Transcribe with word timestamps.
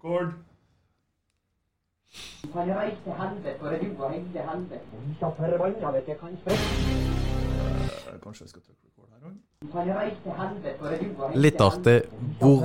Record. 0.00 0.32
Helvete, 2.54 3.10
helvete. 3.18 4.78
Så 5.20 5.30
forbanna 5.36 5.90
vet 5.92 6.08
jeg. 6.08 6.16
Eh, 6.16 6.22
Kanskje 8.22 8.42
jeg 8.44 8.50
skal 8.50 8.62
trykke 8.62 8.84
record 8.88 9.08
her 9.12 9.20
òg? 9.28 9.34
Litt 11.36 11.60
artig 11.60 11.98
hvor 12.40 12.64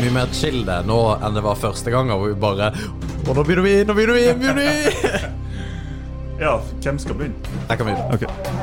mye 0.00 0.12
mer 0.18 0.34
chill 0.34 0.64
det 0.66 0.74
er 0.80 0.84
nå 0.90 0.98
enn 1.16 1.38
det 1.38 1.44
var 1.46 1.54
første 1.62 1.90
gang. 1.94 2.10
Hvor 2.10 2.26
vi 2.26 2.34
bare 2.34 2.72
Og 3.28 3.34
nå 3.36 3.42
begynner 3.42 3.62
vi! 3.62 3.76
Nå 3.86 3.94
begynner 3.94 4.14
vi! 4.18 4.26
begynner 4.34 4.60
vi 4.60 4.68
Ja, 6.42 6.58
hvem 6.82 6.98
skal 6.98 7.14
begynne? 7.14 7.58
Jeg 7.70 7.78
kan 7.78 7.86
begynne. 7.86 8.06
Ok. 8.12 8.55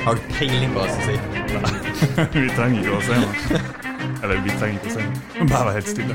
Har 0.00 0.14
du 0.14 0.20
peiling 0.32 0.70
på 0.72 0.80
hva 0.80 0.86
som 0.88 1.02
sier? 1.04 1.20
si? 1.20 2.06
vi 2.40 2.48
trenger 2.56 2.80
ikke 2.80 2.96
å 2.96 3.00
se 3.04 3.16
noe. 3.20 3.34
Eller 4.24 4.40
vi 4.46 4.50
trenger 4.56 4.76
ikke 4.78 4.88
å 4.88 4.94
se 4.94 5.02
noe. 5.04 5.16
Bare 5.50 5.64
være 5.68 5.76
helt 5.76 5.90
stille. 5.92 6.14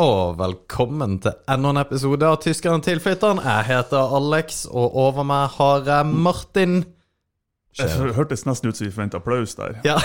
Og 0.00 0.38
velkommen 0.42 1.22
til 1.22 1.38
enda 1.46 1.70
en 1.70 1.82
episode 1.86 2.26
av 2.26 2.42
Tyskeren 2.42 2.82
tilflytteren. 2.82 3.38
Jeg 3.46 3.62
heter 3.70 4.02
Alex, 4.18 4.66
og 4.66 4.96
over 5.06 5.22
meg 5.22 5.54
har 5.60 5.86
jeg 5.86 6.02
Martin. 6.26 6.80
Det 7.78 8.14
hørtes 8.16 8.46
nesten 8.48 8.70
ut 8.70 8.78
som 8.78 8.86
vi 8.88 8.92
forventa 8.94 9.20
applaus 9.20 9.54
der. 9.58 9.78
Ja. 9.86 9.98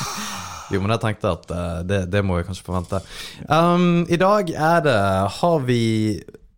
jo, 0.72 0.82
men 0.82 0.92
jeg 0.94 1.02
tenkte 1.04 1.32
at 1.32 1.48
uh, 1.52 1.80
det, 1.86 2.04
det 2.12 2.24
må 2.26 2.40
vi 2.40 2.44
kanskje 2.48 2.66
forvente. 2.66 3.00
Um, 3.48 4.04
I 4.08 4.20
dag 4.20 4.52
er 4.52 4.84
det 4.84 5.00
Har 5.40 5.64
vi 5.64 5.80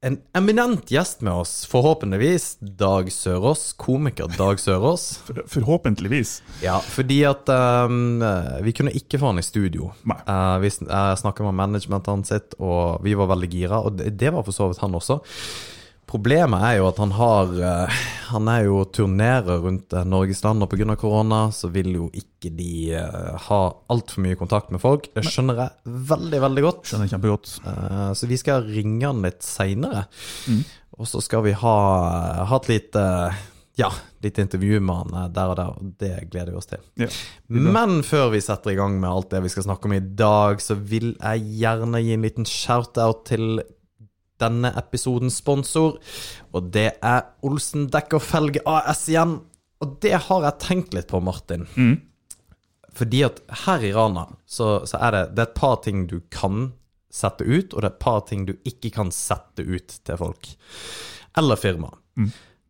en 0.02 0.16
eminent 0.34 0.90
gjest 0.90 1.20
med 1.22 1.32
oss, 1.44 1.66
forhåpentligvis. 1.70 2.56
Dag 2.58 3.12
Sørås. 3.12 3.72
Komiker 3.78 4.32
Dag 4.38 4.58
Sørås. 4.60 5.04
For, 5.26 5.44
forhåpentligvis. 5.46 6.40
Ja, 6.62 6.80
fordi 6.82 7.20
at 7.28 7.46
um, 7.48 8.18
vi 8.66 8.74
kunne 8.74 8.94
ikke 8.98 9.20
få 9.22 9.30
han 9.30 9.38
i 9.38 9.46
studio. 9.46 9.92
Eh, 10.10 10.56
vi 10.64 10.72
uh, 10.88 11.14
snakka 11.22 11.46
med 11.46 11.54
managementet 11.60 12.10
hans 12.10 12.34
sitt, 12.34 12.58
og 12.58 12.98
vi 13.06 13.14
var 13.14 13.30
veldig 13.30 13.50
gira. 13.52 13.78
Og 13.78 14.00
det, 14.00 14.16
det 14.18 14.34
var 14.34 14.42
for 14.42 14.58
så 14.58 14.72
vidt 14.72 14.82
han 14.82 14.98
også. 14.98 15.20
Problemet 16.12 16.60
er 16.60 16.74
jo 16.76 16.88
at 16.90 16.98
han 17.00 17.14
har 17.16 17.52
eh, 17.56 18.00
Han 18.32 18.48
er 18.52 18.66
jo 18.66 18.82
turnerer 18.92 19.62
rundt 19.64 19.94
eh, 19.96 20.04
Norges 20.08 20.42
land, 20.44 20.64
og 20.64 20.72
pga. 20.72 20.96
korona 21.00 21.46
så 21.56 21.70
vil 21.72 21.94
jo 21.96 22.10
ikke 22.12 22.50
de 22.52 22.92
uh, 22.96 23.38
ha 23.46 23.60
altfor 23.92 24.24
mye 24.24 24.36
kontakt 24.36 24.72
med 24.74 24.82
folk. 24.82 25.08
Det 25.14 25.24
skjønner 25.24 25.60
jeg 25.62 25.94
veldig, 26.10 26.40
veldig 26.42 26.64
godt. 26.66 26.82
Skjønner 26.88 27.06
jeg 27.06 27.14
kjempegodt. 27.14 27.52
Eh, 27.70 28.10
så 28.18 28.28
vi 28.28 28.38
skal 28.40 28.66
ringe 28.66 29.06
han 29.06 29.22
litt 29.24 29.46
seinere. 29.46 30.04
Mm. 30.50 30.62
Og 30.98 31.08
så 31.08 31.22
skal 31.24 31.46
vi 31.46 31.54
ha, 31.56 31.76
ha 32.50 32.58
et 32.58 32.70
lite 32.72 33.04
ja, 33.80 33.88
litt 34.20 34.38
intervju 34.38 34.80
med 34.84 34.96
han 35.02 35.14
eh, 35.16 35.28
der 35.36 35.52
og 35.52 35.58
der, 35.58 35.76
og 35.76 35.92
det 36.02 36.12
gleder 36.32 36.52
vi 36.52 36.60
oss 36.60 36.70
til. 36.70 36.82
Ja. 37.00 37.08
Men 37.48 38.02
før 38.06 38.32
vi 38.34 38.42
setter 38.44 38.74
i 38.74 38.78
gang 38.78 38.98
med 39.00 39.10
alt 39.10 39.30
det 39.32 39.42
vi 39.46 39.52
skal 39.52 39.66
snakke 39.68 39.88
om 39.88 39.96
i 39.96 40.02
dag, 40.02 40.60
så 40.62 40.76
vil 40.76 41.14
jeg 41.14 41.46
gjerne 41.62 42.02
gi 42.04 42.16
en 42.16 42.26
liten 42.26 42.48
shout-out 42.48 43.24
til 43.30 43.62
denne 44.42 44.72
episodens 44.78 45.38
sponsor, 45.40 45.96
og 46.52 46.70
det 46.74 46.90
er 46.98 47.24
Olsen 47.46 47.88
Dekk 47.92 48.18
og 48.18 48.26
Felge 48.26 48.62
AS 48.68 49.06
igjen. 49.12 49.38
Og 49.82 49.96
det 50.04 50.14
har 50.28 50.46
jeg 50.46 50.62
tenkt 50.62 50.94
litt 50.94 51.08
på, 51.10 51.22
Martin. 51.24 51.66
Mm. 51.74 51.96
Fordi 52.92 53.24
at 53.26 53.40
her 53.64 53.84
i 53.88 53.92
Rana 53.96 54.28
så, 54.46 54.82
så 54.86 55.00
er 55.00 55.14
det, 55.16 55.22
det 55.36 55.44
er 55.44 55.50
et 55.50 55.58
par 55.58 55.78
ting 55.84 56.06
du 56.10 56.20
kan 56.34 56.70
sette 57.12 57.44
ut, 57.44 57.72
og 57.72 57.80
det 57.80 57.88
er 57.88 57.92
et 57.92 58.02
par 58.02 58.22
ting 58.28 58.46
du 58.48 58.54
ikke 58.68 58.92
kan 58.94 59.12
sette 59.14 59.64
ut 59.64 59.96
til 60.04 60.20
folk. 60.20 60.52
Eller 61.38 61.60
firma. 61.60 61.92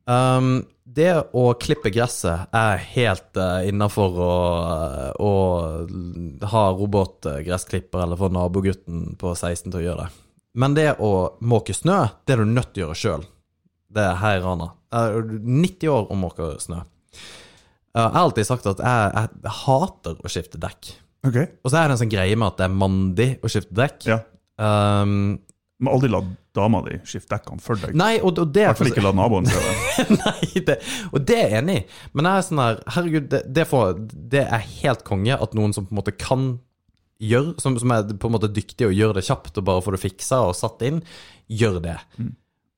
Um, 0.06 0.65
det 0.83 1.12
å 1.39 1.44
klippe 1.62 1.93
gresset 1.94 2.50
er 2.59 2.83
helt 2.94 3.39
uh, 3.39 3.62
innafor 3.66 4.19
å, 4.19 4.33
å 5.15 5.33
ha 6.53 6.65
robotgressklipper 6.75 8.03
eller 8.03 8.19
få 8.19 8.33
nabogutten 8.34 9.12
på 9.19 9.34
16 9.34 9.71
til 9.71 9.78
å 9.78 9.84
gjøre 9.87 10.06
det. 10.06 10.22
Men 10.59 10.75
det 10.77 10.91
å 11.01 11.13
måke 11.41 11.75
snø, 11.77 12.03
det 12.27 12.35
er 12.35 12.43
du 12.43 12.51
nødt 12.51 12.75
til 12.75 12.85
å 12.85 12.87
gjøre 12.89 12.99
sjøl. 13.03 13.29
Det 13.93 14.03
er 14.05 14.19
her 14.21 14.41
i 14.41 14.43
Rana. 14.45 14.73
Jeg 14.93 15.21
er 15.21 15.31
90 15.63 15.93
år 15.93 16.11
og 16.13 16.19
måker 16.21 16.59
snø. 16.61 16.83
Jeg 17.93 18.03
har 18.03 18.19
alltid 18.23 18.49
sagt 18.49 18.69
at 18.69 18.81
jeg, 18.81 19.15
jeg 19.17 19.55
hater 19.63 20.21
å 20.21 20.33
skifte 20.33 20.61
dekk. 20.61 20.93
Okay. 21.29 21.49
Og 21.63 21.71
så 21.73 21.79
er 21.79 21.89
det 21.89 21.97
en 21.97 22.03
sånn 22.03 22.13
greie 22.13 22.37
med 22.37 22.49
at 22.51 22.61
det 22.61 22.67
er 22.67 22.77
mandig 22.83 23.29
å 23.45 23.51
skifte 23.53 23.77
dekk. 23.79 24.07
Ja. 24.09 24.19
Um, 24.61 25.37
Må 25.83 25.97
aldri 25.97 26.11
la 26.13 26.23
dama 26.57 26.83
di 26.87 26.99
skifte 27.09 27.33
dekkene 27.34 27.63
for 27.65 27.81
deg. 27.81 27.95
nei, 27.97 28.17
og, 28.21 28.37
og 28.39 28.51
det 28.53 28.63
I 28.63 28.67
er 28.67 28.73
hvert 28.73 28.81
fall 28.83 28.91
ikke 28.93 29.05
la 29.05 29.15
naboen 29.17 29.49
se 29.49 29.61
det. 29.63 29.77
Nei, 30.21 30.65
det, 30.69 30.77
og 31.11 31.25
det 31.29 31.39
er 31.39 31.47
jeg 31.47 31.63
enig 31.63 31.77
i. 31.81 31.84
Men 32.13 32.29
jeg 32.29 32.43
er 32.43 32.47
sånn 32.49 32.61
her 32.63 32.83
Herregud, 32.97 33.31
det, 33.33 33.41
det, 33.57 33.65
får, 33.71 33.95
det 34.34 34.45
er 34.45 34.67
helt 34.83 35.05
konge 35.09 35.39
at 35.47 35.57
noen 35.57 35.73
som 35.77 35.89
på 35.89 35.95
en 35.95 36.01
måte 36.03 36.15
kan 36.17 36.51
gjøre 37.22 37.56
som, 37.62 37.77
som 37.78 37.94
er 37.94 38.06
på 38.10 38.28
en 38.28 38.37
måte 38.37 38.50
dyktig 38.53 38.88
og 38.88 38.97
gjør 38.97 39.16
det 39.16 39.27
kjapt 39.28 39.60
og 39.60 39.66
bare 39.69 39.84
får 39.84 39.97
det 39.97 40.03
fiksa 40.03 40.41
og 40.49 40.56
satt 40.59 40.83
inn, 40.87 41.03
gjør 41.47 41.81
det. 41.84 41.99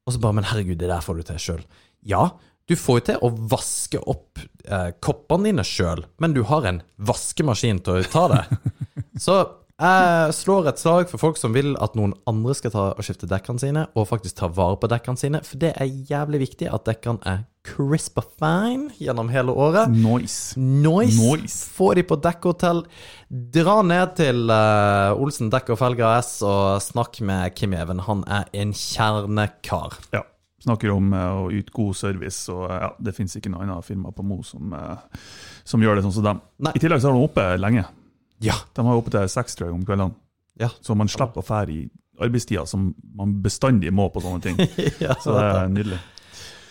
Og 0.04 0.14
så 0.14 0.20
bare 0.20 0.36
Men 0.38 0.48
herregud, 0.50 0.78
det 0.80 0.90
der 0.90 1.04
får 1.04 1.20
du 1.20 1.26
til 1.28 1.40
sjøl. 1.40 1.64
Ja, 2.04 2.28
du 2.68 2.76
får 2.80 3.00
jo 3.00 3.04
til 3.08 3.24
å 3.24 3.32
vaske 3.52 4.00
opp 4.00 4.40
eh, 4.64 4.90
koppene 5.04 5.50
dine 5.50 5.64
sjøl, 5.68 6.06
men 6.20 6.36
du 6.36 6.42
har 6.48 6.64
en 6.68 6.80
vaskemaskin 6.96 7.82
til 7.84 8.00
å 8.00 8.08
ta 8.08 8.24
det. 8.32 8.42
Så 9.24 9.36
jeg 9.74 10.34
slår 10.36 10.70
et 10.70 10.80
slag 10.80 11.08
for 11.10 11.20
folk 11.20 11.40
som 11.40 11.54
vil 11.56 11.74
at 11.82 11.96
noen 11.98 12.14
andre 12.30 12.54
skal 12.56 12.72
ta 12.72 12.84
og 12.92 13.04
skifte 13.04 13.28
dekkene 13.30 13.60
sine, 13.60 13.88
og 13.98 14.08
faktisk 14.08 14.38
ta 14.38 14.48
vare 14.52 14.78
på 14.80 14.90
dekkene 14.92 15.20
sine, 15.20 15.42
for 15.44 15.60
det 15.60 15.74
er 15.74 15.90
jævlig 16.10 16.44
viktig 16.46 16.70
at 16.70 16.86
dekkene 16.88 17.24
er 17.28 17.42
crisp 17.64 18.20
og 18.20 18.26
fine 18.38 18.92
gjennom 19.00 19.30
hele 19.32 19.54
året. 19.56 19.92
Nice. 19.92 20.58
Noise. 20.60 21.16
Noise. 21.18 21.58
Få 21.74 21.92
de 21.96 22.04
på 22.06 22.18
dekkhotell. 22.20 22.84
Dra 23.28 23.78
ned 23.86 24.14
til 24.18 24.52
uh, 24.52 25.16
Olsen 25.16 25.50
Dekk 25.52 25.74
og 25.74 25.80
Felger 25.80 26.06
AS 26.10 26.36
og 26.44 26.82
snakk 26.84 27.22
med 27.24 27.56
Kim 27.56 27.74
Even. 27.76 28.04
Han 28.06 28.22
er 28.28 28.50
en 28.52 28.74
kjernekar. 28.76 29.98
Ja. 30.14 30.22
Snakker 30.64 30.94
om 30.94 31.10
uh, 31.16 31.44
å 31.44 31.48
yte 31.52 31.74
god 31.76 31.96
service, 31.98 32.46
og 32.52 32.68
uh, 32.68 32.78
ja, 32.86 32.92
det 33.08 33.16
finnes 33.16 33.34
ikke 33.40 33.52
noe 33.52 33.64
annet 33.64 33.88
firma 33.88 34.12
på 34.14 34.24
Mo 34.24 34.42
som, 34.46 34.76
som 35.64 35.82
gjør 35.84 35.98
det 35.98 36.06
sånn 36.06 36.18
som 36.20 36.28
dem. 36.30 36.44
Nei. 36.64 36.76
I 36.76 36.84
tillegg 36.84 37.02
så 37.02 37.10
har 37.10 37.18
de 37.18 37.28
oppe 37.28 37.48
lenge. 37.60 37.88
Ja. 38.44 38.56
De 38.76 38.86
har 38.86 39.00
oppe 39.00 39.12
til 39.14 39.28
seks 39.32 39.56
tror 39.56 39.70
jeg, 39.70 39.76
om 39.76 39.84
kveldene. 39.88 40.16
Ja. 40.60 40.70
Så 40.84 40.94
man 40.98 41.10
slipper 41.10 41.42
å 41.42 41.46
fære 41.46 41.74
i 41.74 41.84
arbeidstida 42.22 42.62
som 42.66 42.92
man 43.16 43.38
bestandig 43.42 43.90
må 43.94 44.06
på 44.12 44.22
sånne 44.22 44.42
ting. 44.44 44.60
ja. 45.04 45.16
Så 45.22 45.34
det 45.34 45.46
er 45.48 45.72
nydelig. 45.72 46.00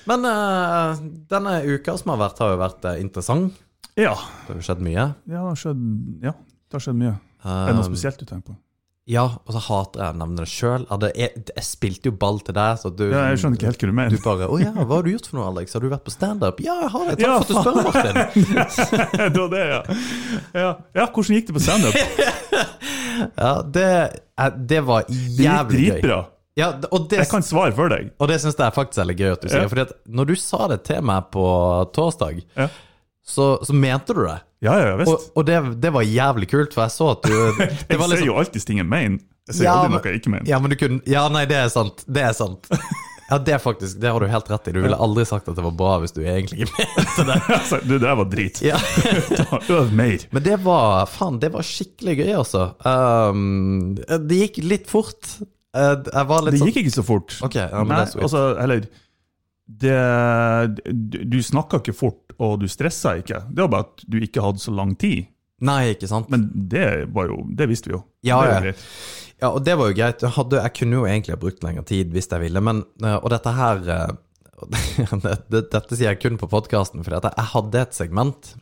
Men 0.10 0.26
uh, 0.28 0.98
denne 1.32 1.54
uka 1.64 1.96
som 2.00 2.12
har 2.16 2.20
vært, 2.26 2.42
har 2.44 2.56
jo 2.56 2.60
vært 2.64 2.90
uh, 2.90 2.98
interessant. 3.00 3.54
Ja, 3.96 4.16
Det 4.48 4.50
har 4.56 4.58
jo 4.60 4.66
skjedd 4.66 4.82
mye. 4.84 4.94
ja, 5.00 5.08
det 5.30 5.40
har 5.46 5.56
skjedd, 5.62 5.82
ja, 6.26 6.32
det 6.34 6.78
har 6.80 6.84
skjedd 6.88 7.00
mye. 7.00 7.16
Er 7.44 7.68
det 7.70 7.76
noe 7.78 7.84
Um, 7.86 7.92
spesielt 7.94 8.20
du 8.20 8.26
tenker 8.26 8.54
på? 8.54 8.56
Ja, 9.06 9.26
og 9.44 9.52
så 9.52 9.60
hater 9.60 10.00
jeg 10.00 10.14
å 10.14 10.18
nevne 10.22 10.38
det 10.46 10.48
sjøl. 10.48 10.86
Jeg, 11.12 11.42
jeg 11.52 11.64
spilte 11.68 12.08
jo 12.08 12.14
ball 12.16 12.38
til 12.40 12.56
deg, 12.56 12.78
så 12.80 12.88
du 12.88 13.02
Ja, 13.12 13.26
jeg 13.34 13.42
skjønner 13.42 13.60
ikke 13.60 13.68
helt 13.68 13.82
hva 13.84 13.90
du 13.90 13.96
mener. 13.98 14.14
Du 14.16 14.24
bare 14.24 14.48
'Å 14.48 14.60
ja, 14.62 14.72
hva 14.72 14.96
har 14.96 15.04
du 15.04 15.10
gjort 15.12 15.28
for 15.28 15.38
noe, 15.42 15.48
Alex? 15.52 15.74
Har 15.76 15.82
du 15.84 15.90
vært 15.92 16.06
på 16.08 16.14
standup?' 16.16 16.62
'Ja, 16.64 16.76
jeg 16.86 16.90
har 16.94 17.04
det. 17.10 17.18
Takk 17.20 17.28
Ja, 17.28 17.34
for 17.36 17.44
at 17.44 17.50
du 17.52 17.56
spør, 17.60 17.76
Martin'. 17.84 18.16
det 19.34 19.42
var 19.44 19.50
det, 19.52 19.66
ja. 19.74 19.82
ja. 20.56 20.72
Ja, 20.96 21.06
hvordan 21.12 21.36
gikk 21.36 21.48
det 21.52 21.56
på 21.60 21.64
standup? 21.68 21.94
Ja, 23.38 23.62
det, 23.62 23.90
eh, 24.40 24.50
det 24.72 24.80
var 24.88 25.04
Det 25.08 25.44
gikk 25.44 25.68
dritbra. 25.70 26.18
gøy. 26.24 26.26
Ja, 26.60 26.68
og 26.92 27.08
det, 27.10 27.18
Jeg 27.24 27.30
kan 27.32 27.42
svare 27.46 27.74
for 27.74 27.90
deg. 27.90 28.12
og 28.22 28.28
det 28.30 28.36
syns 28.44 28.58
jeg 28.60 28.74
faktisk 28.76 29.02
er 29.02 29.08
litt 29.10 29.18
gøy 29.24 29.32
at 29.34 29.42
du 29.42 29.48
sier. 29.50 29.64
Ja. 29.66 29.70
Fordi 29.72 29.86
at 29.88 29.94
når 30.06 30.28
du 30.30 30.36
sa 30.38 30.68
det 30.70 30.84
til 30.86 31.02
meg 31.02 31.30
på 31.34 31.46
torsdag, 31.96 32.44
Ja, 32.60 32.68
så, 33.26 33.46
så 33.64 33.74
mente 33.74 34.14
du 34.14 34.26
det. 34.26 34.40
ja, 34.62 34.74
ja 34.84 34.96
visst. 35.00 35.10
Og, 35.14 35.40
og 35.40 35.46
det, 35.48 35.58
det 35.82 35.94
var 35.96 36.04
jævlig 36.04 36.50
kult, 36.52 36.74
for 36.76 36.84
jeg 36.86 36.92
så 36.94 37.08
at 37.16 37.24
du 37.24 37.32
det 37.58 37.70
Jeg 37.90 38.00
liksom, 38.00 38.28
jo 38.28 38.36
alltid 38.38 38.66
ting 38.68 38.78
jeg 38.84 38.90
mener. 38.90 39.18
Jeg 39.48 39.56
ser 39.58 39.66
Ja, 39.66 39.74
aldri 39.80 39.96
noe 39.96 40.12
jeg 40.12 40.22
ikke 40.22 40.32
mener. 40.36 40.48
Ja, 40.48 40.60
men 40.60 40.72
du 40.72 40.78
kunne 40.80 41.02
Ja, 41.10 41.26
nei, 41.32 41.46
det 41.50 41.58
er 41.58 41.72
sant. 41.74 42.06
Det 42.08 42.22
er 42.30 42.38
sant. 42.38 42.70
Ja, 43.32 43.38
det 43.40 43.56
faktisk 43.64 44.02
Det 44.04 44.10
har 44.12 44.20
du 44.20 44.28
helt 44.28 44.50
rett 44.52 44.68
i. 44.68 44.72
Du 44.76 44.82
ville 44.84 44.98
aldri 45.00 45.24
sagt 45.26 45.48
at 45.48 45.56
det 45.56 45.64
var 45.64 45.72
bra 45.80 45.94
hvis 46.04 46.12
du 46.14 46.20
egentlig 46.22 46.66
ikke 46.68 46.84
mente 47.00 47.24
det. 47.30 47.38
Altså, 47.56 47.80
det 47.88 48.00
der 48.04 48.18
var 48.20 48.28
drit. 48.30 48.60
Ja. 48.62 48.76
Øv 49.72 49.94
mer. 49.96 50.26
Men 50.36 50.44
det 50.44 50.58
var 50.62 51.08
Faen, 51.10 51.40
det 51.42 51.50
var 51.56 51.64
skikkelig 51.66 52.18
gøy, 52.20 52.34
altså. 52.44 52.66
Um, 52.84 53.96
det 54.28 54.42
gikk 54.44 54.60
litt 54.68 54.92
fort. 54.92 55.32
Uh, 55.74 55.96
jeg 56.06 56.30
var 56.30 56.44
litt 56.46 56.56
Det 56.56 56.62
sånn 56.62 56.70
gikk 56.70 56.84
ikke 56.84 56.98
så 56.98 57.06
fort. 57.08 57.38
Ok, 57.46 57.58
ja, 57.58 57.70
men 57.82 57.94
Nei, 57.96 58.04
det 58.04 58.06
er 58.06 58.12
sweet. 58.14 58.26
altså, 58.28 58.44
eller 58.62 58.86
det, 59.64 59.98
du, 61.32 61.38
snakka 61.44 61.80
ikke 61.82 61.96
fort, 61.96 62.36
og 62.38 62.60
du 62.62 62.68
stressa 62.70 63.16
ikke. 63.22 63.46
Det 63.50 63.64
var 63.66 63.72
bare 63.72 63.88
at 63.88 64.04
du 64.12 64.20
ikke 64.22 64.44
hadde 64.44 64.62
så 64.62 64.74
lang 64.76 64.94
tid. 65.00 65.30
Nei, 65.64 65.94
ikke 65.94 66.10
sant? 66.12 66.30
Men 66.34 66.50
det 66.52 66.88
var 67.16 67.30
jo 67.30 67.44
Det 67.56 67.70
visste 67.72 67.88
vi 67.88 67.96
jo. 67.96 68.04
Ja, 68.28 68.42
ja. 68.50 68.74
Ja, 69.44 69.50
og 69.52 69.64
det 69.66 69.76
var 69.80 69.90
jo 69.90 69.96
greit. 69.98 70.22
Jeg, 70.24 70.36
hadde, 70.38 70.60
jeg 70.60 70.76
kunne 70.78 71.00
jo 71.00 71.08
egentlig 71.08 71.34
ha 71.36 71.40
brukt 71.40 71.66
lengre 71.66 71.84
tid 71.88 72.14
hvis 72.16 72.30
jeg 72.32 72.44
ville, 72.46 72.64
men 72.64 72.84
eh, 73.04 73.18
Og 73.18 73.28
dette 73.34 73.52
her 73.56 73.82
eh, 73.92 74.14
det, 75.24 75.34
det, 75.52 75.62
Dette 75.74 75.98
sier 75.98 76.14
jeg 76.14 76.22
kun 76.24 76.40
på 76.40 76.48
podkasten, 76.52 77.04
for 77.04 77.18
jeg 77.18 77.48
hadde 77.52 77.82
et 77.82 77.98
segment 77.98 78.54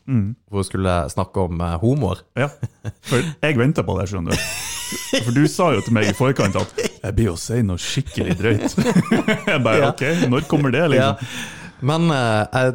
hvor 0.50 0.64
jeg 0.64 0.70
skulle 0.72 0.96
snakke 1.14 1.46
om 1.46 1.62
eh, 1.62 1.78
homoer. 1.84 2.24
Ja, 2.40 2.50
for 3.06 3.22
jeg 3.22 3.60
venta 3.62 3.86
på 3.86 3.98
det, 4.00 4.10
skjønner 4.10 4.38
du. 4.38 4.50
For 5.24 5.32
du 5.32 5.46
sa 5.48 5.70
jo 5.72 5.80
til 5.86 5.94
meg 5.96 6.10
i 6.10 6.16
forkant 6.16 6.58
at 6.60 6.72
'jeg 7.04 7.16
blir 7.16 7.32
å 7.32 7.38
si 7.38 7.62
noe 7.66 7.78
skikkelig 7.82 8.36
drøyt'. 8.38 8.76
Jeg 9.48 9.64
bare 9.64 9.78
Ja. 9.82 9.90
ok, 9.90 10.30
når 10.30 10.48
kommer 10.48 10.72
det, 10.72 10.80
Ja. 10.80 10.88
liksom? 10.88 11.28
Men 11.82 12.12
uh, 12.12 12.46
jeg, 12.54 12.74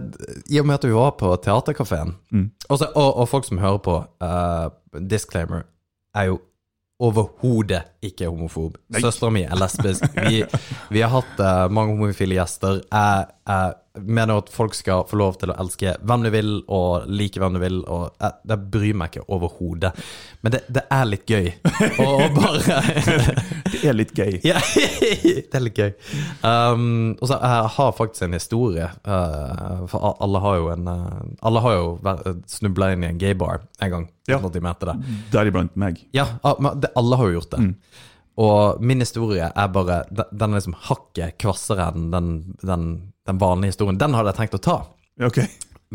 i 0.51 0.59
og 0.59 0.67
med 0.67 0.75
at 0.75 0.85
vi 0.85 0.91
var 0.91 1.13
på 1.15 1.29
Theatercaféen 1.39 2.15
og, 2.69 2.81
og, 2.97 3.17
og 3.23 3.29
folk 3.29 3.45
som 3.47 3.59
hører 3.63 3.79
på, 3.79 4.05
uh, 4.21 4.69
disclaimer, 4.99 5.63
er 6.15 6.25
jo 6.33 6.41
overhodet 6.99 7.83
ikke 8.03 8.27
homofob. 8.27 8.79
Søstera 8.99 9.31
mi 9.31 9.43
er 9.45 9.55
lesbisk. 9.61 10.03
Vi, 10.27 10.43
vi 10.91 11.01
har 11.05 11.13
hatt 11.13 11.39
uh, 11.39 11.69
mange 11.71 11.93
homofile 11.95 12.35
gjester. 12.39 12.81
Jeg, 12.91 13.27
jeg 13.47 13.75
mener 14.05 14.41
at 14.41 14.51
folk 14.53 14.75
skal 14.77 15.05
få 15.09 15.19
lov 15.21 15.39
til 15.41 15.53
å 15.53 15.57
elske 15.61 15.95
hvem 16.07 16.27
du 16.27 16.31
vil, 16.35 16.51
og 16.73 17.07
like 17.09 17.41
hvem 17.41 17.57
du 17.57 17.61
vil, 17.63 17.79
og 17.85 18.09
jeg, 18.21 18.37
det 18.51 18.59
bryr 18.73 18.97
meg 18.99 19.13
ikke 19.13 19.27
overhodet. 19.37 19.93
Men 20.45 20.55
det, 20.55 20.63
det 20.73 20.85
er 20.93 21.09
litt 21.09 21.31
gøy 21.31 21.51
å 22.05 22.09
bare 22.37 22.81
Det 23.73 23.83
er 23.83 23.97
litt 23.97 24.13
gøy. 24.17 24.41
ja, 24.47 24.61
det 25.51 25.59
er 25.59 25.65
litt 25.65 25.81
gøy. 25.81 25.93
Um, 26.43 27.15
og 27.21 27.31
så 27.31 27.39
jeg 27.41 27.71
har 27.77 27.97
faktisk 27.99 28.27
en 28.29 28.37
historie. 28.39 28.91
uh, 29.07 29.87
for 29.91 30.17
alle 30.23 30.43
har 30.45 30.61
jo 30.61 30.69
en 30.75 30.91
uh, 30.91 31.23
Alle 31.47 31.63
har 31.65 31.79
jo 31.79 31.89
snubla 32.51 32.93
inn 32.95 33.05
i 33.07 33.11
en 33.13 33.23
gaybar 33.23 33.65
en 33.81 33.95
gang. 33.97 34.11
Ja. 34.29 34.41
Deriblant 35.33 35.77
meg. 35.79 36.03
Ja, 36.17 36.29
alle 36.43 37.19
har 37.21 37.31
jo 37.31 37.41
gjort 37.41 37.53
det. 37.55 37.63
Og 38.37 38.83
min 38.85 39.01
historie 39.01 39.47
er 39.49 39.69
bare 39.73 40.03
Den 40.13 40.51
er 40.51 40.59
liksom 40.59 40.77
hakket 40.89 41.39
kvassere 41.41 41.89
enn 41.93 42.11
den, 42.13 42.33
den, 42.61 42.91
den 43.27 43.41
vanlige 43.41 43.73
historien. 43.75 44.01
Den 44.01 44.17
hadde 44.17 44.35
jeg 44.35 44.41
tenkt 44.43 44.59
å 44.59 44.65
ta. 44.67 44.77
Ok. 45.25 45.41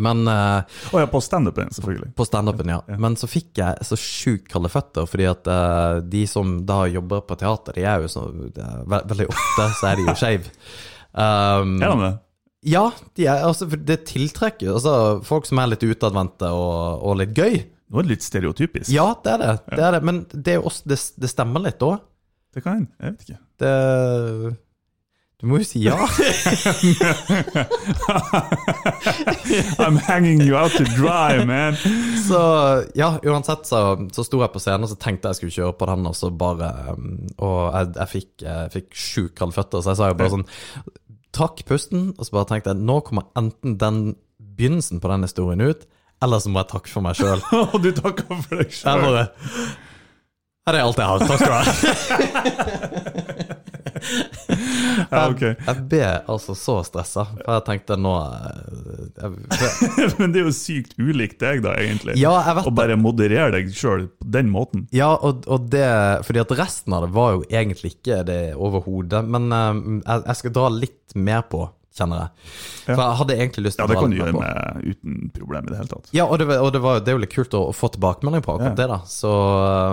Men 0.01 0.23
uh, 0.27 0.63
Og 0.93 1.01
ja, 1.03 1.07
på 1.11 1.19
standupen, 1.21 1.69
selvfølgelig. 1.75 2.13
På 2.15 2.25
standupen, 2.25 2.71
ja. 2.71 2.79
Men 3.01 3.17
så 3.19 3.27
fikk 3.29 3.59
jeg 3.59 3.85
så 3.85 3.97
sjukt 3.99 4.47
kalde 4.51 4.71
føtter, 4.71 5.07
fordi 5.09 5.27
at 5.29 5.49
uh, 5.51 5.99
de 6.01 6.23
som 6.29 6.61
da 6.67 6.85
jobber 6.89 7.25
på 7.27 7.37
teater, 7.41 7.75
de 7.75 7.85
er 7.85 8.05
jo 8.05 8.11
så 8.11 8.25
er 8.31 8.85
ve 8.87 9.01
Veldig 9.11 9.27
ofte 9.33 9.67
så 9.79 9.91
er 9.91 9.99
de 9.99 10.07
jo 10.07 10.15
skeive. 10.17 10.53
Um, 11.11 11.75
Er 11.83 11.91
de 11.91 12.05
det? 12.05 12.13
ja, 12.71 12.85
de 13.19 13.25
er, 13.27 13.43
altså, 13.43 13.65
det 13.67 14.03
tiltrekker 14.07 14.71
altså, 14.77 14.93
folk 15.27 15.49
som 15.49 15.59
er 15.59 15.73
litt 15.73 15.83
utadvendte 15.83 16.53
og, 16.55 17.03
og 17.03 17.17
litt 17.19 17.35
gøy. 17.35 17.59
Nå 17.91 17.99
er 17.99 18.07
det 18.07 18.13
litt 18.13 18.23
stereotypisk. 18.23 18.87
Ja, 18.93 19.09
det 19.25 19.33
er 19.33 19.41
det. 19.41 19.55
det, 19.73 19.81
er 19.83 19.97
det. 19.97 20.01
Men 20.07 20.23
det, 20.31 20.55
også, 20.61 20.87
det, 20.87 21.01
det 21.19 21.31
stemmer 21.33 21.65
litt 21.65 21.83
òg. 21.83 21.99
Det 22.53 22.63
kan 22.63 22.73
hende. 22.81 22.91
Jeg 22.99 23.11
vet 23.11 23.21
ikke. 23.27 23.39
Det 23.61 23.71
Du 25.41 25.47
må 25.49 25.57
jo 25.57 25.65
si 25.65 25.79
ja. 25.81 25.95
I'm 29.81 29.97
hanging 29.97 30.41
you 30.45 30.55
out 30.59 30.71
to 30.77 30.83
dry, 30.83 31.41
man. 31.45 31.73
Så 32.27 32.41
ja, 32.95 33.19
uansett 33.25 33.65
så, 33.65 33.79
så 34.13 34.23
sto 34.27 34.41
jeg 34.43 34.53
på 34.53 34.61
scenen 34.61 34.85
og 34.85 34.91
så 34.91 34.99
tenkte 35.01 35.31
jeg 35.31 35.39
skulle 35.39 35.55
kjøre 35.55 35.77
på 35.79 35.85
den, 35.89 36.05
og 36.11 36.15
så 36.17 36.29
bare 36.29 36.69
um, 36.93 37.27
Og 37.39 37.73
jeg, 37.73 37.85
jeg 37.95 38.07
fikk, 38.13 38.31
jeg 38.45 38.71
fikk 38.75 38.89
sjukt 38.93 39.35
kalde 39.39 39.57
føtter, 39.57 39.81
så 39.81 39.89
jeg 39.95 40.01
sa 40.01 40.11
jo 40.11 40.19
bare 40.19 40.35
sånn 40.35 40.47
Trakk 41.31 41.63
pusten, 41.65 42.11
og 42.17 42.27
så 42.27 42.31
bare 42.35 42.49
tenkte 42.51 42.73
jeg 42.75 42.83
nå 42.83 42.99
kommer 43.07 43.23
enten 43.39 43.79
den 43.79 44.01
begynnelsen 44.61 44.99
på 45.01 45.07
den 45.09 45.23
historien 45.25 45.63
ut, 45.63 45.87
eller 46.21 46.37
så 46.43 46.51
må 46.51 46.59
jeg 46.61 46.69
takke 46.73 46.91
for 46.91 47.01
meg 47.05 47.15
sjøl. 47.17 47.39
Og 47.71 47.77
du 47.81 47.89
takker 47.95 48.41
for 48.43 48.59
deg 48.59 48.69
sjøl. 48.75 49.23
Det 50.69 50.77
er 50.77 50.85
alt 50.85 50.99
jeg 51.01 51.09
har. 51.09 51.19
Takk 51.25 51.39
skal 51.41 51.51
du 51.51 51.57
ha. 51.57 51.63
Ja, 55.11 55.25
ok. 55.29 55.41
Jeg 55.41 55.83
ble 55.91 56.05
altså 56.29 56.55
så 56.57 56.77
stressa, 56.87 57.25
for 57.41 57.55
jeg 57.55 57.63
tenkte 57.67 57.97
nå 57.99 58.13
eh, 58.21 59.11
jeg, 59.21 60.13
Men 60.19 60.33
det 60.33 60.41
er 60.41 60.47
jo 60.47 60.53
sykt 60.55 60.95
ulikt 60.99 61.39
deg, 61.43 61.61
da, 61.65 61.75
egentlig. 61.79 62.15
Ja, 62.19 62.33
jeg 62.45 62.57
vet 62.59 62.69
Å 62.69 62.75
bare 62.75 62.97
moderere 62.99 63.51
deg 63.57 63.71
sjøl 63.75 64.07
på 64.11 64.29
den 64.37 64.51
måten. 64.53 64.87
Ja, 64.95 65.11
og, 65.15 65.45
og 65.51 65.69
det 65.73 65.85
Fordi 66.27 66.43
at 66.43 66.55
resten 66.59 66.95
av 66.97 67.05
det 67.07 67.13
var 67.15 67.35
jo 67.37 67.45
egentlig 67.49 67.95
ikke 67.97 68.21
det 68.27 68.41
overhodet. 68.55 69.23
Men 69.27 69.51
eh, 69.55 69.83
jeg, 70.01 70.25
jeg 70.27 70.41
skal 70.41 70.57
dra 70.57 70.67
litt 70.73 71.17
mer 71.17 71.45
på, 71.51 71.65
kjenner 71.97 72.21
jeg. 72.23 72.29
For 72.85 73.01
jeg 73.03 73.17
hadde 73.21 73.35
egentlig 73.37 73.63
lyst 73.65 73.77
til 73.79 73.83
Ja, 73.83 73.87
å 73.87 73.91
det 73.91 73.95
dra 73.97 74.01
kan 74.05 74.11
du 74.13 74.17
gjøre 74.21 74.33
på. 74.35 74.41
med, 74.43 74.91
uten 74.95 75.31
problem 75.35 75.65
i 75.65 75.71
det 75.73 75.79
hele 75.81 75.91
tatt. 75.91 76.11
Ja, 76.15 76.25
og, 76.25 76.37
det, 76.39 76.47
var- 76.47 76.61
og 76.65 76.71
det, 76.75 76.81
var, 76.85 76.99
det 77.03 77.11
er 77.11 77.17
jo 77.17 77.23
litt 77.25 77.33
kult 77.35 77.57
å, 77.57 77.63
å 77.71 77.73
få 77.75 77.89
tilbakemelding 77.95 78.45
på 78.45 78.55
akkurat 78.55 78.71
Ja. 78.71 78.79
det, 78.79 78.87
da. 78.93 78.99
Så 79.11 79.31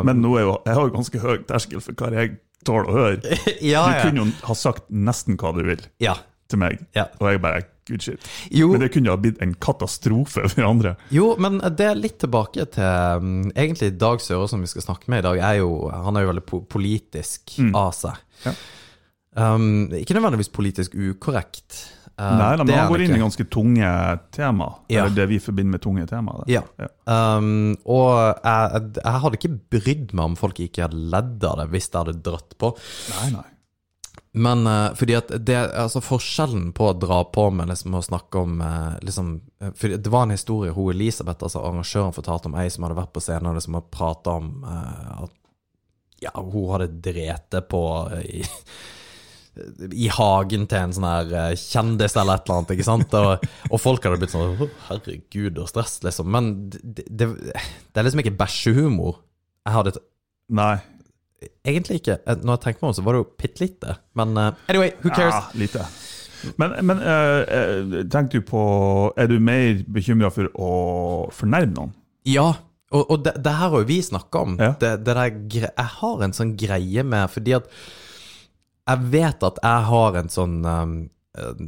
Men 0.06 0.22
nå 0.22 0.36
er 0.38 0.46
jo, 0.46 0.52
jeg 0.66 0.74
har 0.78 0.84
jo 0.86 0.94
ganske 0.94 1.18
høy 1.24 1.38
terskel 1.48 1.80
for 1.82 1.92
hva 1.98 2.12
jeg 2.14 2.36
tåler 2.66 2.88
å 2.90 2.94
høre. 2.98 3.38
ja, 3.72 3.82
Du 3.88 3.96
ja. 3.96 4.02
kunne 4.04 4.24
jo 4.24 4.30
ha 4.50 4.54
sagt 4.58 4.86
nesten 4.90 5.36
hva 5.40 5.50
du 5.56 5.64
vil 5.66 5.82
ja. 6.02 6.14
til 6.48 6.58
meg, 6.62 6.86
Ja. 6.96 7.08
og 7.20 7.32
jeg 7.32 7.42
bare 7.42 7.64
good 7.88 8.02
shit. 8.04 8.20
Jo, 8.52 8.66
Men 8.74 8.82
det 8.84 8.90
kunne 8.92 9.08
ha 9.08 9.16
blitt 9.16 9.38
en 9.40 9.54
katastrofe 9.64 10.42
for 10.52 10.62
andre. 10.66 10.96
jo, 11.10 11.30
men 11.40 11.58
det 11.72 11.86
er 11.88 11.94
litt 11.96 12.18
tilbake 12.20 12.66
til 12.74 12.84
um, 12.84 13.46
Egentlig 13.56 13.94
Dag 13.98 14.20
Søre, 14.20 14.46
som 14.50 14.60
vi 14.60 14.68
skal 14.68 14.84
snakke 14.84 15.08
med 15.08 15.22
i 15.22 15.26
dag, 15.30 15.38
er 15.40 15.62
jo, 15.62 15.88
han 15.88 16.14
er 16.20 16.26
jo 16.26 16.32
veldig 16.34 16.44
po 16.46 16.60
politisk 16.68 17.56
av 17.74 17.94
seg. 17.96 18.20
Um, 19.38 19.88
ikke 19.94 20.16
nødvendigvis 20.16 20.50
politisk 20.54 20.96
ukorrekt. 20.98 21.76
Uh, 22.18 22.32
Nei, 22.34 22.54
men 22.58 22.72
han 22.74 22.88
går 22.90 23.04
inn 23.04 23.14
i 23.14 23.20
ganske 23.20 23.44
tunge 23.52 23.90
tema. 24.34 24.72
Ja. 24.90 25.04
Eller 25.04 25.14
det 25.20 25.28
vi 25.30 25.38
forbinder 25.42 25.76
med 25.76 25.84
tunge 25.84 26.06
tema. 26.10 26.34
Ja. 26.50 26.64
Ja. 26.80 26.88
Um, 27.06 27.76
og 27.86 28.10
jeg, 28.42 28.82
jeg 28.98 29.22
hadde 29.22 29.38
ikke 29.38 29.54
brydd 29.76 30.16
meg 30.16 30.32
om 30.32 30.34
folk 30.40 30.58
ikke 30.64 30.88
hadde 30.88 31.06
ledd 31.14 31.46
av 31.46 31.62
det 31.62 31.70
hvis 31.76 31.88
det 31.92 32.02
hadde 32.02 32.18
dratt 32.26 32.58
på. 32.58 32.74
Nei, 33.14 33.30
nei. 33.36 33.46
Men 34.38 34.66
uh, 34.66 34.94
fordi 34.94 35.16
at 35.18 35.30
det 35.46 35.56
Altså 35.56 36.02
forskjellen 36.04 36.70
på 36.76 36.90
å 36.90 36.96
dra 36.98 37.22
på 37.32 37.48
med 37.54 37.70
liksom 37.70 37.96
å 37.96 38.04
snakke 38.04 38.42
om 38.44 38.60
uh, 38.60 38.98
liksom 39.04 39.32
eh, 39.62 39.72
For 39.78 39.96
det 39.96 40.12
var 40.12 40.26
en 40.26 40.34
historie 40.36 40.74
hun 40.76 40.92
Elisabeth, 40.92 41.42
altså 41.44 41.62
arrangøren, 41.64 42.14
fortalte 42.16 42.50
om 42.50 42.58
ei 42.60 42.68
som 42.72 42.86
hadde 42.86 42.98
vært 42.98 43.14
på 43.16 43.24
scenen 43.24 43.50
og 43.52 43.58
liksom 43.58 43.80
prata 43.92 44.36
om 44.38 44.52
uh, 44.66 45.24
at 45.24 45.34
ja, 46.18 46.32
hun 46.34 46.72
hadde 46.72 46.90
drete 46.98 47.62
på 47.70 47.82
i, 48.26 48.42
i 49.92 50.08
hagen 50.12 50.66
til 50.70 50.80
en 50.80 50.94
sånn 50.96 51.06
her 51.08 51.32
eh, 51.42 51.54
kjendis 51.58 52.16
eller 52.16 52.38
et 52.38 52.46
eller 52.48 52.60
annet, 52.60 52.74
ikke 52.76 52.86
sant? 52.86 53.16
Og, 53.18 53.48
og 53.70 53.82
folk 53.82 54.04
hadde 54.06 54.20
blitt 54.20 54.34
sånn 54.34 54.54
«Å, 54.54 54.68
Herregud, 54.88 55.58
og 55.62 55.70
stress, 55.70 55.98
liksom. 56.04 56.30
Men 56.34 56.52
det, 56.70 57.06
det, 57.08 57.30
det 57.38 58.00
er 58.00 58.06
liksom 58.06 58.22
ikke 58.24 58.36
bæsjehumor. 58.38 59.18
Jeg 59.68 59.76
hadde 59.78 59.94
et 59.96 60.04
Nei. 60.48 60.78
Egentlig 61.66 62.00
ikke. 62.00 62.18
Eh, 62.24 62.38
Når 62.40 62.56
jeg 62.56 62.62
tenker 62.64 62.82
meg 62.82 62.88
om, 62.88 62.94
så 62.96 63.04
var 63.04 63.14
det 63.14 63.20
jo 63.20 63.26
bitte 63.38 63.64
lite. 63.64 63.96
Men 64.18 64.38
uh, 64.38 64.46
anyway, 64.72 64.94
who 65.02 65.12
cares? 65.12 65.34
Ja, 65.34 65.60
lite. 65.60 65.84
Men, 66.56 66.72
men 66.86 67.02
uh, 67.02 67.42
eh, 67.50 67.94
tenk 68.06 68.30
du 68.30 68.38
på 68.46 68.60
Er 69.18 69.26
du 69.26 69.40
mer 69.42 69.80
bekymra 69.90 70.30
for 70.30 70.46
å 70.54 70.72
fornærme 71.34 71.74
noen? 71.74 71.94
Ja, 72.30 72.52
og, 72.94 73.02
og 73.10 73.24
det, 73.26 73.34
det 73.44 73.54
her 73.58 73.72
har 73.72 73.82
jo 73.82 73.88
vi 73.88 73.98
snakka 74.04 74.44
om. 74.46 74.54
Ja. 74.60 74.72
Det, 74.80 74.92
det 75.04 75.16
der, 75.18 75.32
jeg 75.52 75.88
har 75.98 76.22
en 76.24 76.36
sånn 76.36 76.54
greie 76.58 77.04
med 77.04 77.32
Fordi 77.34 77.58
at 77.58 77.68
jeg 78.88 79.12
vet 79.12 79.46
at 79.46 79.62
jeg 79.62 79.86
har 79.90 80.18
en 80.18 80.30
sånn 80.32 80.58
um, 80.64 80.96
eh, 81.36 81.62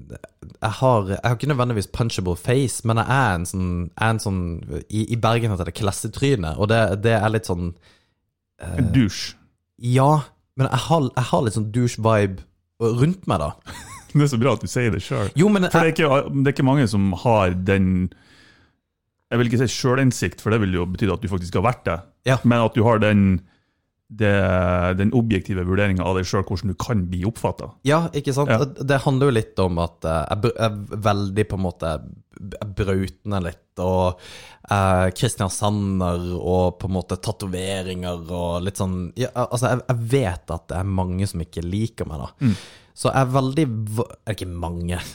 jeg 0.61 0.75
har, 0.81 1.09
jeg 1.13 1.21
har 1.25 1.37
ikke 1.37 1.51
nødvendigvis 1.53 1.91
punchable 1.93 2.37
face, 2.37 2.83
men 2.89 3.01
jeg 3.01 3.17
er 3.17 3.35
en 3.37 3.47
sånn, 3.49 3.71
er 3.97 4.15
en 4.15 4.23
sånn 4.23 4.43
I, 4.89 5.07
I 5.15 5.19
Bergen 5.21 5.53
heter 5.53 5.69
det 5.69 5.77
klassetryne, 5.79 6.57
og 6.57 6.71
det, 6.73 6.81
det 7.05 7.17
er 7.19 7.33
litt 7.33 7.49
sånn 7.49 7.75
En 8.61 8.91
douche. 8.93 9.37
Ja, 9.81 10.27
men 10.61 10.69
jeg 10.69 10.83
har, 10.85 11.07
jeg 11.17 11.29
har 11.31 11.45
litt 11.47 11.57
sånn 11.57 11.71
douche-vibe 11.73 12.45
rundt 13.01 13.29
meg, 13.31 13.41
da. 13.41 13.55
Det 14.11 14.25
er 14.25 14.31
så 14.33 14.41
bra 14.43 14.57
at 14.57 14.65
du 14.65 14.67
sier 14.67 14.91
det 14.91 15.05
sjøl. 15.05 15.29
For 15.31 15.63
det 15.63 15.71
er, 15.79 15.93
ikke, 15.93 16.09
det 16.35 16.49
er 16.51 16.55
ikke 16.57 16.67
mange 16.67 16.87
som 16.91 17.13
har 17.23 17.53
den 17.55 18.11
Jeg 19.31 19.39
vil 19.39 19.51
ikke 19.51 19.61
si 19.61 19.69
sjølinnsikt, 19.71 20.43
for 20.43 20.51
det 20.51 20.59
vil 20.65 20.75
jo 20.75 20.87
bety 20.91 21.07
at 21.15 21.23
du 21.23 21.29
faktisk 21.31 21.61
har 21.61 21.69
vært 21.69 21.85
det. 21.87 21.99
Ja. 22.27 22.41
Men 22.43 22.65
at 22.65 22.75
du 22.75 22.83
har 22.83 22.99
den, 22.99 23.39
det, 24.11 24.31
den 24.99 25.13
objektive 25.15 25.63
vurderinga 25.67 26.03
av 26.03 26.17
deg 26.19 26.27
sjøl, 26.27 26.43
hvordan 26.43 26.73
du 26.73 26.77
kan 26.81 27.05
bli 27.11 27.21
oppfatta. 27.29 27.69
Ja, 27.87 28.09
ikke 28.17 28.35
sant? 28.35 28.51
Ja. 28.51 28.67
Det 28.67 28.99
handler 29.05 29.31
jo 29.31 29.37
litt 29.37 29.63
om 29.63 29.79
at 29.83 30.09
eh, 30.09 30.25
jeg 30.27 30.57
er 30.67 30.81
veldig 31.11 31.47
på 31.51 31.61
en 31.61 31.67
måte 31.69 31.93
Jeg 32.41 32.75
litt, 33.45 33.81
og 33.81 34.21
Christian 35.17 35.51
Sanner 35.51 36.21
og 36.37 36.79
på 36.81 36.89
en 36.89 36.95
måte 36.95 37.17
tatoveringer 37.23 38.21
og 38.29 38.63
litt 38.63 38.79
sånn 38.79 39.13
ja, 39.19 39.31
Altså, 39.35 39.73
jeg, 39.73 39.81
jeg 39.89 39.99
vet 40.13 40.53
at 40.55 40.69
det 40.71 40.77
er 40.79 40.93
mange 41.01 41.27
som 41.27 41.43
ikke 41.43 41.65
liker 41.65 42.07
meg, 42.11 42.23
da. 42.23 42.53
Så 42.95 43.09
jeg 43.09 43.23
er 43.23 43.35
veldig 43.35 43.65
Er 43.65 43.71
det 44.29 44.37
ikke 44.37 44.53
mange? 44.53 45.01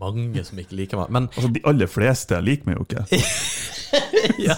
mange 0.00 0.44
som 0.46 0.58
ikke 0.60 0.78
liker 0.78 1.00
meg. 1.00 1.12
Men 1.14 1.28
Altså, 1.34 1.50
De 1.52 1.62
aller 1.68 1.90
fleste 1.90 2.40
liker 2.44 2.70
meg 2.70 2.80
jo 2.80 2.86
ikke. 2.88 3.04
ja. 4.48 4.56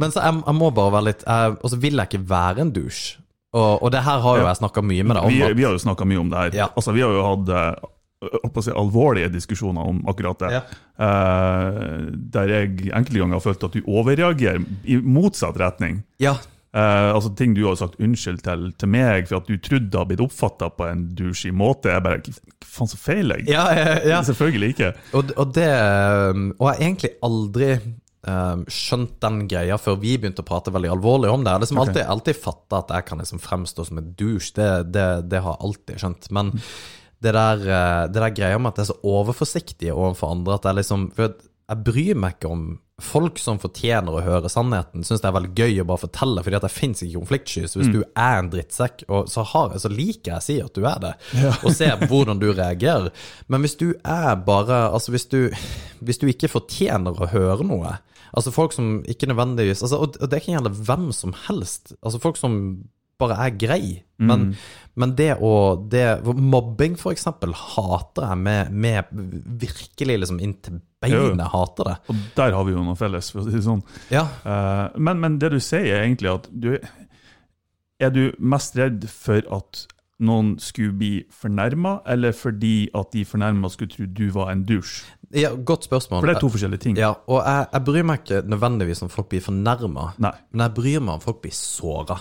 Men 0.00 0.14
så 0.14 0.24
jeg, 0.24 0.40
jeg 0.46 0.58
må 0.58 0.70
bare 0.74 0.92
være 0.98 1.06
litt 1.08 1.22
Og 1.62 1.68
så 1.72 1.78
vil 1.80 1.96
jeg 1.96 2.10
ikke 2.10 2.26
være 2.28 2.64
en 2.66 2.72
dusj. 2.74 3.04
Og, 3.54 3.82
og 3.86 3.90
det 3.94 4.02
her 4.02 4.22
har 4.22 4.38
jo 4.40 4.46
jeg 4.48 4.58
snakka 4.58 4.82
mye 4.82 5.04
med 5.06 5.16
deg 5.16 5.26
om. 5.26 5.34
Vi, 5.34 5.58
vi 5.60 5.66
har 5.66 5.76
jo 5.76 5.82
snakka 5.82 6.06
mye 6.10 6.22
om 6.24 6.30
det 6.32 6.40
her. 6.40 6.56
Ja. 6.64 6.70
Altså, 6.74 6.94
Vi 6.96 7.04
har 7.04 7.12
jo 7.14 7.20
hatt 7.22 7.52
eh, 7.54 8.64
si, 8.64 8.72
alvorlige 8.74 9.30
diskusjoner 9.30 9.86
om 9.92 10.00
akkurat 10.10 10.42
det. 10.42 10.50
Ja. 10.56 10.62
Eh, 11.06 12.00
der 12.34 12.50
jeg 12.50 12.72
enkelte 12.90 13.20
ganger 13.20 13.38
har 13.38 13.44
følt 13.44 13.68
at 13.68 13.78
du 13.78 13.86
overreagerer 13.86 14.64
i 14.90 14.98
motsatt 14.98 15.60
retning. 15.62 16.02
Ja, 16.22 16.34
Eh, 16.74 17.08
altså 17.14 17.30
Ting 17.38 17.54
du 17.54 17.62
har 17.68 17.76
sagt 17.78 18.00
unnskyld 18.02 18.40
til, 18.42 18.70
til 18.80 18.90
meg 18.90 19.28
for 19.30 19.38
at 19.38 19.50
du 19.50 19.58
trodde 19.62 19.92
det 19.92 20.00
har 20.00 20.08
blitt 20.10 20.22
oppfatta 20.24 20.72
på 20.74 20.88
en 20.88 21.04
douchey 21.14 21.54
måte. 21.54 21.92
Jeg 21.92 22.02
bare 22.02 22.22
Hva 22.24 22.78
faen, 22.80 22.90
så 22.90 22.98
feil 22.98 23.34
jeg? 23.36 23.46
Ja, 23.52 23.68
ja, 23.76 23.92
ja. 24.10 24.22
Selvfølgelig 24.26 24.72
ikke. 24.74 24.94
Og, 25.14 25.30
og 25.38 25.52
det 25.54 25.68
Og 25.70 26.64
jeg 26.66 26.72
har 26.72 26.82
egentlig 26.82 27.12
aldri 27.28 27.68
um, 28.26 28.64
skjønt 28.66 29.14
den 29.22 29.44
greia 29.50 29.78
før 29.78 30.00
vi 30.02 30.16
begynte 30.18 30.42
å 30.42 30.48
prate 30.48 30.74
veldig 30.74 30.90
alvorlig 30.96 31.30
om 31.30 31.44
det. 31.44 31.52
Jeg 31.52 31.60
har 31.60 31.64
liksom 31.66 31.80
okay. 31.80 31.92
alltid, 31.92 32.04
alltid 32.16 32.42
fatta 32.48 32.82
at 32.82 32.92
jeg 32.96 33.08
kan 33.10 33.22
liksom 33.22 33.42
fremstå 33.44 33.88
som 33.90 34.02
en 34.02 34.12
douche. 34.18 34.50
Det, 34.58 34.70
det, 34.90 35.08
det 35.30 35.44
har 35.44 35.54
jeg 35.54 35.68
alltid 35.68 36.02
skjønt. 36.02 36.30
Men 36.34 36.54
det 37.24 37.32
der, 37.38 37.66
eh, 37.78 38.04
det 38.10 38.20
der 38.26 38.34
greia 38.36 38.58
med 38.58 38.74
at 38.74 38.82
jeg 38.82 38.88
er 38.88 38.92
så 38.92 39.14
overforsiktig 39.14 39.94
overfor 39.94 40.34
andre 40.34 40.58
at 40.58 40.66
jeg 40.68 40.82
liksom 40.82 41.06
For 41.16 41.38
jeg 41.64 41.84
bryr 41.86 42.18
meg 42.20 42.34
ikke 42.36 42.50
om 42.52 42.64
Folk 43.02 43.40
som 43.42 43.58
fortjener 43.58 44.14
å 44.14 44.22
høre 44.22 44.50
sannheten, 44.52 45.02
syns 45.02 45.18
det 45.18 45.26
er 45.26 45.34
veldig 45.34 45.50
gøy 45.58 45.80
å 45.82 45.86
bare 45.88 46.04
fortelle, 46.04 46.44
fordi 46.46 46.58
at 46.60 46.66
det 46.66 46.70
fins 46.70 47.02
ikke 47.02 47.24
konfliktsky. 47.24 47.64
Så 47.66 47.80
hvis 47.80 47.90
du 47.90 48.04
er 48.06 48.36
en 48.38 48.50
drittsekk, 48.52 49.02
og 49.08 49.26
så, 49.32 49.42
har, 49.50 49.74
så 49.82 49.90
liker 49.90 50.30
jeg 50.30 50.38
å 50.38 50.44
si 50.46 50.56
at 50.62 50.78
du 50.78 50.86
er 50.86 51.00
det, 51.02 51.12
og 51.56 51.74
se 51.74 51.88
hvordan 52.04 52.38
du 52.38 52.52
reagerer. 52.52 53.10
Men 53.50 53.66
hvis 53.66 53.74
du 53.80 53.88
er 53.98 54.36
bare 54.46 54.84
Altså, 54.94 55.10
hvis 55.10 55.26
du, 55.26 55.50
hvis 56.06 56.22
du 56.22 56.28
ikke 56.30 56.52
fortjener 56.52 57.18
å 57.18 57.30
høre 57.30 57.66
noe 57.66 57.96
Altså 58.34 58.50
folk 58.54 58.72
som 58.74 58.96
ikke 59.10 59.28
nødvendigvis 59.30 59.82
altså, 59.86 60.00
og 60.02 60.30
det 60.30 60.40
kan 60.42 60.56
gjelde 60.56 60.72
hvem 60.74 61.10
som 61.14 61.34
helst. 61.46 61.94
Altså 62.02 62.18
folk 62.22 62.38
som 62.38 62.56
bare 63.20 63.38
er 63.46 63.54
grei. 63.58 63.84
Men, 64.24 64.52
men 64.94 65.14
det 65.18 65.32
å 65.42 65.52
det, 65.90 66.04
Mobbing, 66.24 66.94
for 67.00 67.14
eksempel, 67.14 67.54
hater 67.58 68.28
jeg 68.30 68.40
med, 68.40 68.74
med 68.84 69.08
virkelig 69.62 70.20
liksom 70.22 70.38
inntil 70.42 70.78
beinet. 71.02 71.48
Hater 71.52 71.90
det. 71.90 71.96
Og 72.12 72.20
der 72.38 72.54
har 72.56 72.68
vi 72.68 72.76
jo 72.76 72.84
noe 72.84 72.98
felles, 72.98 73.32
for 73.34 73.42
å 73.42 73.48
si 73.48 73.56
det 73.56 73.64
sånn. 73.66 73.82
Ja. 74.14 74.26
Uh, 74.46 74.86
men, 74.96 75.20
men 75.22 75.40
det 75.42 75.54
du 75.54 75.58
sier, 75.60 75.90
er 75.90 76.06
egentlig 76.06 76.32
at 76.34 76.48
du 76.50 76.76
Er 78.02 78.10
du 78.10 78.32
mest 78.42 78.74
redd 78.76 79.04
for 79.06 79.44
at 79.54 79.84
noen 80.24 80.54
skulle 80.62 80.94
bli 80.98 81.12
fornærma, 81.30 82.00
eller 82.10 82.34
fordi 82.34 82.88
at 82.94 83.12
de 83.14 83.22
fornærma 83.26 83.70
skulle 83.70 83.92
tro 83.92 84.06
du 84.06 84.26
var 84.34 84.50
en 84.52 84.64
dusj? 84.66 85.02
ja, 85.34 85.50
godt 85.54 85.88
spørsmål. 85.88 86.20
For 86.20 86.30
det 86.30 86.36
er 86.36 86.42
to 86.42 86.50
forskjellige 86.54 86.82
ting. 86.84 86.98
Ja, 87.00 87.10
og 87.26 87.40
jeg, 87.42 87.66
jeg 87.72 87.84
bryr 87.88 88.06
meg 88.06 88.22
ikke 88.22 88.42
nødvendigvis 88.50 89.02
om 89.02 89.10
folk 89.10 89.28
blir 89.32 89.42
fornærma, 89.44 90.12
men 90.18 90.62
jeg 90.62 90.74
bryr 90.76 91.02
meg 91.02 91.16
om 91.16 91.24
folk 91.24 91.40
blir 91.42 91.54
såra. 91.56 92.18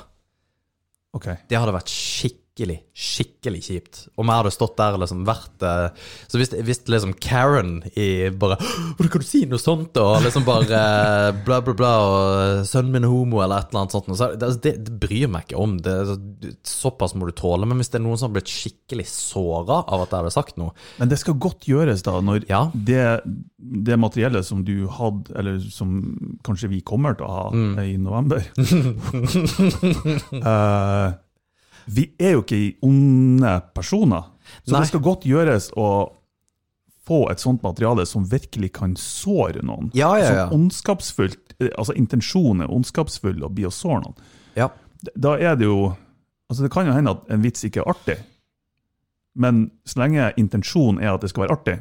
Ok. 1.14 1.28
Det 1.50 1.60
hadde 1.60 1.76
vært 1.76 1.92
skikkelig, 1.94 2.43
skikkelig 2.54 2.84
skikkelig 2.94 3.62
kjipt 3.66 4.00
om 4.22 4.30
jeg 4.30 4.38
hadde 4.38 4.52
stått 4.54 4.76
der 4.78 4.94
og 4.94 5.00
liksom 5.02 5.24
vært 5.26 5.64
eh, 5.66 5.88
Så 6.30 6.38
hvis, 6.38 6.52
hvis 6.62 6.84
liksom 6.88 7.14
Karen 7.18 7.80
i 7.98 8.30
bare 8.30 8.58
'Hvordan 8.62 9.10
kan 9.10 9.22
du 9.22 9.26
si 9.26 9.46
noe 9.50 9.58
sånt?' 9.58 9.98
og 9.98 10.22
liksom 10.22 10.46
bare 10.46 10.70
eh, 10.70 11.32
bla, 11.46 11.62
bla, 11.66 11.74
bla, 11.74 11.94
og 11.98 12.66
'Sønnen 12.70 12.92
min 12.94 13.04
er 13.04 13.10
homo', 13.10 13.42
eller 13.44 13.58
et 13.58 13.70
eller 13.74 13.82
annet 13.82 13.92
sånt. 13.92 14.06
Så 14.18 14.38
det, 14.38 14.52
det, 14.62 14.74
det 14.86 15.00
bryr 15.02 15.28
meg 15.34 15.48
ikke 15.48 15.58
om. 15.60 15.78
Det, 15.82 15.96
det- 16.42 16.54
såpass 16.64 17.16
må 17.16 17.26
du 17.26 17.32
tåle. 17.34 17.66
Men 17.66 17.78
hvis 17.82 17.90
det 17.90 18.00
er 18.00 18.06
noen 18.06 18.18
som 18.22 18.30
har 18.30 18.36
blitt 18.38 18.54
skikkelig 18.54 19.08
såra 19.10 19.82
av 19.90 20.02
at 20.06 20.12
jeg 20.14 20.20
hadde 20.22 20.32
sagt 20.38 20.58
noe 20.62 20.72
Men 21.00 21.10
det 21.10 21.18
skal 21.20 21.34
godt 21.42 21.66
gjøres, 21.66 22.04
da, 22.06 22.20
når 22.22 22.46
Ja. 22.50 22.70
det, 22.76 23.22
det 23.58 23.98
materiellet 23.98 24.46
som 24.46 24.64
du 24.64 24.88
hadde, 24.88 25.34
eller 25.36 25.58
som 25.72 26.38
kanskje 26.46 26.70
vi 26.70 26.82
kommer 26.86 27.18
til 27.18 27.26
å 27.26 27.34
ha 27.34 27.50
Mm. 27.50 27.80
i 27.82 27.98
november 27.98 28.46
Eh, 30.34 31.14
Vi 31.86 32.12
er 32.20 32.38
jo 32.38 32.44
ikke 32.44 32.76
onde 32.86 33.54
personer, 33.76 34.30
så 34.64 34.76
Nei. 34.76 34.82
det 34.84 34.92
skal 34.92 35.04
godt 35.06 35.26
gjøres 35.28 35.72
å 35.80 35.88
få 37.04 37.26
et 37.32 37.42
sånt 37.44 37.64
materiale 37.64 38.06
som 38.08 38.24
virkelig 38.32 38.72
kan 38.78 38.96
såre 39.00 39.64
noen. 39.66 39.90
Ja, 39.98 40.14
ja, 40.20 40.30
ja. 40.32 40.46
Som 40.48 40.62
ondskapsfullt, 40.62 41.56
eh, 41.60 41.72
altså 41.78 41.96
intensjonen 42.00 42.64
er 42.64 42.72
ondskapsfull 42.72 43.44
og 43.44 43.56
blir 43.58 43.68
å 43.68 43.74
såre 43.76 44.06
noen. 44.06 44.16
Ja. 44.56 44.70
Da 45.16 45.36
er 45.38 45.58
det 45.60 45.68
jo 45.68 45.96
Altså 46.52 46.64
Det 46.68 46.74
kan 46.74 46.86
jo 46.86 46.94
hende 46.94 47.10
at 47.16 47.30
en 47.34 47.42
vits 47.42 47.64
ikke 47.66 47.80
er 47.82 47.90
artig, 47.90 48.16
men 49.34 49.72
så 49.90 50.04
lenge 50.04 50.28
intensjonen 50.38 51.00
er 51.02 51.16
at 51.16 51.24
det 51.24 51.32
skal 51.32 51.46
være 51.48 51.56
artig, 51.56 51.76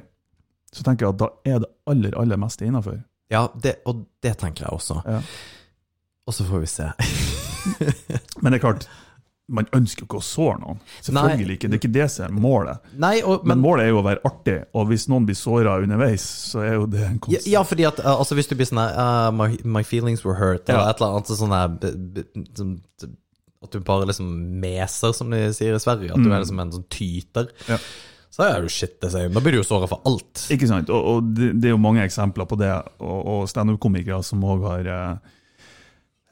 så 0.72 0.84
tenker 0.86 1.04
jeg 1.04 1.12
at 1.12 1.18
da 1.20 1.28
er 1.44 1.58
det 1.60 1.68
aller, 1.90 2.14
aller 2.16 2.40
meste 2.40 2.64
innafor. 2.64 3.02
ja 3.28 3.48
det, 3.60 3.74
og 3.84 4.06
det 4.22 4.38
tenker 4.40 4.64
jeg 4.64 4.72
også. 4.72 5.02
Ja. 5.04 5.20
Og 6.24 6.34
så 6.34 6.46
får 6.48 6.62
vi 6.62 6.70
se. 6.70 6.88
Men 8.40 8.52
det 8.52 8.60
er 8.60 8.64
klart, 8.64 8.88
man 9.48 9.66
ønsker 9.74 10.04
jo 10.04 10.06
ikke 10.06 10.20
å 10.20 10.24
såre 10.24 10.58
noen. 10.62 10.78
Selvfølgelig 11.02 11.56
ikke. 11.58 11.68
Det 11.68 11.76
er 11.76 11.80
ikke 11.82 11.94
det 11.96 12.04
som 12.14 12.24
er 12.28 12.36
målet. 12.40 12.84
Nei, 13.02 13.16
og, 13.26 13.42
Men 13.44 13.58
men 13.58 13.64
målet 13.66 13.84
er 13.84 13.90
jo 13.90 13.98
å 14.00 14.04
være 14.06 14.22
artig, 14.28 14.54
og 14.78 14.86
hvis 14.88 15.08
noen 15.10 15.26
blir 15.28 15.36
såra 15.36 15.74
underveis, 15.82 16.22
så 16.52 16.62
er 16.62 16.74
jo 16.78 16.86
det 16.86 17.02
en 17.02 17.16
Ja, 17.18 17.22
konst... 17.26 17.48
ja, 17.50 17.62
fordi 17.66 17.84
at 17.90 17.98
uh, 18.00 18.12
altså, 18.14 18.38
hvis 18.38 18.48
du 18.48 18.54
blir 18.56 18.70
sånn 18.70 18.80
uh, 18.80 19.32
my, 19.34 19.50
my 19.64 19.82
feelings 19.84 20.24
were 20.24 20.38
hurt, 20.38 20.68
eller 20.70 20.86
Ja. 20.86 20.94
et 20.94 21.02
eller 21.02 21.18
annet 21.18 22.56
sånn 22.56 22.78
At 23.62 23.70
du 23.74 23.80
bare 23.86 24.06
liksom 24.08 24.30
meser, 24.62 25.12
som 25.14 25.30
de 25.30 25.42
sier 25.54 25.74
i 25.76 25.82
Sverige. 25.82 26.14
At 26.14 26.22
du 26.24 26.32
er 26.32 26.40
liksom 26.42 26.58
en 26.62 26.72
sånn 26.74 26.86
tyter. 26.90 27.50
Mm. 27.66 27.74
Ja. 27.76 27.78
Så 28.32 28.46
er 28.48 28.62
du 28.64 28.68
shit 28.72 28.96
det 29.02 29.10
sier 29.12 29.28
Da 29.28 29.42
blir 29.44 29.52
du 29.52 29.58
jo 29.60 29.66
såra 29.68 29.86
for 29.90 30.00
alt. 30.08 30.46
Ikke 30.54 30.66
sant? 30.70 30.88
Og, 30.90 31.04
og 31.12 31.28
det, 31.36 31.52
det 31.60 31.68
er 31.68 31.74
jo 31.76 31.82
mange 31.82 32.02
eksempler 32.06 32.48
på 32.48 32.56
det, 32.58 32.72
og, 33.04 33.20
og 33.34 33.42
standup-komikere 33.52 34.22
som 34.24 34.42
òg 34.48 34.64
har 34.70 34.88
eh, 34.88 35.36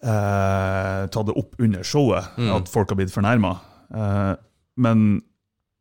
eh, 0.05 1.07
tatt 1.13 1.27
det 1.29 1.37
opp 1.37 1.57
under 1.61 1.83
showet, 1.87 2.31
at 2.57 2.69
folk 2.73 2.93
har 2.93 3.01
blitt 3.01 3.13
fornærma. 3.15 3.55
Eh, 3.95 4.33
men 4.81 5.21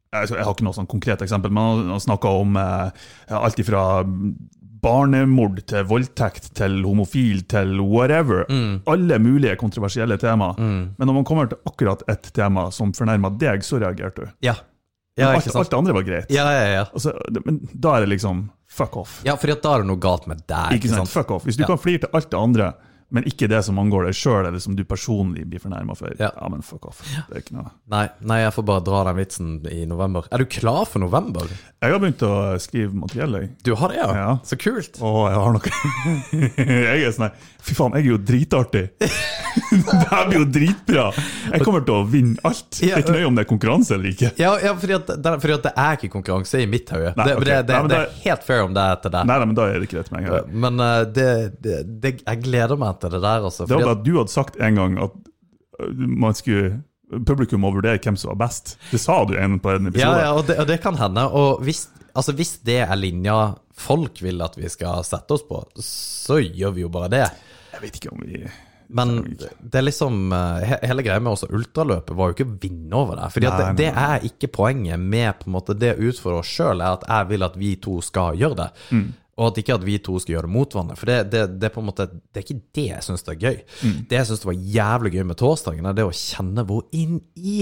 jeg, 0.10 0.32
Jeg 0.34 0.42
har 0.44 0.54
ikke 0.56 0.66
noe 0.66 0.74
sånn 0.74 0.90
konkret 0.90 1.22
eksempel, 1.22 1.52
men 1.54 1.64
han 1.84 1.92
har 1.94 2.00
snakka 2.02 2.32
om 2.42 2.56
eh, 2.58 2.90
alt 3.38 3.60
ifra 3.62 3.84
barnemord 4.80 5.60
til 5.68 5.84
voldtekt 5.90 6.54
til 6.56 6.80
homofil 6.88 7.42
til 7.52 7.76
whatever. 7.84 8.46
Alle 8.88 9.18
mulige 9.20 9.58
kontroversielle 9.60 10.16
tema. 10.22 10.54
Men 10.58 10.96
når 11.04 11.18
man 11.20 11.28
kommer 11.28 11.50
til 11.52 11.60
akkurat 11.68 12.04
ett 12.10 12.32
tema 12.34 12.70
som 12.72 12.94
fornærma 12.96 13.34
deg, 13.42 13.62
så 13.68 13.82
reagerte 13.84 14.24
du. 14.26 14.32
Ja. 14.48 14.56
Ja, 15.20 15.34
alt, 15.36 15.50
alt 15.52 15.68
det 15.74 15.76
andre 15.76 15.94
var 15.98 16.06
greit. 16.08 16.30
Ja, 16.32 16.46
ja, 16.56 16.68
ja. 16.78 16.84
Altså, 16.96 17.12
men 17.44 17.58
da 17.74 17.98
er 17.98 18.06
det 18.06 18.14
liksom 18.14 18.46
fuck 18.72 18.96
off. 19.02 19.18
ja 19.28 19.34
fordi 19.36 19.58
da 19.60 19.74
er 19.76 19.84
det 19.84 19.90
noe 19.90 20.00
galt 20.00 20.30
med 20.32 20.46
deg. 20.48 20.78
Ikke 20.78 20.92
sant? 20.94 21.12
Fuck 21.12 21.34
off. 21.36 21.44
Hvis 21.50 21.58
du 21.60 21.66
kan 21.68 21.82
flire 21.82 22.06
til 22.06 22.16
alt 22.16 22.30
det 22.32 22.40
andre, 22.40 22.70
men 23.10 23.26
ikke 23.30 23.48
det 23.50 23.62
som 23.66 23.80
angår 23.82 24.10
deg 24.10 24.18
sjøl, 24.18 24.46
eller 24.46 24.62
som 24.62 24.76
du 24.78 24.84
personlig 24.88 25.46
blir 25.50 25.62
fornærma 25.64 25.96
for, 25.98 26.14
Ja. 26.20 26.30
ja. 26.36 26.50
men 26.50 26.62
fuck 26.66 26.86
off. 26.90 27.02
Det 27.30 27.36
er 27.36 27.44
ikke 27.44 27.58
noe. 27.58 27.72
Nei, 27.90 28.06
nei, 28.22 28.42
jeg 28.44 28.54
får 28.54 28.68
bare 28.70 28.86
dra 28.86 29.04
den 29.10 29.18
vitsen 29.18 29.54
i 29.72 29.86
november. 29.90 30.28
Er 30.32 30.44
du 30.44 30.46
klar 30.46 30.86
for 30.90 31.02
november? 31.02 31.50
Jeg 31.80 31.96
har 31.96 32.02
begynt 32.04 32.22
å 32.28 32.34
skrive 32.62 32.94
materiell, 32.94 33.40
jeg. 33.40 33.52
Du 33.66 33.74
har 33.80 33.94
det, 33.94 33.98
ja? 34.02 34.10
Ja. 34.20 34.32
Så 34.46 34.60
kult. 34.62 35.00
Å, 35.02 35.14
jeg 35.32 35.40
har 35.42 35.56
noe 35.56 35.74
Jeg 36.90 37.08
er 37.08 37.16
sånn 37.16 37.32
Fy 37.60 37.76
faen, 37.76 37.96
jeg 37.98 38.06
er 38.06 38.14
jo 38.14 38.18
dritartig. 38.24 38.82
det 39.00 40.06
her 40.08 40.30
blir 40.30 40.38
jo 40.40 40.46
dritbra. 40.48 41.08
Jeg 41.52 41.66
kommer 41.66 41.84
til 41.84 41.98
å 41.98 42.06
vinne 42.08 42.40
alt. 42.48 42.70
Det 42.78 42.88
er 42.94 43.02
ikke 43.04 43.16
nøye 43.18 43.28
om 43.28 43.36
det 43.36 43.44
er 43.44 43.50
konkurranse 43.50 43.98
eller 43.98 44.14
ikke. 44.14 44.30
Ja, 44.40 44.54
ja 44.64 44.72
fordi, 44.80 44.96
at, 44.96 45.12
det, 45.12 45.34
fordi 45.44 45.56
at 45.58 45.66
det 45.68 45.74
er 45.84 45.98
ikke 46.00 46.12
konkurranse 46.14 46.62
i 46.64 46.70
mitt 46.72 46.94
hode. 46.96 47.12
Nei, 47.20 47.26
Det, 47.28 47.36
det, 47.44 47.58
det, 47.68 47.76
Nei, 47.76 47.92
det 47.92 48.00
er 48.00 48.16
helt 48.24 48.48
fair 48.48 48.64
om 48.64 48.78
det 48.78 48.86
er 48.94 49.02
til 49.04 49.14
deg. 49.18 49.28
Nei, 49.28 49.38
nei, 49.44 49.50
men 49.52 49.60
da 49.60 49.68
er 49.68 49.76
det 49.84 49.90
ikke 49.90 50.00
rett 50.00 50.14
med 50.16 50.30
meg. 50.30 50.56
Men 50.66 50.80
uh, 50.86 50.94
det, 51.20 51.28
det, 51.60 51.78
det, 52.06 52.14
jeg 52.24 52.42
gleder 52.48 52.80
meg 52.80 52.99
til 53.02 53.16
det 53.16 53.24
der, 53.26 53.48
altså. 53.50 53.68
Det 53.70 53.80
var 53.80 53.96
at, 53.96 54.06
du 54.06 54.14
hadde 54.18 54.34
sagt 54.34 54.60
en 54.60 54.80
gang 54.80 55.00
at 55.08 55.18
øh, 55.82 56.06
man 56.26 56.38
skulle 56.38 56.78
Publikum 57.26 57.64
må 57.66 57.72
vurdere 57.74 57.98
hvem 57.98 58.14
som 58.22 58.30
var 58.36 58.44
best. 58.44 58.76
Det 58.92 59.00
sa 59.02 59.24
du 59.26 59.32
en 59.34 59.56
på 59.58 59.72
en 59.74 59.90
episode. 59.90 60.20
ja, 60.22 60.30
og 60.30 60.44
det, 60.46 60.60
og 60.62 60.68
det 60.70 60.76
kan 60.84 60.94
hende. 60.94 61.24
Og 61.34 61.64
hvis, 61.66 61.88
altså, 62.14 62.36
hvis 62.38 62.60
det 62.62 62.84
er 62.84 62.94
linja 63.00 63.38
folk 63.80 64.22
vil 64.22 64.42
at 64.46 64.58
vi 64.60 64.70
skal 64.72 65.04
sette 65.08 65.36
oss 65.36 65.46
på, 65.48 65.62
så 65.82 66.40
gjør 66.44 66.76
vi 66.76 66.84
jo 66.86 66.92
bare 66.94 67.12
det. 67.12 67.28
Jeg 67.74 67.84
vet 67.86 68.00
ikke 68.00 68.12
om 68.14 68.26
vi 68.26 68.44
Men 68.90 69.16
det 69.38 69.78
er 69.78 69.86
liksom 69.86 70.32
eh, 70.34 70.72
Hele 70.90 71.04
greia 71.06 71.22
med 71.22 71.36
også 71.36 71.52
ultraløpet 71.54 72.18
var 72.18 72.32
jo 72.32 72.36
ikke 72.36 72.48
å 72.48 72.56
vinne 72.62 72.98
over 72.98 73.20
det. 73.22 73.30
Fordi 73.36 73.50
Nei, 73.50 73.58
det, 73.60 73.70
det 73.80 73.90
er 74.04 74.28
ikke 74.32 74.52
poenget 74.60 75.02
med 75.02 75.32
på 75.40 75.50
en 75.50 75.56
måte 75.58 75.78
det 75.78 75.96
utfordret 75.96 76.14
utfordre 76.14 76.44
oss 76.44 76.54
sjøl, 76.54 76.82
er 76.82 76.98
at 76.98 77.08
jeg 77.08 77.30
vil 77.34 77.48
at 77.50 77.58
vi 77.62 77.74
to 77.82 78.00
skal 78.06 78.40
gjøre 78.40 78.60
det. 78.64 78.70
Mm. 78.90 79.08
Og 79.40 79.46
at 79.48 79.62
ikke 79.62 79.78
at 79.80 79.86
vi 79.88 79.96
to 80.04 80.18
skal 80.20 80.36
gjøre 80.36 80.52
motvannet. 80.52 81.00
For 81.00 81.08
det, 81.08 81.20
det, 81.32 81.46
det 81.62 81.70
er 81.70 81.72
på 81.72 81.80
en 81.80 81.88
måte 81.88 82.10
Det 82.12 82.42
er 82.42 82.44
ikke 82.44 82.66
det 82.76 82.88
jeg 82.90 83.06
syns 83.06 83.24
er 83.24 83.40
gøy. 83.40 83.62
Mm. 83.80 83.96
Det 84.12 84.20
jeg 84.20 84.30
syns 84.30 84.46
var 84.50 84.60
jævlig 84.76 85.14
gøy 85.16 85.24
med 85.32 85.40
torsdagen, 85.40 85.88
er 85.88 85.96
det 85.96 86.08
å 86.08 86.16
kjenne 86.16 86.66
hvor 86.68 86.86
inn 86.96 87.22
i 87.40 87.62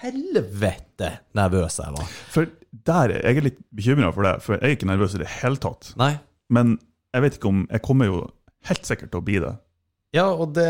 helvete 0.00 1.12
nervøs 1.36 1.80
jeg 1.82 1.96
var. 1.98 2.12
For 2.32 2.48
der 2.86 3.16
er 3.18 3.26
jeg 3.34 3.44
litt 3.44 3.58
bekymra 3.76 4.12
for 4.14 4.26
det, 4.26 4.36
for 4.44 4.56
jeg 4.56 4.64
er 4.64 4.76
ikke 4.78 4.88
nervøs 4.88 5.16
i 5.16 5.22
det 5.22 5.32
hele 5.40 5.60
tatt. 5.60 5.92
Nei. 6.00 6.14
Men 6.50 6.78
jeg 7.14 7.24
vet 7.24 7.36
ikke 7.36 7.50
om 7.50 7.66
Jeg 7.70 7.82
kommer 7.82 8.08
jo 8.08 8.20
helt 8.68 8.86
sikkert 8.86 9.12
til 9.12 9.20
å 9.20 9.26
bli 9.26 9.40
det. 9.42 9.54
Ja, 10.16 10.26
og 10.32 10.56
det, 10.56 10.66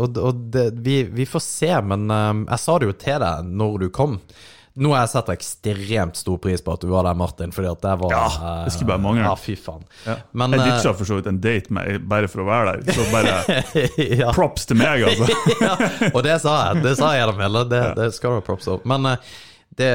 og, 0.00 0.16
og 0.16 0.46
det 0.52 0.70
vi, 0.84 1.02
vi 1.12 1.26
får 1.28 1.42
se, 1.44 1.70
men 1.84 2.06
um, 2.08 2.44
jeg 2.48 2.62
sa 2.62 2.76
det 2.80 2.88
jo 2.88 2.96
til 3.02 3.20
deg 3.20 3.50
når 3.60 3.82
du 3.82 3.88
kom. 3.92 4.16
Nå 4.74 4.90
har 4.90 5.04
jeg 5.04 5.10
satt 5.12 5.28
ekstremt 5.30 6.16
stor 6.18 6.38
pris 6.42 6.62
på 6.64 6.72
at 6.74 6.82
du 6.82 6.88
var 6.90 7.06
der, 7.06 7.14
Martin, 7.14 7.52
fordi 7.54 7.68
at 7.70 7.82
det 7.84 7.92
var 8.00 8.10
Ja, 8.10 8.24
det 8.66 8.72
skulle 8.74 8.90
bare 8.90 9.02
mangle. 9.04 9.22
Ja, 9.22 9.36
fy 9.38 9.54
faen. 9.54 9.84
Ja. 10.02 10.16
Men 10.34 10.56
jeg 10.56 10.64
eh, 10.64 10.70
ditcha 10.72 10.94
for 10.98 11.06
så 11.06 11.20
vidt 11.20 11.28
en 11.30 11.38
date 11.44 11.70
med 11.76 12.08
bare 12.10 12.30
for 12.32 12.42
å 12.42 12.48
være 12.48 12.72
der. 12.82 12.96
Så 12.96 13.06
bare 13.12 13.34
ja. 14.24 14.32
props 14.34 14.66
til 14.66 14.80
meg, 14.80 15.04
altså. 15.06 15.28
ja, 15.68 15.76
og 16.10 16.22
det 16.26 16.40
sa 16.42 16.56
jeg. 16.66 16.82
Det 16.88 16.94
sa 16.98 17.12
jeg 17.14 17.22
gjennom 17.22 17.42
hele. 17.46 17.62
Det, 17.70 17.82
det 18.00 18.08
skal 18.16 18.34
du 18.34 18.40
ha 18.40 18.46
props 18.50 18.66
over. 18.72 18.82
Men 18.90 19.12
eh, 19.12 19.30
det, 19.78 19.92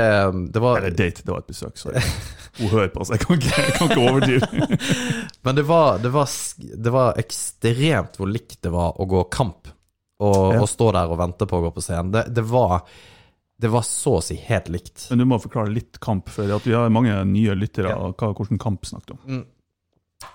det 0.56 0.60
var 0.64 0.78
Eller 0.80 0.96
date, 0.96 1.26
det 1.26 1.32
var 1.32 1.44
et 1.44 1.52
besøk, 1.52 1.76
sorry. 1.80 2.02
Hun 2.60 2.72
hører 2.74 2.90
på, 2.92 3.04
så 3.08 3.16
jeg 3.16 3.24
kan 3.24 3.38
ikke, 3.40 3.52
jeg 3.64 3.76
kan 3.78 3.92
ikke 3.92 4.08
overdrive. 4.10 4.80
Men 5.48 5.56
det 5.60 5.64
var, 5.70 6.00
det, 6.04 6.10
var, 6.12 6.32
det 6.88 6.92
var 6.96 7.20
ekstremt 7.22 8.20
hvor 8.20 8.28
likt 8.32 8.58
det 8.66 8.72
var 8.74 9.00
å 9.00 9.08
gå 9.08 9.24
kamp. 9.32 9.70
og, 10.20 10.56
Ja. 10.56 10.60
og 10.64 10.68
stå 10.68 10.90
der 10.96 11.12
og 11.14 11.20
vente 11.22 11.48
på 11.48 11.60
å 11.60 11.64
gå 11.68 11.72
på 11.76 11.84
scenen. 11.84 12.12
Det, 12.12 12.26
det, 12.36 12.44
var, 12.52 12.82
det 13.60 13.68
var 13.68 13.84
så 13.84 14.16
å 14.18 14.24
si 14.24 14.38
helt 14.40 14.70
likt. 14.72 15.10
Men 15.12 15.20
du 15.20 15.26
må 15.28 15.40
forklare 15.44 15.72
litt 15.74 16.00
kamp, 16.00 16.30
for 16.32 16.48
vi 16.64 16.76
har 16.76 16.92
mange 16.94 17.16
nye 17.28 17.56
lyttere. 17.58 17.92
Hva, 17.92 18.32
hvordan 18.32 18.62
kamp 18.62 18.88
snakket 18.88 19.18
om? 19.18 19.24
om? 19.28 19.42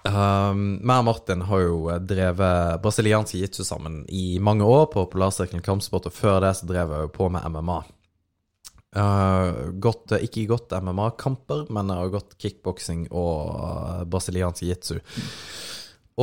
Um, 0.05 0.61
meg 0.85 1.01
og 1.01 1.07
Martin 1.09 1.43
har 1.49 1.61
jo 1.61 1.77
eh, 1.93 2.01
drevet 2.05 2.81
brasiliansk 2.85 3.37
jiu-jitsu 3.37 3.65
sammen 3.65 4.03
i 4.13 4.39
mange 4.41 4.65
år 4.69 4.87
på 4.93 5.05
Polarsirkelen 5.13 5.65
kampsport, 5.65 6.09
og 6.09 6.17
før 6.17 6.41
det 6.45 6.55
så 6.59 6.69
drev 6.69 6.93
jeg 6.93 7.07
jo 7.07 7.13
på 7.17 7.29
med 7.33 7.45
MMA. 7.53 7.79
Uh, 8.95 9.73
gått, 9.83 10.13
eh, 10.13 10.25
ikke 10.29 10.47
gått 10.53 10.77
MMA-kamper, 10.77 11.67
men 11.73 11.93
jeg 11.93 12.05
har 12.05 12.15
gått 12.15 12.37
kickboksing 12.41 13.07
og 13.13 14.05
brasiliansk 14.13 14.65
jiu-jitsu. 14.65 15.01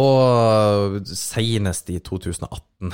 Og 0.01 1.01
senest 1.09 1.89
i 1.91 1.97
2018. 1.99 2.93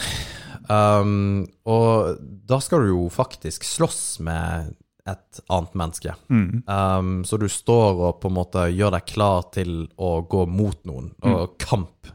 Um, 0.67 1.45
og 1.67 2.19
da 2.19 2.59
skal 2.63 2.83
du 2.83 2.91
jo 2.91 3.05
faktisk 3.13 3.63
slåss 3.67 4.19
med 4.25 4.75
et 5.07 5.39
annet 5.47 5.77
menneske. 5.79 6.13
Mm. 6.27 6.63
Um, 6.67 7.23
så 7.25 7.39
du 7.39 7.47
står 7.51 8.01
og 8.09 8.19
på 8.21 8.31
en 8.31 8.37
måte 8.41 8.67
gjør 8.73 8.97
deg 8.97 9.07
klar 9.07 9.47
til 9.55 9.85
å 9.95 10.19
gå 10.27 10.43
mot 10.51 10.79
noen, 10.89 11.13
og 11.23 11.55
kamp. 11.63 12.11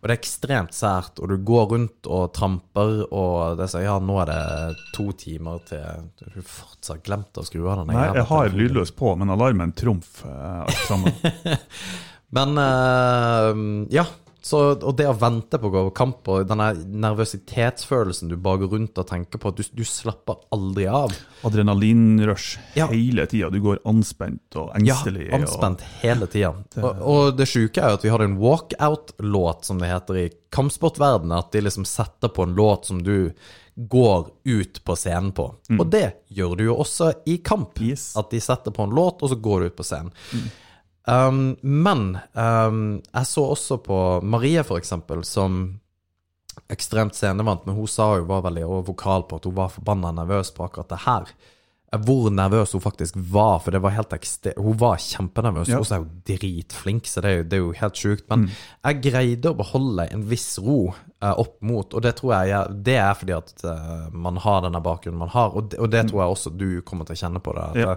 Og 0.00 0.08
det 0.08 0.14
er 0.14 0.16
ekstremt 0.22 0.72
sært, 0.72 1.20
og 1.20 1.28
du 1.28 1.42
går 1.44 1.66
rundt 1.74 2.08
og 2.08 2.30
tramper, 2.32 3.02
og 3.12 3.58
det 3.58 3.66
er 3.66 3.72
sånn 3.74 3.84
Ja, 3.84 3.98
nå 4.00 4.16
er 4.22 4.30
det 4.30 4.84
to 4.96 5.10
timer 5.12 5.60
til 5.68 6.06
Du 6.16 6.38
har 6.38 6.46
fortsatt 6.48 7.02
glemt 7.04 7.36
å 7.36 7.44
skru 7.44 7.66
av 7.66 7.82
den. 7.82 7.92
Nei, 7.92 8.06
jeg 8.16 8.24
har 8.30 8.54
lydløs 8.54 8.94
på, 8.96 9.12
men 9.20 9.32
alarmen 9.34 9.76
trumf 9.76 10.22
eh, 10.24 10.62
alt 10.64 10.86
sammen. 10.88 11.12
Men 12.30 12.54
uh, 12.62 13.86
ja. 13.90 14.04
Så, 14.42 14.60
og 14.80 14.94
det 14.96 15.04
å 15.10 15.12
vente 15.20 15.58
på 15.60 15.68
å 15.68 15.72
gå 15.72 15.80
over 15.82 15.92
kamp, 15.96 16.28
og 16.32 16.46
denne 16.48 16.70
nervøsitetsfølelsen 17.04 18.30
du 18.32 18.36
bager 18.40 18.70
rundt 18.72 18.96
og 18.98 19.08
tenker 19.10 19.40
på, 19.42 19.52
at 19.52 19.58
du, 19.60 19.64
du 19.76 19.84
slapper 19.84 20.38
aldri 20.54 20.86
av. 20.88 21.12
Adrenalinrush 21.44 22.58
Ja. 22.78 22.86
hele 22.88 23.26
tida. 23.26 23.50
Du 23.52 23.60
går 23.60 23.80
anspent 23.84 24.56
og 24.56 24.72
engstelig. 24.78 25.28
Ja, 25.28 25.40
anspent 25.42 25.80
anspent 25.80 25.84
hele 26.02 26.26
tida. 26.32 26.54
Og, 26.80 27.02
og 27.02 27.36
det 27.38 27.48
sjuke 27.50 27.82
er 27.82 27.92
jo 27.92 28.00
at 28.00 28.06
vi 28.06 28.12
hadde 28.14 28.28
en 28.30 28.38
walkout-låt, 28.40 29.64
som 29.68 29.80
det 29.82 29.90
heter 29.92 30.20
i 30.22 30.28
kampsportverdenen. 30.56 31.36
At 31.38 31.52
de 31.52 31.64
liksom 31.66 31.84
setter 31.88 32.32
på 32.32 32.46
en 32.48 32.56
låt 32.56 32.88
som 32.90 33.02
du 33.04 33.32
går 33.76 34.30
ut 34.44 34.80
på 34.84 34.96
scenen 34.98 35.30
på. 35.36 35.46
Og 35.78 35.86
det 35.92 36.06
gjør 36.36 36.56
du 36.58 36.64
jo 36.66 36.78
også 36.82 37.12
i 37.30 37.38
kamp. 37.44 37.78
Yes. 37.80 38.10
At 38.18 38.32
de 38.32 38.40
setter 38.42 38.74
på 38.76 38.84
en 38.88 38.96
låt, 38.96 39.22
og 39.22 39.30
så 39.32 39.38
går 39.40 39.60
du 39.60 39.70
ut 39.70 39.76
på 39.78 39.86
scenen. 39.86 40.12
Um, 41.10 41.56
men 41.62 42.18
um, 42.38 42.82
jeg 43.14 43.26
så 43.26 43.44
også 43.50 43.80
på 43.82 44.00
Marie, 44.22 44.62
for 44.62 44.78
eksempel, 44.78 45.24
som 45.26 45.80
ekstremt 46.70 47.14
scenevant, 47.18 47.64
men 47.66 47.74
hun 47.78 47.88
sa 47.90 48.12
jo 48.18 48.26
var 48.28 48.44
veldig 48.46 48.66
og 48.66 48.84
vokal 48.90 49.24
på 49.30 49.38
at 49.40 49.48
hun 49.48 49.56
var 49.56 49.72
forbanna 49.74 50.12
nervøs 50.14 50.52
på 50.54 50.66
akkurat 50.68 50.90
det 50.92 51.00
her. 51.06 51.32
Eh, 51.92 51.98
Hvor 52.06 52.28
nervøs 52.30 52.72
hun 52.76 52.82
faktisk 52.84 53.16
var, 53.16 53.58
for 53.64 53.74
det 53.74 53.80
var 53.82 53.90
helt 53.96 54.12
ekstremt 54.14 54.60
Hun 54.62 54.76
var 54.78 55.00
kjempenervøs. 55.02 55.72
Ja. 55.72 55.80
Så 55.82 55.96
er 55.96 56.04
hun 56.04 56.20
dritflink, 56.28 57.08
så 57.10 57.24
det 57.24 57.30
er 57.32 57.36
jo, 57.40 57.46
det 57.50 57.56
er 57.58 57.64
jo 57.64 57.72
helt 57.80 57.98
sjukt. 57.98 58.28
Men 58.30 58.44
jeg 58.84 59.00
greide 59.08 59.50
å 59.50 59.58
beholde 59.58 60.06
en 60.14 60.22
viss 60.30 60.58
ro 60.62 60.92
uh, 60.92 61.32
opp 61.34 61.56
mot, 61.66 61.94
og 61.94 62.02
det 62.06 62.14
tror 62.20 62.36
jeg 62.36 62.52
jeg- 62.52 62.76
det 62.86 62.96
er 63.00 63.14
fordi 63.14 63.34
at 63.38 63.64
uh, 63.64 64.06
man 64.12 64.36
har 64.36 64.62
denne 64.62 64.82
bakgrunnen 64.84 65.18
man 65.18 65.34
har, 65.34 65.50
og 65.56 65.70
det, 65.70 65.80
og 65.80 65.90
det 65.90 66.06
tror 66.10 66.22
jeg 66.22 66.36
også 66.36 66.56
du 66.56 66.68
kommer 66.82 67.04
til 67.08 67.16
å 67.18 67.22
kjenne 67.24 67.42
på 67.42 67.56
det. 67.58 67.66
At, 67.70 67.76
Ja. 67.76 67.96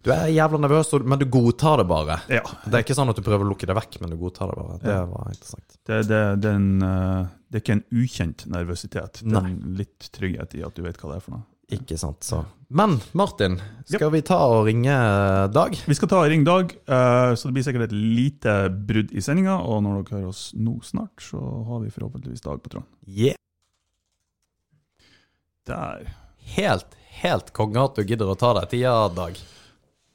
Du 0.00 0.08
er 0.14 0.30
jævla 0.32 0.62
nervøs, 0.62 0.94
men 1.04 1.20
du 1.20 1.26
godtar 1.28 1.82
det 1.82 1.84
bare. 1.90 2.16
Ja. 2.32 2.40
Det 2.64 2.72
er 2.72 2.84
ikke 2.86 2.96
sånn 2.96 3.12
at 3.12 3.18
du 3.18 3.24
prøver 3.24 3.44
å 3.44 3.50
lukke 3.50 3.68
det 3.68 3.76
vekk, 3.76 3.98
men 4.00 4.14
du 4.14 4.16
godtar 4.20 4.48
det 4.48 4.56
bare. 4.56 4.78
Det 4.80 4.96
var 5.10 5.26
interessant. 5.28 5.66
Det, 5.76 5.98
det, 6.08 6.20
det, 6.40 6.52
er 6.52 6.56
en, 6.56 6.70
eh, 6.86 7.26
det 7.50 7.60
er 7.60 7.64
ikke 7.66 7.76
en 7.76 7.86
ukjent 8.00 8.44
nervøsitet. 8.48 9.20
Det 9.20 9.28
er 9.28 9.44
Nei. 9.44 9.50
en 9.52 9.76
litt 9.76 10.08
trygghet 10.16 10.56
i 10.56 10.64
at 10.64 10.78
du 10.78 10.86
vet 10.86 10.96
hva 10.96 11.12
det 11.12 11.18
er 11.20 11.26
for 11.26 11.36
noe. 11.36 11.44
Ikke 11.70 11.98
sant, 12.00 12.24
så. 12.26 12.40
Men 12.72 12.96
Martin, 13.18 13.58
skal 13.86 14.10
vi 14.14 14.22
ta 14.26 14.40
og 14.48 14.64
ringe 14.66 14.90
eh, 14.94 15.44
Dag? 15.52 15.76
Vi 15.86 15.98
skal 15.98 16.10
ta 16.10 16.22
og 16.24 16.32
ringe 16.32 16.48
Dag, 16.48 16.72
eh, 16.72 17.34
så 17.36 17.50
det 17.50 17.54
blir 17.58 17.68
sikkert 17.68 17.90
et 17.90 17.94
lite 17.94 18.56
brudd 18.72 19.12
i 19.12 19.22
sendinga. 19.22 19.60
Og 19.68 19.84
når 19.84 20.00
dere 20.00 20.16
hører 20.16 20.32
oss 20.32 20.48
nå 20.56 20.78
snart, 20.86 21.20
så 21.28 21.44
har 21.68 21.84
vi 21.84 21.92
forhåpentligvis 21.92 22.48
Dag 22.48 22.64
på 22.64 22.72
tråden. 22.72 22.88
Yeah. 23.04 23.36
Der. 25.68 26.08
Helt, 26.56 27.00
helt 27.20 27.52
konge 27.54 27.84
at 27.84 28.00
du 28.00 28.06
gidder 28.08 28.32
å 28.32 28.40
ta 28.40 28.56
deg 28.56 28.72
tida, 28.72 28.96
Dag. 29.12 29.36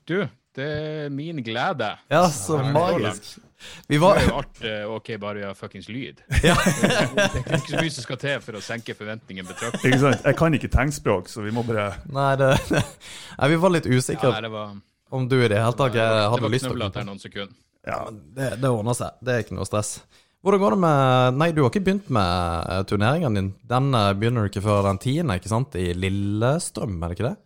Du, 0.06 0.20
det 0.56 0.66
er 0.66 1.10
min 1.10 1.42
glede. 1.44 1.90
Ja, 2.12 2.28
så 2.30 2.60
magisk. 2.62 3.40
Vi 3.88 3.96
Det 3.96 4.02
var 4.02 4.20
er 4.20 4.28
jo 4.28 4.34
alt 4.38 4.60
eh, 4.68 4.84
ok, 4.92 5.10
bare 5.20 5.40
vi 5.40 5.46
har 5.48 5.56
fuckings 5.58 5.88
lyd. 5.90 6.20
ja. 6.46 6.56
Det 6.56 7.42
er 7.42 7.56
ikke 7.58 7.72
så 7.72 7.80
mye 7.82 7.94
som 7.96 8.06
skal 8.06 8.20
til 8.22 8.44
for 8.44 8.60
å 8.60 8.62
senke 8.62 8.94
forventningen 8.98 9.48
betraktelig. 9.48 9.94
Ikke 9.96 10.02
sant? 10.04 10.28
Jeg 10.28 10.38
kan 10.38 10.58
ikke 10.58 10.70
tegnspråk, 10.76 11.32
så 11.32 11.42
vi 11.46 11.54
må 11.56 11.64
bare 11.66 11.88
Nei, 12.14 12.34
det 12.42 12.52
Nei, 12.76 13.50
vi 13.56 13.58
var 13.64 13.74
litt 13.74 13.88
usikre 13.90 14.36
Ja, 14.36 14.44
det 14.46 14.52
var, 14.54 14.76
om 15.16 15.26
du 15.32 15.40
i 15.40 15.48
det 15.50 15.58
hele 15.64 15.78
tatt 15.80 15.98
hadde 15.98 16.52
lyst 16.54 16.68
til 16.68 16.76
å 16.76 16.78
knøvlete 16.78 17.02
her 17.02 17.08
noen 17.10 17.24
sekunder. 17.24 17.58
Ja. 17.86 18.00
Det, 18.12 18.52
det 18.62 18.70
ordner 18.70 18.98
seg. 18.98 19.18
Det 19.26 19.34
er 19.34 19.44
ikke 19.46 19.58
noe 19.58 19.68
stress. 19.70 19.96
Hvordan 20.46 20.62
går 20.62 20.76
det 20.76 20.82
med 20.84 21.38
Nei, 21.42 21.50
du 21.58 21.64
har 21.64 21.72
ikke 21.72 21.86
begynt 21.88 22.10
med 22.14 22.70
eh, 22.70 22.84
turneringen 22.90 23.38
din. 23.40 23.50
Den 23.66 23.90
eh, 23.98 24.12
begynner 24.14 24.46
du 24.46 24.52
ikke 24.52 24.66
før 24.66 24.86
den 24.92 25.02
tiende, 25.02 25.40
ikke 25.40 25.50
sant? 25.50 25.78
I 25.82 25.90
Lillestrøm, 25.98 27.00
er 27.02 27.10
det 27.10 27.18
ikke 27.18 27.30
det? 27.32 27.38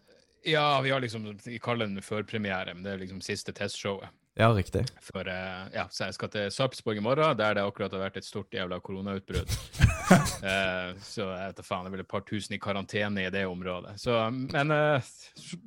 Ja, 0.43 0.81
vi 0.81 0.89
har 0.89 0.99
liksom, 0.99 1.39
vi 1.45 1.59
kaller 1.59 1.85
den 1.85 2.01
førpremiere, 2.01 2.73
men 2.73 2.83
det 2.83 2.93
er 2.93 3.01
liksom 3.03 3.21
siste 3.21 3.53
testshowet. 3.55 4.09
Ja, 4.39 4.53
riktig. 4.55 4.85
For, 5.03 5.27
uh, 5.27 5.65
ja, 5.73 5.83
så 5.91 6.05
jeg 6.07 6.15
skal 6.15 6.29
til 6.31 6.51
Sarpsborg 6.55 7.01
i 7.01 7.03
morgen, 7.03 7.35
der 7.35 7.57
det 7.57 7.63
akkurat 7.67 7.91
har 7.91 8.05
vært 8.05 8.21
et 8.21 8.27
stort 8.27 8.53
jævla 8.55 8.77
koronautbrudd. 8.79 9.51
uh, 9.51 10.93
så 11.03 11.25
jeg 11.25 11.49
vet 11.49 11.57
da 11.57 11.65
faen, 11.65 11.83
det 11.83 11.89
er 11.89 11.95
vel 11.97 12.03
et 12.05 12.07
par 12.07 12.23
tusen 12.23 12.55
i 12.55 12.59
karantene 12.63 13.25
i 13.25 13.33
det 13.33 13.41
området. 13.49 13.97
Så, 13.99 14.15
men 14.31 14.71
uh, 14.71 15.09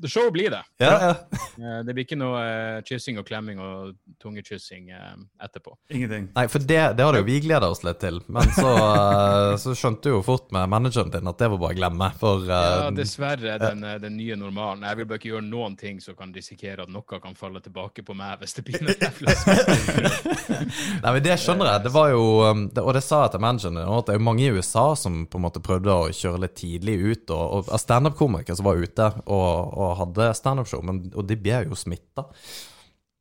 show 0.09 0.31
blir 0.33 0.55
det. 0.55 0.63
Ja, 0.81 0.95
ja. 1.05 1.83
Det 1.85 1.93
blir 1.93 2.07
ikke 2.07 2.17
noe 2.17 2.41
uh, 2.41 2.79
kyssing 2.89 3.21
og 3.21 3.27
klemming 3.29 3.61
og 3.61 3.93
tungekyssing 4.25 4.89
uh, 4.97 5.21
etterpå. 5.45 5.77
Ingenting. 5.93 6.31
Nei, 6.33 6.47
for 6.49 6.65
det, 6.65 6.81
det 6.97 7.05
hadde 7.11 7.21
jo 7.21 7.29
vi 7.29 7.43
gleda 7.45 7.69
oss 7.69 7.85
litt 7.85 8.01
til. 8.01 8.23
Men 8.33 8.49
så, 8.57 8.73
så 9.61 9.77
skjønte 9.77 10.09
du 10.09 10.17
jo 10.17 10.25
fort 10.25 10.49
med 10.57 10.73
manageren 10.73 11.13
din 11.13 11.29
at 11.29 11.45
det 11.45 11.51
var 11.53 11.61
bare 11.67 11.77
å 11.77 11.81
glemme. 11.83 12.11
For 12.23 12.49
Ja, 12.49 12.89
dessverre 12.97 13.61
den, 13.61 13.85
den 14.01 14.17
nye 14.17 14.41
normalen. 14.41 14.89
Jeg 14.89 15.03
vil 15.03 15.13
bare 15.13 15.21
ikke 15.21 15.35
gjøre 15.35 15.47
noen 15.51 15.77
ting 15.77 16.01
som 16.01 16.17
kan 16.17 16.33
risikere 16.33 16.89
at 16.89 16.97
noe 16.97 17.21
kan 17.21 17.37
falle 17.37 17.61
tilbake 17.61 18.09
på 18.09 18.17
meg 18.17 18.41
hvis 18.41 18.57
det 18.57 18.62
noe 18.71 18.95
Nei, 21.03 21.11
men 21.11 21.23
det 21.25 21.37
skjønner 21.41 21.69
jeg. 21.69 21.85
Det 21.87 21.93
var 21.95 22.13
jo 22.13 22.25
um, 22.47 22.65
Og 22.83 22.91
det 22.97 23.03
sa 23.05 23.25
jeg 23.25 23.35
til 23.35 23.43
manageren 23.45 23.81
at 23.83 24.09
det 24.09 24.15
er 24.15 24.21
jo 24.21 24.27
mange 24.29 24.45
i 24.47 24.53
USA 24.55 24.85
som 24.99 25.25
på 25.27 25.41
en 25.41 25.47
måte 25.47 25.63
prøvde 25.65 25.93
å 25.95 26.11
kjøre 26.15 26.45
litt 26.45 26.57
tidlig 26.61 26.97
ut, 27.03 27.25
og, 27.35 27.43
og 27.43 27.73
av 27.73 27.83
standup-komikere 27.83 28.59
som 28.59 28.69
var 28.69 28.83
ute 28.83 29.09
og, 29.25 29.51
og 29.73 29.97
hadde 30.03 30.31
standup-show, 30.39 30.85
og 30.87 31.25
de 31.29 31.39
ble 31.41 31.65
jo 31.67 31.79
smitta. 31.79 32.29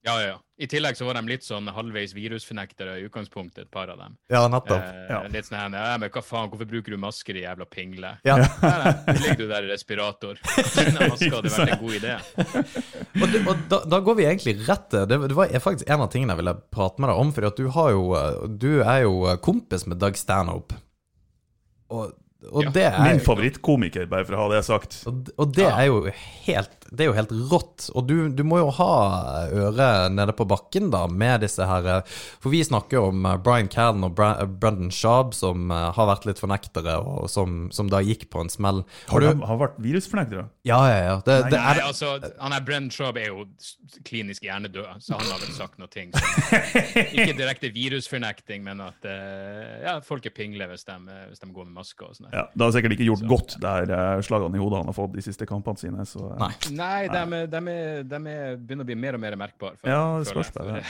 Ja, 0.04 0.16
ja, 0.22 0.28
ja. 0.32 0.38
I 0.62 0.66
tillegg 0.70 0.98
så 0.98 1.06
var 1.06 1.14
de 1.18 1.22
litt 1.30 1.44
sånn 1.46 1.68
halvveis 1.74 2.12
virusfornektere 2.18 2.96
i 2.98 3.04
utgangspunktet, 3.06 3.68
et 3.68 3.72
par 3.74 3.90
av 3.94 4.00
dem. 4.02 4.16
Ja, 4.34 4.44
nettopp. 4.50 4.82
Eh, 4.82 5.12
Ja. 5.14 5.20
Litt 5.30 5.46
sånn 5.46 5.58
her, 5.60 5.76
ja, 5.78 5.98
men 6.02 6.10
hva 6.14 6.24
faen, 6.26 6.50
hvorfor 6.50 6.70
bruker 6.70 6.94
du 6.94 6.98
masker, 7.02 7.38
i 7.38 7.44
jævla 7.44 7.66
pingle? 7.70 8.12
Ja. 8.26 8.38
Nei, 8.62 8.72
nei, 8.82 9.16
ligger 9.20 9.38
du 9.44 9.48
der 9.52 9.68
i 9.68 9.72
respirator. 9.72 10.42
Den 10.42 10.98
hadde 10.98 11.30
vært 11.36 11.60
en 11.68 11.82
god 11.84 11.98
idé. 12.00 12.16
Og, 13.22 13.26
det, 13.30 13.42
og 13.46 13.64
da, 13.70 13.82
da 13.92 14.00
går 14.02 14.16
vi 14.18 14.26
egentlig 14.30 14.54
rett 14.70 14.86
til 14.90 15.04
det, 15.10 15.18
det 15.30 15.36
var 15.38 15.52
faktisk 15.62 15.90
en 15.92 16.02
av 16.06 16.10
tingene 16.14 16.32
jeg 16.34 16.40
ville 16.42 16.54
prate 16.74 17.02
med 17.04 17.12
deg 17.12 17.22
om, 17.22 17.34
fordi 17.36 17.50
at 17.52 17.60
du 17.60 17.68
har 17.76 17.90
jo 17.92 18.04
Du 18.64 18.70
er 18.82 19.02
jo 19.04 19.14
kompis 19.44 19.84
med 19.90 20.00
Doug 20.02 20.16
Stanhope. 20.18 20.78
Og, 21.92 22.14
og 22.50 22.64
Ja, 22.64 22.72
det 22.74 22.86
er 22.88 23.02
Min 23.04 23.20
favorittkomiker, 23.22 24.08
bare 24.10 24.26
for 24.26 24.38
å 24.38 24.46
ha 24.46 24.54
det 24.56 24.64
sagt. 24.66 25.02
Og, 25.12 25.28
og 25.38 25.52
det 25.58 25.68
er 25.68 25.90
jo 25.92 26.06
helt 26.48 26.81
Det 26.92 27.06
er 27.06 27.10
jo 27.12 27.16
helt 27.16 27.32
rått. 27.52 27.88
Og 27.96 28.04
du, 28.08 28.16
du 28.36 28.44
må 28.48 28.60
jo 28.60 28.72
ha 28.76 28.92
øret 29.48 30.12
nede 30.12 30.34
på 30.36 30.44
bakken, 30.50 30.90
da, 30.92 31.06
med 31.08 31.46
disse 31.46 31.64
her 31.68 31.88
eh, 31.88 32.16
For 32.44 32.52
vi 32.52 32.60
snakker 32.68 32.98
jo 32.98 33.04
om 33.14 33.26
eh, 33.30 33.38
Brian 33.40 33.70
Callen 33.72 34.04
og 34.04 34.18
Brendan 34.18 34.92
Schaub, 34.92 35.32
som 35.38 35.72
eh, 35.72 35.88
har 35.96 36.10
vært 36.10 36.28
litt 36.28 36.42
fornektere, 36.42 36.98
og 37.00 37.30
som, 37.32 37.70
som 37.72 37.88
da 37.92 38.02
gikk 38.04 38.28
på 38.34 38.44
en 38.44 38.52
smell. 38.52 38.84
Har 39.12 39.24
du 39.24 39.46
har 39.48 39.62
vært 39.62 39.80
virusfornektere? 39.82 40.50
Ja, 40.68 40.82
ja, 40.92 41.00
ja. 41.06 41.16
Det, 41.26 41.38
det 41.48 41.58
Nei, 41.58 41.78
er, 41.78 41.82
altså, 41.88 42.12
han 42.42 42.58
er 42.58 42.66
Brendan 42.68 42.92
Schaub 42.94 43.18
er 43.22 43.32
jo 43.32 43.46
klinisk 44.08 44.44
hjernedød, 44.46 45.00
så 45.00 45.16
han 45.16 45.32
har 45.32 45.42
vel 45.42 45.56
sagt 45.56 45.80
noe 45.82 45.90
ting 45.92 46.12
Ikke 47.16 47.34
direkte 47.38 47.72
virusfornekting, 47.74 48.66
men 48.68 48.84
at 48.84 49.08
eh, 49.08 49.80
ja, 49.86 49.96
folk 50.06 50.28
er 50.28 50.36
pingle 50.36 50.68
hvis 50.72 50.86
de, 50.88 50.98
hvis 51.30 51.42
de 51.42 51.50
går 51.56 51.70
med 51.70 51.80
maske 51.80 52.06
og 52.06 52.18
sånn. 52.18 52.30
Ja, 52.36 52.46
Det 52.52 52.68
har 52.68 52.76
sikkert 52.76 52.98
ikke 52.98 53.08
gjort 53.08 53.26
godt, 53.32 53.58
der 53.64 53.96
eh, 53.96 54.20
slagene 54.26 54.60
i 54.60 54.62
hodet 54.62 54.84
han 54.84 54.92
har 54.92 54.98
fått 54.98 55.16
de 55.16 55.24
siste 55.26 55.48
kampene 55.50 55.80
sine. 55.80 56.06
Så, 56.10 56.28
eh, 56.36 56.40
Nei. 56.42 56.52
Nei, 56.82 57.02
de, 57.14 57.22
er- 57.22 57.48
de, 57.54 57.62
er- 57.76 58.04
de 58.10 58.18
er, 58.34 58.58
begynner 58.60 58.86
å 58.86 58.90
bli 58.92 58.98
mer 59.06 59.14
og 59.18 59.22
mer 59.24 59.34
merkbare. 59.46 59.78
Ja, 59.88 60.02
det 60.20 60.28
spørs 60.34 60.52
jeg. 60.58 60.86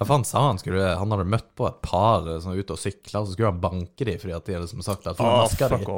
Ja, 0.00 0.06
Hva 0.06 0.14
faen 0.14 0.22
sa 0.24 0.40
han? 0.46 0.56
Skulle, 0.56 0.80
han 0.96 1.10
hadde 1.12 1.26
møtt 1.28 1.50
på 1.60 1.66
et 1.68 1.74
par 1.84 2.24
eh, 2.24 2.38
som 2.40 2.54
var 2.54 2.60
ute 2.62 2.72
og 2.72 2.78
sykla, 2.80 3.20
så 3.20 3.34
skulle 3.34 3.50
han 3.50 3.58
banke 3.60 4.06
dem 4.08 4.16
fordi 4.22 4.32
at 4.32 4.46
de 4.46 4.54
hadde 4.56 4.64
liksom 4.64 4.80
sagt 4.86 5.04
at 5.10 5.18
han 5.20 5.34
maska 5.42 5.68
fuck 5.74 5.90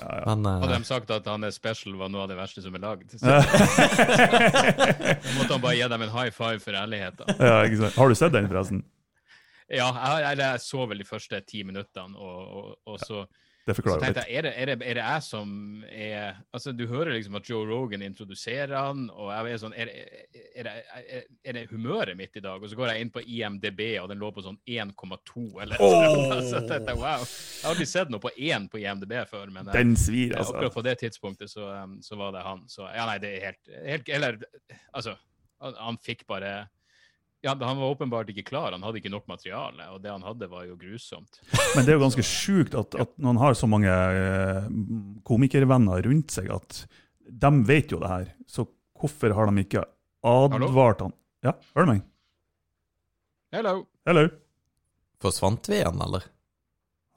Ja, 0.00 0.08
ja. 0.08 0.24
Men 0.32 0.40
uh, 0.48 0.56
Hadde 0.64 0.80
de 0.80 0.88
sagt 0.88 1.12
at 1.14 1.28
han 1.30 1.44
er 1.46 1.52
special, 1.54 1.94
var 2.00 2.10
noe 2.10 2.24
av 2.24 2.30
det 2.32 2.38
verste 2.40 2.64
som 2.64 2.74
er 2.74 2.82
lagd. 2.82 3.14
Så 3.18 3.22
måtte 5.36 5.52
han 5.52 5.62
bare 5.62 5.76
gi 5.78 5.88
dem 5.92 6.04
en 6.06 6.12
high 6.14 6.30
five 6.34 6.60
for 6.64 6.76
ærligheten. 6.78 7.34
Ja, 7.38 7.58
ikke 7.66 7.80
sant. 7.82 7.98
Har 7.98 8.10
du 8.10 8.16
sett 8.18 8.34
den, 8.34 8.48
forresten? 8.50 8.82
Ja, 9.68 9.88
jeg, 9.92 10.22
jeg, 10.24 10.38
jeg 10.40 10.62
så 10.64 10.86
vel 10.88 11.02
de 11.02 11.06
første 11.08 11.40
ti 11.46 11.60
minuttene, 11.68 12.16
og, 12.16 12.38
og, 12.60 12.68
og 12.88 13.02
så 13.04 13.24
Det 13.68 13.74
forklarer 13.76 14.00
litt. 14.06 14.18
jeg, 14.24 14.38
er 14.38 14.46
det, 14.46 14.52
er, 14.56 14.70
det, 14.70 14.76
er 14.80 14.96
det 14.96 15.04
jeg 15.04 15.24
som 15.26 15.50
er 15.88 16.38
Altså, 16.56 16.72
du 16.72 16.86
hører 16.88 17.12
liksom 17.12 17.36
at 17.36 17.48
Joe 17.50 17.66
Rogan 17.68 18.04
introduserer 18.06 18.72
han, 18.72 19.08
og 19.12 19.28
jeg 19.34 19.52
er 19.52 19.60
sånn 19.60 19.74
Er 19.76 19.90
er 20.58 21.56
det, 21.56 21.64
humøret 21.72 22.16
mitt 22.16 22.36
i 22.38 22.42
dag? 22.44 22.62
Og 22.62 22.70
så 22.70 22.78
går 22.78 22.92
jeg 22.92 23.04
inn 23.04 23.12
på 23.12 23.22
IMDb, 23.22 23.82
og 24.02 24.08
den 24.10 24.22
lå 24.22 24.30
på 24.34 24.44
sånn 24.44 24.56
1,2 24.64 25.44
eller 25.64 25.84
oh! 25.84 26.32
Så 26.50 26.62
tenkte 26.64 26.96
wow. 26.96 27.26
Jeg 27.26 27.66
har 27.66 27.74
aldri 27.74 27.88
sett 27.90 28.12
noe 28.12 28.22
på 28.22 28.32
1 28.32 28.70
på 28.72 28.80
IMDb 28.80 29.14
før, 29.28 29.52
men 29.52 29.68
eh, 29.68 29.76
Den 29.76 29.94
svir, 30.00 30.32
altså. 30.38 30.56
akkurat 30.56 30.78
på 30.78 30.86
det 30.88 30.96
tidspunktet 31.04 31.52
så, 31.52 31.68
um, 31.84 31.98
så 32.04 32.18
var 32.20 32.34
det 32.36 32.46
han. 32.46 32.64
Så 32.72 32.88
ja, 32.88 33.04
nei, 33.10 33.18
det 33.22 33.34
er 33.36 33.46
helt, 33.50 33.72
helt 33.84 34.12
Eller, 34.18 34.40
altså 34.92 35.18
Han, 35.60 35.76
han 35.76 36.02
fikk 36.06 36.24
bare 36.30 36.68
ja, 37.44 37.54
Han 37.54 37.78
var 37.78 37.92
åpenbart 37.94 38.30
ikke 38.32 38.46
klar, 38.50 38.72
han 38.74 38.82
hadde 38.82 39.00
ikke 39.00 39.12
nok 39.12 39.28
materiale, 39.30 39.86
og 39.94 40.00
det 40.02 40.10
han 40.10 40.24
hadde, 40.26 40.48
var 40.50 40.64
jo 40.66 40.76
grusomt. 40.80 41.40
Men 41.76 41.86
det 41.86 41.92
er 41.92 41.98
jo 41.98 42.04
ganske 42.06 42.24
sjukt 42.26 42.74
at, 42.78 42.96
at 42.98 43.14
når 43.16 43.34
han 43.34 43.42
har 43.44 43.58
så 43.58 43.68
mange 43.70 43.92
eh, 43.92 44.66
komikervenner 45.28 46.02
rundt 46.08 46.34
seg, 46.34 46.50
at 46.54 46.82
de 47.28 47.52
vet 47.68 47.92
jo 47.94 48.00
det 48.02 48.10
her. 48.10 48.32
Så 48.48 48.66
hvorfor 48.98 49.34
har 49.36 49.50
de 49.50 49.64
ikke 49.64 49.84
advart 50.26 51.04
han? 51.06 51.14
Ja, 51.46 51.54
hører 51.76 51.86
du 51.86 51.92
meg? 51.92 52.04
Hello! 53.54 53.74
Hello? 54.08 54.26
Forsvant 55.22 55.68
vi 55.70 55.78
igjen, 55.80 56.02
eller? 56.04 56.26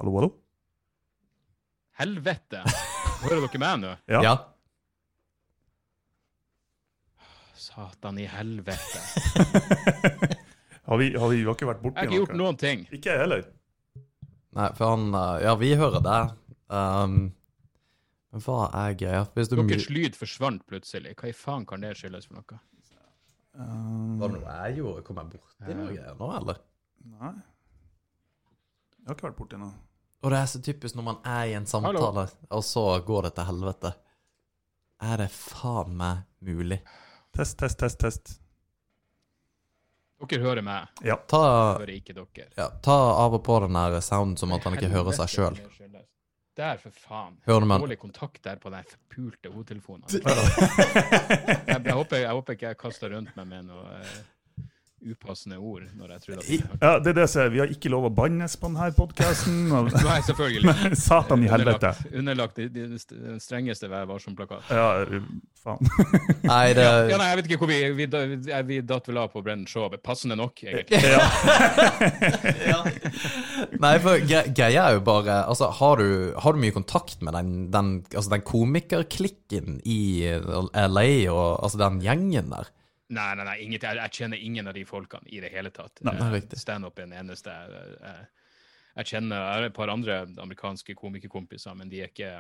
Hallo, 0.02 0.14
hallo? 0.20 0.32
Helvete! 2.02 2.62
Hører 3.22 3.44
dere 3.44 3.62
meg 3.62 3.82
nå? 3.82 3.92
Ja. 4.10 4.22
Satan 7.62 8.18
i 8.20 8.26
helvete. 8.26 9.02
Har 10.92 10.98
vi, 10.98 11.12
har 11.18 11.30
vi, 11.30 11.36
vi 11.38 11.44
har 11.46 11.54
ikke 11.54 11.68
vært 11.70 11.84
Jeg 11.86 11.94
har 11.96 12.08
ikke 12.08 12.18
gjort 12.18 12.32
noen 12.36 12.58
ting. 12.60 12.80
Ikke 12.92 13.14
jeg 13.14 13.22
heller. 13.22 13.44
Nei, 14.58 14.66
for 14.76 14.90
han 14.92 15.04
eh, 15.16 15.44
Ja, 15.46 15.52
vi 15.62 15.70
hører 15.78 16.02
det. 16.04 16.16
Um, 16.74 17.14
men 18.34 18.44
hva 18.44 18.56
er 18.82 18.96
greia? 19.00 19.22
Hvis 19.38 19.52
du 19.52 19.56
Deres 19.60 19.86
lyd 19.94 20.18
forsvant 20.20 20.66
plutselig. 20.68 21.14
Hva 21.22 21.30
i 21.30 21.36
faen 21.38 21.68
kan 21.70 21.86
det 21.86 21.94
skyldes 22.00 22.28
for 22.28 22.40
noe? 22.40 22.60
Um, 23.54 24.18
Var 24.20 24.34
det 24.34 24.40
noe 24.40 24.58
jeg 24.58 24.80
gjorde? 24.82 25.06
Kom 25.08 25.22
jeg 25.22 25.30
borti 25.36 25.78
noe 25.78 25.88
greier 25.94 26.18
nå, 26.18 26.32
eller? 26.40 26.60
nei. 27.14 27.32
Jeg 28.98 29.08
har 29.10 29.18
ikke 29.20 29.28
vært 29.30 29.38
borti 29.38 29.62
noe. 29.62 29.78
Og 30.26 30.34
det 30.34 30.42
er 30.42 30.50
så 30.50 30.64
typisk 30.66 30.98
når 30.98 31.08
man 31.08 31.22
er 31.38 31.46
i 31.54 31.56
en 31.62 31.70
samtale, 31.70 32.26
og 32.50 32.66
så 32.66 32.84
går 33.06 33.30
det 33.30 33.34
til 33.38 33.48
helvete. 33.54 33.94
Er 35.02 35.24
det 35.24 35.30
faen 35.34 35.96
meg 35.98 36.26
mulig? 36.46 36.82
Test, 37.36 37.58
test, 37.60 37.80
test, 37.80 38.00
test. 38.02 38.38
Dere 40.30 40.42
hører 40.44 40.62
meg, 40.62 40.88
Ja. 41.04 41.16
Ta, 41.28 41.40
hører 41.80 41.96
ikke 41.96 42.14
dere. 42.14 42.50
ja, 42.58 42.68
ta 42.86 42.94
av 43.24 43.34
og 43.34 43.42
på 43.44 43.56
den 43.64 43.74
der 43.74 43.96
sounden 44.06 44.38
som 44.38 44.52
at 44.54 44.64
han 44.68 44.76
ikke 44.78 44.92
hører 44.94 45.16
seg 45.18 45.32
sjøl. 45.34 45.58
Der, 46.60 46.78
for 46.78 46.92
faen. 46.92 47.38
Hører 47.48 47.64
du 47.64 47.66
meg? 47.72 47.80
Dårlig 47.82 47.98
kontakt 47.98 48.44
der 48.44 48.58
på 48.60 48.70
den 48.70 48.84
forpulte 48.86 49.50
hodetelefonen. 49.54 50.04
Jeg, 50.12 50.22
jeg, 51.86 51.94
håper, 51.96 52.18
jeg 52.20 52.30
håper 52.36 52.54
ikke 52.58 52.68
jeg 52.68 52.78
kaster 52.78 53.14
rundt 53.16 53.32
meg 53.40 53.48
med 53.48 53.70
noe 53.72 53.86
eh, 53.98 54.18
upassende 55.02 55.58
ord 55.58 55.84
når 55.98 56.12
jeg 56.16 56.22
trodde 56.26 56.42
at 56.44 56.50
jeg 56.52 56.66
ja, 56.82 56.92
det 57.02 57.12
er 57.12 57.16
det 57.22 57.26
som 57.32 57.42
er. 57.44 57.50
Vi 57.54 57.62
har 57.64 57.72
ikke 57.74 57.90
lov 57.94 58.06
å 58.08 58.12
bannes 58.14 58.54
på 58.62 58.70
denne 58.70 58.90
podkasten. 58.98 59.56
Nei, 60.08 60.18
selvfølgelig. 60.28 60.76
Satan 61.08 61.46
i 61.46 61.50
helvete. 61.52 61.92
Underlagt, 62.12 62.14
underlagt 62.22 62.60
de- 62.62 62.70
de- 62.70 63.20
den 63.32 63.40
strengeste 63.42 63.90
Vær 63.92 64.06
varsom-plakat. 64.10 64.70
Ja, 64.70 64.88
faen. 65.64 65.82
Nei, 66.52 66.74
det 66.78 66.86
Ja, 66.86 67.18
nei, 67.18 67.30
jeg 67.32 67.40
vet 67.42 67.50
ikke 67.52 67.60
hvor 67.64 67.72
vi 67.72 67.80
Vi, 67.98 68.08
vi, 68.08 68.62
vi 68.72 68.82
datt 68.86 69.10
vel 69.10 69.20
av 69.24 69.32
på 69.34 69.42
Brennan 69.46 69.68
Shaw. 69.70 69.90
Passende 70.04 70.38
nok, 70.40 70.62
egentlig. 70.64 71.02
Nei, 73.82 73.94
for 74.04 74.22
greia 74.28 74.86
er 74.90 74.98
jo 74.98 75.04
bare 75.06 75.40
Altså, 75.48 75.70
har 75.80 76.02
du, 76.02 76.08
har 76.42 76.54
du 76.56 76.62
mye 76.62 76.76
kontakt 76.76 77.22
med 77.26 77.34
den, 77.38 77.52
den, 77.74 77.92
altså, 78.14 78.30
den 78.36 78.46
komikerklikken 78.48 79.80
i 79.86 80.00
LA 80.32 81.08
og 81.34 81.64
altså 81.66 81.82
den 81.82 82.00
gjengen 82.06 82.54
der? 82.54 82.70
Nei, 83.12 83.30
nei, 83.36 83.46
nei, 83.48 83.58
inget, 83.66 83.84
jeg, 83.84 84.00
jeg 84.00 84.16
kjenner 84.22 84.40
ingen 84.40 84.72
av 84.72 84.76
de 84.78 84.86
folkene 84.88 85.28
i 85.28 85.42
det 85.44 85.52
hele 85.52 85.72
tatt. 85.76 86.00
Eh. 86.08 86.38
Standup 86.56 87.00
er 87.00 87.10
den 87.10 87.18
eneste 87.20 87.52
jeg, 87.52 87.96
jeg, 88.00 88.28
jeg 88.96 89.10
kjenner. 89.14 89.42
Jeg 89.42 89.58
har 89.58 89.68
et 89.68 89.76
par 89.76 89.92
andre 89.92 90.22
amerikanske 90.40 90.96
komikerkompiser, 91.00 91.76
men 91.76 91.92
de 91.92 92.06
er 92.06 92.14
ikke 92.14 92.38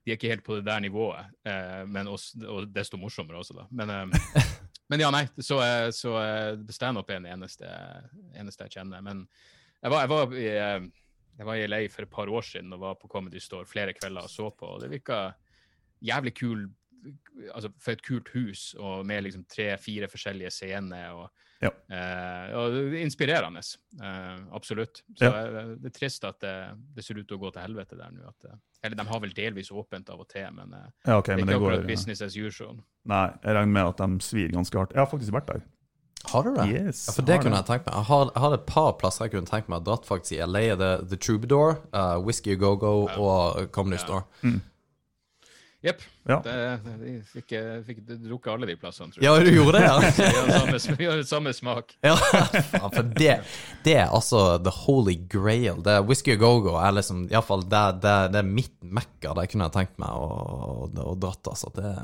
de 0.00 0.12
er 0.12 0.16
ikke 0.16 0.30
helt 0.32 0.44
på 0.46 0.56
det 0.56 0.64
der 0.64 0.80
nivået, 0.80 1.28
eh, 1.44 1.82
men 1.88 2.08
også, 2.08 2.40
og 2.48 2.70
desto 2.72 2.96
morsommere 2.96 3.42
også, 3.42 3.58
da. 3.58 3.66
Men, 3.70 3.90
eh, 3.92 4.46
men 4.90 5.02
ja, 5.02 5.10
nei, 5.12 5.26
så, 5.36 5.60
eh, 5.60 5.90
så 5.92 6.14
eh, 6.22 6.62
standup 6.72 7.10
er 7.10 7.20
den 7.20 7.28
eneste, 7.34 7.68
eneste 8.32 8.64
jeg 8.66 8.78
kjenner. 8.78 9.04
Men 9.04 9.26
jeg 9.82 9.92
var, 9.92 10.06
jeg, 10.06 10.12
var 10.14 10.34
i, 10.34 10.46
eh, 10.48 10.88
jeg 11.36 11.48
var 11.50 11.60
i 11.60 11.68
LA 11.68 11.82
for 11.92 12.06
et 12.06 12.14
par 12.16 12.32
år 12.32 12.48
siden 12.48 12.72
og 12.76 12.82
var 12.86 12.96
på 13.00 13.12
Comedy 13.12 13.42
Store 13.44 13.68
flere 13.68 13.94
kvelder 13.96 14.24
og 14.24 14.32
så 14.32 14.48
på, 14.50 14.72
og 14.72 14.80
det 14.80 14.90
virka 14.92 15.20
jævlig 16.00 16.34
kul 16.40 16.64
altså 17.54 17.70
for 17.78 17.92
et 17.92 18.02
kult 18.06 18.28
hus, 18.34 18.74
og 18.78 19.06
med 19.06 19.24
liksom 19.24 19.44
tre-fire 19.48 20.08
forskjellige 20.08 20.50
scener. 20.52 21.12
og 21.14 21.30
Ja. 21.62 21.68
Eh, 21.92 22.54
og 22.56 22.72
det 22.72 22.84
er 23.00 23.04
inspirerende. 23.04 23.60
eh, 24.02 24.38
absolutt. 24.56 25.02
Så 25.18 25.24
Ja. 25.28 25.44
eh, 25.44 25.76
det 25.76 25.86
er 25.86 25.98
trist 25.98 26.24
at 26.24 26.40
det, 26.40 26.54
det 26.94 27.04
ser 27.04 27.18
ut 27.18 27.28
til 27.28 27.36
å 27.36 27.40
gå 27.40 27.52
til 27.52 27.60
helvete 27.62 27.96
der 27.98 28.10
nå. 28.10 28.32
Eh, 28.48 28.56
eller 28.82 28.96
de 28.96 29.04
har 29.04 29.20
vel 29.20 29.30
delvis 29.34 29.70
åpent 29.70 30.08
av 30.08 30.20
og 30.20 30.28
til, 30.28 30.48
men 30.52 30.72
eh, 30.72 30.88
Ja, 31.06 31.18
okay, 31.18 31.36
det 31.36 31.42
er 31.42 31.44
ikke 31.44 31.52
det 31.52 31.60
går 31.60 31.72
akkurat 31.72 31.86
business 31.86 32.22
as 32.22 32.34
usual. 32.36 32.78
Nei, 33.04 33.26
jeg 33.44 33.54
regner 33.54 33.72
med 33.72 33.86
at 33.88 33.96
de 33.98 34.18
svir 34.24 34.50
ganske 34.50 34.72
hardt. 34.78 34.92
Jeg 34.96 35.04
har 35.04 35.06
faktisk 35.12 35.32
vært 35.32 35.46
der. 35.52 35.62
Har 36.26 36.42
du 36.44 36.54
det? 36.54 36.66
Yes, 36.68 37.06
ja, 37.08 37.12
for 37.12 37.22
det 37.22 37.34
har 37.36 37.42
kunne 37.42 37.56
det. 37.56 37.66
jeg 37.66 37.80
tenkt 37.80 37.86
meg. 37.86 37.94
Jeg 37.94 38.04
har, 38.04 38.24
jeg 38.34 38.40
har 38.40 38.52
et 38.54 38.66
par 38.66 38.92
plasser 39.00 39.24
jeg 39.24 39.32
kunne 39.32 39.46
tenkt 39.48 39.68
meg 39.68 39.80
å 39.80 39.84
dratt 39.84 40.04
faktisk 40.04 40.32
i 40.36 40.40
LA. 40.46 40.60
Er 40.72 40.76
The 41.08 41.16
Troubadour, 41.16 41.78
uh, 41.94 42.20
Whisky 42.20 42.56
Go 42.56 42.74
Go 42.76 43.06
og 43.08 43.70
Comedy 43.72 43.96
Ja. 43.96 44.04
Store. 44.04 44.24
Jepp. 45.80 46.02
Ja. 46.28 46.36
Jeg 46.44 47.22
fikk, 47.32 47.54
fikk 47.86 48.00
drukket 48.10 48.50
alle 48.52 48.66
de 48.68 48.74
plassene, 48.76 49.14
tror 49.14 49.22
jeg. 49.22 49.24
Ja, 49.24 49.38
du 49.40 49.48
gjorde 49.54 49.78
det, 49.78 49.86
ja? 49.86 49.94
Vi 50.20 50.26
har 50.36 50.50
samme, 50.52 50.96
vi 50.98 51.08
har 51.08 51.22
samme 51.24 51.54
smak. 51.56 51.94
Ja, 52.04 52.16
for 52.92 53.06
det, 53.16 53.38
det 53.86 53.94
er 53.96 54.12
altså 54.12 54.58
the 54.60 54.74
holy 54.82 55.16
grail. 55.32 55.80
Det 55.86 55.96
Whisky 56.04 56.36
Go 56.40 56.58
Go 56.66 56.76
er 56.76 56.92
liksom 56.98 57.24
Iallfall 57.32 57.64
det, 57.64 57.84
det, 58.04 58.16
det 58.34 58.42
er 58.42 58.52
mitt 58.60 58.76
mekka. 58.84 59.32
Det 59.40 59.48
kunne 59.54 59.70
jeg 59.70 59.76
tenkt 59.78 59.96
meg 60.04 60.20
å, 60.20 60.28
å, 60.28 60.88
å 61.14 61.16
dratt, 61.16 61.48
altså. 61.48 61.72
Det, 61.72 61.94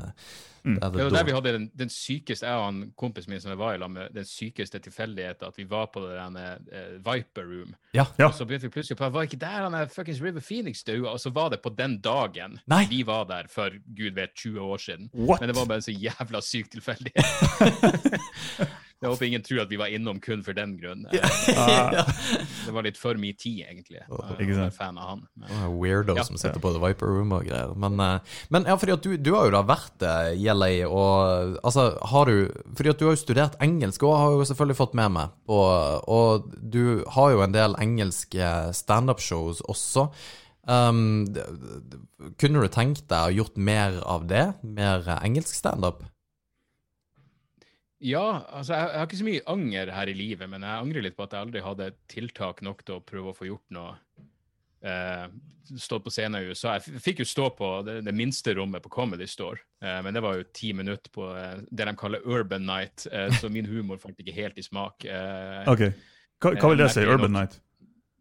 er 0.75 0.89
Det 0.89 0.97
det 0.97 1.05
var 1.05 1.15
der 1.17 1.25
vi 1.25 1.35
hadde 1.35 1.53
den, 1.53 1.67
den 1.79 1.89
sykeste, 1.89 2.47
jeg 2.47 2.55
og 2.55 2.65
han 2.65 2.79
kompisen 2.97 3.31
min 3.31 3.41
som 3.41 3.51
jeg 3.53 3.59
var 3.59 3.73
i 3.73 3.77
lag 3.77 3.91
med, 3.91 4.09
den 4.15 4.25
sykeste 4.25 4.79
tilfeldigheten 4.79 5.47
at 5.47 5.57
vi 5.57 5.69
var 5.69 5.85
på 5.93 6.03
det 6.03 6.15
der 6.17 6.57
uh, 6.71 6.97
Viper 7.05 7.43
Room. 7.43 7.75
Ja. 7.93 8.05
Ja. 8.19 8.27
Og 8.27 8.33
så 8.33 8.45
begynte 8.45 8.67
vi 8.67 8.75
plutselig 8.75 8.97
på 8.97 9.09
Var 9.09 9.21
ikke 9.29 9.39
der 9.41 9.61
han 9.67 9.73
er 9.73 9.85
fuckings 9.91 10.21
River 10.21 10.41
Phoenix 10.41 10.83
daua? 10.87 11.09
Og 11.15 11.19
så 11.19 11.29
var 11.29 11.49
det 11.49 11.61
på 11.61 11.69
den 11.69 11.99
dagen 12.01 12.59
Nei. 12.65 12.85
vi 12.89 13.05
var 13.05 13.23
der 13.23 13.47
for 13.49 13.69
gud 13.97 14.15
vet 14.15 14.35
20 14.35 14.61
år 14.61 14.77
siden. 14.77 15.09
What? 15.13 15.41
Men 15.41 15.49
det 15.49 15.55
var 15.55 15.65
bare 15.65 15.77
en 15.77 15.81
så 15.81 15.91
jævla 15.91 16.41
syk 16.41 16.71
tilfeldighet. 16.71 17.25
jeg 18.97 19.11
håper 19.11 19.27
ingen 19.27 19.43
tror 19.45 19.59
at 19.61 19.69
vi 19.69 19.77
var 19.77 19.91
innom 19.93 20.17
kun 20.23 20.41
for 20.45 20.57
den 20.57 20.73
grunn. 20.81 21.03
Ja. 21.13 21.27
Det 22.65 22.73
var 22.73 22.85
litt 22.87 22.97
for 22.99 23.19
mye 23.21 23.35
tid, 23.37 23.61
egentlig. 23.67 23.99
Jeg 24.01 24.55
sant. 24.57 24.75
fan 24.75 24.97
av 24.97 25.11
han. 25.11 25.21
Er 25.45 25.67
Weirdo 25.71 26.15
Ja. 26.17 26.25
som 26.27 26.39
sitter 26.39 26.59
på 26.63 26.71
The 26.73 26.81
Viper 26.81 27.11
Room 27.13 27.35
og 27.37 27.45
greier. 27.45 27.75
Men, 27.77 27.99
eh, 28.01 28.39
men 28.49 28.65
ja, 28.65 28.75
fordi 28.79 28.95
at 28.97 29.05
du, 29.05 29.13
du 29.21 29.31
har 29.35 29.47
jo 29.47 29.53
da 29.53 29.61
vært 29.69 30.07
eh, 30.07 30.31
i 30.41 30.49
LA, 30.49 30.71
og 30.89 31.59
altså 31.61 31.91
har 32.11 32.25
du 32.31 32.49
Fordi 32.77 32.89
at 32.91 32.99
du 32.99 33.05
har 33.07 33.15
jo 33.15 33.21
studert 33.21 33.55
engelsk 33.63 34.03
og 34.07 34.17
har 34.17 34.35
jo 34.35 34.49
selvfølgelig 34.49 34.79
fått 34.81 34.97
med 34.97 35.13
meg, 35.19 35.37
og, 35.47 36.09
og 36.09 36.51
du 36.57 37.05
har 37.15 37.31
jo 37.35 37.45
en 37.45 37.55
del 37.55 37.77
engelske 37.81 38.51
standup-shows 38.75 39.61
også. 39.69 40.09
Um, 40.67 41.23
kunne 42.41 42.59
du 42.59 42.67
tenkt 42.73 43.05
deg 43.07 43.29
å 43.29 43.35
gjort 43.37 43.55
mer 43.55 44.01
av 44.03 44.25
det? 44.27 44.45
Mer 44.67 45.05
engelsk 45.21 45.55
standup? 45.55 46.03
Ja, 48.05 48.45
altså 48.53 48.75
jeg, 48.75 48.89
jeg 48.91 48.99
har 49.01 49.07
ikke 49.07 49.19
så 49.19 49.25
mye 49.27 49.45
anger 49.49 49.91
her 49.95 50.09
i 50.11 50.17
livet, 50.17 50.49
men 50.51 50.61
jeg 50.61 50.81
angrer 50.85 51.05
litt 51.07 51.15
på 51.17 51.25
at 51.25 51.33
jeg 51.33 51.47
aldri 51.47 51.63
hadde 51.65 51.91
tiltak 52.11 52.61
nok 52.65 52.83
til 52.85 52.99
å 52.99 53.05
prøve 53.05 53.31
å 53.31 53.37
få 53.37 53.47
gjort 53.49 53.73
noe. 53.73 53.95
Eh, 54.85 55.23
stått 55.81 56.03
på 56.05 56.11
scenen 56.13 56.43
i 56.43 56.51
USA. 56.51 56.75
Jeg 56.77 57.01
fikk 57.01 57.23
jo 57.23 57.27
stå 57.27 57.47
på 57.57 57.69
det, 57.87 57.95
det 58.05 58.13
minste 58.15 58.53
rommet 58.55 58.83
på 58.85 58.91
Comedy 58.93 59.25
Store, 59.27 59.57
eh, 59.81 59.97
men 60.05 60.13
det 60.13 60.21
var 60.23 60.37
jo 60.37 60.45
ti 60.53 60.69
minutter 60.77 61.11
på 61.11 61.31
eh, 61.33 61.63
det 61.71 61.89
de 61.89 61.95
kaller 61.97 62.27
urban 62.29 62.67
night, 62.69 63.07
eh, 63.11 63.33
så 63.41 63.49
min 63.51 63.65
humor 63.65 63.97
falt 64.03 64.21
ikke 64.21 64.35
helt 64.37 64.61
i 64.61 64.65
smak. 64.67 65.07
Eh, 65.09 65.63
Ok. 65.73 65.87
Hva, 66.37 66.51
hva 66.53 66.69
vil 66.69 66.83
det 66.83 66.91
si? 66.93 67.01
Eh, 67.01 67.09
Urban 67.09 67.33
Night? 67.33 67.57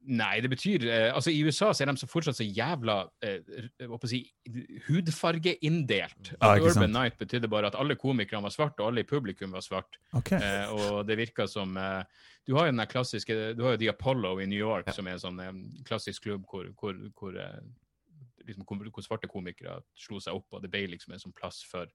Nei, 0.07 0.37
det 0.40 0.51
betyr 0.53 0.85
eh, 0.87 1.09
Altså, 1.11 1.33
i 1.35 1.40
USA 1.42 1.73
så 1.75 1.83
er 1.83 1.90
de 1.90 1.99
så 1.99 2.07
fortsatt 2.07 2.38
så 2.38 2.45
jævla 2.47 3.01
eh, 3.27 3.40
hva 3.88 3.99
på 3.99 4.07
å 4.07 4.11
si, 4.11 4.21
hudfargeinndelt. 4.87 6.33
Ja, 6.40 6.53
urban 6.57 6.73
sant. 6.73 6.92
night 6.95 7.19
betydde 7.19 7.49
bare 7.51 7.71
at 7.71 7.79
alle 7.79 7.97
komikerne 7.99 8.45
var 8.47 8.55
svarte, 8.55 8.83
og 8.83 8.90
alle 8.92 9.03
i 9.05 9.09
publikum 9.09 9.55
var 9.55 9.64
svarte. 9.66 9.99
Okay. 10.16 10.38
Eh, 10.38 10.73
og 10.75 11.07
det 11.09 11.19
virka 11.19 11.47
som 11.51 11.77
eh, 11.77 12.03
Du 12.47 12.55
har 12.55 12.69
jo 12.69 12.77
den 12.77 12.87
klassiske 12.87 13.35
Du 13.59 13.64
har 13.64 13.75
jo 13.75 13.81
The 13.83 13.90
Apollo 13.90 14.37
i 14.40 14.47
New 14.47 14.59
York, 14.59 14.87
Ja. 14.87 14.92
som 14.92 15.07
er 15.07 15.16
en 15.16 15.25
sånn 15.25 15.40
eh, 15.42 15.83
klassisk 15.88 16.23
klubb 16.29 16.47
hvor, 16.51 16.69
hvor, 16.79 16.95
hvor, 17.19 17.38
eh, 17.40 17.61
liksom, 18.47 18.64
hvor 18.66 19.03
svarte 19.03 19.29
komikere 19.31 19.81
slo 19.99 20.21
seg 20.23 20.35
opp, 20.38 20.47
og 20.53 20.62
det 20.62 20.71
ble 20.71 20.87
liksom 20.95 21.12
en 21.16 21.23
sånn 21.23 21.35
plass 21.35 21.62
for, 21.66 21.90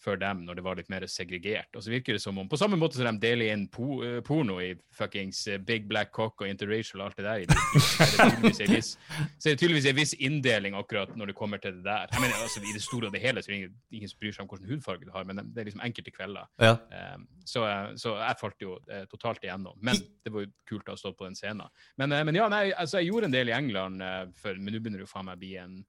for 0.00 0.20
dem 0.20 0.44
når 0.46 0.58
det 0.58 0.64
var 0.64 0.78
litt 0.78 0.90
mer 0.92 1.04
segregert. 1.10 1.70
Og 1.76 1.84
så 1.84 1.92
virker 1.92 2.16
det 2.16 2.22
som 2.22 2.38
om, 2.40 2.48
På 2.48 2.58
samme 2.60 2.78
måte 2.80 2.96
som 2.96 3.06
de 3.08 3.22
deler 3.22 3.52
inn 3.52 3.66
po 3.72 4.00
eh, 4.04 4.20
porno 4.24 4.58
i 4.62 4.72
fuckings 4.96 5.42
eh, 5.48 5.60
Big 5.60 5.86
Black 5.88 6.12
Cock 6.16 6.40
og 6.40 6.48
Interracial 6.48 7.02
og 7.02 7.10
alt 7.10 7.20
det 7.20 7.26
der, 7.26 7.44
så 7.80 8.06
er 8.06 8.30
det 8.30 8.52
tydeligvis 8.56 8.70
viss, 8.70 8.90
så 9.38 9.50
er 9.50 9.54
det 9.54 9.60
tydeligvis 9.60 9.90
en 9.90 9.98
viss 9.98 10.14
inndeling 10.18 10.78
akkurat 10.78 11.12
når 11.16 11.32
det 11.32 11.36
kommer 11.38 11.62
til 11.62 11.76
det 11.76 11.84
der. 11.84 12.08
Jeg 12.12 12.24
mener, 12.24 12.40
altså 12.40 12.62
I 12.64 12.74
det 12.76 12.82
store 12.84 13.10
og 13.10 13.16
det 13.16 13.22
hele 13.24 13.42
så 13.42 13.50
er 13.50 13.54
det 13.54 13.60
ingen, 13.60 13.76
ingen 13.92 14.12
som 14.12 14.22
bryr 14.22 14.36
seg 14.36 14.44
om 14.44 14.50
hvilken 14.52 14.72
hudfarge 14.74 15.06
du 15.08 15.12
har, 15.14 15.28
men 15.28 15.42
det 15.42 15.62
er 15.62 15.70
liksom 15.70 15.84
enkelte 15.84 16.14
kvelder. 16.14 16.50
Ja. 16.62 16.74
Um, 17.14 17.28
så, 17.44 17.64
eh, 17.68 17.92
så 18.00 18.16
jeg 18.20 18.40
falt 18.40 18.64
jo 18.64 18.76
uh, 18.78 19.04
totalt 19.10 19.44
igjennom. 19.44 19.78
Men 19.84 20.00
det 20.24 20.32
var 20.32 20.46
jo 20.46 20.52
kult 20.68 20.88
å 20.88 20.96
ha 20.96 21.00
stått 21.00 21.18
på 21.18 21.28
den 21.28 21.38
scenen. 21.38 21.70
Men, 22.00 22.14
uh, 22.14 22.22
men 22.26 22.38
ja, 22.38 22.48
nei, 22.52 22.68
altså 22.72 23.00
jeg 23.00 23.10
gjorde 23.10 23.30
en 23.30 23.36
del 23.36 23.52
i 23.52 23.56
England, 23.56 24.04
uh, 24.04 24.26
for, 24.40 24.58
men 24.58 24.74
nå 24.74 24.82
begynner 24.82 25.02
det 25.02 25.08
jo 25.08 25.12
faen 25.12 25.28
meg 25.28 25.38
å 25.38 25.42
bli 25.44 25.56
en 25.60 25.80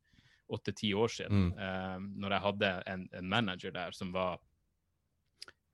åtte-ti 0.52 0.94
år 0.94 1.08
siden, 1.14 1.52
Mm. 1.52 1.52
Uh, 1.58 2.00
når 2.22 2.36
jeg 2.38 2.42
hadde 2.48 2.72
en, 2.94 3.08
en 3.18 3.30
manager 3.30 3.72
der 3.76 3.92
som 3.96 4.12
var 4.14 4.40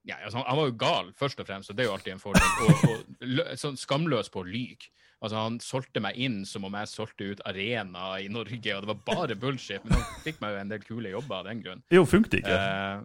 ja, 0.08 0.16
altså, 0.24 0.40
han, 0.40 0.56
var 0.58 0.70
jo 0.70 0.76
gal, 0.80 1.10
først 1.20 1.40
og 1.44 1.48
fremst, 1.50 1.70
og 1.70 1.76
det 1.76 1.84
er 1.84 1.90
jo 1.90 1.96
alltid 1.98 2.14
en 2.14 2.22
fordel. 2.22 2.54
Og, 2.64 2.84
og 2.94 3.26
lø- 3.28 3.50
sånn 3.60 3.76
skamløs 3.76 4.30
på 4.32 4.40
å 4.40 4.48
lyge. 4.48 4.88
Altså, 5.20 5.36
han 5.42 5.58
solgte 5.60 6.00
meg 6.00 6.16
inn 6.24 6.38
som 6.48 6.64
om 6.64 6.78
jeg 6.80 6.88
solgte 6.88 7.28
ut 7.34 7.42
arena 7.50 8.14
i 8.24 8.30
Norge, 8.32 8.76
og 8.78 8.86
det 8.86 8.92
var 8.94 9.02
bare 9.10 9.36
bullshit. 9.36 9.84
Men 9.84 9.98
han 9.98 10.06
fikk 10.24 10.40
meg 10.40 10.54
jo 10.56 10.62
en 10.62 10.72
del 10.72 10.86
kule 10.86 11.12
jobber 11.12 11.42
av 11.42 11.50
den 11.50 11.60
grunn. 11.66 11.84
Jo, 11.92 12.06
funket 12.08 12.38
ikke? 12.40 12.56
Uh, 12.56 13.04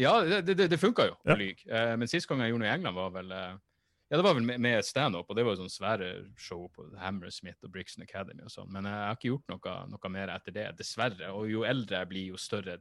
ja, 0.00 0.14
det, 0.26 0.56
det, 0.58 0.66
det 0.72 0.80
funka 0.80 1.06
jo 1.12 1.14
Ja. 1.28 1.36
å 1.36 1.38
lyge. 1.38 1.62
Uh, 1.70 1.94
men 2.00 2.10
sist 2.10 2.26
gang 2.26 2.42
jeg 2.42 2.50
gjorde 2.54 2.64
noe 2.64 2.72
i 2.72 2.74
England, 2.74 2.98
var 2.98 3.14
vel 3.14 3.30
eh, 3.36 3.54
ja, 4.10 4.16
det 4.18 4.24
var 4.26 4.34
vel 4.34 4.42
med, 4.42 4.58
med 4.60 4.84
standup, 4.84 5.28
og 5.30 5.36
det 5.38 5.44
var 5.46 5.54
jo 5.54 5.62
sånn 5.62 5.70
svære 5.72 6.08
show 6.36 6.64
på 6.74 6.88
Hammersmith 6.98 7.62
og 7.64 7.70
Brixton 7.74 8.02
Academy 8.02 8.42
og 8.42 8.50
sånn. 8.50 8.68
Men 8.74 8.84
jeg 8.90 9.04
har 9.06 9.14
ikke 9.16 9.30
gjort 9.30 9.52
noe, 9.54 9.74
noe 9.92 10.10
mer 10.10 10.32
etter 10.34 10.56
det, 10.56 10.66
dessverre. 10.80 11.30
Og 11.36 11.46
jo 11.52 11.62
eldre 11.68 12.00
jeg 12.02 12.10
blir, 12.10 12.26
jo 12.34 12.40
større 12.42 12.80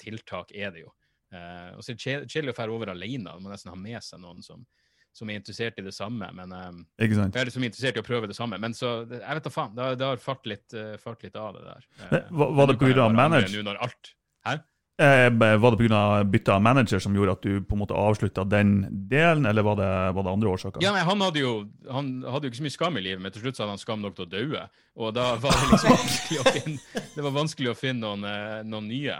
tiltak 0.00 0.54
er 0.56 0.72
det 0.72 0.86
jo. 0.86 0.92
Eh, 1.36 1.72
og 1.76 1.84
så 1.84 1.92
er 1.92 1.98
det 1.98 2.02
kje- 2.04 2.28
kjedelig 2.32 2.54
å 2.54 2.58
dra 2.62 2.72
over 2.74 2.90
alene. 2.94 3.28
Man 3.36 3.44
må 3.44 3.52
nesten 3.52 3.70
ha 3.70 3.76
med 3.78 4.00
seg 4.02 4.22
noen 4.22 4.40
som, 4.42 4.64
som 5.12 5.28
er 5.30 5.38
interessert 5.42 5.76
i 5.78 5.84
det 5.84 5.92
samme. 5.94 6.30
Men 6.34 6.56
eh, 6.56 7.12
sant? 7.12 7.36
eller 7.36 7.52
som 7.52 7.62
er 7.62 7.70
interessert 7.70 8.00
i 8.00 8.02
å 8.02 8.06
prøve 8.08 8.30
det 8.30 8.38
samme. 8.38 8.58
Men 8.58 8.72
så, 8.74 9.02
jeg 9.10 9.20
vet 9.20 9.44
da 9.46 9.52
faen. 9.52 9.76
Det, 9.76 10.00
har- 10.08 10.24
fart 10.24 10.48
litt, 10.48 10.66
uh, 10.72 10.96
fart 11.02 11.22
litt 11.26 11.36
av 11.36 11.54
det 11.58 11.66
der. 11.68 11.86
Uh, 12.00 12.18
var- 12.40 12.56
var 12.62 12.72
det 12.72 12.78
pga. 12.80 13.10
manage? 13.12 13.52
nå 13.60 13.66
når 13.68 13.84
alt 13.84 14.14
Hæ? 14.48 14.56
Eh, 15.00 15.30
var 15.58 15.70
det 15.70 15.88
pga. 15.88 16.24
bytte 16.24 16.52
av 16.52 16.60
manager 16.60 16.98
som 16.98 17.14
gjorde 17.16 17.32
at 17.32 17.42
du 17.42 17.62
på 17.64 17.72
en 17.72 17.80
måte 17.80 17.96
avslutta 17.96 18.44
den 18.44 18.82
delen, 19.08 19.46
eller 19.48 19.64
var 19.64 19.78
det, 19.78 19.92
var 20.12 20.26
det 20.26 20.32
andre 20.34 20.50
årsaker? 20.52 20.82
Ja, 20.84 20.92
nei, 20.92 21.04
han 21.08 21.22
hadde 21.24 21.40
jo 21.40 21.52
han 21.88 22.10
hadde 22.20 22.44
jo 22.44 22.50
ikke 22.52 22.58
så 22.58 22.66
mye 22.66 22.74
skam 22.74 22.98
i 23.00 23.02
livet, 23.06 23.22
men 23.24 23.32
til 23.32 23.46
slutt 23.46 23.56
så 23.56 23.64
hadde 23.64 23.78
han 23.78 23.80
skam 23.80 24.02
nok 24.04 24.18
til 24.18 24.26
å 24.26 24.30
daue. 24.34 24.64
Og 25.00 25.14
da 25.16 25.30
var 25.40 25.56
det 25.56 25.70
liksom 25.70 25.94
vanskelig 25.94 26.40
å 26.42 26.52
finne, 26.58 27.04
det 27.14 27.24
var 27.24 27.32
vanskelig 27.38 27.70
å 27.72 27.78
finne 27.78 28.02
noen, 28.02 28.26
eh, 28.28 28.58
noen 28.68 28.90
nye. 28.90 29.16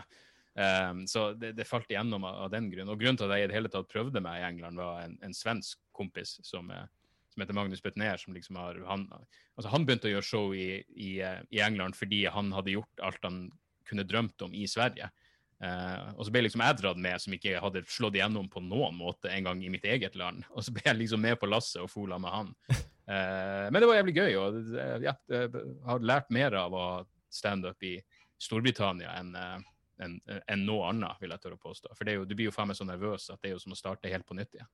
Um, 0.60 1.00
så 1.08 1.30
det, 1.38 1.54
det 1.56 1.64
falt 1.64 1.88
igjennom 1.88 2.26
av, 2.28 2.42
av 2.44 2.52
den 2.52 2.68
grunn. 2.68 2.90
Og 2.92 3.00
grunnen 3.00 3.16
til 3.16 3.30
at 3.30 3.38
jeg 3.38 3.48
i 3.48 3.48
det 3.48 3.56
hele 3.56 3.72
tatt 3.72 3.88
prøvde 3.88 4.20
meg 4.20 4.42
i 4.42 4.46
England, 4.50 4.82
var 4.82 5.06
en, 5.06 5.16
en 5.24 5.36
svensk 5.36 5.80
kompis 5.96 6.34
som, 6.44 6.68
som 7.32 7.40
heter 7.40 7.56
Magnus 7.56 7.80
Betnér, 7.80 8.20
som 8.20 8.36
liksom 8.36 8.60
har 8.60 8.82
han, 8.90 9.08
altså 9.56 9.72
han 9.72 9.88
begynte 9.88 10.10
å 10.10 10.14
gjøre 10.18 10.28
show 10.28 10.52
i, 10.52 10.82
i, 10.92 11.14
i 11.24 11.64
England 11.64 11.96
fordi 11.96 12.26
han 12.28 12.52
hadde 12.52 12.76
gjort 12.76 13.06
alt 13.06 13.24
han 13.24 13.46
kunne 13.88 14.04
drømt 14.04 14.44
om 14.44 14.52
i 14.52 14.68
Sverige. 14.68 15.08
Eh, 15.60 16.04
og 16.16 16.24
så 16.24 16.32
ble 16.32 16.46
liksom 16.46 16.62
jeg 16.64 16.76
dratt 16.78 17.00
med, 17.00 17.20
som 17.20 17.34
ikke 17.36 17.60
hadde 17.60 17.82
slått 17.92 18.16
igjennom 18.16 18.48
på 18.52 18.62
noen 18.64 18.96
måte 18.96 19.28
en 19.28 19.50
gang 19.50 19.64
i 19.64 19.72
mitt 19.72 19.84
eget 19.84 20.16
land. 20.16 20.46
Og 20.54 20.64
så 20.64 20.72
ble 20.72 20.86
jeg 20.86 21.00
liksom 21.02 21.20
med 21.20 21.36
på 21.40 21.50
lasset 21.50 21.82
og 21.84 21.90
fola 21.92 22.20
med 22.22 22.32
han. 22.32 22.54
Uh, 22.70 23.66
men 23.72 23.80
det 23.80 23.90
var 23.90 24.00
jævlig 24.00 24.16
gøy, 24.16 24.38
og 24.40 24.60
eh, 24.72 24.96
ja, 25.04 25.14
jeg 25.28 25.66
har 25.86 26.06
lært 26.12 26.32
mer 26.32 26.56
av 26.62 26.76
å 26.76 26.86
standup 27.30 27.84
i 27.86 27.98
Storbritannia 28.40 29.12
enn 29.20 29.36
en 30.00 30.14
enn 30.48 30.62
noe 30.64 30.86
annet, 30.88 31.18
vil 31.20 31.28
jeg 31.34 31.42
tørre 31.42 31.58
å 31.58 31.60
påstå. 31.60 31.90
For 31.92 32.08
det 32.08 32.14
er 32.14 32.22
jo, 32.22 32.22
du 32.24 32.32
blir 32.32 32.46
jo 32.48 32.54
faen 32.54 32.70
meg 32.70 32.78
så 32.78 32.86
nervøs 32.88 33.26
at 33.28 33.36
det 33.42 33.50
er 33.50 33.52
jo 33.52 33.60
som 33.60 33.74
å 33.74 33.76
starte 33.76 34.08
helt 34.08 34.24
på 34.24 34.32
nytt 34.38 34.56
igjen. 34.56 34.70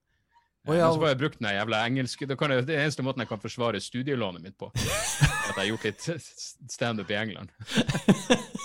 Oh, 0.67 0.75
ja. 0.75 0.87
Men 0.87 0.95
så 0.95 1.01
får 1.03 1.11
jeg 1.11 1.19
brukt 1.21 1.41
den 1.41 1.49
jævla 1.51 1.81
engelske 1.87 2.27
det, 2.31 2.37
kan 2.39 2.55
jeg, 2.55 2.63
det 2.67 2.77
er 2.77 2.85
eneste 2.87 3.03
måten 3.07 3.23
jeg 3.23 3.31
kan 3.31 3.43
forsvare 3.43 3.83
studielånet 3.83 4.43
mitt 4.43 4.57
på. 4.59 4.71
At 4.77 5.51
jeg 5.51 5.59
har 5.59 5.69
gjort 5.73 5.87
litt 5.87 6.07
standup 6.71 7.11
i 7.11 7.19
England. 7.19 7.51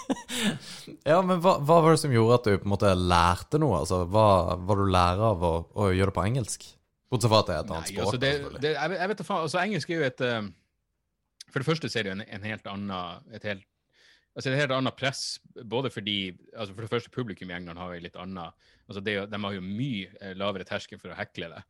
Ja, 1.12 1.20
men 1.26 1.40
hva, 1.44 1.58
hva 1.62 1.78
var 1.86 1.96
det 1.96 2.02
som 2.04 2.14
gjorde 2.14 2.38
at 2.40 2.48
du 2.50 2.56
på 2.62 2.68
en 2.70 2.74
måte 2.74 2.92
lærte 2.98 3.60
noe? 3.62 3.80
Altså, 3.84 4.04
hva 4.12 4.28
var 4.60 4.80
du 4.82 4.86
lærer 4.94 5.24
av 5.32 5.44
å, 5.48 5.52
å 5.74 5.90
gjøre 5.94 6.12
det 6.12 6.18
på 6.18 6.26
engelsk? 6.28 6.68
Bortsett 7.12 7.32
fra 7.34 7.42
at 7.44 7.50
det 7.50 7.56
er 7.58 7.64
et 7.66 7.72
annet 7.74 7.82
Nei, 7.82 7.92
språk. 7.92 8.06
altså 8.06 8.22
det, 8.24 8.32
det, 8.64 8.70
jeg, 8.78 8.90
vet- 8.94 9.02
jeg 9.04 9.12
vet 9.12 9.24
altså 9.36 9.60
Engelsk 9.60 9.90
er 9.92 9.98
jo 10.00 10.06
et 10.08 10.22
eh, 10.24 10.46
For 11.52 11.60
det 11.60 11.68
første 11.68 11.90
ser 11.92 12.00
er 12.00 12.08
det 12.08 12.14
jo 12.14 12.18
en, 12.22 12.26
en 12.40 12.48
helt 12.48 12.70
annen 12.72 13.34
et 13.36 13.48
helt, 13.50 13.66
altså 14.32 14.54
et 14.54 14.62
helt 14.62 14.72
annet 14.78 14.96
press, 14.96 15.24
både 15.68 15.92
fordi 15.92 16.16
altså 16.56 16.72
For 16.78 16.86
det 16.86 16.92
første, 16.94 17.12
publikum 17.12 17.52
i 17.52 17.58
England 17.58 17.82
har 17.84 17.92
jo 17.98 18.06
litt 18.06 18.16
annet 18.16 18.56
altså 18.88 19.04
det, 19.04 19.18
De 19.34 19.42
har 19.44 19.58
jo 19.58 19.66
mye 19.66 20.08
eh, 20.22 20.32
lavere 20.40 20.68
terskel 20.68 21.02
for 21.02 21.12
å 21.12 21.18
hekle 21.20 21.52
det. 21.52 21.62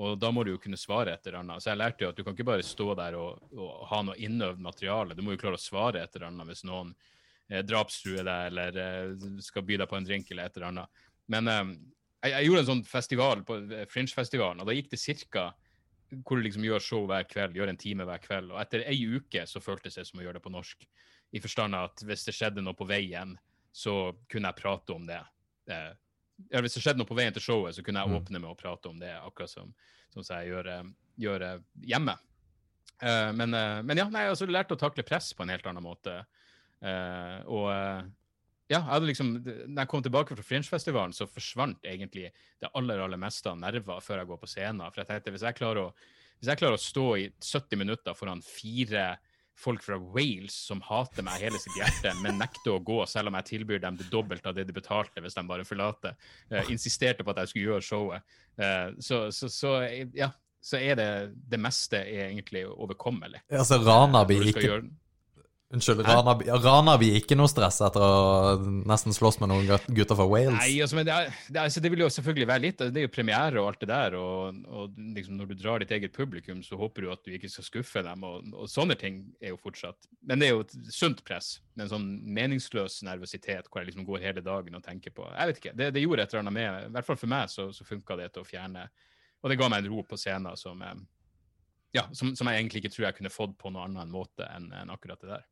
Og 0.00 0.14
da 0.20 0.28
må 0.32 0.44
du 0.46 0.52
jo 0.52 0.60
kunne 0.62 0.78
svare 0.80 1.12
et 1.16 1.24
eller 1.26 1.40
annet. 1.40 1.60
Så 1.64 1.72
jeg 1.72 1.80
lærte 1.80 2.04
jo 2.04 2.10
at 2.12 2.16
du 2.16 2.22
kan 2.24 2.36
ikke 2.36 2.46
bare 2.48 2.64
stå 2.64 2.92
der 2.96 3.16
og, 3.18 3.40
og 3.56 3.80
ha 3.90 3.98
noe 4.06 4.14
innøvd 4.22 4.60
materiale. 4.62 5.16
Du 5.18 5.20
må 5.26 5.34
jo 5.34 5.40
klare 5.42 5.58
å 5.58 5.60
svare 5.60 6.04
et 6.04 6.14
eller 6.16 6.28
annet 6.30 6.46
hvis 6.52 6.62
noen 6.68 6.92
eh, 7.50 7.64
drapstruer 7.66 8.24
deg 8.26 8.50
eller 8.50 8.78
eh, 8.84 9.40
skal 9.44 9.66
by 9.66 9.80
deg 9.82 9.90
på 9.90 9.98
en 9.98 10.06
drink 10.06 10.30
eller 10.30 10.48
et 10.48 10.56
eller 10.56 10.70
annet. 10.70 11.02
Men 11.30 11.50
eh, 11.50 11.72
jeg, 12.24 12.34
jeg 12.34 12.48
gjorde 12.48 12.62
en 12.64 12.70
sånn 12.70 12.86
festival 12.88 13.44
på 13.48 13.58
eh, 13.66 13.86
Fringe-festivalen, 13.90 14.62
og 14.62 14.70
da 14.70 14.76
gikk 14.76 14.92
det 14.94 15.02
cirka 15.02 15.50
hvor 16.26 16.40
du 16.40 16.42
liksom 16.42 16.64
gjør 16.66 16.82
show 16.82 17.04
hver 17.06 17.22
kveld, 17.30 17.54
gjør 17.54 17.70
en 17.70 17.78
time 17.78 18.06
hver 18.08 18.22
kveld. 18.22 18.50
Og 18.50 18.58
etter 18.58 18.82
ei 18.90 18.98
uke 19.06 19.44
så 19.46 19.62
føltes 19.62 19.94
det 19.94 20.08
som 20.08 20.18
å 20.18 20.24
gjøre 20.24 20.40
det 20.40 20.46
på 20.46 20.50
norsk. 20.50 20.82
I 21.30 21.42
forstand 21.42 21.78
av 21.78 21.92
at 21.92 22.02
hvis 22.02 22.26
det 22.26 22.34
skjedde 22.34 22.64
noe 22.66 22.74
på 22.74 22.88
veien, 22.90 23.36
så 23.70 24.10
kunne 24.26 24.50
jeg 24.50 24.58
prate 24.58 24.96
om 24.96 25.04
det. 25.06 25.20
Eh, 25.70 25.92
ja, 26.50 26.62
hvis 26.64 26.74
det 26.74 26.82
skjedde 26.82 26.98
noe 26.98 27.06
på 27.06 27.14
veien 27.14 27.36
til 27.36 27.44
showet, 27.44 27.76
så 27.76 27.84
kunne 27.86 28.02
jeg 28.02 28.10
Mm. 28.10 28.16
åpne 28.18 28.40
med 28.40 28.50
å 28.50 28.58
prate 28.58 28.90
om 28.90 28.98
det, 28.98 29.12
akkurat 29.20 29.52
som, 29.52 29.70
som 30.10 30.26
jeg 30.26 30.50
gjør, 30.50 30.70
gjør 31.20 31.46
hjemme. 31.86 32.16
Uh, 33.00 33.30
men, 33.32 33.54
uh, 33.54 33.80
men 33.86 33.96
ja, 33.96 34.08
nei, 34.12 34.26
altså, 34.28 34.44
jeg 34.44 34.52
lærte 34.52 34.76
å 34.76 34.80
takle 34.80 35.04
press 35.06 35.30
på 35.32 35.44
en 35.44 35.52
helt 35.54 35.66
annen 35.68 35.84
måte. 35.84 36.18
Eh, 36.80 37.38
og 37.46 37.66
eh, 37.72 38.02
ja, 38.70 38.78
jeg 38.78 38.86
hadde 38.86 39.08
liksom, 39.10 39.32
når 39.42 39.80
jeg 39.82 39.90
kom 39.90 40.02
tilbake 40.06 40.36
fra 40.38 40.46
Fringe-festivalen, 40.46 41.14
så 41.16 41.26
forsvant 41.26 41.80
egentlig 41.90 42.28
det 42.62 42.70
aller 42.78 43.02
aller 43.02 43.18
meste 43.20 43.50
av 43.50 43.58
nerver 43.58 43.98
før 44.04 44.22
jeg 44.22 44.30
går 44.30 44.38
på 44.44 44.50
scenen. 44.52 44.84
For 44.92 45.02
jeg 45.02 45.08
tenkte, 45.10 45.34
hvis 45.34 45.46
jeg 45.48 45.58
klarer 45.58 45.88
å, 45.88 45.90
jeg 46.46 46.60
klarer 46.60 46.78
å 46.78 46.84
stå 46.84 47.08
i 47.18 47.26
70 47.42 47.80
minutter 47.82 48.14
foran 48.16 48.40
fire 48.46 49.08
folk 49.60 49.82
fra 49.84 49.98
Wales 50.00 50.54
som 50.70 50.78
hater 50.86 51.26
meg 51.26 51.42
hele 51.42 51.58
sitt 51.60 51.74
hjerte, 51.76 52.14
men 52.22 52.38
nekter 52.40 52.78
å 52.78 52.80
gå 52.80 53.02
selv 53.10 53.28
om 53.28 53.36
jeg 53.40 53.48
tilbyr 53.50 53.82
dem 53.82 53.98
det 53.98 54.06
dobbelte 54.08 54.48
av 54.48 54.56
det 54.56 54.64
de 54.70 54.72
betalte 54.72 55.20
hvis 55.20 55.36
de 55.36 55.44
bare 55.50 55.66
forlater, 55.68 56.14
eh, 56.48 56.70
insisterte 56.72 57.26
på 57.26 57.34
at 57.34 57.42
jeg 57.42 57.50
skulle 57.52 57.66
gjøre 57.74 57.84
showet, 57.84 58.38
eh, 58.56 58.94
så, 59.04 59.26
så, 59.34 59.50
så, 59.52 59.74
ja, 60.16 60.30
så 60.64 60.80
er 60.80 60.96
det 60.96 61.10
det 61.52 61.60
meste 61.60 62.00
er 62.00 62.30
egentlig 62.30 62.64
overkommelig. 62.70 63.42
Altså, 63.50 63.82
Rana 63.84 64.22
Når 64.22 64.30
blir 64.30 64.40
du 64.46 64.48
skal 64.48 64.62
ikke 64.62 64.70
gjøre- 64.70 64.90
Unnskyld? 65.70 66.00
Rana, 66.02 66.32
Rana 66.58 66.96
blir 66.98 67.14
ikke 67.14 67.36
noe 67.38 67.46
stress 67.46 67.76
etter 67.86 68.02
å 68.02 68.54
nesten 68.90 69.14
slåss 69.14 69.36
med 69.38 69.52
noen 69.52 69.68
gutter 69.94 70.16
fra 70.18 70.24
Wales. 70.26 70.56
Nei, 70.56 70.80
altså, 70.82 70.96
men 70.98 71.06
det, 71.06 71.14
er, 71.14 71.36
det, 71.46 71.60
altså, 71.62 71.82
det 71.84 71.92
vil 71.92 72.02
jo 72.02 72.08
selvfølgelig 72.10 72.48
være 72.50 72.62
litt 72.64 72.82
Det 72.82 72.98
er 72.98 73.06
jo 73.06 73.12
premiere 73.14 73.62
og 73.62 73.68
alt 73.68 73.84
det 73.84 73.88
der, 73.92 74.16
og, 74.18 74.58
og 74.66 74.96
liksom 74.98 75.36
når 75.38 75.52
du 75.52 75.54
drar 75.60 75.84
ditt 75.84 75.94
eget 75.94 76.16
publikum, 76.16 76.64
så 76.66 76.78
håper 76.80 77.06
du 77.06 77.12
at 77.14 77.22
du 77.22 77.36
ikke 77.36 77.52
skal 77.52 77.68
skuffe 77.68 78.02
dem, 78.02 78.26
og, 78.26 78.48
og 78.50 78.72
sånne 78.72 78.96
ting 78.98 79.20
er 79.38 79.54
jo 79.54 79.60
fortsatt 79.62 80.10
Men 80.26 80.42
det 80.42 80.48
er 80.48 80.56
jo 80.56 80.64
et 80.64 80.74
sunt 80.96 81.22
press. 81.28 81.52
En 81.78 81.92
sånn 81.92 82.08
meningsløs 82.26 82.98
nervøsitet 83.06 83.70
hvor 83.70 83.84
jeg 83.84 83.92
liksom 83.92 84.08
går 84.10 84.26
hele 84.26 84.42
dagen 84.42 84.74
og 84.74 84.82
tenker 84.88 85.14
på 85.14 85.28
Jeg 85.30 85.52
vet 85.52 85.62
ikke. 85.62 85.76
Det, 85.78 85.92
det 85.94 86.02
gjorde 86.02 86.26
et 86.26 86.34
eller 86.34 86.44
annet 86.48 86.58
med 86.58 86.90
I 86.90 86.92
hvert 86.98 87.10
fall 87.12 87.22
for 87.22 87.30
meg 87.30 87.54
så, 87.54 87.70
så 87.76 87.86
funka 87.86 88.18
det 88.18 88.32
til 88.34 88.42
å 88.42 88.50
fjerne 88.50 88.88
Og 89.38 89.54
det 89.54 89.60
ga 89.62 89.70
meg 89.70 89.84
en 89.86 89.94
ro 89.94 90.02
på 90.02 90.18
scenen 90.18 90.58
som 90.58 90.82
eh, 90.82 90.98
ja, 91.94 92.04
som, 92.14 92.34
som 92.38 92.50
jeg 92.50 92.58
egentlig 92.58 92.84
ikke 92.84 92.92
tror 92.94 93.08
jeg 93.08 93.16
kunne 93.18 93.32
fått 93.34 93.56
på 93.58 93.70
noen 93.70 93.96
annen 93.96 94.12
måte 94.14 94.46
enn 94.46 94.68
enn 94.74 94.92
akkurat 94.92 95.22
det 95.22 95.30
der. 95.32 95.48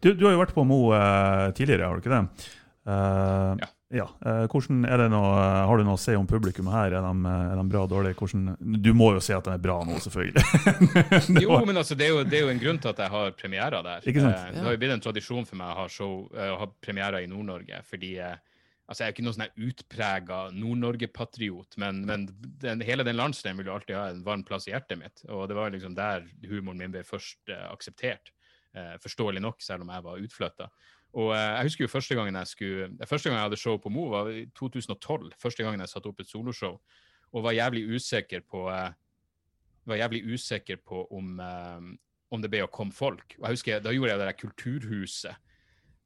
Du, 0.00 0.12
du 0.14 0.24
har 0.26 0.36
jo 0.36 0.40
vært 0.40 0.54
på 0.54 0.64
Mo 0.68 0.80
eh, 0.94 1.50
tidligere, 1.56 1.88
har 1.88 1.98
du 1.98 2.04
ikke 2.04 2.14
det? 2.14 2.48
Uh, 2.88 3.58
Ja. 3.60 3.68
ja. 3.92 4.06
Eh, 4.24 4.44
hvordan 4.48 4.82
det 4.86 5.08
noe, 5.12 5.32
har 5.68 5.78
du 5.80 5.84
noe 5.84 5.98
å 5.98 6.00
si 6.00 6.14
om 6.16 6.28
publikum 6.30 6.70
her? 6.72 6.94
Er 6.96 7.04
de, 7.04 7.32
er 7.32 7.58
de 7.58 7.64
bra 7.70 7.84
dårlige? 7.90 8.16
Hvordan, 8.20 8.54
du 8.82 8.92
må 8.96 9.12
jo 9.16 9.24
si 9.24 9.34
at 9.36 9.46
de 9.46 9.54
er 9.54 9.62
bra 9.62 9.80
nå, 9.86 9.98
selvfølgelig. 10.00 10.44
Det 11.36 11.44
Jo, 11.44 11.58
men 11.66 11.82
altså, 11.82 11.98
det 11.98 12.08
er 12.08 12.14
jo, 12.14 12.22
det 12.24 12.38
er 12.38 12.46
jo 12.46 12.54
en 12.54 12.62
grunn 12.62 12.80
til 12.82 12.92
at 12.92 13.02
jeg 13.04 13.14
har 13.16 13.34
premierer 13.38 13.84
der. 13.86 14.06
Ikke 14.06 14.24
sant? 14.24 14.38
Eh, 14.38 14.54
Det 14.56 14.64
har 14.66 14.76
jo 14.76 14.82
blitt 14.84 14.96
en 14.96 15.04
tradisjon 15.04 15.48
for 15.48 15.60
meg 15.60 15.74
å 15.74 15.82
ha, 15.82 15.90
show, 15.92 16.22
å 16.30 16.56
ha 16.62 16.70
premierer 16.80 17.26
i 17.26 17.30
Nord-Norge. 17.30 17.82
fordi 17.86 18.14
altså, 18.24 19.02
Jeg 19.02 19.06
er 19.08 19.14
ikke 19.14 19.26
noen 19.28 19.38
sånn 19.38 19.68
utprega 19.68 20.42
Nord-Norge-patriot, 20.56 21.78
men, 21.82 22.02
men 22.08 22.28
den, 22.64 22.82
hele 22.86 23.06
den 23.06 23.20
landsdelen 23.20 23.60
vil 23.60 23.70
jo 23.70 23.76
alltid 23.76 23.98
ha 23.98 24.08
en 24.14 24.24
varm 24.26 24.46
plass 24.46 24.66
i 24.70 24.74
hjertet 24.74 24.98
mitt. 25.02 25.26
Og 25.28 25.46
det 25.50 25.58
var 25.58 25.74
liksom 25.74 25.94
der 25.98 26.24
humoren 26.48 26.80
min 26.80 26.94
ble 26.96 27.04
først 27.06 27.52
uh, 27.52 27.68
akseptert. 27.74 28.32
Eh, 28.70 28.96
forståelig 29.02 29.40
nok, 29.42 29.62
selv 29.62 29.82
om 29.82 29.88
jeg 29.90 30.04
var 30.04 30.24
utflytta. 30.24 30.68
Og 31.18 31.32
eh, 31.34 31.40
jeg 31.56 31.66
husker 31.66 31.84
jo 31.84 31.90
første 31.90 32.14
gangen 32.14 32.36
jeg 32.38 32.46
skulle 32.46 33.06
Første 33.06 33.28
gangen 33.28 33.40
jeg 33.40 33.48
hadde 33.48 33.58
show 33.58 33.78
på 33.82 33.90
Mo, 33.90 34.04
var 34.12 34.30
i 34.30 34.44
2012. 34.54 35.32
Første 35.42 35.66
gangen 35.66 35.82
jeg 35.82 35.90
satte 35.90 36.06
opp 36.06 36.20
et 36.22 36.30
soloshow. 36.30 36.78
Og 37.32 37.42
var 37.42 37.56
jævlig 37.56 37.82
usikker 37.96 38.44
på 38.46 38.68
eh, 38.70 38.92
var 39.90 39.96
jævlig 39.96 40.22
usikker 40.34 40.78
på 40.86 41.02
om, 41.10 41.40
om 42.30 42.42
det 42.42 42.50
ble 42.52 42.60
å 42.62 42.70
komme 42.70 42.94
folk. 42.94 43.34
Og 43.38 43.46
jeg 43.48 43.56
husker, 43.56 43.80
Da 43.82 43.90
gjorde 43.90 44.12
jeg 44.12 44.20
det 44.20 44.26
der 44.28 44.38
Kulturhuset 44.38 45.49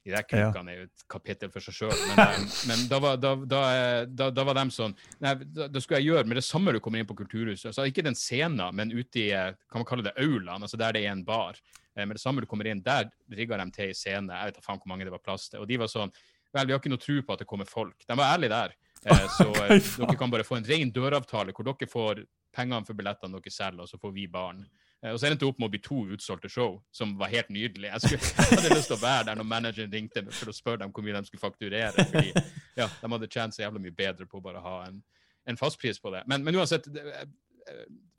De 0.04 0.12
der 0.12 0.24
kukene 0.28 0.72
er 0.72 0.82
jo 0.82 0.86
et 0.90 1.04
kapittel 1.08 1.50
for 1.52 1.64
seg 1.64 1.76
sjøl. 1.78 1.94
Men, 2.10 2.18
eh, 2.24 2.42
men 2.68 2.82
da, 2.90 2.98
var, 3.00 3.20
da, 3.20 3.34
da, 3.48 3.62
eh, 3.72 4.00
da, 4.12 4.44
var 4.44 4.58
de 4.58 4.66
sånn 4.74 4.92
Nei, 5.24 5.32
da, 5.56 5.70
skulle 5.80 6.02
jeg 6.02 6.10
gjøre 6.10 6.28
med 6.28 6.36
det 6.40 6.44
samme 6.44 6.74
du 6.76 6.80
kommer 6.84 7.00
inn 7.00 7.08
på 7.08 7.16
Kulturhuset. 7.16 7.70
Altså, 7.70 7.86
ikke 7.88 8.04
den 8.04 8.18
scenen, 8.18 8.66
men 8.76 8.92
ute 8.92 9.22
i 9.22 9.30
eh, 9.32 9.54
kan 9.72 9.80
man 9.80 9.88
kalle 9.88 10.04
det 10.04 10.16
aulaen, 10.20 10.60
altså 10.60 10.80
der 10.80 10.96
det 10.96 11.06
er 11.06 11.14
en 11.14 11.24
bar. 11.24 11.56
Eh, 11.96 12.04
Med 12.04 12.16
det 12.16 12.22
samme 12.22 12.44
du 12.44 12.46
kommer 12.50 12.68
inn, 12.68 12.82
der 12.84 13.08
rigga 13.32 13.58
de 13.60 13.70
til 13.72 13.88
ei 13.88 13.96
scene. 13.96 14.32
Jeg 14.32 14.52
vet 14.52 14.60
da 14.60 14.64
faen 14.64 14.80
hvor 14.82 14.92
mange 14.92 15.08
det 15.08 15.14
var 15.14 15.24
plass 15.24 15.48
til. 15.48 15.62
Og 15.64 15.68
de 15.70 15.80
var 15.80 15.92
sånn 15.92 16.14
Vel, 16.54 16.68
vi 16.68 16.70
har 16.70 16.78
ikke 16.78 16.90
noe 16.92 17.02
tro 17.02 17.16
på 17.26 17.34
at 17.34 17.40
det 17.42 17.48
kommer 17.50 17.66
folk. 17.66 18.04
De 18.06 18.14
var 18.14 18.36
ærlige 18.36 18.52
der. 18.52 18.74
Eh, 19.08 19.26
Så 19.38 19.48
eh, 19.64 19.74
dere 19.98 20.18
kan 20.18 20.30
bare 20.30 20.46
få 20.46 20.60
en 20.60 20.68
ren 20.68 20.92
døravtale 20.94 21.54
hvor 21.56 21.66
dere 21.66 21.90
får 21.90 22.22
pengene 22.54 22.86
for 22.86 22.94
billettene 22.94 23.40
dere 23.40 23.50
selger, 23.50 23.82
og 23.82 23.90
så 23.90 23.98
får 23.98 24.12
vi 24.14 24.28
barn. 24.30 24.62
Eh, 25.04 25.12
Og 25.12 25.20
så 25.20 25.28
endte 25.28 25.44
det 25.44 25.50
opp 25.50 25.58
med 25.60 25.68
å 25.68 25.74
bli 25.74 25.82
to 25.84 25.98
utsolgte 26.16 26.48
show, 26.48 26.78
som 26.94 27.14
var 27.20 27.32
helt 27.32 27.50
nydelig. 27.52 27.90
Jeg, 27.92 28.00
skulle, 28.00 28.30
jeg 28.48 28.58
hadde 28.58 28.76
lyst 28.78 28.88
til 28.90 28.96
å 28.96 29.02
være 29.04 29.26
der 29.28 29.40
når 29.40 29.48
manageren 29.50 29.92
ringte 29.92 30.24
for 30.32 30.48
å 30.52 30.56
spørre 30.56 30.80
dem 30.84 30.94
hvor 30.94 31.04
mye 31.04 31.18
de 31.18 31.28
skulle 31.28 31.44
fakturere. 31.44 31.92
fordi 32.08 32.32
ja, 32.80 32.88
de 32.88 33.12
hadde 33.12 33.28
tjent 33.30 33.56
så 33.56 33.66
jævlig 33.66 33.84
mye 33.86 33.98
bedre 33.98 34.26
på 34.30 34.40
å 34.40 34.44
bare 34.44 34.64
ha 34.64 34.76
en, 34.88 35.02
en 35.50 35.60
fastpris 35.60 36.00
på 36.00 36.14
det. 36.14 36.24
Men, 36.30 36.44
men 36.46 36.56
uansett, 36.56 36.88
eh, 36.88 37.26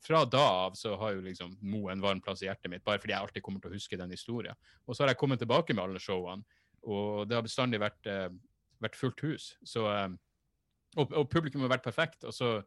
fra 0.06 0.24
da 0.30 0.44
av 0.66 0.78
så 0.78 0.94
har 1.02 1.16
jo 1.16 1.24
liksom 1.26 1.58
Mo 1.66 1.88
en 1.90 2.02
varm 2.02 2.22
plass 2.22 2.44
i 2.44 2.50
hjertet 2.50 2.70
mitt, 2.70 2.84
bare 2.86 3.02
fordi 3.02 3.14
jeg 3.16 3.22
alltid 3.26 3.46
kommer 3.46 3.64
til 3.64 3.74
å 3.74 3.78
huske 3.80 3.98
den 3.98 4.14
historien. 4.14 4.58
Og 4.86 4.94
så 4.94 5.04
har 5.04 5.14
jeg 5.14 5.22
kommet 5.22 5.42
tilbake 5.42 5.74
med 5.74 5.84
alle 5.88 6.02
showene, 6.02 6.46
og 6.86 7.26
det 7.30 7.38
har 7.40 7.46
bestandig 7.46 7.82
vært, 7.82 8.06
eh, 8.10 8.30
vært 8.86 9.00
fullt 9.00 9.26
hus. 9.26 9.56
Så, 9.66 9.88
eh, 9.90 10.12
og, 11.02 11.10
og 11.18 11.30
publikum 11.34 11.66
har 11.66 11.74
vært 11.74 11.88
perfekt. 11.88 12.24
og 12.30 12.34
så 12.34 12.60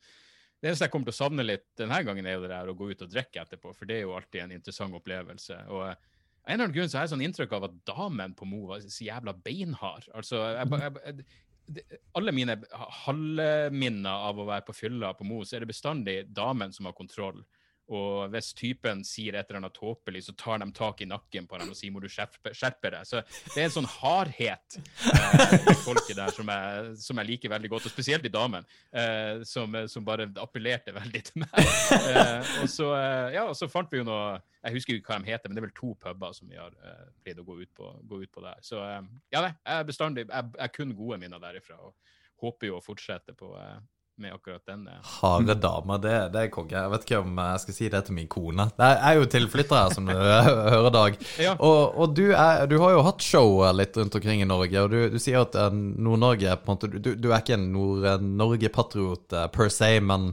det 0.58 0.70
eneste 0.70 0.86
jeg 0.86 0.92
kommer 0.92 1.10
til 1.10 1.14
å 1.14 1.20
savne 1.20 1.44
litt 1.46 1.66
denne 1.78 1.98
gangen, 2.06 2.26
er 2.26 2.36
jo 2.36 2.44
det 2.44 2.50
der 2.50 2.70
å 2.70 2.76
gå 2.76 2.90
ut 2.90 3.02
og 3.06 3.10
drikke 3.12 3.44
etterpå, 3.44 3.72
for 3.76 3.88
det 3.88 3.98
er 3.98 4.06
jo 4.06 4.14
alltid 4.18 4.42
en 4.42 4.54
interessant 4.56 4.96
opplevelse. 4.98 5.58
Og 5.70 5.84
av 5.86 5.92
en 5.92 6.54
eller 6.54 6.64
annen 6.64 6.74
grunn 6.74 6.90
så 6.90 6.98
har 6.98 7.06
jeg 7.06 7.12
sånn 7.12 7.26
inntrykk 7.26 7.54
av 7.58 7.68
at 7.68 7.76
damen 7.86 8.34
på 8.34 8.48
Mo 8.48 8.64
var 8.70 8.82
så 8.82 9.04
jævla 9.06 9.36
beinhard. 9.44 10.08
Altså, 10.18 10.40
jeg, 10.56 10.70
jeg, 10.82 10.96
jeg, 11.04 11.84
alle 12.16 12.32
mine 12.34 12.56
halvminner 13.04 14.26
av 14.30 14.40
å 14.40 14.46
være 14.48 14.66
på 14.66 14.76
fylla 14.76 15.12
på 15.14 15.26
Mo, 15.28 15.42
så 15.44 15.58
er 15.58 15.64
det 15.64 15.70
bestandig 15.70 16.16
damen 16.34 16.72
som 16.74 16.88
har 16.88 16.96
kontroll. 16.96 17.42
Og 17.88 18.28
hvis 18.32 18.50
typen 18.56 19.00
sier 19.06 19.36
et 19.38 19.48
eller 19.48 19.62
annet 19.62 19.76
tåpelig, 19.76 20.26
så 20.26 20.34
tar 20.36 20.60
de 20.60 20.68
tak 20.76 21.00
i 21.00 21.08
nakken 21.08 21.46
på 21.48 21.58
dem 21.60 21.70
og 21.72 21.76
sier 21.78 21.92
'må 21.92 22.02
du 22.02 22.08
skjerpe, 22.12 22.52
skjerpe 22.52 22.90
deg'. 22.92 23.06
Så 23.08 23.22
det 23.54 23.62
er 23.62 23.64
en 23.64 23.76
sånn 23.78 23.88
hardhet 23.88 24.76
eh, 24.76 25.54
i 25.72 25.76
folket 25.86 26.16
der 26.18 26.34
som 26.34 26.52
jeg, 26.52 26.96
som 27.00 27.20
jeg 27.22 27.30
liker 27.30 27.52
veldig 27.54 27.70
godt, 27.72 27.88
og 27.88 27.94
spesielt 27.94 28.26
i 28.28 28.32
damen, 28.34 28.66
eh, 28.92 29.40
som, 29.48 29.72
som 29.88 30.04
bare 30.04 30.28
appellerte 30.36 30.92
veldig 30.92 31.24
til 31.30 31.44
meg. 31.44 31.58
Eh, 31.98 32.62
og, 32.62 32.68
så, 32.68 32.92
eh, 32.98 33.34
ja, 33.38 33.46
så 33.56 33.68
fant 33.72 33.90
vi 33.92 34.02
jo 34.02 34.04
noe 34.08 34.38
Jeg 34.58 34.74
husker 34.74 34.96
ikke 34.98 35.14
hva 35.14 35.22
de 35.22 35.30
heter, 35.30 35.48
men 35.48 35.56
det 35.56 35.62
er 35.62 35.68
vel 35.68 35.76
to 35.78 35.94
puber 36.02 36.32
som 36.34 36.48
vi 36.50 36.58
har 36.58 36.74
eh, 36.84 37.04
pleid 37.22 37.38
å 37.40 37.46
gå 37.46 37.60
ut 37.62 37.70
på, 37.78 37.90
gå 38.10 38.22
ut 38.24 38.32
på 38.34 38.42
der. 38.44 38.58
Så 38.60 38.82
eh, 38.84 39.04
ja, 39.32 39.40
nei, 39.44 39.52
jeg 39.54 39.80
er 39.80 39.86
bestandig 39.88 40.26
jeg 40.26 40.50
er 40.58 40.72
kun 40.74 40.94
gode 40.98 41.20
minner 41.22 41.40
derifra, 41.40 41.78
og 41.78 41.94
håper 42.42 42.68
jo 42.68 42.78
å 42.78 42.84
fortsette 42.84 43.34
på, 43.38 43.52
eh, 43.56 43.78
med 44.22 44.34
akkurat 44.34 44.62
den. 44.66 44.84
Harde 45.20 45.54
damer, 45.62 46.00
det, 46.02 46.14
det 46.34 46.42
er 46.42 46.52
konge. 46.54 46.74
Jeg 46.74 46.92
vet 46.92 47.06
ikke 47.06 47.20
om 47.22 47.40
jeg 47.42 47.62
skal 47.64 47.76
si 47.76 47.90
det 47.92 48.02
til 48.08 48.16
min 48.16 48.30
kone. 48.30 48.68
Jeg 48.78 48.98
er 49.10 49.18
jo 49.20 49.28
tilflytter 49.30 49.78
her, 49.78 49.94
som 49.94 50.08
du 50.08 50.14
hører, 50.18 50.90
Dag. 50.94 51.18
Ja. 51.42 51.54
Og, 51.54 51.98
og 51.98 52.16
du, 52.16 52.24
er, 52.32 52.64
du 52.70 52.78
har 52.82 52.96
jo 52.96 53.04
hatt 53.06 53.24
show 53.24 53.60
litt 53.76 53.96
rundt 53.98 54.16
omkring 54.18 54.42
i 54.42 54.48
Norge, 54.48 54.84
og 54.84 54.90
du, 54.94 54.98
du 55.12 55.18
sier 55.22 55.44
at 55.44 55.58
eh, 55.58 55.70
Nord-Norge 55.74 56.56
på 56.62 56.72
en 56.72 56.76
måte 56.78 56.90
Du, 56.98 57.12
du 57.14 57.30
er 57.30 57.42
ikke 57.42 57.58
en 57.58 57.68
Nord-Norge-patriot 57.74 59.38
eh, 59.38 59.46
per 59.54 59.70
se, 59.72 59.92
men 60.04 60.32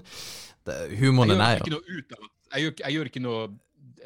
det, 0.65 0.79
humoren 0.99 1.35
din 1.35 1.45
er 1.45 1.61
jo 1.61 1.81
jeg 2.55 2.63
gjør, 2.63 2.75
jeg 2.81 2.95
gjør 2.95 3.09
ikke 3.11 3.23
noe 3.23 3.39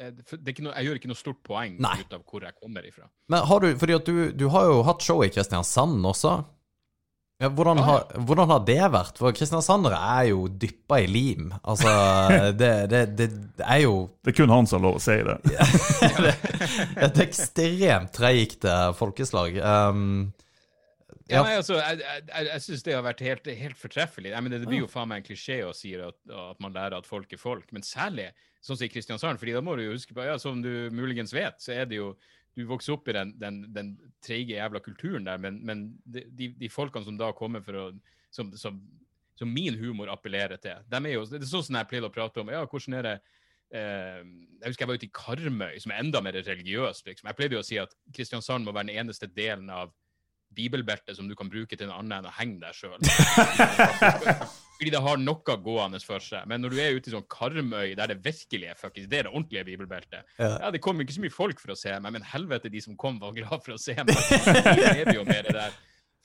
eh, 0.00 0.12
det 0.14 0.54
ikke 0.54 0.64
noe, 0.66 0.74
jeg 0.74 0.88
gjør 0.88 1.00
ikke 1.00 1.10
noe 1.12 1.20
stort 1.20 1.42
poeng 1.46 1.76
Nei. 1.82 1.96
ut 2.02 2.16
av 2.16 2.24
hvor 2.26 2.46
jeg 2.46 2.56
kommer 2.58 2.86
ifra. 2.88 3.06
Men 3.30 3.46
har 3.46 3.62
du 3.62 3.68
Fordi 3.80 3.96
at 3.96 4.08
du, 4.08 4.16
du 4.34 4.48
har 4.52 4.70
jo 4.70 4.80
hatt 4.88 5.04
show 5.06 5.22
i 5.24 5.30
Kristiansand 5.32 6.00
også. 6.10 6.40
Ja, 7.40 7.48
hvordan, 7.48 7.78
har, 7.80 8.02
hvordan 8.28 8.50
har 8.52 8.64
det 8.68 8.80
vært? 8.92 9.16
For 9.20 9.32
kristiansandere 9.32 9.96
er 9.96 10.26
jo 10.28 10.42
dyppa 10.60 10.98
i 11.00 11.06
lim. 11.08 11.54
Altså, 11.64 11.88
det, 12.52 12.68
det, 12.92 13.00
det, 13.16 13.28
det 13.56 13.64
er 13.64 13.86
jo 13.86 13.94
Det 14.20 14.34
er 14.34 14.36
kun 14.42 14.52
han 14.52 14.68
som 14.68 14.80
har 14.80 14.90
lov 14.90 14.98
å 14.98 15.04
si 15.04 15.16
det. 15.24 15.38
et 17.06 17.22
ekstremt 17.24 18.12
treigt 18.16 18.68
eh, 18.68 18.90
folkeslag. 18.98 19.56
Um, 19.56 20.04
Ja, 21.30 21.38
ja, 21.38 21.42
nei, 21.46 21.56
altså, 21.60 21.76
jeg, 21.78 22.00
jeg, 22.02 22.46
jeg 22.48 22.62
syns 22.64 22.80
det 22.82 22.94
har 22.96 23.04
vært 23.06 23.20
helt, 23.22 23.50
helt 23.60 23.78
fortreffelig. 23.78 24.32
Jeg 24.32 24.42
mener, 24.42 24.58
det 24.58 24.66
blir 24.66 24.82
jo 24.82 24.88
faen 24.90 25.08
meg 25.12 25.20
en 25.20 25.26
klisjé 25.28 25.60
å 25.62 25.70
si 25.76 25.92
at, 25.94 26.16
at 26.26 26.58
man 26.62 26.74
lærer 26.74 26.96
at 26.98 27.06
folk 27.06 27.30
er 27.32 27.38
folk, 27.38 27.68
men 27.70 27.86
særlig 27.86 28.32
sånn 28.60 28.76
som 28.76 28.84
i 28.84 28.90
Kristiansand. 28.90 29.38
fordi 29.40 29.54
da 29.54 29.62
må 29.64 29.76
du 29.78 29.84
jo 29.84 29.94
huske 29.94 30.16
på, 30.16 30.24
ja, 30.26 30.34
som 30.42 30.58
du 30.64 30.90
muligens 30.92 31.32
vet, 31.32 31.60
så 31.62 31.72
er 31.76 31.86
det 31.88 32.00
jo 32.00 32.10
Du 32.56 32.64
vokser 32.68 32.96
opp 32.96 33.08
i 33.08 33.14
den, 33.14 33.34
den, 33.38 33.60
den 33.74 33.92
treige 34.24 34.56
jævla 34.56 34.80
kulturen 34.82 35.28
der, 35.28 35.38
men, 35.38 35.60
men 35.66 35.84
de, 36.04 36.24
de, 36.50 36.70
folkene 36.72 37.06
som 37.06 37.18
da 37.18 37.30
kommer 37.36 37.62
for 37.64 37.78
å 37.78 37.84
som, 38.34 38.50
som, 38.58 38.80
som 39.38 39.50
min 39.50 39.78
humor 39.78 40.10
appellerer 40.12 40.58
til, 40.62 40.82
de 40.86 40.98
er 41.00 41.14
jo 41.14 41.26
Det 41.30 41.42
er 41.42 41.50
sånn 41.50 41.78
jeg 41.78 41.90
pleide 41.90 42.10
å 42.10 42.14
prate 42.14 42.42
om. 42.42 42.50
ja, 42.50 42.62
hvordan 42.66 42.98
er 42.98 43.06
det 43.06 43.14
eh, 43.74 44.20
jeg 44.60 44.72
husker 44.72 44.84
jeg 44.84 44.90
var 44.90 45.00
ute 45.00 45.08
i 45.08 45.14
Karmøy, 45.20 45.78
som 45.82 45.94
er 45.94 46.02
enda 46.02 46.22
mer 46.22 46.38
religiøst. 46.38 47.06
Liksom. 47.06 47.30
Jeg 47.30 47.38
pleide 47.38 47.58
jo 47.58 47.62
å 47.62 47.66
si 47.66 47.78
at 47.80 47.94
Kristiansand 48.14 48.66
må 48.66 48.74
være 48.74 48.90
den 48.90 49.02
eneste 49.02 49.30
delen 49.30 49.70
av 49.74 49.94
bibelbelte 50.54 51.14
som 51.14 51.28
du 51.30 51.36
kan 51.38 51.50
bruke 51.50 51.76
til 51.78 51.88
noe 51.88 52.00
annet 52.00 52.20
enn 52.20 52.30
å 52.30 52.34
henge 52.36 52.58
deg 52.62 52.76
sjøl. 52.76 52.98
Fordi 54.80 54.92
det 54.94 55.02
har 55.04 55.20
noe 55.20 55.56
gående 55.60 56.00
for 56.00 56.24
seg. 56.24 56.46
Men 56.48 56.62
når 56.64 56.72
du 56.72 56.78
er 56.80 56.96
ute 56.96 57.10
i 57.10 57.12
sånn 57.12 57.26
Karmøy, 57.30 57.92
der 57.98 58.14
det 58.14 58.16
virkelig 58.24 58.70
er 58.70 58.78
fuckings 58.80 59.10
Det 59.12 59.18
er 59.18 59.28
det 59.28 59.32
ordentlige 59.34 59.66
bibelbeltet. 59.68 60.24
Ja. 60.40 60.54
Ja, 60.54 60.70
det 60.72 60.80
kom 60.84 61.02
ikke 61.04 61.18
så 61.18 61.24
mye 61.26 61.34
folk 61.34 61.60
for 61.60 61.74
å 61.74 61.78
se 61.78 61.92
meg, 62.00 62.14
men 62.16 62.24
helvete, 62.24 62.72
de 62.72 62.80
som 62.80 62.96
kom, 63.00 63.20
var 63.20 63.36
glad 63.36 63.60
for 63.60 63.76
å 63.76 63.80
se 63.80 63.96
meg. 64.00 64.16
Det 64.16 65.04
er 65.04 65.14
jo 65.18 65.26
mer 65.28 65.44
det 65.46 65.56
der 65.58 65.76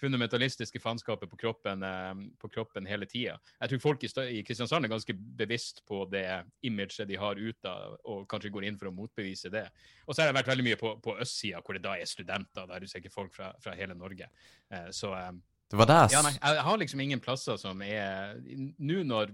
fundamentalistiske 0.02 0.80
faenskapet 0.84 1.30
på 1.32 1.38
kroppen, 1.40 1.84
eh, 1.84 2.14
på 2.42 2.50
kroppen 2.52 2.88
hele 2.90 3.08
tida. 3.10 3.38
Jeg 3.62 3.72
tror 3.72 3.84
folk 3.84 4.04
i, 4.04 4.10
i 4.40 4.44
Kristiansand 4.46 4.86
er 4.86 4.92
ganske 4.92 5.16
bevisst 5.16 5.82
på 5.88 6.04
det 6.12 6.28
imaget 6.68 7.08
de 7.08 7.20
har 7.20 7.40
ute, 7.40 7.74
og 8.04 8.28
kanskje 8.32 8.52
går 8.54 8.68
inn 8.68 8.80
for 8.80 8.92
å 8.92 8.96
motbevise 8.96 9.52
det. 9.54 9.66
Og 10.06 10.14
så 10.14 10.22
har 10.22 10.32
jeg 10.32 10.40
vært 10.40 10.52
veldig 10.52 10.68
mye 10.70 10.80
på, 10.82 10.94
på 11.04 11.18
østsida, 11.24 11.64
hvor 11.64 11.78
det 11.78 11.86
da 11.86 11.96
er 11.98 12.10
studenter. 12.10 12.68
Der 12.70 12.84
du 12.84 12.88
ser 12.92 13.04
ikke 13.04 13.16
folk 13.16 13.34
fra, 13.36 13.54
fra 13.64 13.76
hele 13.78 13.98
Norge. 13.98 14.30
Eh, 14.72 14.92
så 14.96 15.16
eh, 15.18 15.34
det 15.72 15.80
var 15.82 15.90
det. 15.90 16.02
ja, 16.14 16.22
nei, 16.22 16.36
jeg 16.38 16.68
har 16.68 16.78
liksom 16.78 17.02
ingen 17.02 17.24
plasser 17.24 17.58
som 17.58 17.80
er 17.82 18.36
Nå 18.78 19.02
når 19.08 19.32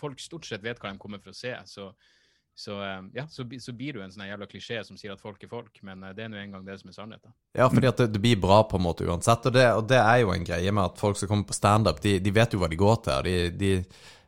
folk 0.00 0.20
stort 0.20 0.48
sett 0.48 0.64
vet 0.64 0.80
hva 0.80 0.92
de 0.92 1.00
kommer 1.00 1.20
for 1.22 1.32
å 1.32 1.36
se, 1.36 1.52
så, 1.68 1.90
så, 2.60 2.76
eh, 2.84 3.02
ja, 3.14 3.24
så, 3.28 3.46
så 3.60 3.72
blir 3.76 3.96
jo 3.96 4.04
en 4.04 4.12
sånn 4.12 4.28
jævla 4.28 4.48
klisjé 4.50 4.82
som 4.84 4.98
sier 5.00 5.14
at 5.14 5.22
folk 5.22 5.40
er 5.44 5.50
folk, 5.50 5.72
men 5.86 6.04
eh, 6.04 6.14
det 6.16 6.26
er 6.26 6.32
nå 6.32 6.38
engang 6.40 6.66
det 6.66 6.76
som 6.80 6.92
er 6.92 6.96
sannheten. 6.96 7.32
Ja, 7.56 7.70
fordi 7.72 7.88
at 7.88 8.02
det, 8.02 8.10
det 8.14 8.22
blir 8.22 8.40
bra 8.40 8.60
på 8.68 8.76
en 8.76 8.84
måte 8.84 9.08
uansett. 9.08 9.48
Og 9.48 9.56
det, 9.56 9.66
og 9.78 9.86
det 9.88 10.00
er 10.02 10.22
jo 10.22 10.34
en 10.34 10.46
greie 10.46 10.74
med 10.76 10.90
at 10.90 11.00
folk 11.00 11.18
som 11.20 11.30
kommer 11.30 11.48
på 11.48 11.56
standup, 11.56 12.02
de, 12.04 12.18
de 12.20 12.34
vet 12.36 12.52
jo 12.52 12.60
hva 12.60 12.68
de 12.70 12.80
går 12.80 13.02
til. 13.06 13.28
De, 13.30 13.36
de, 13.62 13.72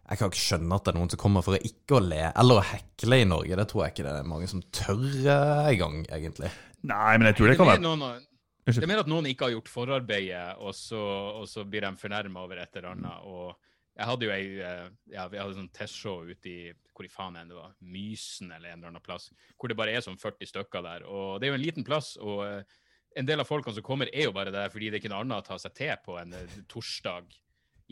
jeg 0.02 0.20
kan 0.20 0.32
ikke 0.32 0.42
skjønne 0.42 0.76
at 0.78 0.86
det 0.86 0.94
er 0.94 1.00
noen 1.00 1.12
som 1.12 1.20
kommer 1.20 1.44
for 1.44 1.58
å 1.58 1.64
ikke 1.68 1.98
å 1.98 2.04
le, 2.04 2.22
eller 2.30 2.60
å 2.60 2.66
hekle 2.72 3.20
i 3.20 3.28
Norge. 3.28 3.58
Det 3.60 3.70
tror 3.70 3.84
jeg 3.84 3.94
ikke 3.94 4.06
det 4.08 4.18
er 4.18 4.30
mange 4.32 4.50
som 4.50 4.64
tør 4.74 5.08
i 5.08 5.32
engang, 5.74 6.02
egentlig. 6.08 6.52
Nei, 6.82 7.10
men 7.18 7.28
jeg 7.30 7.38
tror 7.38 7.52
det 7.52 7.58
kan 7.60 7.74
være 7.74 8.20
det 8.62 8.78
er 8.78 8.86
mer 8.86 9.00
at 9.02 9.08
noen 9.10 9.26
ikke 9.26 9.48
har 9.48 9.56
gjort 9.56 9.70
forarbeidet, 9.72 10.60
og 10.62 10.70
så, 10.78 11.00
og 11.40 11.48
så 11.50 11.64
blir 11.66 11.82
de 11.82 11.98
fornærma 11.98 12.44
over 12.44 12.60
et 12.62 12.76
eller 12.78 12.92
annet. 12.92 13.24
og 13.26 13.56
jeg 13.92 14.08
hadde 14.08 14.24
jo 14.24 14.32
ei, 14.32 14.44
eh, 14.64 14.86
ja, 15.12 15.26
vi 15.28 15.40
hadde 15.40 15.56
sånn 15.56 15.72
testshow 15.76 16.22
ute 16.24 16.48
i 16.48 16.60
hvor 16.92 17.06
i 17.06 17.12
faen 17.12 17.36
enn 17.40 17.50
det 17.50 17.58
var, 17.58 17.74
Mysen 17.80 18.52
eller 18.52 18.72
en 18.72 18.80
eller 18.80 18.92
annen 18.92 19.04
plass, 19.04 19.30
hvor 19.56 19.72
det 19.72 19.78
bare 19.78 19.94
er 19.96 20.04
sånn 20.04 20.20
40 20.20 20.50
stykker 20.50 20.84
der. 20.84 21.06
Og 21.08 21.40
det 21.40 21.48
er 21.48 21.54
jo 21.54 21.60
en 21.60 21.64
liten 21.64 21.86
plass, 21.86 22.14
og 22.20 22.44
eh, 22.46 22.80
en 23.16 23.28
del 23.28 23.42
av 23.42 23.48
folkene 23.48 23.76
som 23.76 23.86
kommer, 23.86 24.10
er 24.12 24.28
jo 24.28 24.34
bare 24.36 24.52
der 24.54 24.72
fordi 24.72 24.90
det 24.90 24.98
er 24.98 25.04
ikke 25.04 25.12
noe 25.12 25.24
annet 25.24 25.44
å 25.44 25.48
ta 25.52 25.58
seg 25.60 25.74
til 25.76 25.94
på 26.04 26.18
en 26.20 26.36
eh, 26.36 26.60
torsdag 26.70 27.32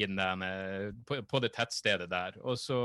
den, 0.00 0.44
eh, 0.44 0.92
på, 1.06 1.20
på 1.28 1.40
det 1.44 1.52
tettstedet 1.56 2.08
der. 2.10 2.38
Og 2.40 2.56
så 2.60 2.80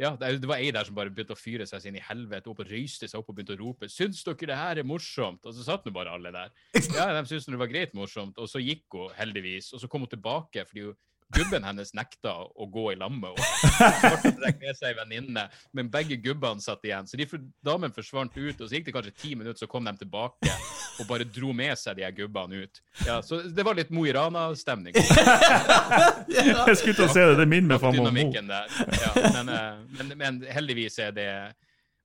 ja, 0.00 0.14
det, 0.16 0.46
var 0.48 0.56
ei 0.62 0.70
der 0.72 0.86
som 0.88 0.96
bare 0.96 1.12
begynte 1.12 1.34
å 1.36 1.38
fyre 1.38 1.66
seg 1.68 1.84
inn 1.90 1.98
i 2.00 2.04
helvete 2.06 2.48
opp 2.48 2.62
og 2.62 2.70
røyste 2.70 3.08
seg 3.10 3.20
opp 3.20 3.28
og 3.28 3.36
begynte 3.36 3.52
å 3.58 3.60
rope 3.60 3.88
'Syns 3.90 4.22
dere 4.24 4.48
det 4.48 4.56
her 4.56 4.80
er 4.80 4.88
morsomt?' 4.88 5.44
Og 5.44 5.52
så 5.52 5.66
satt 5.66 5.84
nå 5.84 5.92
bare 5.92 6.14
alle 6.16 6.32
der. 6.32 6.54
Ja, 6.96 7.10
de 7.12 7.20
syntes 7.28 7.50
det 7.50 7.60
var 7.60 7.68
greit 7.68 7.92
morsomt, 7.92 8.38
og 8.40 8.48
så 8.48 8.62
gikk 8.64 8.96
hun 8.96 9.12
heldigvis. 9.18 9.74
Og 9.76 9.82
så 9.82 9.90
kom 9.92 10.06
hun 10.06 10.12
tilbake 10.12 10.64
fordi 10.64 10.86
hun, 10.88 10.96
gubben 11.34 11.64
hennes 11.64 11.94
nekta 11.94 12.32
å 12.42 12.66
gå 12.70 12.92
i 12.92 12.96
lag 12.98 13.12
med 13.12 13.38
henne. 15.10 15.46
Men 15.76 15.90
begge 15.92 16.16
gubbene 16.16 16.60
satt 16.62 16.84
igjen. 16.84 17.06
Så 17.06 17.16
de 17.20 17.26
for, 17.30 17.42
damen 17.64 17.94
forsvant 17.94 18.36
ut, 18.36 18.60
og 18.60 18.66
så 18.66 18.74
gikk 18.76 18.88
det 18.88 18.94
kanskje 18.96 19.14
ti 19.22 19.34
minutter, 19.34 19.58
så 19.62 19.70
kom 19.70 19.86
de 19.86 19.94
tilbake 20.02 20.52
og 21.00 21.06
bare 21.08 21.24
dro 21.24 21.52
med 21.56 21.78
seg 21.78 21.96
de 21.98 22.04
her 22.04 22.14
gubbene 22.16 22.64
ut. 22.64 22.82
Ja, 23.06 23.20
Så 23.22 23.42
det 23.48 23.64
var 23.66 23.78
litt 23.78 23.90
Mo 23.94 24.04
i 24.06 24.12
Rana-stemning. 24.14 24.94
Jeg 26.30 26.76
skulle 26.76 26.96
til 26.98 27.06
å 27.06 27.10
si 27.10 27.20
det, 27.22 27.38
det 27.40 27.48
minner 27.48 27.78
meg 27.78 27.84
om 27.88 27.96
Mo. 27.96 28.10
men, 28.10 29.48
eh, 29.54 29.74
men, 29.98 30.14
men 30.18 30.32
heldigvis 30.50 30.98
er 31.06 31.16
det 31.16 31.30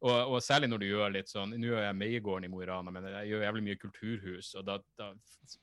og, 0.05 0.35
og 0.35 0.43
særlig 0.43 0.69
når 0.69 0.81
du 0.81 0.87
gjør 0.87 1.13
litt 1.15 1.31
sånn 1.31 1.55
Nå 1.57 1.71
er 1.73 1.87
jeg 1.87 1.97
Meiegården 1.97 2.45
i 2.45 2.49
Mo 2.51 2.61
i 2.61 2.67
Rana, 2.69 2.93
men 2.93 3.07
jeg 3.09 3.31
gjør 3.31 3.45
jævlig 3.47 3.63
mye 3.65 3.79
kulturhus. 3.81 4.51
Og 4.59 4.67
da, 4.67 4.77
da 4.99 5.09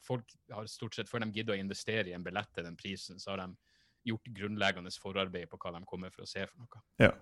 folk 0.06 0.34
har 0.50 0.66
stort 0.70 0.98
sett, 0.98 1.10
før 1.10 1.22
de 1.22 1.30
gidder 1.36 1.54
å 1.54 1.60
investere 1.60 2.10
i 2.10 2.16
en 2.16 2.24
billett 2.26 2.50
til 2.56 2.66
den 2.66 2.78
prisen, 2.78 3.22
så 3.22 3.34
har 3.34 3.44
de 3.44 3.52
gjort 4.10 4.32
grunnleggende 4.34 4.90
forarbeid 5.02 5.50
på 5.50 5.60
hva 5.62 5.76
de 5.76 5.84
kommer 5.86 6.10
for 6.14 6.24
å 6.24 6.30
se 6.30 6.42
for 6.48 6.58
noe. 6.64 6.82
Ja. 7.02 7.12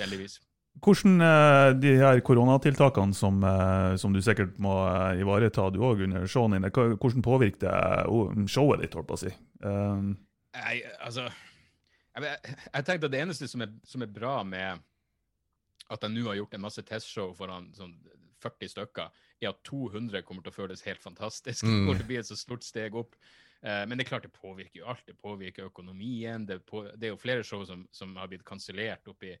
Heldigvis. 0.00 0.40
hvordan 0.84 1.22
eh, 1.24 1.70
de 1.80 1.94
her 2.02 2.20
koronatiltakene 2.26 3.14
som, 3.16 3.38
eh, 3.46 3.94
som 3.96 4.12
du 4.12 4.20
sikkert 4.20 4.58
må 4.60 4.74
eh, 4.90 5.22
ivareta 5.22 5.70
du 5.72 5.78
òg 5.86 6.02
under 6.08 6.26
showene 6.26 6.58
dine, 6.58 6.72
hvordan 6.98 7.24
påvirker 7.24 7.62
det 7.62 8.50
showet 8.52 8.82
ditt, 8.82 8.98
holdt 8.98 9.08
på 9.08 9.16
å 9.16 9.22
si? 9.22 9.32
Um. 9.62 10.16
Nei, 10.56 10.80
altså 11.04 11.26
Jeg, 12.16 12.36
jeg 12.48 12.84
tenkte 12.84 13.08
at 13.08 13.12
det 13.12 13.22
eneste 13.22 13.48
som 13.48 13.64
er, 13.64 13.72
som 13.84 14.04
er 14.04 14.12
bra 14.12 14.40
med 14.44 14.82
at 15.92 16.02
jeg 16.02 16.14
nå 16.14 16.26
har 16.28 16.38
gjort 16.40 16.56
en 16.56 16.64
masse 16.66 16.84
testshow 16.86 17.34
foran 17.36 17.72
sånn 17.76 17.96
40 18.42 18.72
stykker, 18.72 19.12
er 19.40 19.50
at 19.50 19.62
200 19.66 20.22
kommer 20.26 20.44
til 20.44 20.52
å 20.52 20.56
føles 20.56 20.84
helt 20.86 21.02
fantastisk. 21.02 21.64
Mm. 21.66 21.92
det 21.96 22.06
blir 22.08 22.20
et 22.20 22.28
så 22.28 22.36
stort 22.38 22.66
steg 22.66 22.96
opp. 22.98 23.16
Eh, 23.62 23.84
men 23.88 23.96
det 23.96 24.04
er 24.04 24.10
klart 24.10 24.26
det 24.28 24.34
påvirker 24.36 24.82
jo 24.82 24.90
alt. 24.92 25.06
Det 25.08 25.16
påvirker 25.18 25.70
økonomien. 25.70 26.44
Det, 26.46 26.60
på, 26.68 26.84
det 26.94 27.08
er 27.08 27.14
jo 27.14 27.22
flere 27.22 27.46
show 27.46 27.64
som, 27.68 27.86
som 27.94 28.12
har 28.20 28.30
blitt 28.32 28.46
kansellert 28.46 29.08
oppi 29.12 29.34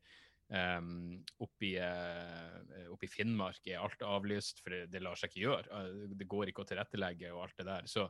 Um, 0.46 1.24
oppi, 1.42 1.72
uh, 1.74 2.84
oppi 2.94 3.08
Finnmark 3.10 3.64
er 3.66 3.80
alt 3.82 4.02
avlyst, 4.06 4.60
for 4.62 4.70
det, 4.70 4.84
det 4.92 5.00
lar 5.02 5.18
seg 5.18 5.32
ikke 5.32 5.42
gjøre. 5.42 5.80
Eh, 5.80 6.12
det 6.14 6.28
går 6.30 6.52
ikke 6.52 6.62
å 6.62 6.68
tilrettelegge 6.68 7.32
og 7.34 7.40
alt 7.42 7.56
det 7.58 7.66
der. 7.66 7.88
Så, 7.90 8.04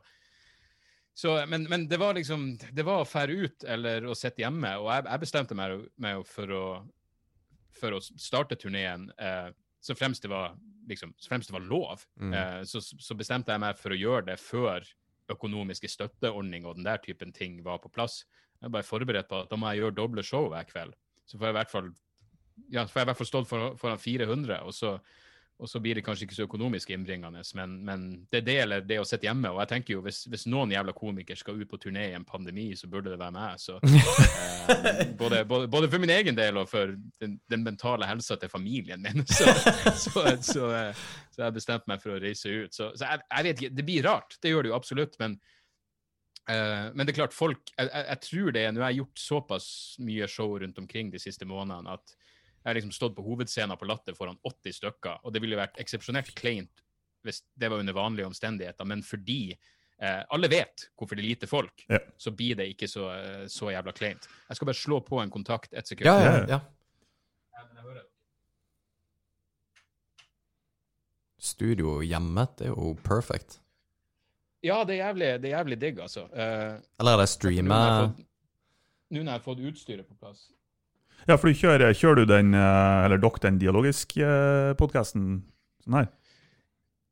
så, 1.17 1.33
men, 1.49 1.65
men 1.65 1.87
det 1.89 1.97
var 1.97 2.13
liksom 2.13 2.51
Det 2.61 2.85
var 2.85 3.01
å 3.01 3.09
fære 3.09 3.39
ut 3.41 3.65
eller 3.65 4.05
å 4.05 4.13
sitte 4.13 4.43
hjemme, 4.43 4.75
og 4.77 4.91
jeg, 4.93 5.07
jeg 5.09 5.23
bestemte 5.23 5.57
meg, 5.57 5.87
meg 5.97 6.21
for, 6.29 6.53
å, 6.53 6.67
for 7.79 7.97
å 7.97 8.01
starte 8.03 8.57
turneen 8.59 9.09
eh, 9.21 9.49
så 9.83 9.95
fremst 9.95 10.25
det 10.25 10.31
var 10.31 10.55
liksom, 10.89 11.13
så 11.17 11.31
fremst 11.31 11.51
det 11.51 11.55
var 11.55 11.67
lov. 11.67 12.03
Mm. 12.19 12.33
Eh, 12.33 12.61
så, 12.67 12.81
så 12.81 13.17
bestemte 13.17 13.53
jeg 13.53 13.63
meg 13.63 13.79
for 13.79 13.93
å 13.93 13.99
gjøre 13.99 14.25
det 14.31 14.39
før 14.41 14.87
økonomiske 15.31 15.89
støtteordning 15.91 16.65
og 16.65 16.77
den 16.77 16.87
der 16.87 17.01
typen 17.03 17.33
ting 17.35 17.59
var 17.63 17.81
på 17.83 17.91
plass. 17.93 18.21
Jeg 18.57 18.69
er 18.69 18.73
bare 18.73 18.87
forberedt 18.87 19.29
på 19.29 19.43
at 19.43 19.51
da 19.51 19.59
må 19.59 19.69
jeg 19.71 19.83
gjøre 19.83 19.97
doble 19.99 20.23
show 20.25 20.49
hver 20.51 20.67
kveld. 20.69 20.95
Så 21.27 21.37
får 21.37 21.49
jeg 21.49 21.55
i 21.55 21.59
hvert 21.59 21.73
fall 21.73 21.89
ja, 22.73 22.83
får 22.87 23.01
jeg 23.01 23.05
i 23.05 23.09
hvert 23.11 23.19
fall 23.19 23.29
stått 23.29 23.49
for, 23.49 23.73
foran 23.77 24.01
400, 24.01 24.61
og 24.65 24.73
så, 24.73 24.95
og 25.57 25.69
så 25.69 25.79
blir 25.81 25.97
det 25.97 26.03
kanskje 26.05 26.27
ikke 26.27 26.35
så 26.37 26.45
økonomisk 26.45 26.91
innbringende, 26.93 27.41
men, 27.57 27.71
men 27.85 28.01
det 28.31 28.43
er 28.43 28.67
det 28.69 28.77
det 28.85 28.99
å 29.01 29.05
sitte 29.07 29.25
hjemme. 29.25 29.49
Og 29.49 29.57
jeg 29.63 29.71
tenker 29.71 29.95
jo, 29.95 30.03
hvis, 30.05 30.19
hvis 30.29 30.45
noen 30.53 30.73
jævla 30.75 30.93
komiker 30.93 31.39
skal 31.39 31.57
ut 31.57 31.71
på 31.71 31.79
turné 31.81 32.11
i 32.11 32.17
en 32.17 32.27
pandemi, 32.27 32.67
så 32.77 32.89
burde 32.91 33.09
det 33.09 33.17
være 33.17 33.33
meg. 33.33 33.57
Så, 33.57 33.79
eh, 33.81 35.01
både, 35.17 35.41
både, 35.49 35.69
både 35.73 35.89
for 35.89 36.03
min 36.03 36.13
egen 36.13 36.37
del 36.37 36.61
og 36.61 36.69
for 36.69 36.93
den, 36.93 37.39
den 37.49 37.65
mentale 37.65 38.05
helsa 38.05 38.37
til 38.37 38.53
familien 38.53 39.01
min. 39.01 39.25
Så, 39.37 39.49
så, 39.97 40.21
så, 40.41 40.69
eh, 40.73 41.03
så 41.33 41.43
jeg 41.43 41.55
bestemte 41.57 41.89
meg 41.89 42.01
for 42.01 42.15
å 42.15 42.21
reise 42.21 42.49
ut. 42.49 42.73
Så, 42.73 42.91
så 42.97 43.09
jeg, 43.09 43.25
jeg 43.25 43.47
vet 43.47 43.61
ikke, 43.61 43.75
det 43.77 43.85
blir 43.85 44.05
rart, 44.05 44.37
det 44.41 44.53
gjør 44.53 44.65
det 44.65 44.71
jo 44.71 44.77
absolutt. 44.77 45.17
men 45.21 45.39
Eh, 46.47 46.85
men 46.93 47.03
det 47.03 47.11
er 47.11 47.17
klart, 47.17 47.33
folk 47.35 47.73
Jeg, 47.73 47.89
jeg, 47.89 48.05
jeg 48.07 48.19
tror 48.23 48.53
det 48.55 48.61
er 48.63 48.69
Nå 48.71 48.79
har 48.79 48.93
jeg 48.93 49.01
gjort 49.01 49.19
såpass 49.19 49.65
mye 49.99 50.27
show 50.31 50.53
rundt 50.55 50.77
omkring 50.79 51.09
de 51.11 51.19
siste 51.19 51.43
månedene 51.43 51.97
at 51.97 52.13
jeg 52.67 52.73
har 52.73 52.81
liksom 52.81 52.91
stått 52.91 53.13
på 53.15 53.23
hovedscenen 53.23 53.79
på 53.79 53.87
Latter 53.87 54.13
foran 54.17 54.35
80 54.43 54.73
stykker, 54.75 55.21
og 55.23 55.31
det 55.31 55.39
ville 55.39 55.55
vært 55.55 55.77
eksepsjonelt 55.79 56.33
kleint 56.35 56.81
hvis 57.23 57.41
det 57.55 57.69
var 57.71 57.79
under 57.79 57.95
vanlige 57.95 58.27
omstendigheter, 58.27 58.83
men 58.87 59.01
fordi 59.07 59.53
eh, 59.99 60.23
alle 60.35 60.49
vet 60.51 60.89
hvorfor 60.99 61.15
det 61.15 61.23
er 61.23 61.29
lite 61.29 61.47
folk, 61.47 61.85
Ja. 61.89 61.99
så 62.19 62.31
blir 62.35 62.55
det 62.59 62.67
ikke 62.73 62.87
så, 62.91 63.07
eh, 63.15 63.45
så 63.47 63.71
jævla 63.71 63.91
kleint. 63.95 64.27
Jeg 64.49 64.59
skal 64.59 64.67
bare 64.67 64.79
slå 64.83 64.99
på 65.07 65.21
en 65.23 65.31
kontakt 65.31 65.73
ett 65.73 65.87
sekund. 65.87 66.05
Ja, 66.11 66.19
ja, 66.19 66.33
Ja, 66.43 66.47
ja. 66.57 66.59
Studio 71.37 71.99
hjemme, 72.03 72.47
det 72.57 72.67
er 72.67 72.73
jo 72.73 72.95
perfect. 73.05 73.59
Ja, 74.65 74.81
det 74.83 74.97
er 74.97 75.03
jævlig, 75.05 75.27
det 75.41 75.51
er 75.51 75.57
jævlig 75.59 75.77
digg, 75.81 75.99
altså. 76.01 76.25
Eh, 76.33 76.79
Eller 76.99 77.13
er 77.13 77.21
det 77.21 77.29
streame 77.29 77.77
Nå 79.07 79.21
når 79.21 79.23
jeg 79.23 79.31
har 79.37 79.43
fått 79.45 79.59
utstyret 79.63 80.07
på 80.09 80.17
plass. 80.19 80.49
Ja, 81.25 81.35
for 81.35 81.49
du 81.49 81.57
kjører, 81.57 81.95
kjører 81.97 82.21
du 82.21 82.29
den, 82.29 82.53
eh, 82.53 83.05
eller 83.05 83.21
dere, 83.21 83.43
den 83.43 83.59
dialogiske 83.61 84.31
podkasten 84.79 85.27
sånn 85.83 85.99
her? 86.01 86.11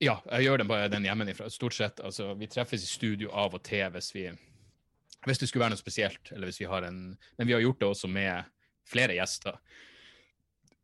Ja, 0.03 0.18
jeg 0.36 0.47
gjør 0.47 0.62
den 0.62 0.70
bare 0.70 0.91
den 0.91 1.08
hjemmefra. 1.08 1.49
Stort 1.49 1.76
sett. 1.78 2.01
Altså, 2.03 2.34
vi 2.38 2.49
treffes 2.51 2.84
i 2.84 2.89
studio 2.89 3.32
av 3.32 3.56
og 3.56 3.64
til 3.64 3.88
hvis 3.95 4.12
vi 4.16 4.30
Hvis 5.26 5.39
det 5.41 5.47
skulle 5.49 5.64
være 5.64 5.74
noe 5.74 5.82
spesielt, 5.82 6.32
eller 6.32 6.45
hvis 6.45 6.60
vi 6.62 6.70
har 6.70 6.84
en 6.84 7.18
Men 7.38 7.47
vi 7.47 7.53
har 7.53 7.62
gjort 7.62 7.80
det 7.80 7.88
også 7.88 8.08
med 8.08 8.43
flere 8.86 9.16
gjester. 9.16 9.56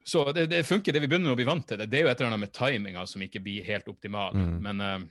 Så 0.04 0.32
det, 0.34 0.48
det 0.50 0.66
funker, 0.66 0.92
det 0.92 1.02
vi 1.04 1.08
begynner 1.08 1.36
å 1.36 1.38
bli 1.38 1.46
vant 1.46 1.68
til. 1.68 1.78
Det, 1.78 1.86
det 1.92 2.00
er 2.00 2.08
jo 2.08 2.10
et 2.10 2.22
eller 2.22 2.32
annet 2.32 2.48
med 2.48 2.54
timinga 2.56 3.04
som 3.06 3.22
ikke 3.22 3.44
blir 3.44 3.64
helt 3.68 3.88
optimal. 3.88 4.34
Mm. 4.34 4.56
Men, 4.66 4.82
uh, 4.82 5.02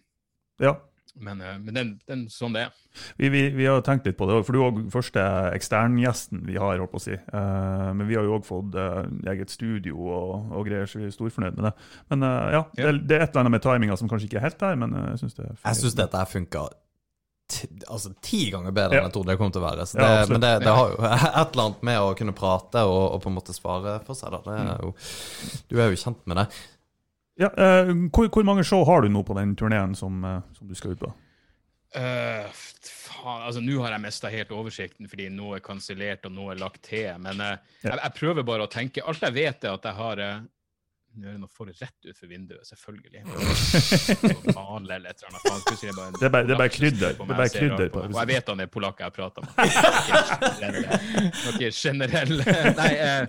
Ja. 0.58 0.72
Men, 1.14 1.40
eh, 1.40 1.58
men 1.58 1.74
den, 1.74 1.90
den, 2.08 2.24
sånn 2.32 2.54
det 2.56 2.66
er. 2.66 2.74
Vi, 3.16 3.28
vi, 3.32 3.42
vi 3.54 3.66
har 3.66 3.82
tenkt 3.86 4.06
litt 4.08 4.18
på 4.18 4.28
det, 4.28 4.40
for 4.46 4.56
du 4.56 4.60
er 4.60 4.66
òg 4.68 4.80
første 4.92 5.24
eksterngjesten 5.56 6.44
vi 6.48 6.58
har, 6.60 6.78
holdt 6.80 6.92
på 6.92 7.00
å 7.00 7.04
si. 7.04 7.16
Uh, 7.32 7.90
men 7.96 8.06
vi 8.08 8.18
har 8.18 8.26
jo 8.26 8.36
òg 8.38 8.46
fått 8.48 8.76
uh, 8.78 9.02
eget 9.30 9.52
studio 9.52 9.96
og, 10.10 10.52
og 10.54 10.68
greier, 10.68 10.90
så 10.90 11.00
vi 11.00 11.08
er 11.08 11.14
storfornøyd 11.14 11.58
med 11.58 11.70
det. 11.70 11.74
Men 12.12 12.26
uh, 12.26 12.36
ja, 12.58 12.62
Ja. 12.78 12.90
Det, 12.90 13.06
det 13.10 13.18
er 13.18 13.26
et 13.26 13.32
eller 13.32 13.44
annet 13.44 13.56
med 13.58 13.66
timinga 13.66 13.98
som 13.98 14.10
kanskje 14.10 14.30
ikke 14.30 14.40
er 14.42 14.48
helt 14.48 14.62
der, 14.62 14.78
men 14.80 14.94
jeg 15.12 15.24
syns 15.24 15.36
det 15.38 15.48
Jeg 15.50 15.80
syns 15.82 15.98
dette 15.98 16.22
her 16.22 16.30
funka 16.30 16.68
altså, 17.90 18.12
ti 18.22 18.50
ganger 18.50 18.74
bedre 18.74 18.94
Ja. 18.98 19.02
enn 19.02 19.08
jeg 19.08 19.14
trodde 19.16 19.32
det 19.32 19.38
kom 19.40 19.52
til 19.52 19.62
å 19.62 19.66
være. 19.66 19.86
Så 19.86 19.98
Ja, 19.98 20.02
det, 20.02 20.18
absolutt. 20.22 20.34
men 20.34 20.44
det, 20.44 20.52
det 20.64 20.74
har 20.76 20.90
jo 20.90 20.98
et 21.42 21.54
eller 21.54 21.64
annet 21.64 21.82
med 21.90 22.00
å 22.00 22.10
kunne 22.18 22.36
prate 22.36 22.84
og, 22.86 23.00
og 23.14 23.22
på 23.24 23.30
en 23.32 23.38
måte 23.38 23.56
svare 23.56 23.96
for 24.06 24.18
seg. 24.18 24.36
Da. 24.36 24.42
Det 24.46 24.58
er 24.74 24.84
jo, 24.84 24.92
du 25.70 25.80
er 25.80 25.90
jo 25.90 26.02
kjent 26.04 26.22
med 26.30 26.42
det. 26.42 26.46
Ja, 27.40 27.48
uh, 27.56 27.90
hvor, 28.12 28.28
hvor 28.28 28.46
mange 28.46 28.64
show 28.66 28.84
har 28.88 29.02
du 29.02 29.10
nå 29.12 29.24
på 29.24 29.36
den 29.38 29.56
turneen 29.56 29.96
som, 29.96 30.20
uh, 30.24 30.40
som 30.56 30.68
du 30.68 30.76
skal 30.76 30.94
ut 30.94 31.02
på? 31.02 31.12
Uh, 31.96 32.46
faen, 32.52 33.46
altså 33.48 33.62
Nå 33.64 33.80
har 33.82 33.96
jeg 33.96 34.04
mista 34.04 34.30
helt 34.30 34.52
oversikten, 34.54 35.08
fordi 35.10 35.30
noe 35.32 35.58
er 35.58 35.64
kansellert 35.64 36.28
og 36.28 36.36
noe 36.36 36.54
er 36.54 36.60
lagt 36.60 36.84
til. 36.90 37.08
Men 37.22 37.40
jeg, 37.40 37.96
jeg 37.96 38.16
prøver 38.18 38.46
bare 38.46 38.68
å 38.68 38.70
tenke. 38.70 39.04
Alt 39.08 39.24
jeg 39.24 39.36
vet, 39.38 39.64
er 39.64 39.78
at 39.78 39.88
jeg 39.88 39.98
har 39.98 40.24
det 41.10 41.32
noe 41.42 41.50
for 41.50 41.66
rett 41.66 42.06
utfor 42.06 42.28
vinduet, 42.30 42.62
selvfølgelig. 42.68 43.22
Male 44.56 44.94
eller 44.96 45.10
et 45.10 45.22
eller 45.22 45.38
annet. 45.40 45.66
Det 46.20 46.26
er 46.26 46.30
bare- 46.30 46.46
det 46.46 46.54
er 46.54 46.60
bare 46.60 46.72
krydder. 46.74 47.16
Det 47.18 47.24
er 47.26 47.40
bare 47.40 47.48
krydder 47.54 47.88
på 47.94 48.02
Og 48.06 48.14
jeg 48.20 48.28
vet 48.30 48.52
han 48.52 48.60
er 48.64 48.70
polakk 48.70 49.02
jeg 49.02 49.12
prater 49.16 49.42
med. 49.46 49.54
Noe 50.60 51.70
generelle 51.74 52.54
Nei, 52.80 52.90
eh, 52.94 53.26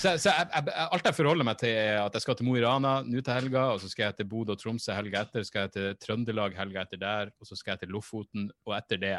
så, 0.00 0.14
så 0.20 0.32
jeg, 0.32 0.48
jeg, 0.54 0.74
alt 0.86 1.08
jeg 1.10 1.16
forholder 1.16 1.46
meg 1.50 1.58
til, 1.60 1.74
er 1.76 1.98
at 2.04 2.14
jeg 2.16 2.24
skal 2.24 2.38
til 2.38 2.46
Mo 2.48 2.54
i 2.58 2.62
Rana 2.64 2.92
nå 3.06 3.22
til 3.22 3.34
helga, 3.36 3.64
og 3.74 3.80
så 3.82 3.90
skal 3.92 4.08
jeg 4.10 4.18
til 4.20 4.28
Bodø 4.30 4.54
og 4.56 4.60
Tromsø 4.62 4.94
helga 4.96 5.24
etter, 5.26 5.44
skal 5.46 5.66
jeg 5.66 5.74
til 5.76 5.88
Trøndelag 6.02 6.56
helga 6.58 6.84
etter 6.86 7.00
der, 7.02 7.32
og 7.40 7.48
så 7.48 7.58
skal 7.58 7.74
jeg 7.76 7.84
til 7.84 7.92
Lofoten, 7.96 8.48
og 8.66 8.76
etter 8.78 9.00
det 9.02 9.14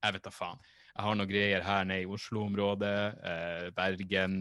Jeg 0.00 0.14
vet 0.16 0.24
da 0.24 0.30
faen. 0.32 0.60
Jeg 0.96 1.04
har 1.04 1.16
noen 1.18 1.28
greier 1.28 1.64
her 1.64 1.84
nede 1.84 2.02
i 2.06 2.08
Oslo-området. 2.08 2.94
Eh, 3.30 3.66
Bergen, 3.76 4.32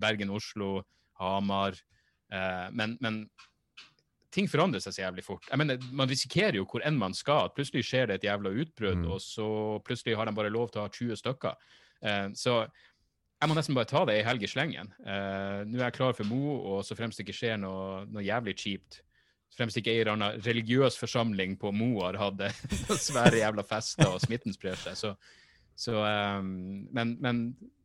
Bergen, 0.00 0.30
Oslo, 0.32 0.78
Hamar. 1.20 1.76
Eh, 2.32 2.68
men, 2.72 2.96
men 3.04 3.18
ting 4.34 4.48
forandrer 4.50 4.82
seg 4.82 4.96
så 4.96 5.04
jævlig 5.04 5.24
fort. 5.26 5.46
Jeg 5.50 5.60
mener, 5.60 5.78
Man 5.92 6.10
risikerer 6.10 6.58
jo 6.58 6.66
hvor 6.66 6.82
enn 6.86 6.98
man 6.98 7.14
skal. 7.14 7.46
at 7.50 7.54
Plutselig 7.54 7.84
skjer 7.86 8.08
det 8.10 8.20
et 8.20 8.28
jævla 8.30 8.50
utbrudd, 8.64 9.04
Mm. 9.04 9.12
og 9.12 9.20
så 9.22 9.46
plutselig 9.84 10.16
har 10.16 10.26
de 10.26 10.34
bare 10.34 10.50
lov 10.50 10.70
til 10.72 10.82
å 10.82 10.88
ha 10.88 10.90
20 10.90 11.16
stykker. 11.22 11.54
Uh, 12.04 12.28
så 12.34 12.66
jeg 13.40 13.48
må 13.50 13.54
nesten 13.54 13.74
bare 13.76 13.88
ta 13.90 14.04
det 14.04 14.14
ei 14.18 14.24
helg 14.26 14.42
i 14.42 14.48
slengen. 14.50 14.88
Uh, 15.04 15.62
Nå 15.68 15.78
er 15.78 15.88
jeg 15.90 15.96
klar 15.98 16.14
for 16.16 16.24
Mo, 16.24 16.56
og 16.74 16.84
så 16.84 16.96
fremst 16.96 17.18
det 17.18 17.26
ikke 17.26 17.36
skjer 17.36 17.58
noe, 17.60 18.04
noe 18.10 18.24
jævlig 18.24 18.56
kjipt 18.56 19.02
Fremst 19.54 19.76
ikke 19.78 19.92
ei 19.92 20.00
eller 20.02 20.40
religiøs 20.42 20.96
forsamling 20.98 21.52
på 21.60 21.70
Mo 21.70 22.00
har 22.02 22.16
hatt 22.18 22.40
svære 23.06 23.38
jævla 23.38 23.62
fester, 23.62 24.08
og 24.10 24.18
smitten 24.18 24.50
sprer 24.56 24.74
seg. 24.74 24.96
Så, 24.98 25.12
så 25.78 25.94
um, 26.02 26.88
men, 26.90 27.12
men 27.22 27.44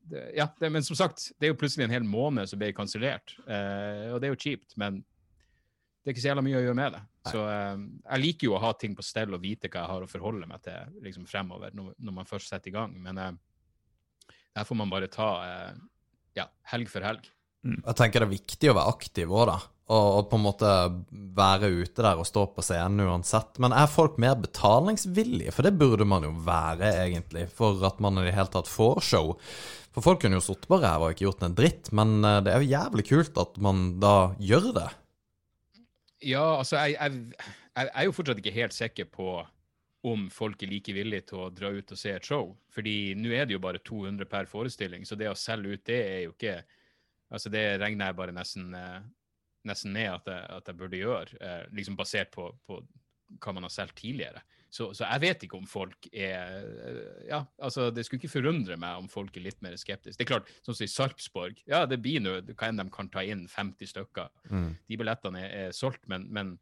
det- 0.09 0.25
ja, 0.37 0.47
det, 0.59 0.69
men 0.73 0.83
som 0.83 0.97
sagt, 0.97 1.31
det 1.39 1.47
er 1.47 1.53
jo 1.53 1.59
plutselig 1.59 1.85
en 1.85 1.95
hel 1.95 2.07
måned 2.07 2.49
som 2.49 2.59
ble 2.59 2.71
kansellert. 2.73 3.35
Uh, 3.45 4.13
og 4.13 4.19
det 4.19 4.29
er 4.29 4.33
jo 4.33 4.41
kjipt, 4.43 4.75
men 4.77 5.01
det 5.01 6.11
er 6.11 6.15
ikke 6.15 6.23
så 6.23 6.31
jævla 6.31 6.45
mye 6.45 6.59
å 6.59 6.63
gjøre 6.65 6.79
med 6.79 6.95
det. 6.97 7.01
Så 7.29 7.43
uh, 7.45 7.77
jeg 8.09 8.23
liker 8.23 8.49
jo 8.49 8.55
å 8.57 8.63
ha 8.63 8.73
ting 8.73 8.95
på 8.97 9.05
stell 9.05 9.33
og 9.35 9.43
vite 9.43 9.69
hva 9.69 9.83
jeg 9.83 9.93
har 9.93 10.05
å 10.05 10.09
forholde 10.09 10.49
meg 10.49 10.63
til 10.65 11.01
liksom 11.05 11.27
fremover, 11.29 11.75
når, 11.77 11.93
når 11.97 12.17
man 12.21 12.29
først 12.29 12.51
setter 12.51 12.71
i 12.71 12.77
gang. 12.77 12.95
Men 13.01 13.21
uh, 13.21 13.31
der 14.55 14.65
får 14.67 14.79
man 14.79 14.91
bare 14.91 15.11
ta 15.11 15.29
ja, 16.35 16.47
helg 16.71 16.89
for 16.91 17.05
helg. 17.05 17.27
Jeg 17.63 17.95
tenker 17.99 18.23
det 18.23 18.29
er 18.29 18.37
viktig 18.37 18.71
å 18.71 18.75
være 18.77 18.93
aktiv 18.95 19.31
òg, 19.35 19.45
da. 19.51 19.57
Og, 19.89 20.27
på 20.29 20.37
en 20.37 20.43
måte 20.45 20.71
være 21.33 21.71
ute 21.81 22.03
der 22.05 22.19
og 22.21 22.27
stå 22.29 22.43
på 22.53 22.61
scenen 22.61 23.07
uansett. 23.07 23.57
Men 23.57 23.73
er 23.73 23.89
folk 23.89 24.19
mer 24.21 24.35
betalingsvillige? 24.37 25.53
For 25.55 25.65
det 25.65 25.79
burde 25.81 26.05
man 26.05 26.27
jo 26.27 26.33
være, 26.45 26.91
egentlig, 27.07 27.47
for 27.57 27.81
at 27.87 27.97
man 28.03 28.21
i 28.21 28.27
det 28.27 28.35
hele 28.37 28.53
tatt 28.53 28.69
får 28.69 29.01
show. 29.07 29.33
For 29.89 30.05
folk 30.05 30.21
kunne 30.21 30.37
jo 30.37 30.45
sittet 30.45 30.69
på 30.69 30.77
ræva 30.77 31.07
og 31.07 31.15
ikke 31.15 31.25
gjort 31.25 31.47
en 31.47 31.57
dritt, 31.57 31.89
men 31.97 32.19
eh, 32.21 32.41
det 32.45 32.53
er 32.53 32.61
jo 32.61 32.73
jævlig 32.75 33.07
kult 33.09 33.41
at 33.41 33.57
man 33.65 33.87
da 34.03 34.13
gjør 34.37 34.69
det. 34.77 34.89
Ja, 36.29 36.59
altså, 36.59 36.77
jeg, 36.83 36.99
jeg 36.99 37.49
jeg 37.79 37.91
er 37.93 38.07
jo 38.07 38.15
fortsatt 38.15 38.41
ikke 38.41 38.55
helt 38.55 38.75
sikker 38.75 39.07
på 39.11 39.29
om 40.09 40.27
folk 40.31 40.61
er 40.63 40.71
like 40.71 40.93
villige 40.95 41.27
til 41.31 41.43
å 41.43 41.51
dra 41.51 41.71
ut 41.75 41.91
og 41.91 41.99
se 41.99 42.13
et 42.15 42.27
show. 42.27 42.53
Fordi 42.71 43.13
nå 43.19 43.31
er 43.35 43.47
det 43.47 43.57
jo 43.57 43.63
bare 43.63 43.81
200 43.83 44.27
per 44.31 44.47
forestilling, 44.51 45.05
så 45.07 45.17
det 45.19 45.29
å 45.31 45.37
selge 45.37 45.75
ut 45.75 45.87
det 45.89 46.01
er 46.03 46.21
jo 46.27 46.35
ikke 46.35 46.59
Altså, 47.29 47.51
det 47.53 47.61
regner 47.77 48.07
jeg 48.07 48.15
bare 48.17 48.33
nesten, 48.33 48.71
eh, 48.73 49.03
nesten 49.69 49.93
ned 49.95 50.09
at 50.11 50.31
jeg, 50.31 50.47
at 50.57 50.71
jeg 50.71 50.79
burde 50.79 51.01
gjøre, 51.01 51.39
eh, 51.41 51.61
liksom 51.75 51.97
basert 51.99 52.33
på, 52.33 52.49
på 52.67 52.79
hva 53.37 53.53
man 53.53 53.67
har 53.67 53.73
solgt 53.73 53.99
tidligere. 53.99 54.41
Så, 54.69 54.91
så 54.93 55.05
jeg 55.05 55.21
vet 55.23 55.43
ikke 55.45 55.57
om 55.57 55.65
folk 55.69 56.07
er 56.13 56.59
eh, 56.61 57.29
Ja, 57.31 57.39
altså, 57.57 57.87
det 57.93 58.05
skulle 58.05 58.21
ikke 58.21 58.35
forundre 58.35 58.77
meg 58.77 59.01
om 59.01 59.09
folk 59.09 59.37
er 59.37 59.47
litt 59.47 59.61
mer 59.65 59.77
skeptiske. 59.79 60.17
Det 60.19 60.27
er 60.27 60.31
klart, 60.33 60.51
sånn 60.65 60.77
som 60.77 60.85
i 60.85 60.91
Sarpsborg, 60.93 61.63
ja, 61.69 61.83
det 61.89 62.01
blir 62.03 62.21
nå 62.21 62.39
hva 62.51 62.69
enn 62.69 62.81
de 62.81 62.85
kan 62.93 63.09
ta 63.13 63.25
inn 63.25 63.47
50 63.49 63.93
stykker. 63.93 64.29
Mm. 64.49 64.71
De 64.89 64.99
billettene 65.01 65.45
er, 65.45 65.55
er 65.69 65.75
solgt, 65.77 66.05
men, 66.11 66.27
men 66.33 66.53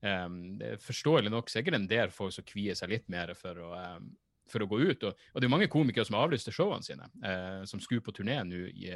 um, 0.00 0.40
det 0.60 0.74
er 0.74 0.82
forståelig 0.84 1.32
nok 1.32 1.52
sikkert 1.52 1.76
en 1.76 1.88
del 1.90 2.12
folk 2.14 2.36
som 2.36 2.48
kvier 2.48 2.78
seg 2.78 2.94
litt 2.94 3.08
mer 3.12 3.34
for 3.38 3.60
å 3.60 3.72
um, 3.76 4.10
for 4.50 4.64
å 4.64 4.68
gå 4.70 4.80
ut. 4.82 5.04
Og, 5.06 5.26
og 5.30 5.38
det 5.38 5.46
er 5.46 5.52
mange 5.52 5.70
komikere 5.70 6.06
som 6.08 6.18
avlyste 6.18 6.54
showene 6.54 6.82
sine, 6.82 7.06
eh, 7.22 7.62
som 7.70 7.82
skulle 7.82 8.04
på 8.04 8.14
turné 8.16 8.40
nå 8.46 8.64
i, 8.72 8.90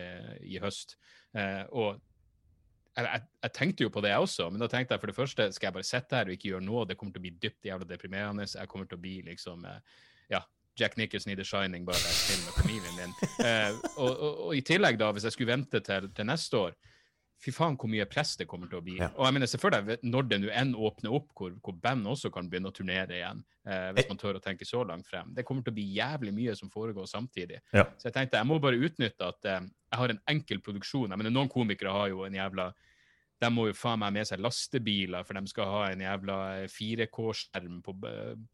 i 0.50 0.58
høst. 0.62 0.96
Eh, 1.36 1.62
og 1.70 2.02
jeg, 2.94 3.06
jeg, 3.06 3.22
jeg, 3.42 3.52
tenkte 3.56 3.86
jo 3.86 3.90
på 3.90 4.02
det, 4.04 4.10
jeg 4.12 4.24
også, 4.26 4.48
men 4.52 4.62
da 4.62 4.68
tenkte 4.70 4.94
jeg 4.94 5.02
for 5.02 5.10
det 5.10 5.16
første 5.16 5.46
skal 5.52 5.68
jeg 5.68 5.76
bare 5.76 5.88
sitte 5.88 6.18
her 6.18 6.30
og 6.30 6.36
ikke 6.36 6.50
gjøre 6.52 6.66
noe. 6.66 6.86
Det 6.88 6.96
kommer 6.98 7.14
til 7.14 7.22
å 7.22 7.26
bli 7.26 7.34
dypt 7.42 7.68
jævla 7.68 7.88
deprimerende. 7.88 8.46
Jeg 8.46 8.70
kommer 8.70 8.90
til 8.90 8.98
å 9.00 9.02
bli 9.02 9.14
liksom 9.26 9.66
eh, 9.68 10.02
ja, 10.30 10.40
Jack 10.78 10.96
Nicholson 11.00 11.34
i 11.34 11.38
The 11.38 11.46
Shining, 11.46 11.86
bare 11.86 11.98
jeg 12.02 12.18
spiller 12.20 12.48
med 12.48 12.58
familien 12.62 12.98
min. 13.00 13.16
Eh, 13.44 13.76
og, 13.98 14.10
og, 14.10 14.42
og, 14.46 14.50
i 14.56 14.62
tillegg, 14.64 14.96
da, 15.00 15.10
hvis 15.12 15.26
jeg 15.26 15.34
skulle 15.34 15.52
vente 15.52 15.80
til, 15.84 16.06
til 16.14 16.28
neste 16.28 16.60
år 16.60 16.76
Fy 17.44 17.52
faen, 17.52 17.74
hvor 17.76 17.90
mye 17.92 18.06
press 18.08 18.38
det 18.40 18.46
kommer 18.48 18.70
til 18.70 18.78
å 18.80 18.84
bli. 18.84 18.94
Ja. 19.02 19.10
Og 19.18 19.26
jeg 19.26 19.36
mener, 19.36 19.50
se 19.50 19.60
for 19.60 19.74
deg 19.74 20.06
når 20.06 20.28
det 20.30 20.38
nå 20.40 20.52
enn 20.56 20.70
åpner 20.74 21.12
opp, 21.18 21.26
hvor, 21.36 21.52
hvor 21.60 21.76
band 21.82 22.08
også 22.08 22.30
kan 22.32 22.48
begynne 22.48 22.70
å 22.72 22.76
turnere 22.76 23.18
igjen. 23.18 23.42
Eh, 23.68 23.90
hvis 23.96 24.08
man 24.08 24.20
tør 24.20 24.38
å 24.38 24.42
tenke 24.44 24.64
så 24.68 24.80
langt 24.88 25.08
frem. 25.10 25.34
Det 25.36 25.44
kommer 25.44 25.64
til 25.64 25.74
å 25.74 25.76
bli 25.76 25.84
jævlig 25.98 26.32
mye 26.36 26.56
som 26.56 26.72
foregår 26.72 27.08
samtidig. 27.10 27.60
Ja. 27.76 27.84
Så 28.00 28.08
jeg 28.08 28.16
tenkte 28.16 28.40
jeg 28.40 28.48
må 28.48 28.56
bare 28.64 28.80
utnytte 28.80 29.28
at 29.28 29.50
eh, 29.50 29.60
jeg 29.92 30.00
har 30.00 30.14
en 30.14 30.24
enkel 30.32 30.64
produksjon. 30.64 31.12
Jeg 31.12 31.20
mener, 31.20 31.34
Noen 31.34 31.52
komikere 31.52 31.92
har 31.92 32.10
jo 32.14 32.24
en 32.24 32.40
jævla 32.40 32.72
de 33.42 33.50
må 33.52 33.66
jo 33.68 33.76
faen 33.76 34.00
meg 34.00 34.12
med 34.14 34.28
seg 34.28 34.40
lastebiler, 34.40 35.24
for 35.26 35.36
de 35.36 35.50
skal 35.50 35.68
ha 35.68 35.80
en 35.90 36.04
jævla 36.04 36.36
4K-skjerm 36.70 37.80
på, 37.84 37.96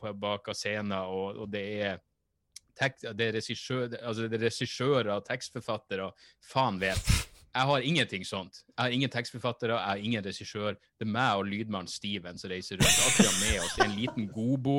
på, 0.01 0.15
bak 0.19 0.51
av 0.51 0.57
scenen, 0.57 0.97
og, 1.05 1.45
og 1.45 1.51
det 1.53 1.67
er 1.85 2.01
tek, 2.79 2.97
det 3.15 3.29
er 3.29 3.37
regissører, 3.39 4.01
altså 4.01 4.27
og 4.27 5.27
tekstforfattere, 5.29 6.09
faen 6.53 6.81
vet. 6.83 7.13
Jeg 7.51 7.67
har 7.67 7.87
ingenting 7.87 8.25
sånt. 8.27 8.63
Jeg 8.77 8.83
har 8.85 8.95
ingen 8.95 9.11
tekstforfattere, 9.11 9.75
jeg 9.75 9.89
har 9.89 10.03
ingen 10.09 10.25
regissør. 10.25 10.77
Det 10.99 11.07
er 11.07 11.11
meg 11.11 11.39
og 11.41 11.49
lydmannen 11.51 11.91
Steven 11.91 12.39
som 12.39 12.51
reiser 12.53 12.79
rundt. 12.79 13.07
akkurat 13.09 13.19
vi 13.21 13.31
har 13.31 13.39
med 13.41 13.65
oss, 13.65 13.79
i 13.79 13.87
en 13.87 13.97
liten 13.97 14.29
gobo 14.31 14.77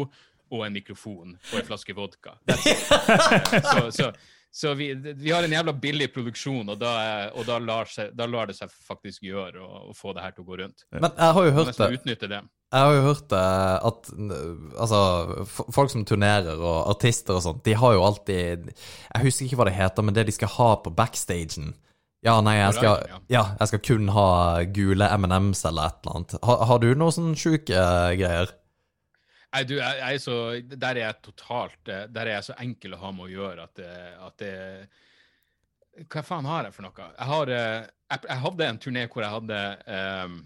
og 0.51 0.61
en 0.65 0.75
mikrofon 0.75 1.35
og 1.35 1.57
en 1.59 1.67
flaske 1.67 1.95
vodka. 1.95 2.37
Så, 3.71 3.91
så, 3.95 4.07
så 4.51 4.73
vi, 4.75 4.93
vi 4.95 5.31
har 5.31 5.43
en 5.43 5.51
jævla 5.51 5.73
billig 5.83 6.09
produksjon, 6.13 6.73
og 6.73 6.79
da, 6.79 6.93
og 7.35 7.45
da, 7.47 7.59
lar, 7.63 7.91
seg, 7.91 8.11
da 8.15 8.27
lar 8.27 8.49
det 8.49 8.57
seg 8.57 8.71
faktisk 8.71 9.23
gjøre 9.27 9.63
å, 9.63 9.83
å 9.91 9.95
få 9.95 10.15
det 10.15 10.25
her 10.25 10.35
til 10.35 10.43
å 10.43 10.49
gå 10.49 10.59
rundt. 10.63 10.87
Men 10.95 11.11
jeg 11.11 11.37
har 11.37 11.47
jo 11.47 11.53
hørt 11.59 11.77
det. 11.77 12.17
det. 12.33 12.41
Jeg 12.71 12.87
har 12.87 12.95
jo 12.95 13.05
hørt 13.05 13.29
det 13.31 13.45
at 13.91 14.11
altså, 14.79 14.99
folk 15.75 15.91
som 15.91 16.07
turnerer 16.07 16.59
og 16.59 16.91
artister 16.95 17.35
og 17.35 17.45
sånt, 17.47 17.63
de 17.67 17.75
har 17.75 17.95
jo 17.97 18.03
alltid 18.07 18.69
Jeg 18.71 19.23
husker 19.25 19.47
ikke 19.47 19.59
hva 19.59 19.67
det 19.67 19.79
heter, 19.79 20.07
men 20.07 20.15
det 20.15 20.27
de 20.27 20.35
skal 20.35 20.55
ha 20.55 20.73
på 20.83 20.93
backstagen 20.95 21.73
Ja, 22.21 22.35
nei, 22.45 22.55
jeg 22.59 22.75
skal, 22.77 22.99
ja, 23.33 23.41
jeg 23.57 23.67
skal 23.71 23.79
kun 23.81 24.09
ha 24.13 24.25
gule 24.75 25.07
M&M's 25.17 25.63
eller 25.65 25.89
et 25.89 26.03
eller 26.03 26.17
annet. 26.19 26.35
Har, 26.45 26.59
har 26.69 26.81
du 26.83 26.91
noe 26.93 27.13
sånn 27.15 27.31
sjuke 27.39 27.73
eh, 27.73 28.11
greier? 28.19 28.51
Nei, 29.51 29.63
du, 29.67 29.73
jeg, 29.79 29.97
jeg 29.99 30.21
så, 30.23 30.35
der 30.69 30.91
er 30.95 31.01
jeg 31.07 31.17
totalt 31.25 31.89
eh, 31.91 32.05
Der 32.13 32.29
er 32.29 32.37
jeg 32.37 32.45
så 32.47 32.53
enkel 32.63 32.93
å 32.95 32.99
ha 33.01 33.09
med 33.11 33.25
å 33.25 33.31
gjøre 33.33 33.65
at, 33.65 33.73
det- 33.81 34.13
at 34.27 34.37
det 34.39 36.05
Hva 36.13 36.21
faen 36.23 36.47
har 36.47 36.69
jeg 36.69 36.75
for 36.77 36.85
noe? 36.87 37.07
Jeg, 37.17 37.27
har, 37.33 37.51
eh, 37.57 37.81
jeg, 38.13 38.21
jeg 38.29 38.39
hadde 38.45 38.69
en 38.69 38.79
turné 38.85 39.03
hvor 39.11 39.25
jeg 39.25 39.33
hadde 39.33 39.59
um, 40.29 40.37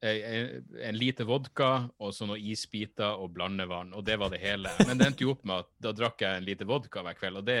en, 0.00 0.62
liter 0.70 0.92
lite 0.94 1.24
vodka 1.26 1.70
og 1.98 2.12
så 2.14 2.26
noen 2.28 2.42
isbiter 2.52 3.18
og 3.18 3.32
blandevann, 3.34 3.90
og 3.96 4.04
det 4.06 4.18
var 4.20 4.30
det 4.30 4.40
hele. 4.42 4.70
Men 4.86 5.00
det 5.00 5.08
endte 5.08 5.24
jo 5.24 5.32
opp 5.34 5.42
med 5.48 5.64
at 5.64 5.70
da 5.82 5.94
drakk 5.96 6.22
jeg 6.22 6.38
en 6.38 6.46
lite 6.46 6.68
vodka 6.68 7.02
hver 7.02 7.16
kveld, 7.18 7.40
og 7.40 7.48
det, 7.48 7.58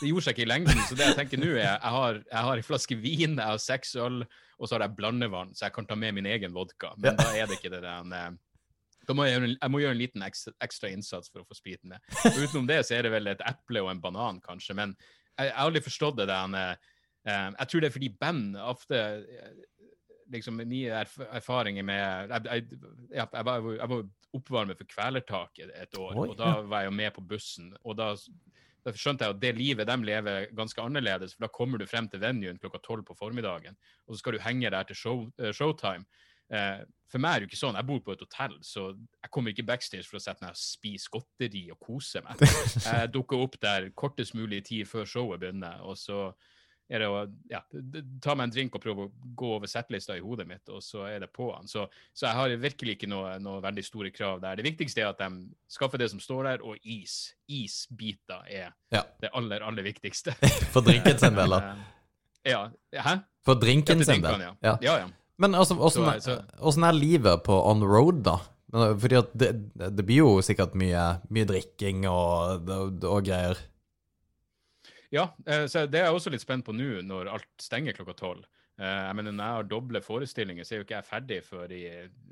det 0.00 0.10
gjorde 0.10 0.28
seg 0.28 0.36
ikke 0.36 0.46
i 0.46 0.50
lengden. 0.52 0.84
Så 0.86 0.98
det 0.98 1.08
jeg 1.08 1.18
tenker 1.18 1.42
nå, 1.42 1.50
er 1.56 1.66
jeg 1.66 1.94
har, 1.96 2.20
jeg 2.26 2.46
har 2.50 2.60
en 2.60 2.68
flaske 2.68 3.00
vin, 3.00 3.34
jeg 3.34 3.48
har 3.54 3.64
seks 3.64 3.96
øl, 3.98 4.22
og 4.60 4.68
så 4.68 4.76
har 4.76 4.86
jeg 4.86 4.98
blandevann, 5.00 5.50
så 5.56 5.66
jeg 5.66 5.76
kan 5.78 5.88
ta 5.88 5.98
med 5.98 6.14
min 6.18 6.30
egen 6.30 6.54
vodka. 6.54 6.94
Men 7.00 7.18
da 7.18 7.32
er 7.34 7.50
det 7.50 7.58
ikke 7.58 7.72
det 7.74 7.82
der 7.86 8.14
eh, 8.20 8.30
da 9.10 9.16
må 9.16 9.26
jeg, 9.26 9.56
jeg 9.56 9.72
må 9.72 9.80
gjøre 9.82 9.96
en 9.96 10.00
liten 10.00 10.22
ekstra, 10.22 10.52
ekstra 10.62 10.90
innsats 10.92 11.32
for 11.32 11.42
å 11.42 11.48
få 11.48 11.56
spriten. 11.58 11.96
Og 11.96 12.36
utenom 12.44 12.68
det 12.68 12.82
så 12.86 12.94
er 12.94 13.06
det 13.06 13.14
vel 13.14 13.30
et 13.32 13.42
eple 13.48 13.82
og 13.82 13.90
en 13.90 14.02
banan, 14.02 14.38
kanskje. 14.44 14.76
Men 14.78 14.94
jeg, 14.94 15.48
jeg 15.48 15.56
har 15.56 15.66
aldri 15.66 15.82
forstått 15.82 16.20
det 16.20 16.28
der 16.30 16.56
eh, 16.60 16.92
eh, 17.26 17.48
Jeg 17.56 17.70
tror 17.72 17.82
det 17.82 17.90
er 17.90 17.96
fordi 17.96 18.12
band 18.20 18.60
ofte 18.60 19.00
eh, 19.00 19.56
liksom 20.30 20.62
Mye 20.62 20.94
erf 21.02 21.18
erfaringer 21.28 21.86
med 21.86 22.30
Jeg, 22.30 22.44
jeg, 22.46 22.80
ja, 23.10 23.26
jeg, 23.26 23.46
var, 23.48 23.66
var 23.66 24.06
oppvarmer 24.36 24.78
for 24.78 24.90
Kvelertaket 24.90 25.74
et, 25.74 25.98
år, 25.98 26.14
Oi, 26.14 26.28
og 26.30 26.38
da 26.38 26.54
var 26.62 26.84
jeg 26.84 26.90
jo 26.90 26.96
med 27.02 27.14
på 27.16 27.26
bussen. 27.34 27.74
og 27.82 27.98
da 27.98 28.14
da 28.86 28.92
skjønte 28.96 29.26
jeg 29.26 29.34
at 29.34 29.40
det 29.42 29.50
livet 29.58 29.88
de 29.88 29.96
lever, 30.08 30.46
ganske 30.56 30.80
annerledes. 30.82 31.34
For 31.36 31.44
da 31.44 31.52
kommer 31.52 31.80
du 31.80 31.86
frem 31.88 32.08
til 32.08 32.22
venuen 32.22 32.58
klokka 32.60 32.80
tolv 32.84 33.04
på 33.08 33.16
formiddagen, 33.18 33.76
og 34.06 34.14
så 34.14 34.22
skal 34.22 34.36
du 34.36 34.44
henge 34.44 34.70
der 34.72 34.88
til 34.88 34.96
show, 34.96 35.26
eh, 35.38 35.52
showtime. 35.52 36.06
Eh, 36.50 36.80
for 37.10 37.22
meg 37.22 37.34
er 37.34 37.40
det 37.40 37.46
jo 37.46 37.50
ikke 37.50 37.60
sånn. 37.60 37.78
Jeg 37.78 37.86
bor 37.86 38.00
på 38.06 38.14
et 38.14 38.24
hotell, 38.24 38.56
så 38.66 38.86
jeg 38.94 39.32
kommer 39.34 39.52
ikke 39.52 39.66
backstage 39.66 40.06
for 40.08 40.18
å 40.18 40.22
sette 40.22 40.42
meg 40.42 40.54
og 40.54 40.62
spise 40.62 41.12
godteri 41.12 41.64
og 41.74 41.78
kose 41.82 42.22
meg. 42.26 42.40
Jeg 42.86 43.10
dukker 43.14 43.42
opp 43.42 43.58
der 43.62 43.90
kortest 43.98 44.34
mulig 44.38 44.64
tid 44.70 44.88
før 44.90 45.06
showet 45.06 45.42
begynner, 45.42 45.82
og 45.82 45.98
så 45.98 46.30
er 46.90 46.98
det 47.04 47.08
å 47.08 47.20
ja, 47.50 47.60
ta 48.20 48.34
meg 48.34 48.48
en 48.48 48.52
drink 48.54 48.74
og 48.74 48.82
prøve 48.82 49.04
å 49.06 49.10
gå 49.38 49.50
over 49.56 49.70
settlista 49.70 50.16
i 50.18 50.22
hodet 50.24 50.46
mitt, 50.50 50.66
og 50.74 50.82
så 50.82 51.04
er 51.06 51.20
det 51.22 51.28
på 51.36 51.46
han. 51.54 51.68
Så, 51.70 51.84
så 52.12 52.26
jeg 52.26 52.34
har 52.40 52.54
virkelig 52.64 52.96
ikke 52.98 53.08
noe, 53.12 53.36
noe 53.42 53.60
veldig 53.62 53.84
store 53.86 54.10
krav 54.10 54.40
der. 54.42 54.58
Det 54.58 54.66
viktigste 54.66 55.04
er 55.04 55.12
at 55.12 55.22
de 55.22 55.28
skaffer 55.70 56.02
det 56.02 56.10
som 56.10 56.20
står 56.22 56.48
der, 56.50 56.64
og 56.66 56.76
is. 56.82 57.34
Isbiter 57.50 58.42
er 58.50 58.72
Ja. 58.90 59.04
det 59.22 59.30
aller, 59.34 59.62
aller 59.62 59.86
viktigste. 59.86 60.34
For 60.74 60.82
drinken 60.82 61.18
sin 61.18 61.38
del, 61.38 61.50
da. 61.56 61.62
Eh, 62.40 62.54
Ja. 62.54 63.02
Hæ? 63.04 63.18
For 63.44 63.54
drinken 63.60 64.00
sin 64.04 64.22
del. 64.24 64.40
ja. 64.40 64.54
Ja. 64.64 64.76
Ja, 64.80 64.94
ja. 65.04 65.08
Men 65.40 65.54
altså, 65.54 65.76
åssen 65.76 66.04
er- 66.84 66.88
er 66.88 66.96
livet 66.96 67.42
på 67.44 67.52
on 67.70 67.82
road, 67.84 68.22
da? 68.24 68.38
Fordi 68.72 69.16
at 69.18 69.32
det, 69.36 69.48
det 69.96 70.04
blir 70.06 70.20
jo 70.22 70.30
sikkert 70.44 70.74
mye, 70.78 71.20
mye 71.30 71.44
drikking 71.48 72.04
og, 72.08 72.68
og, 72.70 73.04
og 73.04 73.24
greier. 73.26 73.58
Ja, 75.10 75.28
eh, 75.46 75.66
så 75.66 75.84
det 75.90 76.00
er 76.00 76.08
jeg 76.08 76.16
også 76.16 76.32
litt 76.32 76.44
spent 76.44 76.66
på 76.66 76.74
nå, 76.76 77.00
når 77.06 77.30
alt 77.34 77.48
stenger 77.62 77.96
klokka 77.96 78.14
tolv. 78.18 78.44
Eh, 78.80 79.00
Jeg 79.08 79.16
mener, 79.18 79.32
Når 79.32 79.44
jeg 79.44 79.58
har 79.58 79.70
doble 79.70 80.00
forestillinger, 80.00 80.64
så 80.64 80.74
er 80.74 80.80
jo 80.80 80.86
ikke 80.86 81.00
jeg 81.00 81.08
ferdig 81.08 81.40
før 81.44 81.72
i 81.74 81.82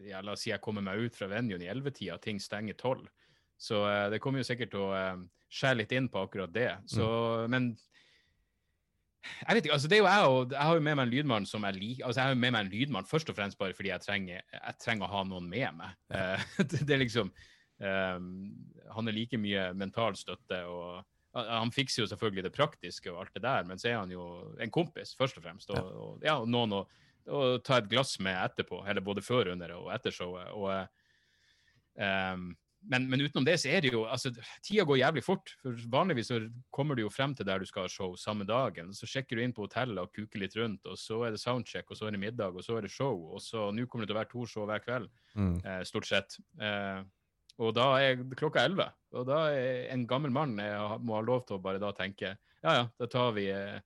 ja, 0.09 0.23
La 0.23 0.33
oss 0.33 0.47
si 0.47 0.51
jeg 0.51 0.63
kommer 0.65 0.85
meg 0.85 1.03
ut 1.03 1.17
fra 1.19 1.29
venuen 1.29 1.63
i 1.63 1.69
ellevetida, 1.69 2.19
ting 2.23 2.39
stenger 2.41 2.79
tolv. 2.79 3.09
Så 3.59 3.83
eh, 3.89 4.07
det 4.11 4.23
kommer 4.23 4.41
jo 4.41 4.49
sikkert 4.49 4.73
til 4.73 4.87
å 4.87 4.95
skjære 5.49 5.81
litt 5.83 5.93
inn 5.97 6.09
på 6.13 6.23
akkurat 6.23 6.53
det. 6.55 6.71
Så, 6.87 7.05
Men 7.51 7.73
jeg 9.29 9.57
vet 9.57 9.67
ikke, 9.67 9.75
altså 9.75 9.89
det 9.91 9.99
er 9.99 10.03
jo 10.03 10.09
jeg 10.09 10.31
og 10.31 10.53
jeg 10.55 10.63
har 10.63 10.79
jo 10.79 10.83
med 10.85 10.97
meg 10.97 11.07
en 11.07 11.13
lydmann 11.13 11.47
som 11.49 11.65
jeg 11.67 11.77
liker. 11.77 12.07
Altså 12.07 12.21
jeg 12.21 12.29
har 12.29 12.35
jo 12.35 12.41
med 12.41 12.55
meg 12.55 12.65
en 12.65 12.73
lydmann 12.73 13.09
først 13.09 13.31
og 13.33 13.37
fremst 13.37 13.59
bare 13.61 13.75
fordi 13.77 13.91
jeg 13.91 14.05
trenger, 14.05 14.43
jeg 14.55 14.79
trenger 14.81 15.09
å 15.09 15.13
ha 15.13 15.23
noen 15.27 15.49
med 15.51 15.79
meg. 15.81 15.97
Ja. 16.15 16.39
det, 16.71 16.83
det 16.87 16.95
er 16.95 17.03
liksom 17.03 17.33
um, 17.83 18.29
Han 18.95 19.11
er 19.11 19.17
like 19.17 19.41
mye 19.41 19.69
mental 19.77 20.17
støtte 20.17 20.63
og 20.71 21.03
han 21.47 21.71
fikser 21.75 22.03
jo 22.03 22.09
selvfølgelig 22.11 22.43
det 22.49 22.55
praktiske 22.57 23.11
og 23.13 23.21
alt 23.23 23.35
det 23.35 23.43
der, 23.45 23.65
men 23.69 23.79
så 23.79 23.89
er 23.93 23.99
han 24.01 24.11
jo 24.11 24.25
en 24.61 24.71
kompis, 24.75 25.15
først 25.19 25.39
og 25.39 25.45
fremst. 25.47 25.71
Og, 25.71 25.91
og, 25.93 26.25
ja, 26.27 26.39
noen 26.45 26.73
å, 26.73 26.85
å 27.29 27.43
ta 27.65 27.79
et 27.79 27.89
glass 27.91 28.19
med 28.25 28.37
etterpå, 28.37 28.83
eller 28.89 29.05
både 29.05 29.23
før, 29.23 29.53
under 29.55 29.75
og 29.79 29.93
etter 29.95 30.11
showet. 30.15 30.49
Og, 30.57 30.89
ehm, 31.99 32.51
men, 32.89 33.09
men 33.11 33.21
utenom 33.27 33.45
det 33.45 33.57
så 33.59 33.73
er 33.75 33.83
det 33.83 33.91
jo 33.91 34.05
altså, 34.07 34.31
Tida 34.63 34.85
går 34.87 35.01
jævlig 35.01 35.23
fort. 35.27 35.51
for 35.63 35.75
Vanligvis 35.91 36.29
så 36.31 36.39
kommer 36.71 36.95
du 36.95 37.03
jo 37.03 37.11
frem 37.11 37.35
til 37.35 37.45
der 37.49 37.59
du 37.59 37.67
skal 37.67 37.89
ha 37.89 37.91
show 37.91 38.15
samme 38.17 38.47
dagen. 38.47 38.93
Så 38.95 39.09
sjekker 39.11 39.37
du 39.37 39.43
inn 39.43 39.53
på 39.57 39.65
hotellet 39.67 39.99
og 39.99 40.13
kuker 40.15 40.39
litt 40.45 40.55
rundt, 40.57 40.87
og 40.87 40.97
så 41.01 41.25
er 41.27 41.35
det 41.35 41.43
soundcheck, 41.43 41.91
og 41.91 41.99
så 41.99 42.07
er 42.07 42.15
det 42.15 42.23
middag, 42.23 42.55
og 42.55 42.63
så 42.65 42.79
er 42.79 42.87
det 42.87 42.93
show. 42.95 43.19
Og 43.35 43.43
så 43.43 43.69
nå 43.75 43.85
kommer 43.91 44.07
det 44.07 44.13
til 44.13 44.17
å 44.17 44.21
være 44.23 44.33
to 44.33 44.47
show 44.47 44.67
hver 44.71 44.85
kveld, 44.87 45.11
Mm. 45.35 45.59
eh, 45.65 45.83
stort 45.85 46.07
sett. 46.07 46.39
Eh, 46.61 47.03
og 47.59 47.69
da 47.77 47.87
er 48.03 48.17
klokka 48.39 48.59
elleve. 48.69 48.89
Og 49.19 49.23
da 49.29 49.39
er 49.57 49.89
en 49.95 50.03
gammel 50.07 50.31
mann 50.35 50.53
jeg 50.61 50.99
må 51.03 51.15
ha 51.17 51.23
lov 51.25 51.41
til 51.49 51.57
å 51.57 51.63
bare 51.65 51.81
da 51.83 51.91
tenke 51.97 52.29
ja 52.37 52.39
ja, 52.75 52.85
da 52.99 53.07
tar 53.11 53.33
vi, 53.37 53.45
eh, 53.55 53.79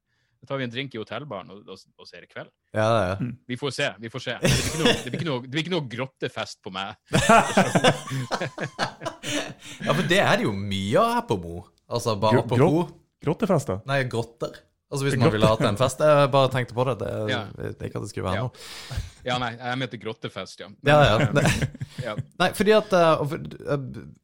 da 0.42 0.46
tar 0.48 0.56
vi 0.58 0.64
en 0.66 0.72
drink 0.72 0.94
i 0.96 1.00
hotellbaren, 1.00 1.50
og, 1.52 1.58
og, 1.68 1.76
og 2.00 2.04
så 2.08 2.12
er 2.16 2.20
det 2.24 2.30
kveld. 2.32 2.50
Ja, 2.74 2.86
det 2.88 3.02
er. 3.12 3.16
Vi 3.52 3.56
får 3.60 3.70
se. 3.76 3.88
vi 4.00 4.08
får 4.10 4.20
se. 4.24 4.34
Det 4.42 4.48
blir 4.48 4.64
ikke 4.72 4.82
noe, 4.82 4.94
det 5.04 5.10
blir 5.12 5.20
ikke 5.20 5.28
noe, 5.28 5.40
det 5.44 5.50
blir 5.52 5.62
ikke 5.66 5.74
noe 5.76 5.88
grottefest 5.92 6.56
på 6.64 6.70
meg. 6.74 6.88
ja, 9.86 9.92
for 9.92 10.02
det 10.08 10.20
er 10.24 10.34
det 10.40 10.46
jo 10.48 10.54
mye 10.56 10.98
av 11.02 11.12
her 11.18 11.24
på 11.28 11.36
Mo. 11.42 11.56
Altså 11.92 12.14
bare 12.20 12.40
apropos 12.42 12.60
grott- 12.62 12.98
Grottefester. 13.22 13.76
Nei, 13.86 14.00
grotter. 14.10 14.56
Altså 14.92 15.06
Hvis 15.06 15.16
man 15.16 15.32
ville 15.32 15.48
hatt 15.48 15.62
en 15.64 15.78
fest. 15.80 16.02
Jeg 16.04 16.30
bare 16.34 16.50
tenkte 16.52 16.74
på 16.76 16.84
det. 16.90 16.98
Det, 17.00 17.10
Ja. 17.32 17.38
det 17.56 17.70
er 17.80 17.86
ikke 17.88 17.96
at 18.02 18.04
det 18.04 18.10
skulle 18.12 18.26
være 18.28 18.36
Ja. 18.36 18.42
noe. 18.44 18.98
Ja, 19.24 19.36
nei, 19.40 19.52
jeg 19.56 19.78
mente 19.80 19.98
grottefest, 20.02 20.60
ja. 20.60 20.66
Ja, 20.84 20.98
ja. 21.08 21.44
ja. 22.06 22.16
Nei, 22.42 22.48
fordi 22.58 22.74
at 22.76 22.92
uh, 22.92 23.22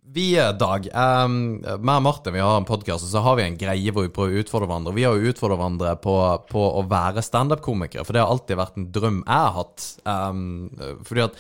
Vi, 0.09 0.27
eh, 0.41 0.53
Dag, 0.59 0.89
um, 0.93 1.39
meg 1.61 1.95
og 1.99 2.03
Martin 2.03 2.35
vi 2.35 2.41
har 2.43 2.57
en 2.59 2.67
podkast, 2.69 3.05
og 3.07 3.13
så 3.13 3.23
har 3.23 3.37
vi 3.39 3.45
en 3.47 3.57
greie 3.61 3.93
hvor 3.95 4.07
vi 4.07 4.13
prøver 4.13 4.37
å 4.37 4.43
utfordre 4.45 4.69
hverandre. 4.69 4.95
Vi 4.97 5.05
har 5.07 5.17
jo 5.17 5.33
utfordret 5.33 5.61
hverandre 5.61 5.95
på, 6.05 6.15
på 6.49 6.67
å 6.81 6.85
være 6.91 7.23
standup-komikere, 7.25 8.05
for 8.09 8.17
det 8.17 8.23
har 8.25 8.33
alltid 8.33 8.57
vært 8.61 8.77
en 8.81 8.89
drøm 8.93 9.19
jeg 9.25 9.41
har 9.45 9.57
hatt. 9.59 9.89
Um, 10.05 10.71
fordi 11.07 11.27
at 11.29 11.37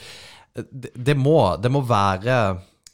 det, 0.72 0.92
det, 0.94 1.16
må, 1.16 1.38
det 1.62 1.70
må 1.70 1.84
være 1.86 2.36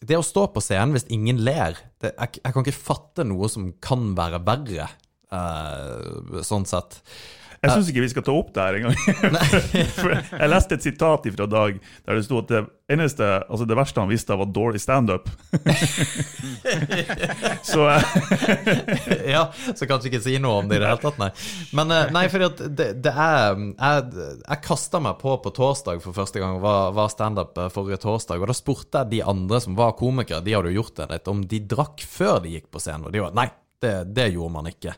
Det 0.05 0.19
å 0.19 0.25
stå 0.27 0.49
på 0.53 0.61
scenen 0.61 0.93
hvis 0.93 1.07
ingen 1.15 1.39
ler 1.47 1.79
det, 2.03 2.11
jeg, 2.13 2.41
jeg 2.43 2.53
kan 2.53 2.65
ikke 2.65 2.77
fatte 2.77 3.25
noe 3.25 3.49
som 3.49 3.71
kan 3.81 4.11
være 4.19 4.43
verre, 4.45 4.89
eh, 5.35 6.43
sånn 6.47 6.69
sett. 6.69 7.01
Jeg 7.65 7.73
syns 7.73 7.91
ikke 7.91 8.05
vi 8.05 8.13
skal 8.13 8.25
ta 8.27 8.37
opp 8.37 8.53
det 8.55 8.65
her 8.65 8.79
engang. 8.81 8.97
For 9.99 10.15
jeg 10.15 10.53
leste 10.53 10.79
et 10.79 10.87
sitat 10.87 11.29
fra 11.37 11.47
Dag 11.49 11.79
der 11.81 12.19
det 12.19 12.25
sto 12.27 12.41
at 12.43 12.51
det 12.51 12.65
eneste, 12.93 13.25
altså 13.49 13.65
det 13.69 13.77
verste 13.79 14.03
han 14.03 14.11
visste, 14.11 14.37
var 14.37 14.51
dårlig 14.53 14.83
standup. 14.83 15.31
så 17.73 17.87
eh, 17.95 19.25
ja, 19.35 19.47
så 19.73 19.89
kanskje 19.89 20.11
ikke 20.11 20.23
si 20.27 20.37
noe 20.43 20.61
om 20.61 20.69
det 20.69 20.79
i 20.79 20.85
det 20.85 20.91
hele 20.91 21.01
tatt, 21.01 21.21
nei. 21.23 21.31
Men 21.77 21.95
eh, 21.95 22.13
nei, 22.13 22.27
at 22.29 22.63
det, 22.69 22.91
det 23.05 23.15
er 23.15 23.57
Jeg, 23.57 24.05
jeg 24.43 24.63
kasta 24.67 25.01
meg 25.01 25.17
på 25.23 25.39
på 25.45 25.55
torsdag 25.57 26.03
for 26.05 26.17
første 26.17 26.43
gang, 26.43 26.61
var, 26.63 26.93
var 26.97 27.13
standup 27.13 27.57
forrige 27.73 28.03
torsdag, 28.05 28.43
og 28.43 28.53
da 28.53 28.57
spurte 28.57 29.05
jeg 29.05 29.17
de 29.17 29.25
andre 29.25 29.63
som 29.65 29.77
var 29.79 29.97
komikere, 29.99 30.45
de 30.45 30.57
hadde 30.57 30.75
jo 30.75 30.83
gjort 30.83 30.99
det 31.01 31.11
litt, 31.15 31.33
om 31.33 31.45
de 31.49 31.65
drakk 31.75 32.05
før 32.05 32.43
de 32.45 32.59
gikk 32.59 32.69
på 32.75 32.83
scenen, 32.83 33.09
og 33.09 33.15
de 33.15 33.25
var 33.25 33.37
nei, 33.37 33.49
det, 33.83 33.95
det 34.15 34.29
gjorde 34.35 34.55
man 34.55 34.71
ikke. 34.71 34.95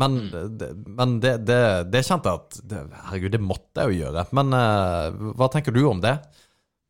Men, 0.00 0.16
det, 0.58 0.70
men 0.88 1.18
det, 1.20 1.34
det, 1.44 1.62
det 1.92 2.00
kjente 2.06 2.32
jeg 2.32 2.40
at 2.40 3.02
Herregud, 3.10 3.34
det 3.34 3.42
måtte 3.44 3.84
jeg 3.84 3.92
jo 3.92 4.06
gjøre. 4.06 4.24
Men 4.32 4.56
uh, 4.56 5.34
hva 5.36 5.50
tenker 5.52 5.74
du 5.76 5.82
om 5.84 6.00
det? 6.00 6.16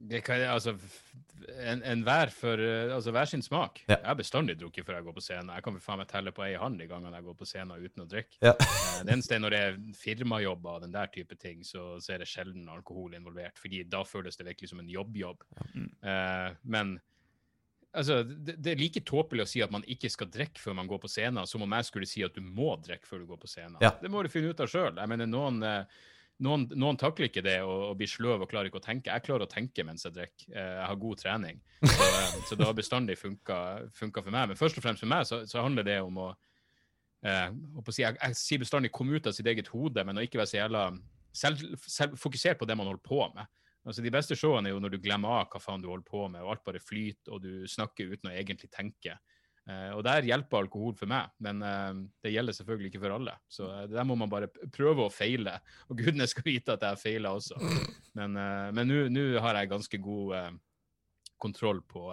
Det 0.03 0.21
kan, 0.23 0.39
altså, 0.51 0.77
en, 1.63 1.83
en 1.83 2.03
hver, 2.07 2.31
for, 2.35 2.63
altså, 2.95 3.13
hver 3.15 3.29
sin 3.31 3.43
smak. 3.43 3.83
Ja. 3.87 3.97
Jeg 3.97 4.09
har 4.09 4.19
bestandig 4.19 4.57
drukket 4.61 4.87
før 4.87 4.99
jeg 4.99 5.07
går 5.07 5.17
på 5.19 5.25
scenen. 5.25 5.53
Jeg 5.55 5.67
kan 5.67 5.79
faen 5.83 6.01
meg 6.03 6.11
telle 6.11 6.33
på 6.35 6.45
ei 6.47 6.55
hånd 6.59 6.79
de 6.81 6.89
gangene 6.91 7.19
jeg 7.19 7.27
går 7.29 7.39
på 7.39 7.49
scenen 7.49 7.83
uten 7.83 8.05
å 8.05 8.09
drikke. 8.11 8.39
Ja. 8.43 8.55
Eh, 8.55 8.99
Det 9.03 9.15
eneste 9.15 9.37
er 9.37 9.43
når 9.43 9.55
det 9.55 9.63
er 9.67 9.79
firmajobber 9.99 10.77
og 10.79 10.85
den 10.87 10.95
der 10.95 11.11
type 11.15 11.39
ting, 11.41 11.63
så, 11.67 11.97
så 12.03 12.15
er 12.15 12.23
det 12.23 12.31
sjelden 12.31 12.69
alkohol 12.71 13.15
involvert. 13.19 13.59
fordi 13.59 13.83
da 13.91 14.03
føles 14.07 14.39
det 14.39 14.47
virkelig 14.47 14.71
som 14.73 14.83
en 14.83 14.91
jobb-jobb. 14.91 15.43
Eh, 15.75 16.49
men 16.63 16.99
altså, 17.93 18.21
det, 18.25 18.57
det 18.63 18.73
er 18.73 18.81
like 18.81 19.03
tåpelig 19.09 19.45
å 19.45 19.51
si 19.51 19.63
at 19.65 19.73
man 19.75 19.85
ikke 19.91 20.11
skal 20.13 20.31
drikke 20.33 20.61
før 20.63 20.77
man 20.79 20.89
går 20.91 21.03
på 21.03 21.11
scenen, 21.13 21.47
som 21.49 21.65
om 21.65 21.77
jeg 21.79 21.89
skulle 21.89 22.09
si 22.09 22.25
at 22.27 22.35
du 22.37 22.43
må 22.45 22.75
drikke 22.83 23.09
før 23.09 23.23
du 23.23 23.29
går 23.31 23.41
på 23.43 23.51
scenen. 23.51 23.79
Ja. 23.85 23.95
Det 24.01 24.11
må 24.13 24.23
du 24.25 24.31
finne 24.33 24.53
ut 24.53 24.63
av 24.65 24.71
sjøl. 24.73 24.99
Noen, 25.23 25.63
eh, 25.67 26.01
noen, 26.43 26.67
noen 26.75 26.99
takler 27.01 27.29
ikke 27.29 27.45
det 27.45 27.59
og, 27.63 27.91
og 27.91 27.99
blir 28.01 28.11
sløv 28.11 28.45
og 28.45 28.51
klarer 28.51 28.71
ikke 28.71 28.81
å 28.81 28.85
tenke. 28.85 29.13
Jeg 29.13 29.27
klarer 29.27 29.47
å 29.47 29.51
tenke 29.51 29.85
mens 29.87 30.07
jeg 30.09 30.17
drikker. 30.17 30.49
Eh, 30.55 30.73
Jeg 30.81 30.89
har 30.91 31.03
god 31.05 31.23
trening. 31.23 31.61
Så, 31.83 32.09
eh, 32.09 32.39
så 32.49 32.59
det 32.59 32.67
har 32.69 32.79
bestandig 32.79 33.19
funka 33.21 34.23
for 34.23 34.33
meg. 34.33 34.53
Men 34.53 34.59
først 34.59 34.81
og 34.81 34.87
fremst 34.87 35.05
for 35.05 35.13
meg 35.13 35.29
så, 35.29 35.43
så 35.49 35.63
handler 35.65 35.87
det 35.87 36.01
om 36.03 36.19
å 36.27 36.29
eh, 37.23 37.49
si, 37.91 38.03
jeg, 38.03 38.19
jeg 38.19 38.39
sier 38.41 38.63
bestandig 38.65 38.93
'kom 38.93 39.13
ut 39.13 39.27
av 39.27 39.37
sitt 39.37 39.47
eget 39.47 39.71
hode, 39.75 40.05
men 40.05 40.19
å 40.19 40.25
ikke 40.25 40.41
være 40.43 40.51
så 40.51 40.63
jævla 40.63 40.87
selv, 41.33 41.77
selv, 41.87 42.17
fokusert 42.21 42.59
på 42.61 42.67
det 42.69 42.77
man 42.77 42.89
holder 42.91 43.05
på 43.07 43.23
med. 43.37 43.47
Altså 43.83 44.03
De 44.05 44.13
beste 44.15 44.37
showene 44.39 44.71
er 44.71 44.77
jo 44.77 44.81
når 44.83 44.95
du 44.95 45.03
glemmer 45.03 45.41
av 45.41 45.49
hva 45.51 45.61
faen 45.63 45.83
du 45.83 45.89
holder 45.91 46.07
på 46.07 46.27
med, 46.31 46.43
og 46.45 46.55
alt 46.55 46.67
bare 46.67 46.83
flyter, 46.83 47.35
og 47.35 47.43
du 47.43 47.69
snakker 47.71 48.13
uten 48.15 48.31
å 48.31 48.35
egentlig 48.35 48.71
tenke. 48.71 49.17
Uh, 49.63 49.95
og 49.95 50.01
der 50.03 50.27
hjelper 50.27 50.65
alkohol 50.65 50.95
for 50.99 51.11
meg, 51.11 51.31
men 51.43 51.63
uh, 51.63 51.95
det 52.25 52.33
gjelder 52.35 52.57
selvfølgelig 52.57 52.91
ikke 52.91 53.03
for 53.05 53.15
alle. 53.15 53.35
Så 53.51 53.69
uh, 53.71 53.85
der 53.91 54.07
må 54.07 54.17
man 54.19 54.31
bare 54.31 54.51
prøve 54.51 55.07
å 55.07 55.13
feile. 55.13 55.55
Og 55.87 56.01
gudene 56.03 56.27
skal 56.31 56.47
vite 56.49 56.75
at 56.75 56.83
jeg 56.83 56.97
har 56.97 57.01
feila 57.01 57.35
også. 57.39 57.59
Men 58.19 58.37
nå 59.15 59.27
har 59.41 59.57
jeg 59.57 59.71
ganske 59.71 59.99
god 60.03 60.59
kontroll 61.41 61.81
på, 61.89 62.11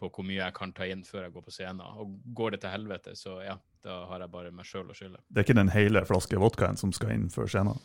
på 0.00 0.08
hvor 0.10 0.26
mye 0.26 0.40
jeg 0.40 0.54
kan 0.56 0.72
ta 0.76 0.88
inn 0.88 1.04
før 1.06 1.26
jeg 1.26 1.34
går 1.36 1.44
på 1.44 1.54
scenen. 1.54 1.84
Og 2.00 2.16
går 2.36 2.56
det 2.56 2.62
til 2.64 2.72
helvete, 2.72 3.14
så 3.16 3.36
ja, 3.44 3.54
da 3.84 4.00
har 4.10 4.24
jeg 4.24 4.32
bare 4.32 4.54
meg 4.54 4.66
sjøl 4.68 4.90
å 4.90 4.96
skylde. 4.96 5.22
det 5.28 5.42
er 5.42 5.46
ikke 5.46 5.60
den 5.60 5.72
hele 5.72 6.02
flaske 6.08 6.40
vodkaen 6.40 6.80
som 6.80 6.92
skal 6.96 7.14
inn 7.14 7.28
før 7.32 7.52
scenen. 7.52 7.84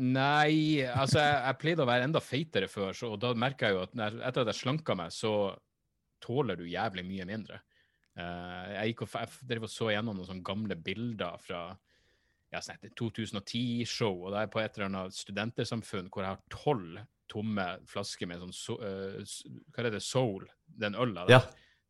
Nei, 0.00 0.80
altså 0.88 1.20
jeg, 1.20 1.36
jeg 1.44 1.58
pleide 1.60 1.84
å 1.84 1.88
være 1.88 2.06
enda 2.08 2.22
feitere 2.24 2.68
før, 2.70 2.94
så, 2.96 3.10
og 3.12 3.20
da 3.20 3.34
merka 3.36 3.68
jeg 3.68 3.76
jo 3.76 3.82
at 3.84 3.96
når, 3.98 4.16
etter 4.24 4.44
at 4.44 4.50
jeg 4.52 4.60
slanka 4.62 4.96
meg, 4.96 5.12
så 5.12 5.52
tåler 6.22 6.56
du 6.56 6.64
jævlig 6.70 7.04
mye 7.04 7.26
mindre. 7.28 7.60
Uh, 8.16 8.68
jeg 8.72 8.92
gikk 8.92 9.06
og 9.06 9.16
jeg 9.16 9.48
drev 9.48 9.66
og 9.66 9.72
så 9.72 9.88
gjennom 9.92 10.16
noen 10.18 10.28
sånne 10.28 10.46
gamle 10.46 10.76
bilder 10.76 11.40
fra 11.40 11.62
ja, 12.52 12.60
sånn 12.60 12.80
2010-show, 12.98 14.18
og 14.26 14.32
da 14.32 14.42
er 14.42 14.46
jeg 14.46 14.52
på 14.52 14.62
et 14.62 14.76
eller 14.76 14.88
annet 14.90 15.16
studentersamfunn 15.16 16.10
hvor 16.12 16.24
jeg 16.24 16.34
har 16.34 16.42
tolv 16.52 17.00
tomme 17.32 17.64
flasker 17.88 18.28
med 18.28 18.42
sånn 18.42 18.52
so, 18.52 18.76
uh, 18.80 19.20
Hva 19.72 19.84
er 19.84 19.94
det, 19.94 20.02
Soul? 20.04 20.44
Den 20.66 20.96
øla 20.98 21.24
der. 21.28 21.38
Ja. 21.38 21.42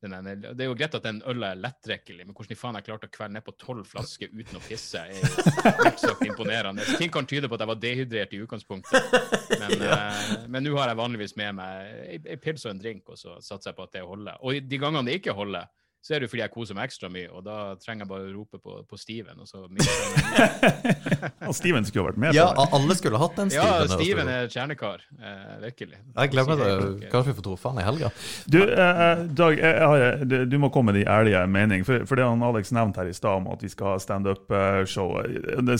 Den 0.02 0.14
er, 0.18 0.38
det 0.42 0.64
er 0.64 0.66
jo 0.66 0.74
greit 0.74 0.94
at 0.98 1.04
den 1.04 1.20
øla 1.30 1.52
er 1.52 1.60
lettdrikkelig, 1.62 2.24
men 2.26 2.34
hvordan 2.34 2.56
i 2.56 2.58
faen 2.58 2.78
jeg 2.78 2.86
klarte 2.88 3.06
å 3.06 3.12
kvele 3.14 3.36
ned 3.36 3.44
på 3.46 3.54
tolv 3.60 3.86
flasker 3.86 4.32
uten 4.34 4.58
å 4.58 4.62
pisse, 4.64 4.98
er 4.98 5.20
jo 5.20 5.76
mildt 5.78 6.02
sagt 6.02 6.24
imponerende. 6.26 6.86
Ting 6.98 7.12
kan 7.14 7.28
tyde 7.30 7.46
på 7.46 7.54
at 7.54 7.62
jeg 7.62 7.70
var 7.70 7.78
dehydrert 7.84 8.34
i 8.34 8.40
utgangspunktet, 8.42 9.14
men 9.62 9.76
eh, 9.92 10.32
men 10.50 10.66
nå 10.66 10.74
har 10.76 10.90
jeg 10.90 10.98
vanligvis 10.98 11.36
med 11.38 11.54
meg 11.60 11.92
en 12.16 12.26
ei 12.34 12.40
pils 12.42 12.66
og 12.66 12.74
en 12.74 12.82
drink, 12.82 13.06
og 13.14 13.20
så 13.20 13.38
satser 13.38 13.70
jeg 13.70 13.78
på 13.78 13.86
at 13.86 13.94
det 13.94 14.02
holder. 14.06 14.42
Og 14.42 14.68
de 14.68 14.82
gangene 14.82 15.06
det 15.06 15.20
ikke 15.20 15.36
holder, 15.38 15.70
så 16.02 16.14
er 16.16 16.18
det 16.22 16.26
jo 16.26 16.32
fordi 16.32 16.42
jeg 16.42 16.50
koser 16.50 16.74
meg 16.74 16.88
ekstra 16.90 17.08
mye, 17.14 17.28
og 17.30 17.44
da 17.46 17.56
trenger 17.78 18.02
jeg 18.02 18.10
bare 18.10 18.24
å 18.26 18.32
rope 18.34 18.58
på, 18.58 18.80
på 18.90 18.96
Steven, 18.98 19.38
og 19.38 19.46
så. 19.46 19.62
Og 21.48 21.54
Steven 21.54 21.84
skulle 21.86 22.02
jo 22.02 22.06
vært 22.10 22.18
med 22.22 22.34
Ja, 22.36 22.48
på 22.54 22.62
det. 22.64 22.68
alle 22.78 22.96
skulle 22.98 23.20
hatt 23.22 23.36
den 23.38 23.50
Steven. 23.52 23.86
Ja, 23.86 23.86
Steven 23.96 24.30
er 24.32 24.48
kjernekar, 24.50 25.04
eh, 25.20 25.52
virkelig. 25.62 25.98
Jeg 26.16 26.32
glemmer 26.34 26.58
det. 26.60 26.70
Kanskje 27.12 27.32
vi 27.32 27.36
får 27.38 27.46
truffet 27.46 27.70
han 27.70 27.80
i 27.82 27.86
helga. 27.86 28.10
Du, 28.50 28.58
eh, 28.62 29.02
eh, 29.06 29.22
Dag, 29.42 29.56
jeg, 29.58 29.76
jeg 29.78 29.88
har, 29.92 30.24
du, 30.26 30.36
du 30.50 30.58
må 30.62 30.70
komme 30.74 30.92
med 30.92 31.00
din 31.00 31.10
ærlige 31.10 31.44
mening. 31.50 31.86
For, 31.86 32.04
for 32.08 32.18
det 32.18 32.26
han 32.26 32.42
Alex 32.46 32.72
nevnte 32.74 33.02
her 33.02 33.10
i 33.12 33.16
stad 33.16 33.38
om 33.42 33.48
at 33.54 33.62
vi 33.62 33.70
skal 33.72 33.94
ha 33.94 34.02
standup-show 34.02 35.14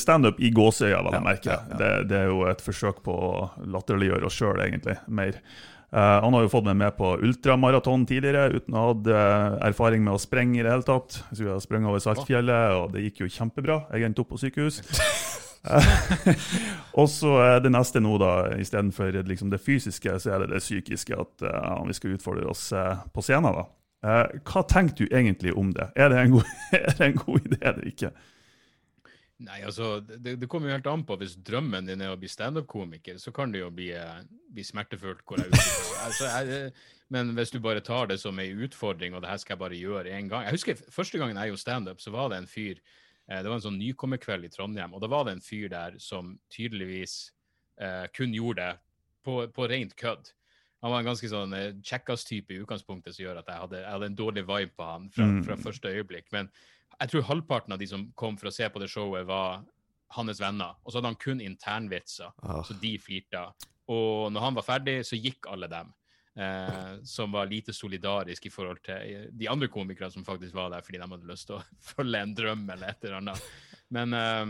Standup 0.03 0.39
i 0.43 0.51
gåseøya, 0.55 1.03
vel 1.07 1.19
å 1.19 1.25
merke. 1.25 1.51
ja, 1.51 1.61
ja. 1.71 1.79
Det, 1.83 1.91
det 2.13 2.23
er 2.25 2.31
jo 2.33 2.45
et 2.51 2.63
forsøk 2.65 3.03
på 3.07 3.13
å 3.15 3.35
latterliggjøre 3.75 4.29
oss 4.31 4.39
sjøl, 4.39 4.63
egentlig. 4.65 4.99
Mer. 5.11 5.39
Eh, 5.93 6.19
han 6.25 6.33
har 6.33 6.47
jo 6.47 6.53
fått 6.53 6.65
meg 6.71 6.79
med 6.81 6.97
på 6.97 7.11
ultramaraton 7.21 8.07
tidligere, 8.09 8.57
uten 8.57 8.77
å 8.77 8.85
ha 8.85 8.93
hatt 8.95 9.11
eh, 9.13 9.59
erfaring 9.69 10.05
med 10.07 10.17
å 10.17 10.23
sprenge 10.23 10.61
i 10.61 10.65
det 10.65 10.73
hele 10.73 10.87
tatt. 10.89 11.21
Så 11.31 11.43
vi 11.43 11.51
har 11.53 11.61
sprunget 11.61 11.93
over 11.93 12.01
Saltfjellet, 12.05 12.79
og 12.79 12.95
det 12.95 13.05
gikk 13.09 13.25
jo 13.25 13.33
kjempebra. 13.37 13.83
Jeg 13.93 14.09
endte 14.09 14.25
opp 14.25 14.33
på 14.33 14.41
sykehus. 14.41 14.81
og 16.99 17.07
så 17.13 17.37
det 17.63 17.71
neste 17.71 18.01
nå, 18.03 18.17
da, 18.19 18.33
istedenfor 18.59 19.21
liksom 19.29 19.53
det 19.53 19.61
fysiske, 19.63 20.17
så 20.23 20.35
er 20.35 20.45
det 20.45 20.57
det 20.57 20.65
psykiske. 20.65 21.19
At 21.19 21.47
eh, 21.47 21.87
vi 21.91 21.99
skal 21.99 22.17
utfordre 22.17 22.49
oss 22.51 22.71
eh, 22.73 23.07
på 23.13 23.25
scenen. 23.25 23.61
da. 23.61 23.69
Eh, 24.03 24.39
hva 24.49 24.65
tenker 24.67 25.05
du 25.05 25.15
egentlig 25.15 25.55
om 25.55 25.71
det? 25.77 25.93
Er 25.95 26.11
det 26.11 26.23
en 26.25 26.39
god, 26.39 26.55
det 26.99 27.09
en 27.11 27.21
god 27.21 27.51
idé 27.51 27.61
eller 27.63 27.89
ikke? 27.93 28.15
Nei, 29.43 29.59
altså, 29.67 29.97
det, 30.01 30.37
det 30.39 30.49
kommer 30.51 30.69
jo 30.71 30.77
helt 30.77 30.87
an 30.91 31.03
på. 31.09 31.17
Hvis 31.21 31.35
drømmen 31.45 31.89
din 31.89 32.03
er 32.05 32.13
å 32.15 32.19
bli 32.21 32.29
standup-komiker, 32.31 33.17
så 33.19 33.33
kan 33.35 33.51
det 33.53 33.63
jo 33.63 33.71
bli, 33.75 33.89
eh, 33.97 34.21
bli 34.55 34.65
smertefullt. 34.67 35.25
Hvor 35.27 35.41
jeg 35.43 35.51
altså, 36.07 36.29
jeg, 36.47 36.73
men 37.13 37.33
hvis 37.37 37.51
du 37.55 37.59
bare 37.65 37.83
tar 37.85 38.07
det 38.13 38.21
som 38.23 38.39
ei 38.43 38.51
utfordring, 38.55 39.17
og 39.17 39.25
det 39.25 39.33
her 39.33 39.41
skal 39.43 39.57
jeg 39.57 39.63
bare 39.65 39.79
gjøre 39.81 40.13
én 40.17 40.29
gang 40.31 40.47
Jeg 40.47 40.57
husker 40.59 40.85
første 40.95 41.19
gangen 41.21 41.37
jeg 41.41 41.53
gjorde 41.53 41.65
standup, 41.65 42.01
så 42.01 42.13
var 42.15 42.31
det 42.33 42.39
en 42.43 42.47
fyr 42.51 42.79
eh, 42.79 43.41
Det 43.43 43.49
var 43.51 43.59
en 43.59 43.65
sånn 43.67 43.81
nykommerkveld 43.81 44.47
i 44.49 44.53
Trondheim, 44.55 44.95
og 44.95 45.03
da 45.05 45.11
var 45.13 45.27
det 45.29 45.35
en 45.37 45.45
fyr 45.45 45.67
der 45.73 45.99
som 46.01 46.37
tydeligvis 46.55 47.17
eh, 47.81 48.07
kun 48.17 48.33
gjorde 48.37 48.63
det 48.71 48.79
på, 49.27 49.41
på 49.55 49.67
rent 49.71 49.93
kødd. 49.99 50.31
Han 50.83 50.91
var 50.91 51.03
en 51.03 51.11
ganske 51.13 51.29
sånn 51.31 51.53
eh, 51.55 51.75
kjekkas-type 51.85 52.55
i 52.55 52.63
utgangspunktet, 52.65 53.15
som 53.15 53.27
gjør 53.27 53.43
at 53.43 53.51
jeg 53.53 53.61
hadde, 53.67 53.83
jeg 53.85 53.93
hadde 53.97 54.09
en 54.11 54.17
dårlig 54.19 54.43
vibe 54.49 54.73
på 54.79 54.87
han 54.89 55.11
fra, 55.15 55.29
Mm. 55.29 55.43
fra 55.47 55.57
første 55.63 55.93
øyeblikk. 55.93 56.27
Men 56.35 56.49
jeg 57.03 57.11
tror 57.11 57.29
halvparten 57.29 57.75
av 57.75 57.81
de 57.81 57.89
som 57.91 58.07
kom 58.19 58.37
for 58.39 58.51
å 58.51 58.55
se 58.55 58.69
på 58.71 58.83
det 58.83 58.91
showet, 58.93 59.27
var 59.27 59.65
hans 60.17 60.41
venner. 60.41 60.77
Og 60.85 60.93
så 60.93 61.01
hadde 61.01 61.11
han 61.11 61.21
kun 61.21 61.43
internvitser, 61.43 62.31
oh. 62.45 62.61
så 62.67 62.77
de 62.79 62.95
flirte. 63.03 63.43
Og 63.91 64.31
når 64.33 64.47
han 64.47 64.59
var 64.59 64.67
ferdig, 64.67 65.01
så 65.09 65.19
gikk 65.19 65.49
alle 65.51 65.71
dem. 65.73 65.91
Eh, 66.33 66.93
som 67.05 67.33
var 67.35 67.51
lite 67.51 67.75
solidarisk 67.77 68.47
i 68.49 68.51
forhold 68.53 68.79
til 68.87 69.27
de 69.37 69.49
andre 69.53 69.69
komikerne 69.69 70.09
som 70.15 70.25
faktisk 70.25 70.55
var 70.57 70.71
der 70.73 70.81
fordi 70.81 70.97
de 70.97 71.09
hadde 71.11 71.29
lyst 71.29 71.45
til 71.51 71.59
å 71.59 71.65
følge 71.93 72.23
en 72.25 72.33
drøm 72.33 72.63
eller 72.73 72.89
et 72.89 73.05
eller 73.05 73.19
annet. 73.19 73.51
Men, 73.93 74.17
eh, 74.17 74.47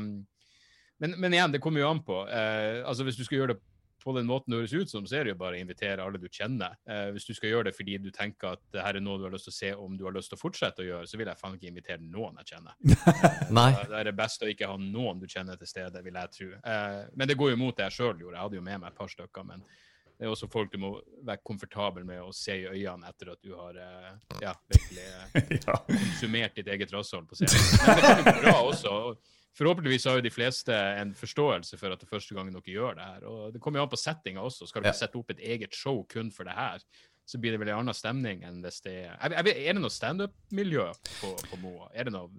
men, 1.02 1.16
men 1.18 1.34
igjen, 1.34 1.56
det 1.56 1.62
kommer 1.64 1.82
jo 1.82 1.90
an 1.90 2.04
på. 2.06 2.20
Eh, 2.28 2.84
altså 2.86 3.08
Hvis 3.08 3.18
du 3.18 3.24
skal 3.26 3.40
gjøre 3.40 3.56
det 3.56 3.71
på 4.02 4.14
den 4.16 4.28
måten 4.28 4.52
det 4.52 4.60
høres 4.62 4.74
ut 4.74 4.90
som, 4.90 5.06
så 5.06 5.18
er 5.18 5.26
det 5.26 5.34
jo 5.34 5.40
bare 5.40 5.58
å 5.58 5.62
invitere 5.62 6.04
alle 6.04 6.20
du 6.20 6.28
kjenner. 6.28 6.74
Eh, 6.88 7.08
hvis 7.14 7.28
du 7.28 7.32
skal 7.36 7.52
gjøre 7.52 7.70
det 7.70 7.76
fordi 7.76 7.98
du 8.02 8.10
tenker 8.14 8.56
at 8.56 8.64
det 8.74 8.82
her 8.84 8.98
er 8.98 9.04
noe 9.04 9.20
du 9.20 9.26
har 9.28 9.34
lyst 9.34 9.48
til 9.50 9.54
å 9.54 9.58
se 9.58 9.72
om 9.78 9.96
du 9.98 10.04
har 10.08 10.16
lyst 10.16 10.32
til 10.32 10.40
å 10.40 10.42
fortsette 10.42 10.84
å 10.84 10.88
gjøre, 10.88 11.10
så 11.10 11.20
vil 11.20 11.30
jeg 11.30 11.40
faen 11.40 11.58
ikke 11.58 11.70
invitere 11.70 12.02
noen 12.02 12.42
jeg 12.42 12.54
kjenner. 12.54 12.76
Nei. 13.60 13.70
Da 13.78 13.92
da 13.92 14.00
er 14.00 14.10
det 14.10 14.16
best 14.18 14.42
å 14.42 14.50
ikke 14.50 14.70
ha 14.70 14.76
noen 14.80 15.20
du 15.20 15.28
kjenner 15.30 15.58
til 15.60 15.68
stede, 15.68 16.02
vil 16.04 16.18
jeg 16.18 16.36
tro. 16.36 16.50
Eh, 16.58 17.00
men 17.14 17.30
det 17.30 17.38
går 17.38 17.52
jo 17.52 17.60
mot 17.60 17.76
det 17.76 17.88
jeg 17.90 17.98
sjøl 18.00 18.14
gjorde. 18.16 18.36
Jeg 18.38 18.46
hadde 18.46 18.58
jo 18.58 18.66
med 18.68 18.82
meg 18.82 18.92
et 18.92 18.98
par 18.98 19.12
stykker. 19.12 19.46
Men 19.48 19.64
det 20.16 20.28
er 20.28 20.32
også 20.32 20.48
folk 20.52 20.72
du 20.72 20.78
må 20.78 20.92
være 21.26 21.42
komfortabel 21.42 22.04
med 22.08 22.22
å 22.22 22.32
se 22.36 22.54
i 22.60 22.66
øynene 22.70 23.08
etter 23.10 23.32
at 23.34 23.40
du 23.42 23.54
har 23.58 23.78
eh, 23.82 24.10
ja, 24.44 24.52
virkelig 24.70 25.06
eh, 25.06 25.54
ja. 25.66 25.78
konsumert 25.88 26.58
ditt 26.58 26.72
eget 26.72 26.92
rasshold 26.94 27.28
på 27.30 27.40
scenen. 27.40 27.58
Men 27.82 27.98
det 27.98 28.04
kan 28.06 28.22
jo 28.22 28.36
bra 28.44 28.56
også. 28.68 28.92
Forhåpentligvis 29.58 30.04
har 30.08 30.16
jo 30.16 30.24
de 30.24 30.30
fleste 30.32 30.72
en 30.72 31.10
forståelse 31.14 31.76
for 31.76 31.92
at 31.92 32.00
det 32.00 32.06
er 32.08 32.14
første 32.14 32.34
gangen 32.34 32.54
dere 32.56 32.72
gjør 32.72 32.94
det 32.96 33.04
her. 33.04 33.24
Og 33.28 33.52
det 33.52 33.60
kommer 33.60 33.80
jo 33.80 33.84
an 33.86 33.92
på 33.92 34.00
settinga 34.00 34.40
også. 34.40 34.66
Skal 34.70 34.82
dere 34.82 34.94
Ja. 34.94 35.00
sette 35.04 35.18
opp 35.20 35.30
et 35.30 35.42
eget 35.44 35.74
show 35.76 36.02
kun 36.08 36.30
for 36.32 36.44
det 36.48 36.54
her, 36.56 36.78
så 37.28 37.38
blir 37.38 37.52
det 37.52 37.60
vel 37.60 37.68
en 37.68 37.78
annen 37.82 37.94
stemning 37.94 38.42
enn 38.44 38.62
hvis 38.64 38.80
det 38.82 38.94
er 39.06 39.16
Er 39.20 39.42
det 39.42 39.74
noe 39.76 39.90
standup-miljø 39.92 40.88
på, 41.20 41.36
på 41.50 41.60
Moa? 41.60 41.90
Er 41.94 42.04
det 42.04 42.12
noe 42.14 42.30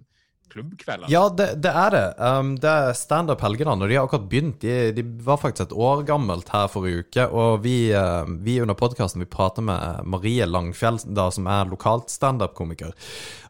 klubbkvelder. 0.52 1.10
Ja, 1.10 1.28
det, 1.28 1.48
det 1.64 1.70
er 1.70 1.94
det. 1.94 2.04
Um, 2.18 2.54
det 2.62 2.70
er 2.70 2.96
standup 2.98 3.42
Helgeland, 3.44 3.82
og 3.82 3.90
de 3.90 3.98
har 3.98 4.08
akkurat 4.08 4.28
begynt. 4.30 4.60
De, 4.62 4.92
de 4.96 5.04
var 5.26 5.40
faktisk 5.42 5.68
et 5.68 5.76
år 5.76 6.04
gammelt 6.08 6.50
her 6.54 6.68
forrige 6.72 7.04
uke, 7.04 7.28
og 7.28 7.64
vi, 7.64 7.78
uh, 7.96 8.24
vi 8.44 8.60
under 8.62 8.78
podkasten 8.78 9.24
prater 9.30 9.66
med 9.66 10.04
Marie 10.10 10.46
Langfjell, 10.48 11.00
da, 11.06 11.30
som 11.34 11.48
er 11.50 11.72
lokalt 11.72 12.12
standup-komiker. 12.12 12.94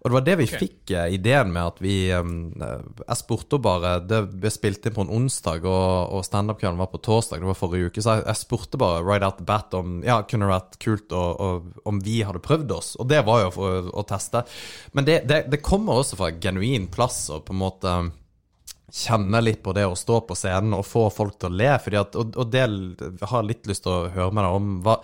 Og 0.04 0.10
det 0.10 0.14
var 0.18 0.24
det 0.26 0.36
vi 0.36 0.46
okay. 0.50 0.60
fikk 0.60 0.92
uh, 0.92 1.06
ideen 1.16 1.52
med 1.54 1.64
at 1.64 1.78
vi 1.80 1.94
um, 2.12 2.34
uh, 2.60 2.82
Jeg 3.06 3.16
spurte 3.22 3.56
bare 3.64 3.94
Det 4.04 4.18
ble 4.34 4.50
spilt 4.52 4.84
inn 4.84 4.92
på 4.92 5.06
en 5.06 5.12
onsdag, 5.16 5.64
og, 5.64 6.12
og 6.12 6.26
standup-kvelden 6.26 6.80
var 6.80 6.90
på 6.92 7.00
torsdag, 7.04 7.40
det 7.40 7.48
var 7.48 7.56
forrige 7.56 7.88
uke, 7.88 8.04
så 8.04 8.18
jeg, 8.18 8.26
jeg 8.28 8.42
spurte 8.42 8.80
bare 8.80 9.00
right 9.00 9.24
out 9.24 9.38
the 9.40 9.48
bat 9.48 9.72
om 9.76 10.02
Ja, 10.04 10.18
kunne 10.28 10.44
det 10.44 10.52
vært 10.52 10.76
kult 10.84 11.14
og, 11.16 11.40
og, 11.40 11.70
om 11.88 12.02
vi 12.04 12.18
hadde 12.26 12.42
prøvd 12.44 12.76
oss, 12.76 12.92
og 13.00 13.08
det 13.08 13.22
var 13.24 13.46
jo 13.46 13.54
for 13.54 13.78
å, 13.78 13.94
å 14.00 14.04
teste. 14.08 14.44
Men 14.92 15.08
det, 15.08 15.22
det, 15.28 15.40
det 15.52 15.62
kommer 15.64 16.02
også 16.02 16.18
fra 16.20 16.28
en 16.34 16.60
genuin 16.84 16.92
plass 16.92 17.30
og 17.30 17.44
på 17.46 17.52
en 17.52 17.62
måte 17.62 17.94
kjenne 18.94 19.40
litt 19.42 19.62
på 19.62 19.72
det 19.74 19.86
å 19.86 19.96
stå 19.96 20.20
på 20.26 20.34
scenen 20.36 20.74
og 20.74 20.86
få 20.86 21.10
folk 21.10 21.38
til 21.38 21.50
å 21.50 21.56
le. 21.56 21.78
Fordi 21.82 21.98
at, 21.98 22.16
og, 22.16 22.36
og 22.36 22.50
det 22.50 22.64
jeg 22.64 23.28
har 23.30 23.42
litt 23.44 23.66
lyst 23.66 23.84
til 23.84 23.92
å 23.92 24.10
høre 24.12 24.32
med 24.32 24.44
deg 24.44 24.58
om. 24.58 24.68
Hva, 24.84 24.98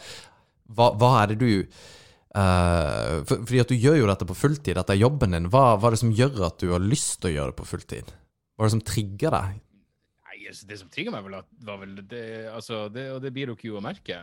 hva, 0.71 0.91
hva 0.95 1.11
er 1.23 1.33
det 1.33 1.41
du 1.41 1.51
uh, 1.65 3.25
for, 3.27 3.43
Fordi 3.43 3.61
at 3.61 3.73
du 3.73 3.77
gjør 3.77 3.99
jo 4.03 4.11
dette 4.11 4.29
på 4.29 4.39
fulltid, 4.39 4.77
dette 4.77 4.95
er 4.95 5.03
jobben 5.03 5.35
din. 5.35 5.51
Hva, 5.51 5.77
hva 5.77 5.91
er 5.91 5.97
det 5.97 6.05
som 6.05 6.15
gjør 6.15 6.47
at 6.47 6.61
du 6.63 6.71
har 6.75 6.85
lyst 6.85 7.19
til 7.21 7.33
å 7.33 7.35
gjøre 7.39 7.55
det 7.55 7.59
på 7.59 7.69
fulltid? 7.73 8.15
Hva 8.55 8.65
er 8.65 8.71
det 8.71 8.77
som 8.77 8.87
trigger 8.87 9.35
deg? 9.35 9.59
Nei, 10.31 10.39
altså, 10.53 10.69
det 10.71 10.79
som 10.79 10.93
trigger 10.93 11.17
meg, 11.17 11.27
vel, 11.27 11.41
var 11.67 11.83
vel 11.83 11.99
det, 12.07 12.25
altså, 12.53 12.85
det, 12.93 13.09
og 13.17 13.25
det 13.25 13.35
blir 13.35 13.51
dere 13.51 13.67
jo 13.73 13.81
å 13.81 13.85
merke, 13.85 14.23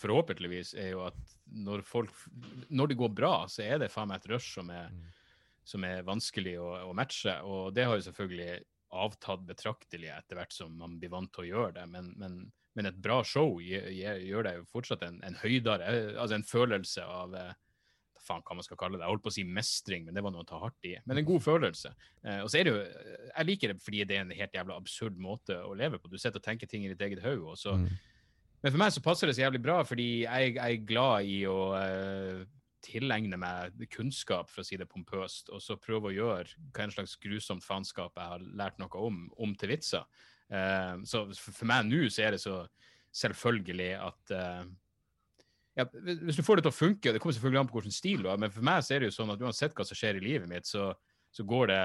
forhåpentligvis, 0.00 0.76
er 0.80 0.94
jo 0.94 1.02
at 1.08 1.18
når 1.52 1.82
folk 1.84 2.12
Når 2.72 2.88
det 2.88 2.96
går 2.96 3.10
bra, 3.12 3.32
så 3.50 3.60
er 3.66 3.82
det 3.82 3.90
faen 3.92 4.08
meg 4.08 4.22
et 4.22 4.30
rush 4.30 4.54
som 4.54 4.70
er, 4.72 4.88
som 5.64 5.84
er 5.86 6.06
vanskelig 6.06 6.56
å, 6.60 6.68
å 6.88 6.92
matche. 6.96 7.34
Og 7.46 7.72
det 7.76 7.86
har 7.88 7.98
jo 7.98 8.06
selvfølgelig 8.08 8.62
avtatt 8.92 9.46
betraktelig 9.48 10.10
etter 10.12 10.36
hvert 10.38 10.52
som 10.52 10.74
man 10.76 10.98
blir 11.00 11.12
vant 11.12 11.32
til 11.32 11.46
å 11.46 11.50
gjøre 11.50 11.76
det. 11.78 11.86
Men, 11.90 12.12
men, 12.20 12.38
men 12.76 12.88
et 12.90 13.00
bra 13.02 13.22
show 13.24 13.60
gjør, 13.62 13.88
gjør 14.26 14.50
jo 14.58 14.70
fortsatt 14.72 15.04
en, 15.06 15.20
en 15.24 15.38
høydere, 15.40 15.88
eh, 15.88 16.14
altså 16.16 16.38
en 16.38 16.48
følelse 16.48 17.06
av 17.06 17.36
eh, 17.38 17.52
faen 18.22 18.44
hva 18.46 18.56
man 18.58 18.66
skal 18.66 18.78
kalle 18.80 18.98
det. 18.98 19.04
Jeg 19.04 19.14
holdt 19.14 19.24
på 19.24 19.32
å 19.32 19.36
si 19.38 19.44
mestring, 19.48 20.06
men 20.06 20.16
det 20.16 20.24
var 20.24 20.34
noe 20.34 20.44
å 20.44 20.48
ta 20.48 20.60
hardt 20.62 20.88
i. 20.88 20.94
Men 21.08 21.20
en 21.20 21.28
god 21.28 21.44
følelse. 21.44 21.92
Eh, 22.22 22.40
og 22.44 22.50
så 22.52 22.60
er 22.60 22.68
det 22.68 22.74
jo, 22.74 22.86
Jeg 23.32 23.48
liker 23.48 23.72
det 23.72 23.82
fordi 23.82 24.06
det 24.08 24.18
er 24.18 24.26
en 24.26 24.38
helt 24.38 24.56
jævla 24.58 24.78
absurd 24.78 25.20
måte 25.20 25.58
å 25.64 25.76
leve 25.78 26.00
på. 26.00 26.10
Du 26.10 26.18
sitter 26.18 26.42
og 26.42 26.46
tenker 26.46 26.70
ting 26.70 26.86
i 26.86 26.92
ditt 26.92 27.02
eget 27.06 27.24
hode. 27.24 27.56
Mm. 27.78 27.86
Men 28.62 28.74
for 28.74 28.78
meg 28.84 28.92
så 28.94 29.02
passer 29.02 29.26
det 29.26 29.36
så 29.36 29.46
jævlig 29.46 29.62
bra, 29.64 29.80
fordi 29.86 30.10
jeg, 30.22 30.52
jeg 30.54 30.76
er 30.76 30.84
glad 30.86 31.26
i 31.26 31.38
å 31.50 31.58
eh, 31.80 32.42
tilegne 32.82 33.38
meg 33.40 33.78
kunnskap, 33.92 34.50
for 34.50 34.62
å 34.62 34.66
si 34.66 34.78
det 34.80 34.88
pompøst, 34.90 35.50
og 35.54 35.62
så 35.62 35.78
prøve 35.80 36.10
å 36.10 36.14
gjøre 36.14 36.60
hva 36.74 36.86
en 36.86 36.94
slags 36.94 37.16
grusomt 37.22 37.64
faenskap 37.64 38.18
jeg 38.18 38.34
har 38.34 38.46
lært 38.58 38.78
noe 38.82 39.06
om, 39.08 39.24
om 39.38 39.56
til 39.58 39.74
vitser. 39.74 40.06
Uh, 40.52 41.00
så 41.08 41.24
for, 41.32 41.64
meg 41.68 41.86
nå 41.88 42.04
så 42.12 42.26
er 42.26 42.36
det 42.36 42.42
så 42.42 42.58
selvfølgelig 43.16 43.92
at 44.02 44.34
uh, 44.36 44.64
ja, 45.78 45.86
hvis 45.88 46.36
du 46.36 46.44
får 46.44 46.60
det 46.60 46.66
til 46.66 46.72
å 46.72 46.76
funke, 46.76 47.12
det 47.14 47.20
kommer 47.22 47.36
selvfølgelig 47.36 47.62
an 47.62 47.70
på 47.70 47.78
hvilken 47.78 47.96
stil 47.96 48.24
du 48.24 48.28
har, 48.28 48.40
men 48.40 48.52
for 48.52 48.66
meg 48.66 48.82
så 48.84 48.96
er 48.96 49.02
det 49.02 49.08
jo 49.08 49.16
sånn 49.16 49.32
at 49.32 49.44
uansett 49.44 49.76
hva 49.76 49.86
som 49.88 49.96
skjer 49.96 50.18
i 50.18 50.24
livet 50.24 50.50
mitt, 50.50 50.68
så, 50.68 50.90
så 51.32 51.46
går 51.48 51.70
det 51.72 51.84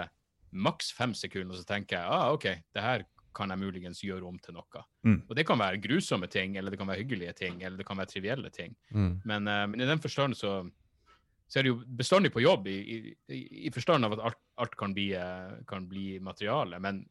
maks 0.67 0.91
fem 0.95 1.13
sekunder, 1.15 1.55
og 1.55 1.61
så 1.61 1.67
tenker 1.67 1.99
jeg 1.99 2.11
ah, 2.17 2.33
OK, 2.35 2.49
det 2.75 2.83
her 2.83 3.05
kan 3.37 3.53
jeg 3.53 3.61
muligens 3.61 4.01
gjøre 4.01 4.25
om 4.25 4.37
til 4.41 4.55
noe. 4.57 4.83
Mm. 5.05 5.19
Og 5.27 5.35
det 5.37 5.45
kan 5.47 5.59
være 5.61 5.81
grusomme 5.81 6.29
ting, 6.31 6.57
eller 6.57 6.73
det 6.73 6.79
kan 6.81 6.89
være 6.89 7.03
hyggelige 7.03 7.35
ting, 7.37 7.61
eller 7.61 7.77
det 7.79 7.85
kan 7.87 7.99
være 7.99 8.11
trivielle 8.15 8.51
ting. 8.53 8.73
Mm. 8.89 9.11
Men, 9.29 9.49
uh, 9.49 9.63
men 9.69 9.83
i 9.83 9.89
den 9.89 10.01
forstand 10.03 10.37
så, 10.39 10.59
så 11.47 11.59
er 11.59 11.63
det 11.63 11.71
jo 11.71 11.79
bestandig 11.99 12.33
på 12.33 12.43
jobb, 12.43 12.67
i, 12.67 12.77
i, 13.31 13.39
i 13.67 13.71
forstand 13.71 14.05
av 14.05 14.17
at 14.17 14.23
alt, 14.29 14.39
alt 14.59 14.75
kan, 14.79 14.93
bli, 14.95 15.13
eh, 15.15 15.55
kan 15.67 15.87
bli 15.87 16.19
materiale. 16.23 16.79
Men 16.83 17.05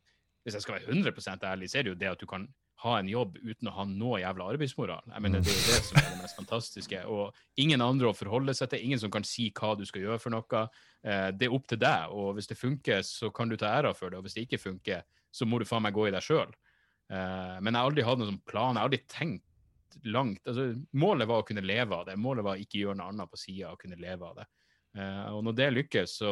hvis 0.45 0.59
jeg 0.59 0.67
skal 0.67 0.77
være 0.77 0.93
100 0.93 1.45
ærlig, 1.49 1.71
så 1.73 1.79
er 1.79 1.87
det 1.87 1.95
jo 1.95 2.01
det 2.03 2.11
at 2.13 2.21
du 2.21 2.27
kan 2.29 2.45
ha 2.85 2.99
en 3.01 3.09
jobb 3.09 3.39
uten 3.41 3.71
å 3.71 3.73
ha 3.73 3.87
noe 3.89 4.21
jævla 4.21 4.51
arbeidsmoral. 4.53 5.09
Jeg 5.09 5.25
mener, 5.25 5.41
Det 5.41 5.49
er 5.49 5.57
jo 5.57 5.73
det 5.73 5.87
som 5.87 5.97
er 5.97 6.11
det 6.11 6.21
mest 6.21 6.37
fantastiske. 6.37 7.01
Og 7.09 7.33
ingen 7.57 7.81
andre 7.81 8.11
å 8.11 8.17
forholde 8.17 8.53
seg 8.55 8.69
til, 8.71 8.85
ingen 8.85 9.01
som 9.01 9.11
kan 9.11 9.25
si 9.25 9.49
hva 9.57 9.73
du 9.79 9.87
skal 9.89 10.05
gjøre 10.05 10.21
for 10.21 10.37
noe. 10.37 10.63
Eh, 11.03 11.31
Det 11.33 11.49
er 11.49 11.57
opp 11.57 11.67
til 11.67 11.81
deg, 11.81 12.13
og 12.13 12.37
hvis 12.37 12.53
det 12.53 12.61
funker, 12.61 13.01
så 13.03 13.33
kan 13.33 13.49
du 13.49 13.57
ta 13.57 13.73
æra 13.81 13.95
for 13.97 14.11
det. 14.11 14.19
Og 14.21 14.29
hvis 14.29 14.37
det 14.37 14.45
ikke 14.45 14.61
funker, 14.61 15.03
så 15.33 15.49
må 15.49 15.59
du 15.59 15.65
faen 15.65 15.83
meg 15.83 15.97
gå 15.97 16.09
i 16.09 16.13
deg 16.13 16.23
sjøl. 16.23 16.53
Men 17.09 17.71
jeg 17.71 17.79
har 17.79 17.87
aldri 17.87 18.03
hatt 18.03 18.19
noen 18.19 18.33
sånn 18.33 18.47
plan. 18.51 18.75
Jeg 18.75 18.83
har 18.83 18.89
aldri 18.89 19.03
tenkt 19.07 19.45
langt. 20.05 20.43
Altså, 20.47 20.69
målet 20.99 21.29
var 21.29 21.43
å 21.43 21.47
kunne 21.47 21.65
leve 21.65 21.97
av 21.97 22.07
det. 22.09 22.17
Målet 22.21 22.47
var 22.47 22.57
å 22.57 22.63
ikke 22.63 22.83
gjøre 22.83 22.99
noe 23.01 23.11
annet 23.13 23.33
på 23.33 23.41
sida 23.41 23.73
og 23.73 23.81
kunne 23.81 23.99
leve 24.01 24.29
av 24.29 24.41
det. 24.41 24.47
Uh, 24.97 25.35
og 25.37 25.43
når 25.45 25.57
det 25.59 25.73
lykkes, 25.75 26.15
så 26.23 26.31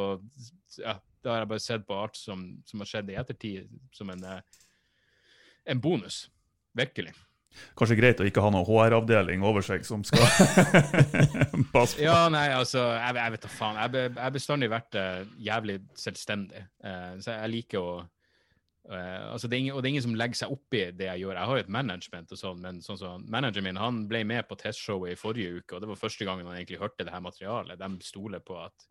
ja, 0.80 0.94
da 1.24 1.32
har 1.32 1.42
jeg 1.42 1.50
bare 1.52 1.64
sett 1.64 1.84
på 1.88 1.96
alt 1.98 2.16
som, 2.16 2.46
som 2.68 2.80
har 2.80 2.88
skjedd 2.88 3.12
i 3.12 3.18
ettertid, 3.20 3.76
som 3.96 4.10
en, 4.12 4.24
eh, 4.28 4.64
en 5.72 5.80
bonus. 5.80 6.26
Virkelig. 6.76 7.14
Kanskje 7.78 7.96
greit 7.96 8.20
å 8.20 8.26
ikke 8.26 8.42
ha 8.42 8.50
noen 8.50 8.66
HR-avdeling 8.66 9.44
over 9.46 9.62
seg 9.64 9.84
som 9.86 10.02
skal 10.04 10.24
passe 11.74 11.96
på. 11.96 12.02
Ja, 12.02 12.26
nei, 12.32 12.48
altså, 12.56 12.82
jeg, 12.96 13.14
jeg 13.20 13.34
vet 13.36 13.46
da 13.46 13.52
faen. 13.52 13.78
Jeg 13.78 14.14
har 14.18 14.34
bestandig 14.34 14.70
vært 14.72 14.98
uh, 14.98 15.22
jævlig 15.38 15.78
selvstendig. 15.98 16.64
Uh, 16.82 17.14
så 17.22 17.38
jeg 17.38 17.52
liker 17.54 17.80
å 17.80 17.94
eh, 18.92 19.32
altså 19.32 19.48
det 19.48 19.58
ingen, 19.58 19.74
Og 19.74 19.82
det 19.82 19.88
er 19.88 19.94
ingen 19.94 20.06
som 20.06 20.16
legger 20.18 20.40
seg 20.42 20.54
opp 20.54 20.76
i 20.76 20.82
det 20.96 21.08
jeg 21.08 21.24
gjør. 21.24 21.38
Jeg 21.38 21.50
har 21.50 21.58
jo 21.58 21.64
et 21.64 21.74
management 21.76 22.34
og 22.34 22.40
sånn, 22.40 22.62
men 22.64 22.80
sånn 22.84 23.00
så, 23.00 23.12
manageren 23.20 23.68
min 23.68 23.80
han 23.80 24.02
ble 24.10 24.24
med 24.28 24.48
på 24.48 24.58
testshowet 24.60 25.14
i 25.14 25.20
forrige 25.20 25.60
uke, 25.60 25.76
og 25.76 25.84
det 25.84 25.92
var 25.92 26.00
første 26.00 26.28
gangen 26.28 26.48
han 26.50 26.58
egentlig 26.58 26.82
hørte 26.82 27.06
det 27.06 27.14
her 27.14 27.24
materialet. 27.24 27.80
De 27.80 28.08
stoler 28.08 28.44
på 28.44 28.58
at, 28.60 28.88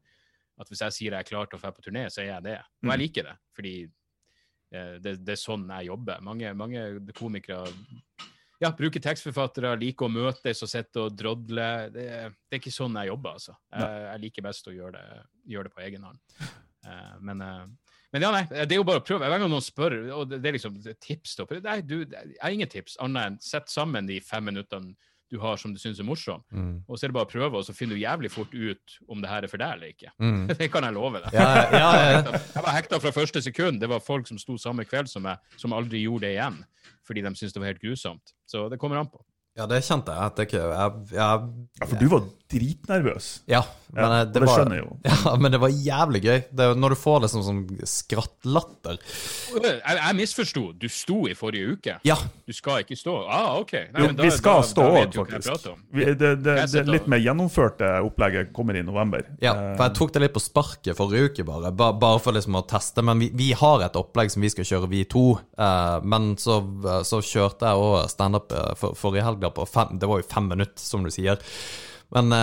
at 0.61 0.69
hvis 0.71 0.85
jeg 0.85 0.97
sier 0.97 1.17
jeg 1.17 1.25
er 1.25 1.29
klar 1.29 1.49
til 1.49 1.59
å 1.59 1.63
dra 1.63 1.73
på 1.75 1.85
turné, 1.85 2.07
så 2.13 2.23
er 2.23 2.31
jeg 2.31 2.47
det. 2.49 2.59
Og 2.83 2.93
jeg 2.93 3.03
liker 3.03 3.29
det, 3.29 3.35
fordi 3.57 3.75
uh, 3.87 4.95
det, 5.03 5.17
det 5.21 5.35
er 5.35 5.41
sånn 5.41 5.65
jeg 5.69 5.91
jobber. 5.91 6.23
Mange, 6.25 6.53
mange 6.57 6.85
komikere 7.17 7.65
ja, 8.61 8.69
bruker 8.77 9.01
tekstforfattere, 9.03 9.73
liker 9.81 10.07
å 10.07 10.13
møtes 10.13 10.61
og 10.63 10.69
sitte 10.71 11.01
og 11.03 11.15
drodle. 11.17 11.69
Det, 11.91 12.05
det 12.31 12.55
er 12.55 12.61
ikke 12.61 12.71
sånn 12.71 12.95
jeg 13.01 13.09
jobber, 13.09 13.39
altså. 13.39 13.55
Jeg, 13.73 14.03
jeg 14.05 14.21
liker 14.23 14.45
best 14.45 14.69
å 14.69 14.75
gjøre 14.75 14.99
det, 14.99 15.23
gjøre 15.51 15.67
det 15.67 15.73
på 15.75 15.83
egen 15.83 16.05
hånd. 16.07 16.21
Uh, 16.85 17.15
men, 17.27 17.43
men 18.13 18.21
ja, 18.21 18.29
nei, 18.31 18.43
det 18.45 18.71
er 18.71 18.77
jo 18.79 18.83
bare 18.87 19.01
å 19.01 19.05
prøve. 19.05 19.25
Hver 19.27 19.39
gang 19.41 19.49
noen 19.51 19.63
spør, 19.65 19.95
og 20.13 20.29
det, 20.29 20.43
er 20.45 20.53
liksom 20.59 20.75
tips 21.01 21.35
til 21.35 21.45
å- 21.47 21.61
Nei, 21.65 21.79
du, 21.81 22.03
jeg 22.05 22.37
har 22.41 22.53
ingen 22.53 22.69
tips 22.69 22.95
annet 23.01 23.25
enn 23.33 23.39
sett 23.41 23.67
sammen 23.73 24.05
de 24.07 24.19
fem 24.21 24.45
minuttene 24.45 24.93
du 25.33 25.39
har 25.41 25.57
som 25.57 25.71
du 25.73 25.79
syns 25.81 25.97
er 25.97 26.05
morsom, 26.05 26.43
Mm. 26.53 26.83
og 26.87 26.93
så 26.99 27.05
er 27.05 27.09
det 27.09 27.15
bare 27.15 27.25
å 27.25 27.31
prøve, 27.31 27.57
og 27.57 27.63
så 27.65 27.73
finner 27.73 27.95
du 27.97 28.03
jævlig 28.03 28.29
fort 28.29 28.53
ut 28.53 28.97
om 29.09 29.19
det 29.23 29.29
her 29.31 29.41
er 29.41 29.49
for 29.49 29.57
deg 29.57 29.71
eller 29.73 29.87
ikke. 29.89 30.11
Mm. 30.21 30.45
Det 30.59 30.67
kan 30.71 30.83
jeg 30.85 30.93
love 30.93 31.23
deg. 31.23 31.33
Ja, 31.33 31.47
ja, 31.73 31.89
ja. 32.11 32.21
Jeg 32.53 32.61
var 32.67 32.75
hekta 32.77 32.99
fra 33.01 33.11
første 33.15 33.41
sekund. 33.41 33.79
Det 33.81 33.89
var 33.89 33.99
folk 33.99 34.27
som 34.29 34.37
sto 34.37 34.59
samme 34.61 34.85
kveld 34.85 35.09
som 35.09 35.23
meg, 35.25 35.41
som 35.57 35.73
aldri 35.73 36.03
gjorde 36.05 36.27
det 36.27 36.35
igjen. 36.35 36.59
Fordi 37.07 37.23
de 37.25 37.33
syntes 37.33 37.53
det 37.57 37.63
var 37.63 37.71
helt 37.73 37.81
grusomt. 37.81 38.35
Så 38.45 38.67
det 38.69 38.77
kommer 38.79 39.01
an 39.01 39.09
på. 39.09 39.23
ja, 39.57 39.65
det 39.65 39.81
kjente 39.85 40.13
jeg. 40.13 40.21
At 40.29 40.37
jeg, 40.37 40.51
jeg, 40.53 40.93
jeg, 41.17 41.17
Ja, 41.17 41.85
for 41.89 41.97
du 41.97 42.07
var 42.13 42.21
dritnervøs. 42.53 43.31
ja, 43.51 43.63
men 43.93 44.03
Ja, 44.03 44.19
eh, 44.21 44.25
det 44.25 44.33
det 44.33 44.47
var 44.47 44.57
skjønner 44.57 44.77
jeg 44.79 44.85
jo. 44.85 44.97
Ja, 45.09 45.35
men 45.37 45.51
det 45.53 45.59
var 45.61 45.69
jævlig 45.69 46.21
gøy. 46.25 46.39
Det, 46.49 46.67
når 46.81 46.93
du 46.95 46.97
får 46.97 47.19
liksom 47.25 47.43
sånn 47.45 47.59
skrattlatter. 47.89 48.97
Jeg, 49.63 49.81
jeg 49.99 50.15
misforsto. 50.17 50.63
Du 50.81 50.87
sto 50.89 51.19
i 51.29 51.35
forrige 51.37 51.75
uke. 51.77 51.95
Ja, 52.07 52.15
Du 52.47 52.53
skal 52.57 52.81
ikke 52.83 52.97
stå. 52.99 53.13
Ah, 53.29 53.57
OK. 53.61 53.73
Nei, 53.93 54.01
Jo, 54.01 54.07
men 54.09 54.15
da- 54.17 54.23
vi 54.23 54.31
skal 54.33 54.61
da- 54.61 54.67
stå 54.71 54.87
òg, 54.89 55.13
faktisk. 55.13 55.67
Vi, 55.93 56.05
det, 56.05 56.31
det, 56.43 56.55
det, 56.73 56.83
litt 56.89 57.07
mer 57.07 57.21
gjennomførte 57.23 57.91
opplegget 58.07 58.51
kommer 58.53 58.75
i 58.75 58.83
november. 58.83 59.25
Ja, 59.41 59.53
Eh, 59.53 59.75
for 59.77 59.83
jeg 59.85 59.95
tok 59.99 60.11
det 60.13 60.21
litt 60.23 60.33
på 60.33 60.41
sparket 60.41 60.97
forrige 60.97 61.29
uke, 61.29 61.43
bare. 61.45 61.71
Bare, 61.71 61.93
bare 62.01 62.19
for 62.19 62.33
liksom 62.35 62.57
å 62.57 62.65
teste. 62.67 63.03
Men 63.05 63.19
vi, 63.21 63.29
vi 63.37 63.51
har 63.53 63.85
et 63.85 63.95
opplegg 63.99 64.31
som 64.33 64.41
vi 64.41 64.49
skal 64.49 64.65
kjøre, 64.65 64.89
vi 64.89 65.03
to. 65.05 65.37
Eh, 65.57 65.99
men 66.03 66.33
så, 66.41 66.57
så 67.05 67.21
kjørte 67.21 67.69
jeg 67.69 67.77
òg 67.85 68.09
standup 68.09 68.51
for, 68.79 68.97
forrige 68.97 69.23
helg, 69.23 69.45
på 69.53 69.65
fem 69.69 69.99
Det 69.99 70.07
var 70.09 70.19
jo 70.21 70.27
fem 70.27 70.47
minutter, 70.49 70.81
som 70.81 71.03
du 71.05 71.11
sier. 71.13 71.37
Men 72.13 72.33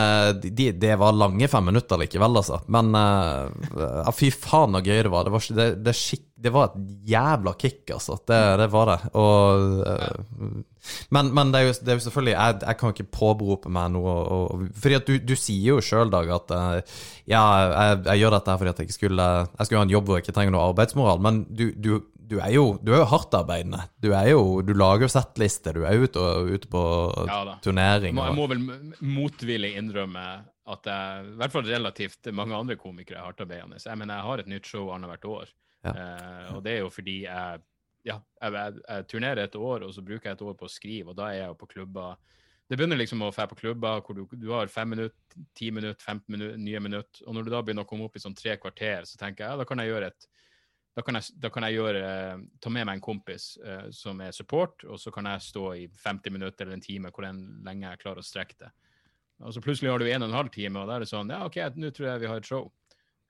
det 0.42 0.72
de, 0.82 0.94
var 0.98 1.14
lange 1.14 1.46
fem 1.48 1.68
minutter 1.70 2.00
likevel, 2.00 2.40
altså. 2.40 2.58
Men 2.72 2.90
eh, 2.98 3.68
ja, 3.78 4.14
fy 4.14 4.32
faen 4.34 4.74
så 4.74 4.82
gøy 4.82 5.04
det 5.06 5.12
var. 5.12 5.28
Det 5.28 5.34
var, 5.34 5.46
det, 5.60 5.68
det, 5.86 5.94
det 6.42 6.52
var 6.54 6.70
et 6.70 6.90
jævla 7.10 7.54
kick, 7.60 7.84
altså. 7.94 8.18
Det, 8.26 8.68
var 8.72 8.90
det. 8.90 8.98
Og 9.20 9.86
eh, 9.86 10.66
men, 11.12 11.30
men 11.36 11.52
er 11.54 11.66
jo, 11.66 11.74
det 11.76 11.92
er 11.92 11.98
jo 11.98 12.04
selvfølgelig 12.06 12.32
Jeg, 12.32 12.54
jeg 12.62 12.76
kan 12.80 12.94
ikke 12.94 13.12
påberope 13.12 13.72
meg 13.72 13.90
noe 13.92 14.14
og, 14.32 14.62
Fordi 14.80 14.96
at 14.96 15.10
du, 15.10 15.18
du 15.20 15.34
sier 15.36 15.74
jo 15.74 15.82
sjøl, 15.84 16.08
Dag, 16.12 16.30
at 16.38 16.54
eh, 16.56 16.94
ja, 17.34 17.42
jeg, 17.68 17.98
jeg 18.06 18.22
gjør 18.22 18.36
dette 18.38 18.56
fordi 18.62 18.72
at 18.72 18.80
jeg 18.80 18.88
ikke 18.88 18.96
skulle 18.96 19.28
Jeg 19.44 19.68
skulle 19.68 19.82
ha 19.82 19.88
en 19.88 19.92
jobb 19.92 20.08
hvor 20.08 20.18
jeg 20.18 20.26
ikke 20.26 20.36
trenger 20.38 20.56
noe 20.56 20.70
arbeidsmoral, 20.70 21.20
men 21.26 21.42
du, 21.50 21.66
du, 21.76 21.92
du 22.30 22.36
er 22.38 22.52
jo 22.54 22.64
Du 22.82 22.92
er 22.94 23.02
jo 23.02 23.08
hardtarbeidende. 23.10 23.82
Du 24.00 24.12
er 24.14 24.30
jo 24.30 24.60
Du 24.66 24.72
lager 24.76 25.06
jo 25.06 25.12
settlister, 25.12 25.76
du 25.76 25.86
er 25.88 25.98
ute, 25.98 26.20
og, 26.22 26.50
ute 26.54 26.70
på 26.70 26.82
Ja 27.28 27.40
turnering. 27.64 28.16
Jeg 28.16 28.36
må 28.38 28.46
vel 28.50 28.62
motvillig 29.04 29.74
innrømme 29.80 30.24
at 30.70 30.86
jeg, 30.86 31.24
i 31.32 31.38
hvert 31.40 31.52
fall 31.52 31.66
relativt 31.66 32.28
mange 32.36 32.54
andre 32.54 32.76
komikere 32.78 33.18
er 33.18 33.26
hardtarbeidende. 33.26 33.80
Jeg 33.82 33.98
mener, 33.98 34.20
jeg 34.20 34.28
har 34.28 34.42
et 34.42 34.50
nytt 34.52 34.68
show 34.70 34.92
annethvert 34.94 35.26
år. 35.26 35.52
Ja. 35.82 35.92
Eh, 35.92 36.50
og 36.54 36.62
det 36.64 36.76
er 36.76 36.82
jo 36.84 36.90
fordi 36.94 37.16
jeg 37.24 37.64
ja, 38.06 38.16
jeg, 38.16 38.52
jeg, 38.54 38.82
jeg 38.86 39.06
turnerer 39.10 39.42
et 39.44 39.56
år, 39.56 39.84
og 39.84 39.92
så 39.92 40.04
bruker 40.04 40.30
jeg 40.30 40.38
et 40.38 40.44
år 40.46 40.54
på 40.56 40.68
å 40.68 40.72
skrive, 40.72 41.12
og 41.12 41.18
da 41.18 41.26
er 41.28 41.42
jeg 41.42 41.50
jo 41.50 41.56
på 41.60 41.68
klubber 41.74 42.20
det 42.70 42.78
begynner 42.78 43.00
liksom 43.00 43.24
å 43.26 43.32
dra 43.34 43.48
på 43.50 43.58
klubber 43.58 43.98
hvor 44.06 44.14
du, 44.14 44.22
du 44.38 44.52
har 44.54 44.70
fem 44.70 44.92
minutter, 44.94 45.40
ti 45.58 45.72
minutter, 45.74 45.98
15 46.06 46.22
minutter, 46.30 46.58
nye 46.62 46.80
minutter. 46.80 47.24
Og 47.26 47.34
når 47.34 47.48
du 47.48 47.50
da 47.50 47.62
begynner 47.66 47.82
å 47.82 47.88
komme 47.90 48.06
opp 48.06 48.14
i 48.14 48.22
sånn 48.22 48.36
tre 48.38 48.54
kvarter, 48.62 49.08
så 49.10 49.18
tenker 49.18 49.42
jeg 49.42 49.50
ja, 49.50 49.58
da 49.58 49.66
kan 49.66 49.82
jeg 49.82 49.90
gjøre 49.90 50.10
et 50.12 50.28
da 50.96 51.04
kan 51.06 51.16
jeg, 51.16 51.36
da 51.38 51.50
kan 51.54 51.64
jeg 51.66 51.78
gjøre, 51.78 52.02
ta 52.62 52.72
med 52.72 52.86
meg 52.88 52.98
en 52.98 53.04
kompis 53.04 53.52
uh, 53.62 53.86
som 53.94 54.20
er 54.24 54.34
support, 54.34 54.82
og 54.90 54.98
så 54.98 55.12
kan 55.14 55.28
jeg 55.30 55.46
stå 55.46 55.64
i 55.78 55.84
50 56.02 56.34
minutter 56.34 56.66
eller 56.66 56.78
en 56.78 56.84
time, 56.84 57.12
hvor 57.14 57.26
lenge 57.26 57.86
jeg 57.86 58.00
klarer 58.02 58.22
å 58.22 58.26
strekke 58.26 58.58
det. 58.64 58.70
Og 59.40 59.54
så 59.54 59.62
plutselig 59.64 59.92
har 59.92 60.02
du 60.02 60.08
en 60.10 60.26
og 60.26 60.28
en 60.28 60.36
halv 60.36 60.50
time, 60.52 60.82
og 60.82 60.90
da 60.90 60.98
er 60.98 61.04
det 61.04 61.12
sånn 61.12 61.30
Ja, 61.32 61.44
OK, 61.46 61.60
nå 61.78 61.92
tror 61.96 62.10
jeg 62.10 62.22
vi 62.24 62.30
har 62.30 62.42
et 62.42 62.48
show. 62.48 62.66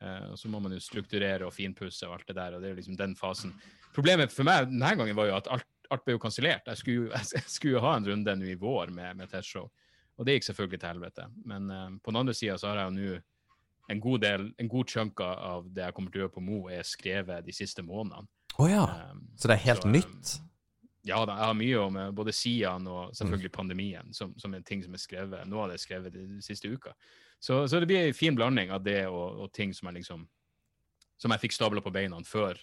Uh, 0.00 0.32
og 0.32 0.38
så 0.40 0.48
må 0.48 0.62
man 0.64 0.72
jo 0.72 0.80
strukturere 0.80 1.44
og 1.44 1.52
finpusse 1.52 2.08
og 2.08 2.16
alt 2.16 2.30
det 2.30 2.38
der, 2.38 2.56
og 2.56 2.64
det 2.64 2.72
er 2.72 2.80
liksom 2.80 2.96
den 2.98 3.12
fasen. 3.18 3.52
Problemet 3.92 4.32
for 4.32 4.48
meg 4.48 4.70
denne 4.70 4.94
gangen 4.96 5.18
var 5.18 5.28
jo 5.28 5.36
at 5.36 5.50
alt, 5.52 5.68
alt 5.92 6.06
ble 6.06 6.16
jo 6.16 6.22
kansellert. 6.22 6.70
Jeg 6.70 6.80
skulle 6.80 7.74
jo 7.76 7.84
ha 7.86 7.96
en 7.98 8.08
runde 8.08 8.36
nå 8.40 8.48
i 8.54 8.58
vår 8.58 8.94
med, 8.96 9.20
med 9.20 9.30
testshow, 9.30 9.68
og 10.16 10.26
det 10.26 10.38
gikk 10.38 10.48
selvfølgelig 10.48 10.80
til 10.80 10.94
helvete. 10.94 11.28
Men 11.44 11.68
uh, 11.68 11.90
på 12.00 12.14
den 12.14 12.22
andre 12.24 12.36
sida 12.38 12.56
så 12.56 12.72
har 12.72 12.80
jeg 12.80 12.88
jo 12.88 12.96
nå 12.96 13.20
en 13.90 14.00
god 14.02 14.22
del, 14.22 14.46
en 14.58 14.68
god 14.70 14.92
chunk 14.92 15.20
av 15.24 15.66
det 15.74 15.82
jeg 15.86 15.96
kommer 15.96 16.12
til 16.12 16.20
å 16.20 16.24
gjøre 16.24 16.36
på 16.36 16.44
Mo, 16.44 16.60
er 16.70 16.86
skrevet 16.86 17.46
de 17.46 17.54
siste 17.54 17.82
månedene. 17.86 18.28
Å 18.60 18.68
ja. 18.70 18.84
Um, 19.10 19.26
Så 19.38 19.50
det 19.50 19.56
er 19.56 19.64
helt 19.66 19.84
så, 19.84 19.88
um, 19.88 19.94
nytt? 19.96 20.32
Ja, 21.08 21.22
da, 21.24 21.36
jeg 21.38 21.48
har 21.48 21.56
mye 21.56 21.76
om 21.80 21.96
eh, 21.96 22.10
både 22.12 22.32
Sian 22.36 22.88
og 22.90 23.14
selvfølgelig 23.16 23.52
pandemien, 23.54 24.10
som, 24.12 24.34
som 24.38 24.52
er 24.54 24.64
ting 24.68 24.82
som 24.84 24.94
er 24.94 25.00
skrevet. 25.00 25.46
Noe 25.48 25.64
av 25.64 25.72
det 25.72 25.78
er 25.78 25.84
skrevet 25.86 26.12
de 26.12 26.42
siste 26.44 26.68
uka. 26.68 26.92
Så, 27.40 27.62
så 27.72 27.80
det 27.80 27.88
blir 27.88 28.02
en 28.04 28.16
fin 28.16 28.36
blanding 28.36 28.72
av 28.74 28.82
det 28.84 29.06
og, 29.08 29.46
og 29.46 29.52
ting 29.56 29.72
som 29.72 29.88
jeg 29.88 30.02
liksom 30.02 30.26
Som 31.20 31.32
jeg 31.32 31.40
fikk 31.40 31.54
stabla 31.56 31.80
på 31.84 31.92
beina 31.92 32.16
før, 32.24 32.56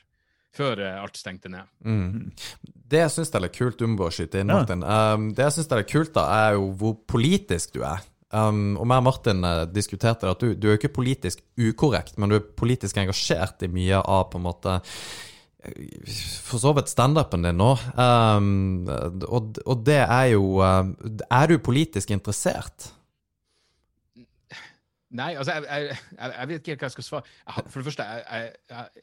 før 0.54 0.80
eh, 0.82 1.00
alt 1.02 1.18
stengte 1.18 1.50
ned. 1.50 1.66
Mm. 1.86 2.32
Det 2.74 3.02
jeg 3.04 3.14
syns 3.14 3.34
er 3.34 3.44
litt 3.44 3.58
kult, 3.58 3.78
du 3.78 3.86
må 3.86 4.00
bare 4.00 4.16
skyte 4.16 4.42
inn, 4.42 4.50
Ja. 4.54 4.62
Martin. 4.62 4.86
Um, 4.86 5.28
det 5.38 5.44
jeg 5.46 5.58
syns 5.58 5.72
er 5.72 5.82
litt 5.82 5.92
kult, 5.92 6.14
da, 6.16 6.24
er 6.48 6.56
jo 6.58 6.72
hvor 6.80 6.96
politisk 7.10 7.76
du 7.76 7.84
er. 7.86 8.06
Um, 8.28 8.76
og 8.76 8.84
meg 8.90 9.00
og 9.00 9.06
Martin 9.06 9.46
eh, 9.48 9.62
diskuterte 9.72 10.28
at 10.28 10.42
du, 10.44 10.52
du 10.52 10.66
er 10.68 10.74
jo 10.74 10.82
ikke 10.82 10.98
politisk 10.98 11.46
ukorrekt, 11.56 12.18
men 12.20 12.28
du 12.28 12.36
er 12.36 12.50
politisk 12.60 13.00
engasjert 13.00 13.64
i 13.64 13.70
mye 13.72 14.02
av 14.04 14.26
på 14.34 14.42
en 14.42 14.44
måte 14.50 14.74
eh, 15.64 15.78
For 16.44 16.60
så 16.60 16.74
vidt 16.76 16.92
standupen 16.92 17.48
din 17.48 17.56
nå. 17.56 17.70
Um, 17.96 18.84
og, 19.30 19.62
og 19.64 19.86
det 19.88 20.02
er 20.04 20.34
jo 20.34 20.60
um, 20.60 20.92
Er 21.24 21.48
du 21.48 21.56
politisk 21.64 22.12
interessert? 22.12 22.90
Nei, 25.16 25.30
altså, 25.40 25.56
jeg, 25.56 25.88
jeg, 25.88 25.98
jeg, 26.20 26.48
vet 26.50 26.60
ikke 26.60 26.74
helt 26.74 26.84
hva 26.84 26.90
jeg 26.90 26.96
skal 26.98 27.08
svare. 27.08 27.36
Jeg, 27.48 27.72
for 27.72 27.80
det 27.80 27.88
første, 27.88 28.08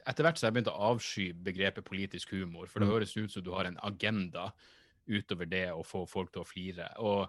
etter 0.04 0.26
hvert 0.26 0.36
så 0.36 0.44
har 0.44 0.50
jeg 0.50 0.58
begynt 0.58 0.68
å 0.74 0.90
avsky 0.90 1.30
begrepet 1.46 1.86
politisk 1.88 2.36
humor, 2.36 2.68
for 2.68 2.84
det 2.84 2.90
høres 2.90 3.16
ut 3.16 3.32
som 3.32 3.44
du 3.46 3.54
har 3.56 3.70
en 3.70 3.80
agenda 3.88 4.50
utover 5.08 5.48
det 5.48 5.70
å 5.72 5.80
få 5.80 6.04
folk 6.08 6.34
til 6.34 6.44
å 6.44 6.48
flire. 6.48 6.90
Og, 7.00 7.24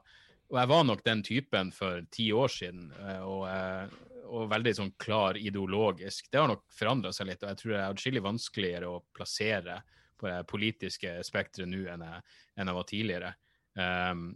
og 0.52 0.60
jeg 0.60 0.70
var 0.72 0.84
nok 0.86 1.04
den 1.06 1.24
typen 1.26 1.72
for 1.74 2.06
ti 2.14 2.30
år 2.36 2.52
siden, 2.54 2.92
eh, 3.02 3.22
og, 3.26 3.44
eh, 3.50 4.24
og 4.26 4.50
veldig 4.52 4.74
sånn 4.78 4.94
klar 5.02 5.38
ideologisk. 5.38 6.30
Det 6.32 6.42
har 6.42 6.50
nok 6.52 6.64
forandra 6.74 7.12
seg 7.14 7.30
litt, 7.30 7.44
og 7.44 7.52
jeg 7.52 7.62
tror 7.62 7.74
det 7.74 7.82
er 7.82 7.94
atskillig 7.94 8.24
vanskeligere 8.26 8.90
å 8.90 9.04
plassere 9.16 9.82
på 10.18 10.30
det 10.30 10.40
politiske 10.48 11.18
spekteret 11.28 11.70
nå 11.70 11.84
enn 11.92 12.06
jeg, 12.08 12.22
enn 12.56 12.72
jeg 12.72 12.78
var 12.78 12.90
tidligere. 12.90 13.32
Um, 13.76 14.28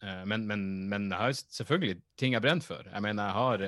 men, 0.00 0.46
men, 0.48 0.62
men 0.88 1.06
jeg 1.10 1.18
har 1.18 1.34
selvfølgelig 1.36 1.96
ting 2.20 2.34
jeg 2.36 2.44
brenner 2.44 2.64
for. 2.64 2.88
Jeg 2.88 3.04
mener, 3.04 3.28
jeg 3.28 3.36
har 3.36 3.64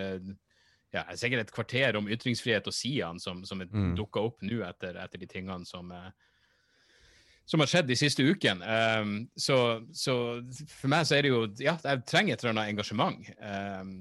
ja, 0.92 1.02
jeg 1.02 1.12
er 1.12 1.20
sikkert 1.20 1.44
et 1.44 1.52
kvarter 1.52 1.98
om 2.00 2.08
ytringsfrihet 2.08 2.68
og 2.68 2.74
Sian 2.76 3.20
som, 3.20 3.42
som 3.48 3.60
Mm. 3.60 3.94
dukka 3.98 4.22
opp 4.30 4.42
nå 4.42 4.62
etter, 4.64 4.96
etter 4.96 5.20
de 5.20 5.28
tingene 5.28 5.66
som, 5.68 5.92
som 7.48 7.62
har 7.64 7.70
skjedd 7.70 7.88
de 7.88 7.96
siste 7.96 8.24
ukene. 8.28 8.76
Um, 9.00 9.12
så, 9.40 9.56
så 9.96 10.14
for 10.68 10.90
meg 10.92 11.06
så 11.08 11.16
er 11.16 11.24
det 11.24 11.32
jo 11.32 11.42
Ja, 11.64 11.78
jeg 11.80 12.04
trenger 12.08 12.34
et 12.36 12.42
eller 12.44 12.54
annet 12.54 12.74
engasjement. 12.74 13.22
Um, 13.40 13.92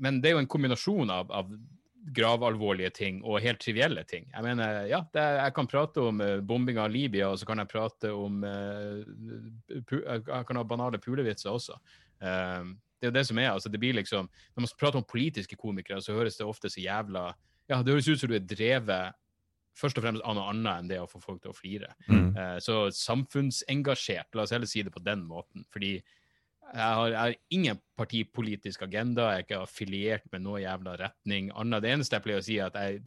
men 0.00 0.20
det 0.22 0.30
er 0.30 0.38
jo 0.38 0.42
en 0.42 0.48
kombinasjon 0.50 1.12
av, 1.12 1.28
av 1.30 1.50
gravalvorlige 2.16 2.90
ting 2.96 3.20
og 3.24 3.40
helt 3.44 3.60
trivielle 3.64 4.02
ting. 4.08 4.26
Jeg 4.32 4.44
mener, 4.44 4.82
ja, 4.90 4.98
er- 5.16 5.38
jeg 5.42 5.54
kan 5.56 5.68
prate 5.68 6.02
om 6.04 6.20
uh, 6.20 6.40
bombing 6.44 6.80
av 6.80 6.90
Libya, 6.92 7.30
og 7.32 7.38
så 7.40 7.48
kan 7.48 7.60
jeg 7.62 7.70
prate 7.72 8.12
om 8.12 8.42
uh, 8.44 9.04
pu 9.88 10.00
Jeg 10.00 10.24
kan 10.48 10.60
ha 10.60 10.64
banale 10.68 11.00
pulevitser 11.00 11.52
også. 11.52 11.76
Um, 12.20 12.74
det 13.00 13.08
er 13.08 13.12
jo 13.12 13.16
det 13.18 13.26
som 13.28 13.38
er, 13.42 13.50
altså 13.52 13.68
det 13.68 13.80
blir 13.82 13.96
liksom 13.98 14.28
Når 14.54 14.62
man 14.64 14.70
prater 14.80 14.96
om 14.96 15.04
politiske 15.04 15.56
komikere, 15.60 16.00
så 16.00 16.14
høres 16.16 16.38
det 16.38 16.46
ofte 16.48 16.70
så 16.72 16.80
jævla 16.80 17.26
Ja, 17.68 17.82
det 17.82 17.92
høres 17.92 18.08
ut 18.08 18.20
som 18.22 18.30
du 18.30 18.36
er 18.38 18.46
drevet 18.48 19.12
først 19.74 19.98
og 19.98 20.04
fremst 20.04 20.22
av 20.24 20.34
noe 20.36 20.50
annet 20.52 20.78
enn 20.80 20.88
det 20.88 21.00
å 21.02 21.08
få 21.10 21.20
folk 21.22 21.42
til 21.42 21.50
å 21.50 21.56
flire. 21.56 21.94
Mm. 22.08 22.36
Eh, 22.36 22.58
Så 22.62 22.90
samfunnsengasjert, 22.94 24.34
la 24.34 24.42
oss 24.42 24.50
heller 24.54 24.66
si 24.70 24.82
det 24.82 24.92
på 24.94 25.02
den 25.02 25.24
måten. 25.26 25.64
Fordi 25.72 25.94
jeg 26.74 26.80
har, 26.98 27.08
jeg 27.08 27.18
har 27.18 27.34
ingen 27.50 27.80
partipolitisk 27.98 28.82
agenda, 28.82 29.30
jeg 29.32 29.42
er 29.42 29.44
ikke 29.44 29.62
affiliert 29.62 30.24
med 30.32 30.42
noe 30.42 30.60
jævla 30.62 30.96
retning. 30.98 31.50
Annet. 31.54 31.82
Det 31.82 31.90
eneste 31.92 32.16
jeg 32.16 32.22
pleier 32.24 32.40
å 32.40 32.44
si, 32.46 32.58
er 32.58 32.66
at 32.70 32.78
jeg, 32.80 33.02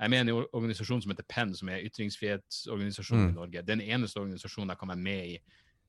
jeg 0.00 0.10
mener 0.10 0.32
en 0.32 0.46
organisasjon 0.56 1.02
som 1.04 1.12
heter 1.12 1.26
PEN, 1.28 1.54
som 1.54 1.68
er 1.68 1.84
ytringsfrihetsorganisasjonen 1.88 3.26
Mm. 3.26 3.30
i 3.30 3.38
Norge, 3.40 3.62
den 3.66 3.80
eneste 3.80 4.20
organisasjonen 4.20 4.68
jeg 4.70 4.78
kan 4.78 4.88
være 4.88 4.98
med 5.02 5.26
i 5.26 5.38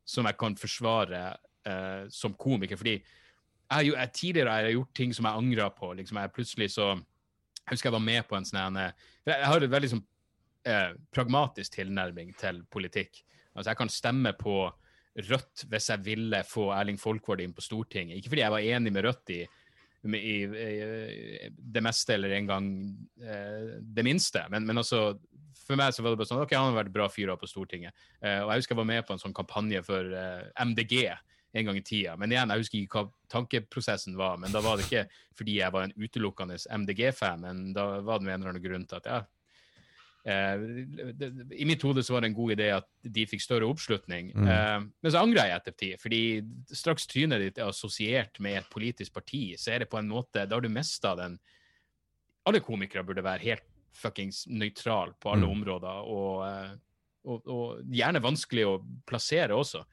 som 0.06 0.26
jeg 0.26 0.38
kan 0.38 0.56
forsvare 0.56 1.38
eh, 1.66 2.06
som 2.10 2.34
komiker. 2.34 2.76
Fordi 2.76 2.98
jeg, 3.72 3.86
jo- 3.88 3.96
jeg, 3.96 4.12
tidligere 4.14 4.50
har 4.52 4.62
jeg 4.68 4.74
gjort 4.74 4.94
ting 4.96 5.14
som 5.14 5.26
jeg 5.26 5.34
angrer 5.34 5.70
på. 5.70 5.94
Liksom, 5.96 6.18
jeg 6.18 6.34
plutselig 6.34 6.72
så 6.72 6.96
Jeg 7.66 7.78
husker 7.78 7.88
jeg 7.88 7.94
var 7.94 8.00
med 8.04 8.28
på 8.28 8.36
en 8.36 8.44
sånn 8.44 8.76
jeg 9.26 9.46
har 9.46 9.64
et 9.64 9.70
veldig 9.72 9.90
sånn 9.90 10.04
eh, 10.66 10.94
pragmatisk 11.14 11.78
tilnærming 11.80 12.34
til 12.40 12.64
politikk. 12.72 13.24
Altså, 13.54 13.72
jeg 13.72 13.80
kan 13.82 13.92
stemme 13.92 14.34
på 14.38 14.58
Rødt 15.14 15.68
hvis 15.70 15.92
jeg 15.92 16.02
ville 16.08 16.40
få 16.50 16.72
Erling 16.74 16.98
Folkvord 16.98 17.44
inn 17.44 17.54
på 17.54 17.62
Stortinget. 17.62 18.18
Ikke 18.18 18.32
fordi 18.34 18.42
jeg 18.42 18.54
var 18.56 18.66
enig 18.66 18.94
med 18.96 19.06
Rødt 19.06 19.30
i, 19.36 19.44
i, 20.10 20.38
i 20.42 21.52
det 21.54 21.84
meste 21.86 22.16
eller 22.16 22.34
engang 22.34 22.72
eh, 23.22 23.76
det 23.78 24.06
minste, 24.08 24.42
men, 24.50 24.66
men 24.66 24.82
altså 24.82 25.12
for 25.64 25.80
meg 25.80 25.94
så 25.96 26.04
var 26.04 26.14
det 26.14 26.20
bare 26.20 26.30
sånn 26.32 26.42
OK, 26.44 26.56
han 26.58 26.72
har 26.72 26.82
vært 26.82 26.96
bra 26.96 27.06
fyr 27.12 27.32
på 27.40 27.50
Stortinget. 27.50 27.94
Eh, 28.24 28.42
og 28.42 28.52
jeg 28.52 28.64
husker 28.64 28.76
jeg 28.76 28.82
var 28.82 28.90
med 28.90 29.06
på 29.08 29.16
en 29.16 29.22
sånn 29.22 29.36
kampanje 29.38 29.84
for 29.86 30.18
eh, 30.18 30.50
MDG 30.66 30.98
en 31.54 31.70
gang 31.70 31.78
i 31.78 31.86
tida. 31.86 32.16
Men 32.18 32.34
igjen, 32.34 32.50
jeg 32.50 32.64
husker 32.64 32.80
ikke 32.80 33.04
hva 33.04 33.12
tankeprosessen 33.32 34.18
var. 34.18 34.40
Men 34.42 34.54
da 34.56 34.62
var 34.66 34.80
det 34.80 34.88
ikke 34.88 35.06
fordi 35.38 35.60
jeg 35.60 35.74
var 35.76 35.86
en 35.86 35.96
utelukkende 35.96 36.58
MDG-fan, 36.58 37.46
men 37.46 37.64
da 37.78 37.86
var 38.02 38.20
det 38.20 38.28
med 38.28 38.34
en 38.34 38.42
eller 38.42 38.56
annen 38.56 38.66
grunn 38.66 38.88
til 38.90 39.00
at 39.00 39.10
ja, 39.10 39.20
I 40.26 41.66
mitt 41.68 41.82
hode 41.84 42.04
så 42.04 42.14
var 42.16 42.24
det 42.24 42.30
en 42.32 42.38
god 42.38 42.54
idé 42.56 42.70
at 42.78 42.88
de 43.04 43.26
fikk 43.28 43.44
større 43.44 43.68
oppslutning. 43.68 44.32
Mm. 44.36 44.48
Eh, 44.48 44.86
men 45.04 45.12
så 45.12 45.20
angrer 45.20 45.50
jeg 45.50 45.60
ettertid, 45.62 45.98
fordi 46.00 46.22
straks 46.72 47.08
trynet 47.12 47.44
ditt 47.44 47.60
er 47.60 47.72
assosiert 47.72 48.40
med 48.44 48.62
et 48.62 48.70
politisk 48.72 49.14
parti, 49.18 49.54
så 49.60 49.74
er 49.76 49.84
det 49.84 49.90
på 49.92 50.00
en 50.00 50.08
måte 50.12 50.46
Da 50.48 50.56
har 50.56 50.64
du 50.64 50.70
mista 50.72 51.16
den 51.20 51.40
Alle 52.46 52.60
komikere 52.60 53.06
burde 53.08 53.24
være 53.24 53.40
helt 53.40 53.68
fuckings 53.96 54.48
nøytral 54.48 55.14
på 55.22 55.32
alle 55.32 55.46
Mm. 55.46 55.52
områder, 55.52 56.08
og, 56.10 56.48
eh, 56.48 56.72
og, 57.26 57.46
og 57.48 57.84
gjerne 57.88 58.20
vanskelig 58.24 58.66
å 58.68 58.82
plassere 59.08 59.56
også. 59.56 59.84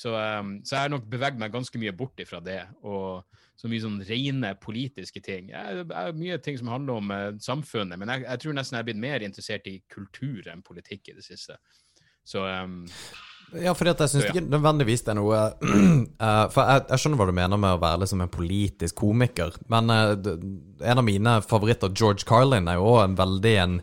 Så, 0.00 0.14
um, 0.16 0.54
så 0.64 0.76
jeg 0.76 0.86
har 0.86 0.92
nok 0.94 1.08
beveget 1.12 1.40
meg 1.40 1.52
ganske 1.52 1.80
mye 1.80 1.92
bort 1.96 2.20
ifra 2.22 2.40
det. 2.44 2.62
Og 2.88 3.20
så 3.60 3.68
mye 3.68 3.82
sånn 3.82 3.98
rene 4.08 4.54
politiske 4.62 5.20
ting. 5.24 5.50
Jeg, 5.52 5.82
jeg 5.90 6.16
mye 6.16 6.38
ting 6.40 6.56
som 6.60 6.70
handler 6.72 7.00
om 7.02 7.12
uh, 7.12 7.26
samfunnet, 7.44 8.00
men 8.00 8.12
jeg, 8.14 8.24
jeg 8.24 8.42
tror 8.44 8.56
nesten 8.56 8.78
jeg 8.78 8.84
er 8.84 8.88
blitt 8.88 9.02
mer 9.02 9.26
interessert 9.26 9.68
i 9.68 9.80
kultur 9.92 10.48
enn 10.48 10.64
politikk 10.64 11.10
i 11.12 11.18
det 11.18 11.26
siste. 11.26 11.58
Så 12.24 12.46
um, 12.46 12.86
Ja, 13.60 13.74
fordi 13.74 13.92
at 13.92 14.00
jeg 14.04 14.12
syns 14.12 14.24
ja. 14.28 14.32
ikke 14.32 14.46
nødvendigvis 14.46 15.02
det 15.04 15.12
er 15.12 15.18
noe 15.18 15.38
uh, 15.42 16.44
For 16.54 16.62
jeg, 16.62 16.86
jeg 16.92 17.02
skjønner 17.02 17.20
hva 17.20 17.26
du 17.28 17.34
mener 17.36 17.60
med 17.60 17.76
å 17.76 17.82
være 17.82 18.04
liksom 18.04 18.24
en 18.24 18.32
politisk 18.32 19.00
komiker, 19.02 19.58
men 19.72 19.92
uh, 19.92 20.14
en 20.80 21.02
av 21.02 21.04
mine 21.04 21.36
favoritter, 21.44 21.92
George 21.92 22.24
Carlin, 22.28 22.70
er 22.70 22.80
jo 22.80 22.88
også 22.94 23.04
en 23.10 23.20
veldig 23.20 23.54
en 23.66 23.76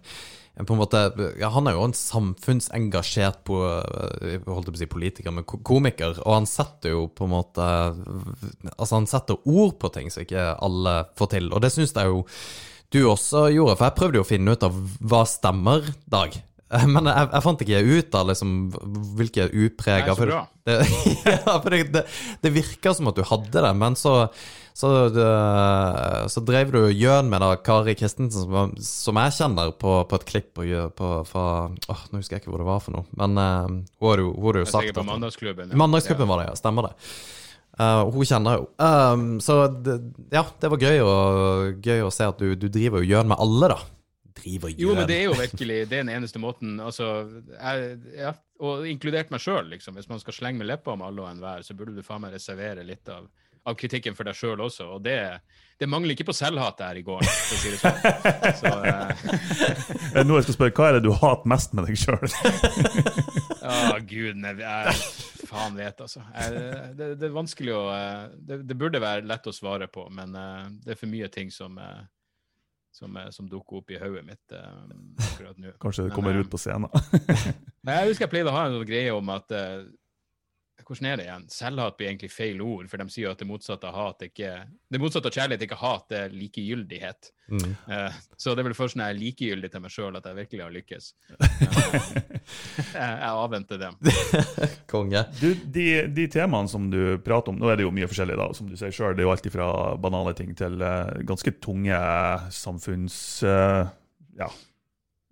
på 0.66 0.74
en 0.74 0.80
måte, 0.80 1.01
ja, 1.38 1.49
Han 1.53 1.68
er 1.68 1.74
jo 1.78 1.84
en 1.86 1.93
samfunnsengasjert 1.93 3.43
på, 3.45 3.60
eh, 4.24 4.39
holdt 4.47 4.72
på 4.72 4.74
å 4.74 4.78
si 4.80 4.88
politiker, 4.89 5.32
men 5.32 5.43
ko- 5.43 5.60
komiker, 5.62 6.18
og 6.26 6.34
han 6.34 6.45
setter 6.49 6.89
jo 6.95 7.08
på 7.14 7.28
en 7.28 7.36
måte 7.36 7.68
Altså, 8.78 8.93
han 8.95 9.05
setter 9.05 9.38
ord 9.45 9.78
på 9.80 9.91
ting 9.93 10.10
som 10.10 10.24
ikke 10.24 10.58
alle 10.64 11.05
får 11.18 11.30
til, 11.36 11.53
og 11.53 11.62
det 11.62 11.72
syns 11.76 11.93
jeg 11.93 12.05
jo 12.10 12.26
du 12.89 13.01
også 13.03 13.49
gjorde, 13.51 13.76
for 13.78 13.86
jeg 13.89 13.95
prøvde 13.99 14.16
jo 14.16 14.24
å 14.24 14.28
finne 14.30 14.53
ut 14.55 14.64
av 14.64 14.72
hva 15.03 15.26
stemmer, 15.28 15.84
Dag. 16.08 16.38
Men 16.68 17.07
jeg, 17.07 17.32
jeg 17.32 17.43
fant 17.45 17.61
ikke 17.63 17.82
ut 17.88 18.15
av 18.20 18.30
liksom 18.32 18.53
hvilke 19.18 19.49
uprega 19.49 20.13
Nei, 20.13 20.28
bra. 20.28 20.45
Det, 20.68 20.78
ja, 21.32 21.57
for 21.63 21.72
det, 21.72 21.84
det, 21.95 22.05
det 22.43 22.55
virka 22.55 22.91
som 22.97 23.07
at 23.11 23.20
du 23.20 23.24
hadde 23.28 23.63
det, 23.63 23.76
men 23.80 23.95
så 23.99 24.18
så, 24.78 24.89
så 26.30 26.41
drev 26.45 26.70
du 26.70 26.84
gjøn 26.93 27.32
med 27.32 27.41
da 27.41 27.55
Kari 27.65 27.95
Kristensen, 27.97 28.43
som, 28.45 28.76
som 28.78 29.18
jeg 29.24 29.34
kjenner, 29.39 29.72
på, 29.74 29.95
på 30.05 30.20
et 30.20 30.26
klipp 30.30 30.51
på, 30.59 30.68
på, 30.93 31.07
fra 31.26 31.45
åh, 31.65 32.03
Nå 32.11 32.22
husker 32.22 32.38
jeg 32.38 32.43
ikke 32.43 32.53
hvor 32.53 32.61
det 32.61 32.68
var 32.68 32.84
for 32.86 32.93
noe, 32.93 33.07
men 33.18 33.41
uh, 33.41 33.65
hun 33.65 34.11
har 34.11 34.22
jo, 34.22 34.30
jo 34.61 34.68
sagt 34.70 34.93
på 34.93 35.07
Mandagsklubben. 35.07 35.74
ja. 35.74 35.80
Mandagscupen 35.82 36.30
var 36.30 36.43
det, 36.43 36.51
ja. 36.51 36.59
Stemmer 36.61 36.91
det. 36.91 36.93
Uh, 37.78 38.03
hun 38.13 38.30
kjenner 38.30 38.59
jo. 38.59 38.70
Um, 38.78 39.26
så 39.41 39.63
det, 39.74 39.97
ja, 40.34 40.45
det 40.61 40.70
var 40.76 40.86
gøy 40.86 41.01
å, 41.01 41.15
gøy 41.82 42.05
å 42.05 42.13
se 42.13 42.30
at 42.30 42.38
du, 42.38 42.53
du 42.53 42.70
driver 42.70 43.01
og 43.01 43.09
gjør 43.09 43.34
med 43.34 43.41
alle, 43.47 43.74
da. 43.74 43.80
Driver 44.38 44.70
og 44.70 44.76
gjør 44.76 44.84
Jo, 44.86 44.94
men 44.98 45.10
det 45.10 45.18
er 45.18 45.26
jo 45.28 45.38
virkelig 45.38 45.80
det 45.88 46.00
er 46.00 46.06
den 46.06 46.14
eneste 46.14 46.42
måten 46.42 46.78
altså, 46.84 47.10
jeg, 47.54 47.98
ja, 48.18 48.36
Og 48.64 48.88
inkludert 48.90 49.34
meg 49.34 49.44
sjøl, 49.44 49.68
liksom. 49.74 49.98
Hvis 49.98 50.10
man 50.12 50.22
skal 50.24 50.38
slenge 50.38 50.62
med 50.62 50.70
leppa 50.70 50.94
om 50.94 51.04
alle 51.06 51.26
og 51.26 51.32
enhver, 51.32 51.66
så 51.66 51.76
burde 51.78 51.96
du 51.98 52.06
faen 52.06 52.24
meg 52.26 52.38
reservere 52.38 52.86
litt 52.88 53.10
av 53.14 53.28
av 53.68 53.76
kritikken 53.76 54.16
for 54.16 54.24
deg 54.24 54.36
sjøl 54.38 54.62
også. 54.64 54.86
Og 54.96 55.02
det, 55.04 55.18
det 55.76 55.90
mangler 55.92 56.16
ikke 56.16 56.30
på 56.30 56.36
selvhat 56.38 56.78
der 56.80 57.02
i 57.02 57.04
går. 57.04 57.20
for 57.28 57.58
å 57.58 57.60
si 57.60 57.74
det 57.74 57.80
sånn. 57.82 57.98
Så, 58.62 58.72
eh, 58.88 60.08
Eh, 60.18 60.24
Nå 60.26 60.38
jeg 60.38 60.48
skal 60.48 60.56
spørre, 60.56 60.74
Hva 60.78 60.90
er 60.90 60.98
det 60.98 61.06
du 61.06 61.14
hater 61.16 61.50
mest 61.52 61.74
med 61.76 61.88
deg 61.88 62.00
sjøl? 62.00 62.24
Å, 63.68 63.98
gud, 64.08 64.38
nei, 64.40 64.54
jeg, 64.62 64.94
faen 65.50 65.76
vet, 65.78 66.00
altså. 66.06 66.24
Jeg, 66.32 66.62
det, 66.98 67.10
det 67.20 67.28
er 67.28 67.34
vanskelig 67.36 67.74
å 67.76 67.82
eh, 67.94 68.22
det, 68.50 68.62
det 68.70 68.78
burde 68.80 69.02
være 69.04 69.28
lett 69.28 69.50
å 69.50 69.56
svare 69.56 69.90
på, 69.92 70.08
men 70.16 70.36
uh, 70.38 70.70
det 70.86 70.96
er 70.96 71.00
for 71.00 71.12
mye 71.12 71.28
ting 71.34 71.52
som, 71.54 71.76
eh, 71.82 72.06
som, 72.98 73.18
eh, 73.18 73.30
som 73.30 73.50
dukker 73.50 73.82
opp 73.82 73.93
i 73.93 74.00
hodet 74.02 74.26
mitt 74.26 74.56
eh, 74.58 74.82
akkurat 75.30 75.62
nå. 75.62 75.74
Kanskje 75.82 76.08
det 76.08 76.16
kommer 76.16 76.34
men, 76.34 76.41
ut 76.45 76.52
på 76.52 76.60
scenen. 76.62 76.89
Men 77.86 78.00
jeg 78.00 78.12
husker 78.12 78.26
jeg 78.26 78.34
pleide 78.34 78.52
å 78.52 78.58
ha 78.58 78.66
en 78.68 78.78
sånn 78.80 78.89
greie 78.89 79.14
om 79.14 79.34
at 79.34 79.54
eh, 79.56 79.86
Hvordan 80.88 81.08
er 81.10 81.18
det 81.20 81.26
igjen? 81.26 81.46
Selvhat 81.52 81.98
blir 82.00 82.08
egentlig 82.08 82.30
feil 82.32 82.62
ord, 82.64 82.86
for 82.88 83.02
de 83.02 83.12
sier 83.12 83.26
jo 83.26 83.32
at 83.34 83.42
det 83.42 83.48
motsatte 83.50 83.90
av 83.90 83.96
hat 83.98 84.24
ikke 84.24 84.52
Det 84.88 85.02
motsatte 85.04 85.28
av 85.28 85.36
kjærlighet 85.36 85.66
ikke 85.66 85.80
hat, 85.82 86.06
det 86.08 86.20
er 86.22 86.36
likegyldighet. 86.36 87.32
Mm. 87.52 87.74
Uh, 87.90 88.20
så 88.40 88.54
det 88.56 88.64
er 88.64 88.68
vel 88.70 88.76
først 88.78 88.96
når 88.96 89.10
jeg 89.10 89.16
er 89.16 89.20
likegyldig 89.20 89.72
til 89.74 89.84
meg 89.84 89.92
sjøl 89.92 90.20
at 90.20 90.30
jeg 90.30 90.38
virkelig 90.38 90.64
har 90.64 90.76
lykkes. 90.76 91.10
Uh, 91.34 91.98
jeg, 93.02 93.18
avventer 93.28 93.82
dem. 93.82 94.00
Konge. 94.94 95.26
Du, 95.42 95.50
de, 95.76 95.88
de 96.16 96.28
temaene 96.32 96.72
som 96.72 96.88
du 96.94 97.02
prater 97.26 97.52
om, 97.52 97.60
nå 97.60 97.72
er 97.72 97.82
det 97.82 97.88
jo 97.88 97.92
mye 97.96 98.08
forskjellig, 98.08 98.38
da, 98.40 98.48
som 98.56 98.72
du 98.72 98.78
sier 98.80 98.96
sjøl. 98.96 99.18
Det 99.18 99.26
er 99.26 99.28
jo 99.28 99.34
alltid 99.36 99.56
fra 99.58 99.72
banale 100.00 100.36
ting 100.40 100.56
til 100.56 100.80
uh, 100.80 101.18
ganske 101.28 101.58
tunge 101.64 102.00
samfunns... 102.56 103.18
ja, 103.44 104.48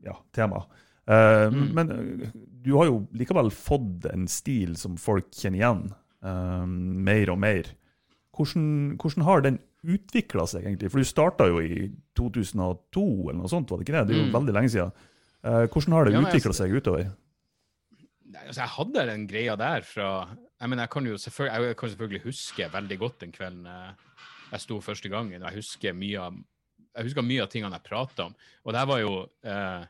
ja, 0.05 0.13
tema. 0.35 0.65
Mm. 1.05 1.63
Men 1.77 1.91
du 2.65 2.71
har 2.79 2.89
jo 2.89 2.99
likevel 3.13 3.51
fått 3.53 4.07
en 4.11 4.25
stil 4.31 4.75
som 4.81 4.97
folk 4.97 5.29
kjenner 5.37 5.59
igjen, 5.61 5.83
eh, 6.25 6.65
mer 6.65 7.31
og 7.33 7.39
mer. 7.43 7.69
Hvordan, 8.35 8.97
hvordan 8.99 9.23
har 9.27 9.41
den 9.45 9.59
utvikla 9.85 10.47
seg, 10.49 10.65
egentlig? 10.65 10.89
For 10.91 10.99
du 10.99 11.07
starta 11.07 11.45
jo 11.47 11.61
i 11.61 11.91
2002, 12.17 13.03
eller 13.29 13.39
noe 13.43 13.51
sånt, 13.51 13.69
var 13.69 13.79
det 13.79 13.85
ikke 13.87 13.99
det? 13.99 14.07
Det 14.09 14.15
er 14.15 14.23
jo 14.23 14.31
Mm. 14.31 14.33
veldig 14.39 14.53
lenge 14.57 14.71
siden. 14.73 14.91
Uh, 15.45 15.67
hvordan 15.69 15.93
har 15.93 16.05
det 16.05 16.13
Ja, 16.13 16.21
utvikla 16.25 16.49
altså- 16.51 16.65
seg 16.65 16.73
utover? 16.73 17.11
Nei, 18.25 18.41
altså, 18.47 18.61
jeg 18.61 18.69
hadde 18.69 19.05
den 19.11 19.27
greia 19.27 19.55
der 19.55 19.81
fra 19.81 20.09
Jeg 20.59 20.69
mener, 20.69 20.83
jeg 20.83 20.89
kan 20.89 21.05
jo 21.05 21.13
selvfølgelig, 21.17 21.67
jeg 21.67 21.77
kan 21.77 21.89
selvfølgelig 21.89 22.21
huske 22.23 22.71
veldig 22.71 22.97
godt 22.99 23.19
den 23.19 23.31
kvelden 23.31 23.65
eh, 23.67 23.91
jeg 24.51 24.59
sto 24.61 24.79
første 24.79 25.09
gangen. 25.09 25.43
og 25.43 25.51
Jeg 25.51 25.57
husker 25.59 25.93
mye 25.93 26.17
av, 26.19 26.33
jeg 26.95 27.03
husker 27.05 27.21
mye 27.21 27.41
av 27.43 27.49
tingene 27.49 27.71
jeg 27.73 27.83
prata 27.83 28.23
om. 28.25 28.35
Og 28.65 28.73
det 28.73 28.87
var 28.87 28.99
jo 28.99 29.29
eh, 29.43 29.85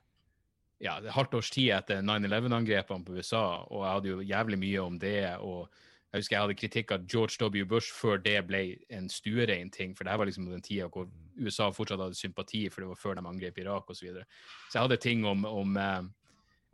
ja, 0.84 0.98
et 1.00 1.14
halvt 1.16 1.38
års 1.40 1.52
tid 1.54 1.72
etter 1.76 2.02
9-11-angrepene 2.04 3.06
på 3.06 3.18
USA, 3.18 3.46
og 3.70 3.84
jeg 3.86 3.94
hadde 3.94 4.12
jo 4.12 4.30
jævlig 4.34 4.62
mye 4.62 4.86
om 4.86 5.00
det. 5.00 5.20
og 5.40 5.70
jeg 6.16 6.22
husker 6.22 6.36
jeg 6.36 6.44
hadde 6.46 6.56
kritikk 6.60 6.92
av 6.96 7.08
George 7.12 7.36
W. 7.42 7.66
Bush 7.68 7.92
før 7.92 8.22
det 8.24 8.38
ble 8.48 8.62
en 8.96 9.10
stuerein 9.12 9.68
ting. 9.72 9.96
For 9.96 10.08
det 10.08 10.14
her 10.14 10.20
var 10.22 10.30
liksom 10.30 10.46
den 10.48 10.64
tida 10.64 10.88
hvor 10.88 11.10
USA 11.36 11.68
fortsatt 11.76 12.00
hadde 12.00 12.16
sympati, 12.16 12.70
for 12.72 12.82
det 12.82 12.92
var 12.94 13.02
før 13.02 13.18
de 13.18 13.26
angrep 13.28 13.58
Irak 13.60 13.90
osv. 13.92 14.00
Så, 14.00 14.06
videre. 14.06 14.24
så 14.70 14.78
jeg 14.78 14.86
hadde 14.86 15.02
ting 15.04 15.26
om, 15.28 15.44
om 15.44 15.76
eh, 15.76 16.06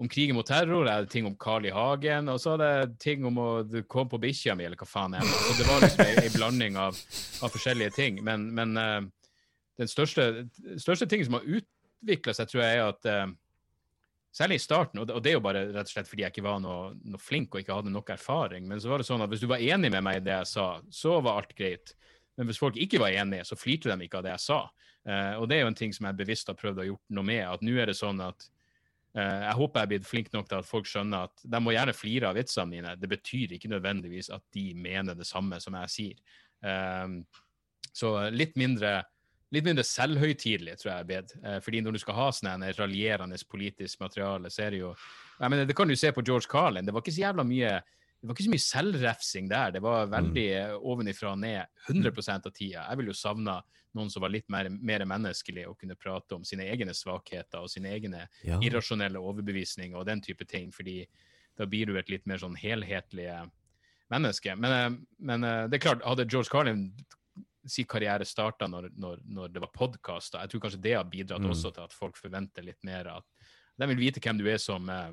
om 0.01 0.09
krigen 0.09 0.37
mot 0.37 0.47
terror, 0.47 0.87
jeg 0.87 0.97
hadde 0.97 1.11
ting 1.13 1.27
om 1.29 1.35
Carl 1.37 1.65
I. 1.65 1.73
Hagen, 1.75 2.29
og 2.31 2.39
så 2.41 2.55
hadde 2.55 2.69
jeg 2.69 2.93
ting 3.03 3.25
om 3.29 3.37
å 3.37 3.49
du 3.65 3.81
kom 3.89 4.09
på 4.09 4.19
bikkja 4.21 4.55
mi, 4.57 4.65
eller 4.65 4.79
hva 4.79 4.87
faen 4.89 5.17
er 5.17 5.25
det. 5.25 5.35
Så 5.45 5.57
det 5.59 5.67
var 5.67 5.83
liksom 5.83 6.05
ei 6.07 6.31
blanding 6.33 6.79
av, 6.81 6.97
av 7.45 7.53
forskjellige 7.53 7.93
ting. 7.97 8.17
Men, 8.25 8.47
men 8.57 8.77
eh, 8.81 9.01
den 9.81 9.91
største, 9.91 10.47
største 10.81 11.09
tingen 11.09 11.29
som 11.29 11.37
har 11.37 11.45
utvikla 11.59 12.33
seg, 12.37 12.49
tror 12.49 12.63
jeg 12.65 12.79
er 12.79 12.87
at 12.87 13.09
eh, 13.09 13.27
Særlig 14.31 14.61
i 14.61 14.63
starten, 14.63 15.01
og 15.01 15.09
det, 15.11 15.27
er 15.27 15.35
jo 15.35 15.43
bare 15.43 15.65
rett 15.73 15.89
og 15.89 15.91
slett 15.91 16.07
fordi 16.07 16.23
jeg 16.23 16.31
ikke 16.31 16.45
var 16.45 16.61
noe, 16.63 16.93
noe 17.03 17.19
flink 17.19 17.51
og 17.51 17.65
ikke 17.65 17.75
hadde 17.75 17.91
nok 17.91 18.13
erfaring. 18.13 18.63
Men 18.69 18.79
så 18.79 18.87
var 18.87 19.01
det 19.01 19.07
sånn 19.09 19.23
at 19.25 19.31
hvis 19.31 19.43
du 19.43 19.49
var 19.51 19.63
enig 19.63 19.91
med 19.91 20.05
meg 20.07 20.21
i 20.21 20.23
det 20.23 20.37
jeg 20.37 20.51
sa, 20.53 20.67
så 20.87 21.17
var 21.19 21.41
alt 21.41 21.51
greit. 21.57 21.91
Men 22.39 22.47
hvis 22.47 22.61
folk 22.61 22.79
ikke 22.79 23.01
var 23.03 23.11
enige, 23.11 23.43
så 23.49 23.57
flirte 23.59 23.91
de 23.91 24.07
ikke 24.07 24.21
av 24.21 24.25
det 24.29 24.31
jeg 24.37 24.45
sa. 24.45 24.61
Eh, 25.03 25.35
og 25.35 25.49
det 25.49 25.57
er 25.57 25.65
jo 25.65 25.71
en 25.73 25.77
ting 25.77 25.91
som 25.95 26.07
jeg 26.07 26.19
bevisst 26.21 26.47
har 26.47 26.57
prøvd 26.59 26.79
å 26.79 26.87
gjort 26.93 27.15
noe 27.17 27.27
med. 27.27 27.43
At 27.43 27.65
nå 27.65 27.75
er 27.75 27.91
det 27.91 27.97
sånn 27.99 28.23
at 28.23 28.47
eh, 29.17 29.39
jeg 29.49 29.57
håper 29.59 29.81
jeg 29.81 29.89
er 29.89 29.91
blitt 29.93 30.09
flink 30.09 30.31
nok 30.31 30.47
til 30.49 30.61
at 30.61 30.69
folk 30.69 30.87
skjønner 30.87 31.27
at 31.27 31.45
de 31.51 31.61
må 31.63 31.75
gjerne 31.75 31.97
flire 31.97 32.31
av 32.31 32.39
vitsene 32.39 32.71
mine. 32.71 32.95
Det 33.01 33.11
betyr 33.11 33.57
ikke 33.57 33.73
nødvendigvis 33.73 34.31
at 34.31 34.45
de 34.55 34.69
mener 34.77 35.17
det 35.17 35.27
samme 35.27 35.59
som 35.63 35.75
jeg 35.81 35.95
sier. 35.97 36.37
Eh, 36.63 37.17
så 37.91 38.15
litt 38.31 38.55
mindre 38.55 39.01
litt 39.51 39.67
mindre 39.67 39.83
selvhøytidelig, 39.87 40.77
tror 40.79 40.91
jeg 40.93 41.03
er 41.03 41.09
bedre. 41.09 41.39
Eh, 41.43 41.57
fordi 41.63 41.81
når 41.83 41.95
du 41.95 42.01
skal 42.03 42.17
ha 42.17 42.27
sånn 42.35 42.51
en 42.53 42.67
raljerende 42.77 43.39
politisk 43.51 44.03
materiale, 44.03 44.51
så 44.53 44.67
er 44.67 44.75
det 44.75 44.83
jo 44.83 44.93
jeg 45.39 45.49
mener, 45.49 45.65
Det 45.65 45.75
kan 45.75 45.87
du 45.87 45.95
se 45.95 46.11
på 46.11 46.23
George 46.23 46.47
Carlin. 46.49 46.85
Det 46.85 46.93
var 46.93 47.01
ikke 47.01 47.17
så 47.17 47.27
jævla 47.27 47.47
mye 47.47 47.81
det 48.21 48.27
var 48.29 48.35
ikke 48.35 48.45
så 48.45 48.53
mye 48.53 48.61
selvrefsing 48.61 49.47
der. 49.49 49.71
Det 49.73 49.79
var 49.81 50.09
veldig 50.11 50.49
mm. 50.53 50.83
ovenifra 50.85 51.31
og 51.31 51.39
ned 51.41 51.65
100% 51.89 52.45
av 52.45 52.53
tida. 52.53 52.83
Jeg 52.85 52.99
ville 52.99 53.09
jo 53.09 53.17
savna 53.17 53.55
noen 53.97 54.11
som 54.13 54.21
var 54.21 54.29
litt 54.29 54.45
mer, 54.53 54.69
mer 54.69 55.03
menneskelig 55.09 55.65
og 55.67 55.79
kunne 55.81 55.97
prate 55.97 56.37
om 56.37 56.45
sine 56.47 56.67
egne 56.69 56.93
svakheter 56.93 57.65
og 57.65 57.71
sine 57.73 57.89
egne 57.89 58.27
Ja. 58.45 58.59
irrasjonelle 58.61 59.19
overbevisninger 59.19 59.97
og 59.97 60.05
den 60.05 60.21
type 60.21 60.45
ting, 60.45 60.69
fordi 60.71 61.07
da 61.57 61.65
blir 61.65 61.87
du 61.87 61.97
et 61.97 62.09
litt 62.09 62.27
mer 62.27 62.37
sånn 62.37 62.55
helhetlig 62.55 63.25
eh, 63.25 63.45
menneske. 64.13 64.55
Men, 64.55 64.71
eh, 64.71 64.99
men 65.19 65.43
eh, 65.43 65.67
det 65.67 65.79
er 65.79 65.85
klart, 65.89 66.05
hadde 66.05 66.29
George 66.29 66.51
Carlin 66.51 66.91
si 67.67 67.83
karriere 67.85 68.25
starta 68.25 68.67
når, 68.67 68.89
når, 68.97 69.19
når 69.25 69.51
det 69.53 69.61
var 69.61 69.71
podkaster. 69.75 70.41
Jeg 70.41 70.49
tror 70.53 70.61
kanskje 70.65 70.81
det 70.81 70.95
har 70.97 71.05
bidratt 71.09 71.41
Mm. 71.43 71.51
også 71.51 71.73
til 71.73 71.83
at 71.83 71.93
folk 71.93 72.17
forventer 72.17 72.65
litt 72.65 72.83
mer 72.83 73.07
at 73.17 73.25
de 73.77 73.87
vil 73.87 73.97
vite 73.97 74.19
hvem 74.21 74.37
du 74.37 74.47
er 74.49 74.57
som, 74.57 74.89
eh, 74.89 75.11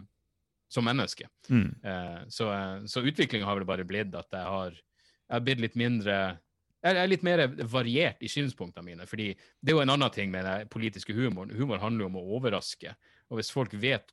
som 0.69 0.85
menneske. 0.85 1.29
Mm. 1.49 1.71
Eh, 1.85 2.21
så 2.29 2.51
eh, 2.53 2.85
så 2.87 3.03
utviklinga 3.05 3.45
har 3.45 3.57
vel 3.57 3.69
bare 3.69 3.85
blitt 3.85 4.15
at 4.15 4.29
jeg 4.33 4.45
har, 4.45 4.71
jeg 4.73 5.35
har 5.35 5.41
blitt 5.45 5.61
litt 5.61 5.77
mindre 5.77 6.39
jeg 6.79 6.95
er 6.95 7.09
litt 7.11 7.25
mer 7.27 7.41
variert 7.67 8.21
i 8.23 8.29
synspunktene 8.31 8.85
mine. 8.87 9.07
fordi 9.07 9.33
det 9.35 9.73
er 9.73 9.75
jo 9.75 9.81
en 9.83 9.91
annen 9.91 10.13
ting 10.15 10.31
med 10.31 10.45
den 10.47 10.69
politiske 10.71 11.13
humoren. 11.13 11.51
Humor 11.51 11.81
handler 11.83 12.05
jo 12.05 12.11
om 12.13 12.19
å 12.21 12.37
overraske. 12.39 12.93
Og 13.31 13.41
hvis 13.41 13.51
folk 13.51 13.75
vet 13.75 14.13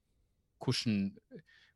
hvordan, 0.66 1.12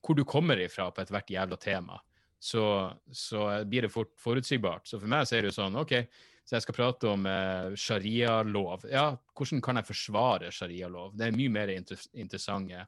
hvor 0.01 0.15
du 0.17 0.23
kommer 0.25 0.57
ifra 0.57 0.89
på 0.91 1.03
ethvert 1.03 1.29
jævla 1.29 1.59
tema, 1.61 1.99
så, 2.39 2.95
så 3.11 3.63
blir 3.69 3.85
det 3.85 3.91
fort 3.93 4.15
forutsigbart. 4.17 4.87
Så 4.87 4.97
for 4.99 5.07
meg 5.11 5.27
så 5.27 5.35
er 5.37 5.43
det 5.45 5.51
jo 5.51 5.59
sånn 5.59 5.77
OK, 5.77 5.93
så 6.49 6.55
jeg 6.57 6.65
skal 6.65 6.75
prate 6.79 7.09
om 7.11 7.27
eh, 7.29 7.75
sharia-lov. 7.77 8.87
Ja, 8.89 9.11
hvordan 9.37 9.61
kan 9.61 9.77
jeg 9.77 9.85
forsvare 9.85 10.49
sharia-lov? 10.55 11.11
Det 11.13 11.27
er 11.27 11.33
en 11.33 11.37
mye 11.37 11.51
mer 11.53 11.69
inter 11.75 12.01
interessant 12.17 12.71
eh, 12.73 12.87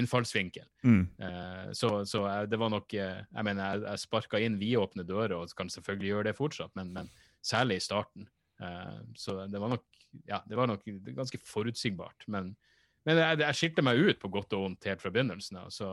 innfallsvinkel. 0.00 0.64
Mm. 0.88 1.02
Eh, 1.20 1.66
så, 1.76 1.90
så 2.08 2.24
jeg- 2.26 2.48
det 2.50 2.58
var 2.58 2.72
nok 2.72 2.94
eh, 2.96 3.20
Jeg 3.28 3.44
mener, 3.44 3.74
jeg, 3.74 3.82
jeg 3.90 3.98
sparka 4.06 4.40
inn 4.40 4.56
vidåpne 4.58 5.04
dører, 5.06 5.36
og 5.36 5.52
kan 5.56 5.68
selvfølgelig 5.68 6.08
gjøre 6.14 6.24
det 6.30 6.36
fortsatt, 6.38 6.72
men, 6.80 6.92
men 6.96 7.10
særlig 7.44 7.76
i 7.76 7.84
starten. 7.84 8.26
Eh, 8.60 8.98
så 9.20 9.44
det 9.52 9.60
var 9.60 9.74
nok 9.76 9.84
ja, 10.30 10.40
det 10.46 10.56
var 10.56 10.68
nok 10.70 10.84
ganske 11.10 11.38
forutsigbart. 11.44 12.24
Men, 12.30 12.52
men 13.04 13.18
jeg, 13.18 13.38
jeg 13.42 13.54
skilte 13.58 13.82
meg 13.82 13.98
ut 13.98 14.20
på 14.22 14.30
godt 14.30 14.52
og 14.54 14.62
vondt 14.68 14.86
helt 14.86 15.02
fra 15.02 15.10
begynnelsen 15.10 15.58
av. 15.58 15.72
Så, 15.74 15.88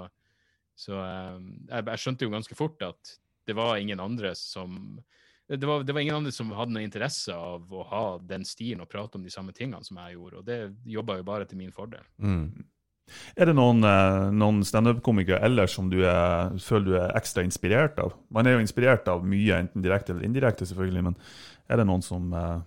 så 0.78 0.93
eh, 1.01 1.39
jeg, 1.72 1.88
jeg 1.91 2.01
skjønte 2.05 2.28
jo 2.28 2.34
ganske 2.36 2.55
fort 2.55 2.86
at 2.86 3.16
det 3.49 3.55
var 3.57 3.80
ingen 3.82 3.99
andre 3.99 4.36
som 4.38 5.01
det 5.47 5.67
var, 5.67 5.83
det 5.83 5.93
var 5.93 6.03
ingen 6.03 6.15
andre 6.15 6.31
som 6.31 6.51
hadde 6.55 6.75
noe 6.75 6.83
interesse 6.85 7.35
av 7.35 7.73
å 7.73 7.85
ha 7.89 8.03
den 8.23 8.45
stilen 8.47 8.83
og 8.85 8.89
prate 8.91 9.19
om 9.19 9.25
de 9.25 9.33
samme 9.33 9.55
tingene 9.55 9.83
som 9.83 9.99
jeg 9.99 10.15
gjorde, 10.15 10.41
og 10.41 10.47
det 10.47 10.59
jobba 10.87 11.17
jo 11.19 11.27
bare 11.27 11.47
til 11.49 11.59
min 11.59 11.73
fordel. 11.75 12.05
Mm. 12.23 12.63
Er 13.35 13.49
det 13.49 13.55
noen, 13.57 13.83
eh, 13.83 14.29
noen 14.31 14.61
standup-komikere 14.63 15.41
ellers 15.43 15.75
som 15.75 15.89
du 15.91 15.99
er, 16.07 16.53
føler 16.63 16.85
du 16.87 16.97
er 16.99 17.15
ekstra 17.19 17.43
inspirert 17.43 17.99
av? 17.99 18.13
Man 18.31 18.47
er 18.47 18.55
jo 18.55 18.63
inspirert 18.63 19.09
av 19.11 19.25
mye, 19.27 19.57
enten 19.65 19.83
direkte 19.83 20.13
eller 20.13 20.27
indirekte, 20.27 20.67
selvfølgelig, 20.69 21.03
men 21.09 21.17
er 21.67 21.81
det 21.81 21.87
noen 21.89 22.05
som 22.05 22.31
uh... 22.31 22.61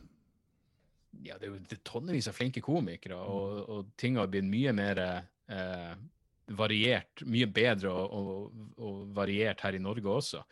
ja, 1.25 1.39
det 1.39 1.49
er 1.49 1.55
jo 1.55 1.81
tonnevis 1.87 2.29
av 2.29 2.37
flinke 2.37 2.61
komikere, 2.65 3.17
og, 3.17 3.63
og 3.69 3.89
ting 4.01 4.21
har 4.21 4.29
blitt 4.33 4.49
mye 4.49 4.77
mer 4.77 5.01
uh, 5.01 5.95
variert, 6.53 7.25
mye 7.25 7.49
bedre 7.49 7.93
og, 7.93 8.13
og, 8.13 8.63
og 8.85 9.03
variert 9.17 9.65
her 9.65 9.77
i 9.77 9.83
Norge 9.83 10.19
også. 10.21 10.45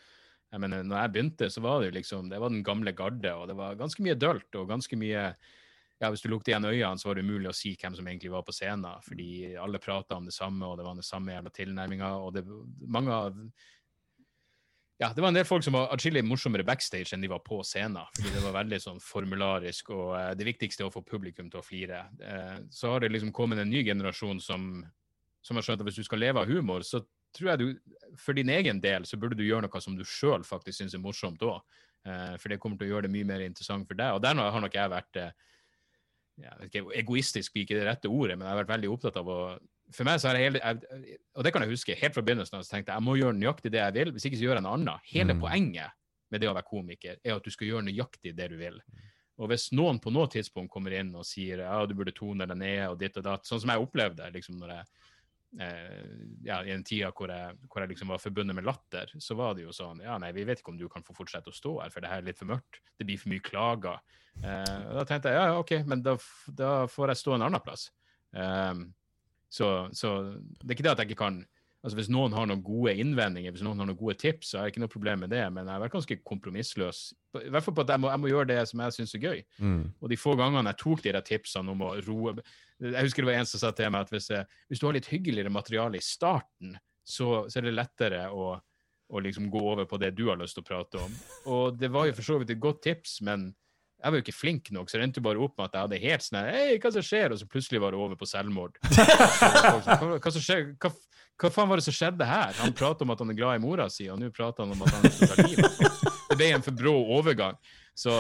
Jeg 0.53 0.61
mener, 0.61 0.85
når 0.85 0.99
jeg 1.01 1.13
begynte, 1.15 1.49
så 1.51 1.63
var 1.65 1.81
det 1.81 1.89
jo 1.89 1.97
liksom, 1.97 2.29
det 2.29 2.41
var 2.43 2.53
den 2.53 2.65
gamle 2.67 2.93
garde, 2.93 3.35
og 3.35 3.49
det 3.49 3.57
var 3.57 3.79
ganske 3.81 4.05
mye 4.05 4.19
dølt, 4.21 4.51
og 4.61 4.69
ganske 4.69 4.99
mye 5.01 5.27
ja, 6.03 6.09
Hvis 6.11 6.25
du 6.25 6.33
lukket 6.33 6.51
igjen 6.51 6.65
øynene, 6.67 6.99
så 6.99 7.09
var 7.09 7.15
det 7.15 7.23
umulig 7.23 7.47
å 7.47 7.55
si 7.55 7.77
hvem 7.79 7.95
som 7.95 8.09
egentlig 8.11 8.33
var 8.33 8.43
på 8.43 8.53
scenen, 8.53 9.05
fordi 9.07 9.55
alle 9.55 9.79
prata 9.79 10.17
om 10.19 10.25
det 10.27 10.35
samme, 10.35 10.67
og 10.67 10.75
det 10.81 10.87
var 10.87 10.97
den 10.99 11.07
samme 11.07 11.37
jævla 11.37 11.53
tilnærminga, 11.55 12.09
og 12.19 12.35
det 12.35 12.43
mange 12.91 13.15
av 13.15 13.39
ja, 15.03 15.09
det 15.15 15.23
var 15.23 15.33
en 15.33 15.35
del 15.35 15.47
folk 15.47 15.65
som 15.67 15.75
var 15.75 15.91
atskillig 15.95 16.21
morsommere 16.23 16.67
backstage 16.67 17.15
enn 17.15 17.25
de 17.25 17.31
var 17.31 17.41
på 17.43 17.57
scenen. 17.67 18.05
fordi 18.15 18.35
det 18.37 18.43
var 18.45 18.55
veldig 18.55 18.79
sånn 18.85 19.01
formularisk, 19.03 19.91
og 19.95 20.13
eh, 20.19 20.29
det 20.39 20.47
viktigste 20.47 20.85
er 20.85 20.91
å 20.91 20.95
få 20.95 21.03
publikum 21.07 21.49
til 21.51 21.59
å 21.59 21.65
flire. 21.67 22.05
Eh, 22.23 22.59
så 22.71 22.93
har 22.93 23.03
det 23.03 23.11
liksom 23.11 23.33
kommet 23.35 23.59
en 23.59 23.71
ny 23.71 23.83
generasjon 23.87 24.39
som, 24.41 24.69
som 25.43 25.59
har 25.59 25.67
skjønt 25.67 25.83
at 25.83 25.89
hvis 25.89 25.99
du 26.03 26.07
skal 26.07 26.23
leve 26.23 26.45
av 26.45 26.51
humor, 26.51 26.87
så 26.87 27.03
tror 27.37 27.53
jeg 27.53 27.63
du, 27.63 27.95
for 28.21 28.37
din 28.37 28.53
egen 28.53 28.81
del, 28.83 29.07
så 29.09 29.19
burde 29.21 29.39
du 29.39 29.45
gjøre 29.47 29.67
noe 29.67 29.81
som 29.85 29.97
du 29.97 30.05
sjøl 30.05 30.45
faktisk 30.47 30.81
syns 30.81 30.97
er 30.97 31.03
morsomt 31.03 31.43
òg. 31.47 31.63
Eh, 32.07 32.35
for 32.43 32.53
det 32.53 32.59
kommer 32.61 32.79
til 32.79 32.91
å 32.91 32.95
gjøre 32.97 33.07
det 33.09 33.15
mye 33.15 33.29
mer 33.29 33.45
interessant 33.47 33.89
for 33.89 33.99
deg. 33.99 34.17
Og 34.17 34.23
der 34.25 34.39
har 34.39 34.65
nok 34.65 34.75
jeg 34.77 34.93
vært 34.93 35.21
eh, 35.23 35.35
jeg 36.43 36.59
vet 36.59 36.71
ikke, 36.71 36.97
Egoistisk 36.99 37.53
blir 37.55 37.67
ikke 37.67 37.79
det 37.79 37.87
rette 37.87 38.11
ordet, 38.11 38.39
men 38.39 38.47
jeg 38.47 38.55
har 38.55 38.63
vært 38.63 38.75
veldig 38.75 38.91
opptatt 38.95 39.21
av 39.21 39.29
å 39.29 39.39
for 39.93 40.09
meg 40.09 40.21
så 40.23 40.31
har 40.31 40.39
jeg 40.41 40.47
hele, 40.47 41.09
Og 41.37 41.45
det 41.45 41.51
kan 41.53 41.65
jeg 41.65 41.75
huske 41.75 41.97
helt 42.01 42.15
fra 42.15 42.23
begynnelsen 42.25 42.57
av, 42.57 42.63
så 42.65 42.73
tenkte 42.73 42.95
jeg 42.95 42.97
jeg 42.97 43.05
må 43.05 43.17
gjøre 43.19 43.37
nøyaktig 43.37 43.73
det 43.75 43.83
jeg 43.83 43.95
vil, 43.99 44.13
hvis 44.15 44.25
ikke 44.29 44.39
så 44.41 44.47
gjør 44.47 44.57
jeg 44.57 44.65
noe 44.65 44.77
annet. 44.79 45.09
Hele 45.11 45.35
Mm. 45.35 45.41
poenget 45.43 45.99
med 46.33 46.41
det 46.41 46.49
å 46.49 46.55
være 46.55 46.65
komiker, 46.65 47.19
er 47.23 47.35
at 47.37 47.45
du 47.45 47.51
skal 47.53 47.67
gjøre 47.69 47.85
nøyaktig 47.85 48.33
det 48.35 48.49
du 48.49 48.57
vil. 48.57 48.81
Og 49.37 49.49
hvis 49.49 49.71
noen 49.73 50.01
på 50.01 50.13
noe 50.13 50.31
tidspunkt 50.33 50.73
kommer 50.73 50.95
inn 50.97 51.15
og 51.15 51.27
sier 51.29 51.59
ja, 51.59 51.85
du 51.85 51.95
burde 51.95 52.15
tone 52.17 52.47
deg 52.47 52.57
ned 52.57 52.89
og 52.89 52.99
ditt 53.01 53.17
og 53.17 53.25
datt, 53.27 53.45
sånn 53.45 53.61
som 53.61 53.73
jeg 53.73 53.85
opplevde 53.85 54.31
liksom 54.33 54.57
når 54.61 54.77
jeg 54.77 54.85
ja, 55.53 56.63
i 56.65 56.71
den 56.71 56.85
tida 56.89 57.11
hvor 57.13 57.29
jeg, 57.29 57.57
hvor 57.69 57.83
jeg 57.83 57.91
liksom 57.91 58.09
var 58.09 58.21
forbundet 58.23 58.57
med 58.57 58.65
latter, 58.65 59.11
så 59.21 59.37
var 59.37 59.53
det 59.57 59.67
jo 59.67 59.75
sånn 59.77 60.01
Ja, 60.01 60.15
nei, 60.21 60.31
vi 60.33 60.47
vet 60.49 60.63
ikke 60.63 60.73
om 60.73 60.79
du 60.81 60.87
kan 60.89 61.05
få 61.05 61.13
fortsette 61.19 61.53
å 61.53 61.57
stå 61.57 61.75
her, 61.83 61.93
for 61.93 62.01
det 62.01 62.09
her 62.09 62.23
er 62.23 62.29
litt 62.31 62.41
for 62.41 62.49
mørkt. 62.49 62.81
Det 62.97 63.05
blir 63.09 63.21
for 63.21 63.33
mye 63.35 63.45
klager. 63.45 64.01
Eh, 64.41 64.79
og 64.89 64.97
da 64.97 65.05
tenkte 65.09 65.33
jeg 65.33 65.37
ja, 65.37 65.51
ja, 65.51 65.59
OK, 65.61 65.75
men 65.89 66.05
da, 66.05 66.17
da 66.57 66.73
får 66.89 67.13
jeg 67.13 67.21
stå 67.21 67.37
en 67.37 67.47
annen 67.49 67.65
plass. 67.65 67.91
Eh, 68.33 68.85
så, 69.53 69.73
så 69.93 70.15
det 70.33 70.71
er 70.71 70.79
ikke 70.79 70.89
det 70.89 70.95
at 70.95 71.05
jeg 71.05 71.13
ikke 71.13 71.25
kan 71.27 71.43
altså 71.83 71.99
Hvis 71.99 72.11
noen 72.15 72.35
har 72.37 72.47
noen 72.47 72.63
gode 72.63 72.93
innvendinger, 73.03 73.51
hvis 73.51 73.65
noen 73.67 73.81
har 73.83 73.89
noen 73.89 73.99
gode 73.99 74.15
tips, 74.21 74.53
så 74.53 74.61
har 74.61 74.69
jeg 74.69 74.77
ikke 74.77 74.85
noe 74.85 74.93
problem 74.93 75.25
med 75.25 75.33
det, 75.35 75.43
men 75.51 75.67
jeg 75.67 75.75
har 75.75 75.83
vært 75.83 75.97
ganske 75.97 76.17
kompromissløs. 76.31 77.01
I 77.41 77.51
hvert 77.51 77.67
fall 77.67 77.75
på 77.75 77.83
at 77.83 77.91
jeg 77.91 78.03
må, 78.05 78.11
jeg 78.13 78.23
må 78.23 78.31
gjøre 78.31 78.51
det 78.53 78.61
som 78.71 78.83
jeg 78.85 78.95
syns 78.95 79.15
er 79.19 79.25
gøy. 79.25 79.41
Mm. 79.59 79.81
Og 79.99 80.13
de 80.13 80.19
få 80.21 80.37
gangene 80.39 80.71
jeg 80.71 80.79
tok 80.85 81.03
de 81.03 81.15
der 81.17 81.27
tipsene 81.27 81.75
om 81.75 81.83
å 81.83 81.91
roe 82.07 82.37
Jeg 82.83 83.07
husker 83.07 83.23
det 83.23 83.31
var 83.31 83.41
en 83.41 83.49
som 83.49 83.63
sa 83.63 83.71
til 83.77 83.93
meg 83.95 84.07
at 84.07 84.13
hvis, 84.13 84.29
eh, 84.35 84.59
hvis 84.71 84.83
du 84.83 84.89
har 84.89 84.97
litt 84.97 85.11
hyggeligere 85.11 85.53
materiale 85.55 86.01
i 86.01 86.05
starten, 86.05 86.77
så, 87.03 87.45
så 87.51 87.61
er 87.61 87.69
det 87.69 87.77
lettere 87.77 88.27
å, 88.31 88.53
å 89.13 89.23
liksom 89.23 89.51
gå 89.53 89.63
over 89.73 89.87
på 89.89 89.99
det 90.03 90.13
du 90.19 90.27
har 90.31 90.39
lyst 90.41 90.59
til 90.59 90.65
å 90.65 90.69
prate 90.69 91.03
om. 91.03 91.19
Og 91.53 91.79
det 91.79 91.91
var 91.95 92.09
jo 92.09 92.17
for 92.19 92.27
så 92.27 92.39
vidt 92.41 92.55
et 92.55 92.63
godt 92.63 92.83
tips, 92.87 93.21
men 93.27 93.51
jeg 94.03 94.11
var 94.11 94.19
jo 94.19 94.25
ikke 94.25 94.35
flink 94.35 94.71
nok, 94.75 94.91
så 94.91 94.99
det 94.99 95.07
endte 95.07 95.23
bare 95.23 95.39
opp 95.43 95.55
med 95.59 95.69
at 95.69 95.77
jeg 95.77 95.87
hadde 95.87 95.99
helt 96.03 96.25
sånn 96.27 96.39
Hei, 96.49 96.79
hva 96.83 96.91
som 96.91 97.05
skjer? 97.07 97.35
Og 97.35 97.39
så 97.39 97.47
plutselig 97.51 97.83
var 97.85 97.95
det 97.95 98.01
over 98.03 98.19
på 98.19 98.27
selvmord. 98.27 98.81
hva, 98.97 100.17
hva, 100.17 100.33
som 100.35 100.43
skjer? 100.43 100.73
Hva, 100.83 100.91
hva 101.39 101.51
faen 101.55 101.71
var 101.71 101.79
det 101.79 101.87
som 101.87 101.95
skjedde 101.95 102.27
her? 102.27 102.57
Han 102.59 102.75
prater 102.75 103.07
om 103.07 103.15
at 103.15 103.23
han 103.23 103.31
er 103.31 103.39
glad 103.39 103.61
i 103.61 103.63
mora 103.63 103.87
si, 103.93 104.09
og 104.11 104.19
nå 104.19 104.33
prater 104.35 104.67
han 104.67 104.75
om 104.75 104.83
at 104.83 104.97
han 104.97 105.07
skal 105.15 105.31
ta 105.31 105.47
livet. 105.47 105.79
Det 106.33 106.39
ble 106.41 106.51
en 106.57 106.67
for 106.67 106.83
brå 106.83 106.97
overgang. 107.19 107.59
Så, 107.95 108.17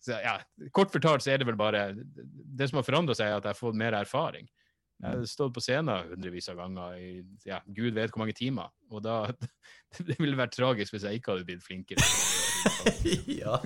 så 0.00 0.16
ja, 0.24 0.38
kort 0.72 0.92
fortalt 0.94 1.24
så 1.24 1.34
er 1.34 1.42
det 1.42 1.48
vel 1.48 1.58
bare 1.60 1.90
Det 1.92 2.70
som 2.70 2.80
har 2.80 2.86
forandra 2.86 3.16
seg, 3.16 3.28
er 3.28 3.40
at 3.40 3.44
jeg 3.44 3.52
har 3.52 3.58
fått 3.58 3.78
mer 3.78 3.96
erfaring. 3.98 4.48
Jeg 5.00 5.16
har 5.16 5.28
stått 5.28 5.54
på 5.56 5.62
scenen 5.64 6.10
hundrevis 6.10 6.50
av 6.52 6.58
ganger 6.60 6.96
i 7.00 7.10
ja, 7.48 7.60
gud 7.64 7.94
vet 7.96 8.12
hvor 8.12 8.22
mange 8.24 8.36
timer. 8.36 8.68
Og 8.92 9.04
da 9.04 9.22
Det 10.06 10.18
ville 10.20 10.38
vært 10.38 10.56
tragisk 10.56 10.94
hvis 10.94 11.06
jeg 11.08 11.20
ikke 11.20 11.34
hadde 11.34 11.46
blitt 11.48 11.64
flinkere. 11.64 12.04
ja. 13.40 13.56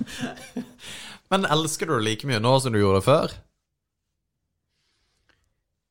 Men 1.32 1.46
elsker 1.50 1.90
du 1.90 1.96
det 1.96 2.04
like 2.06 2.30
mye 2.30 2.42
nå 2.42 2.54
som 2.62 2.74
du 2.74 2.78
gjorde 2.78 3.00
det 3.00 3.08
før? 3.08 3.34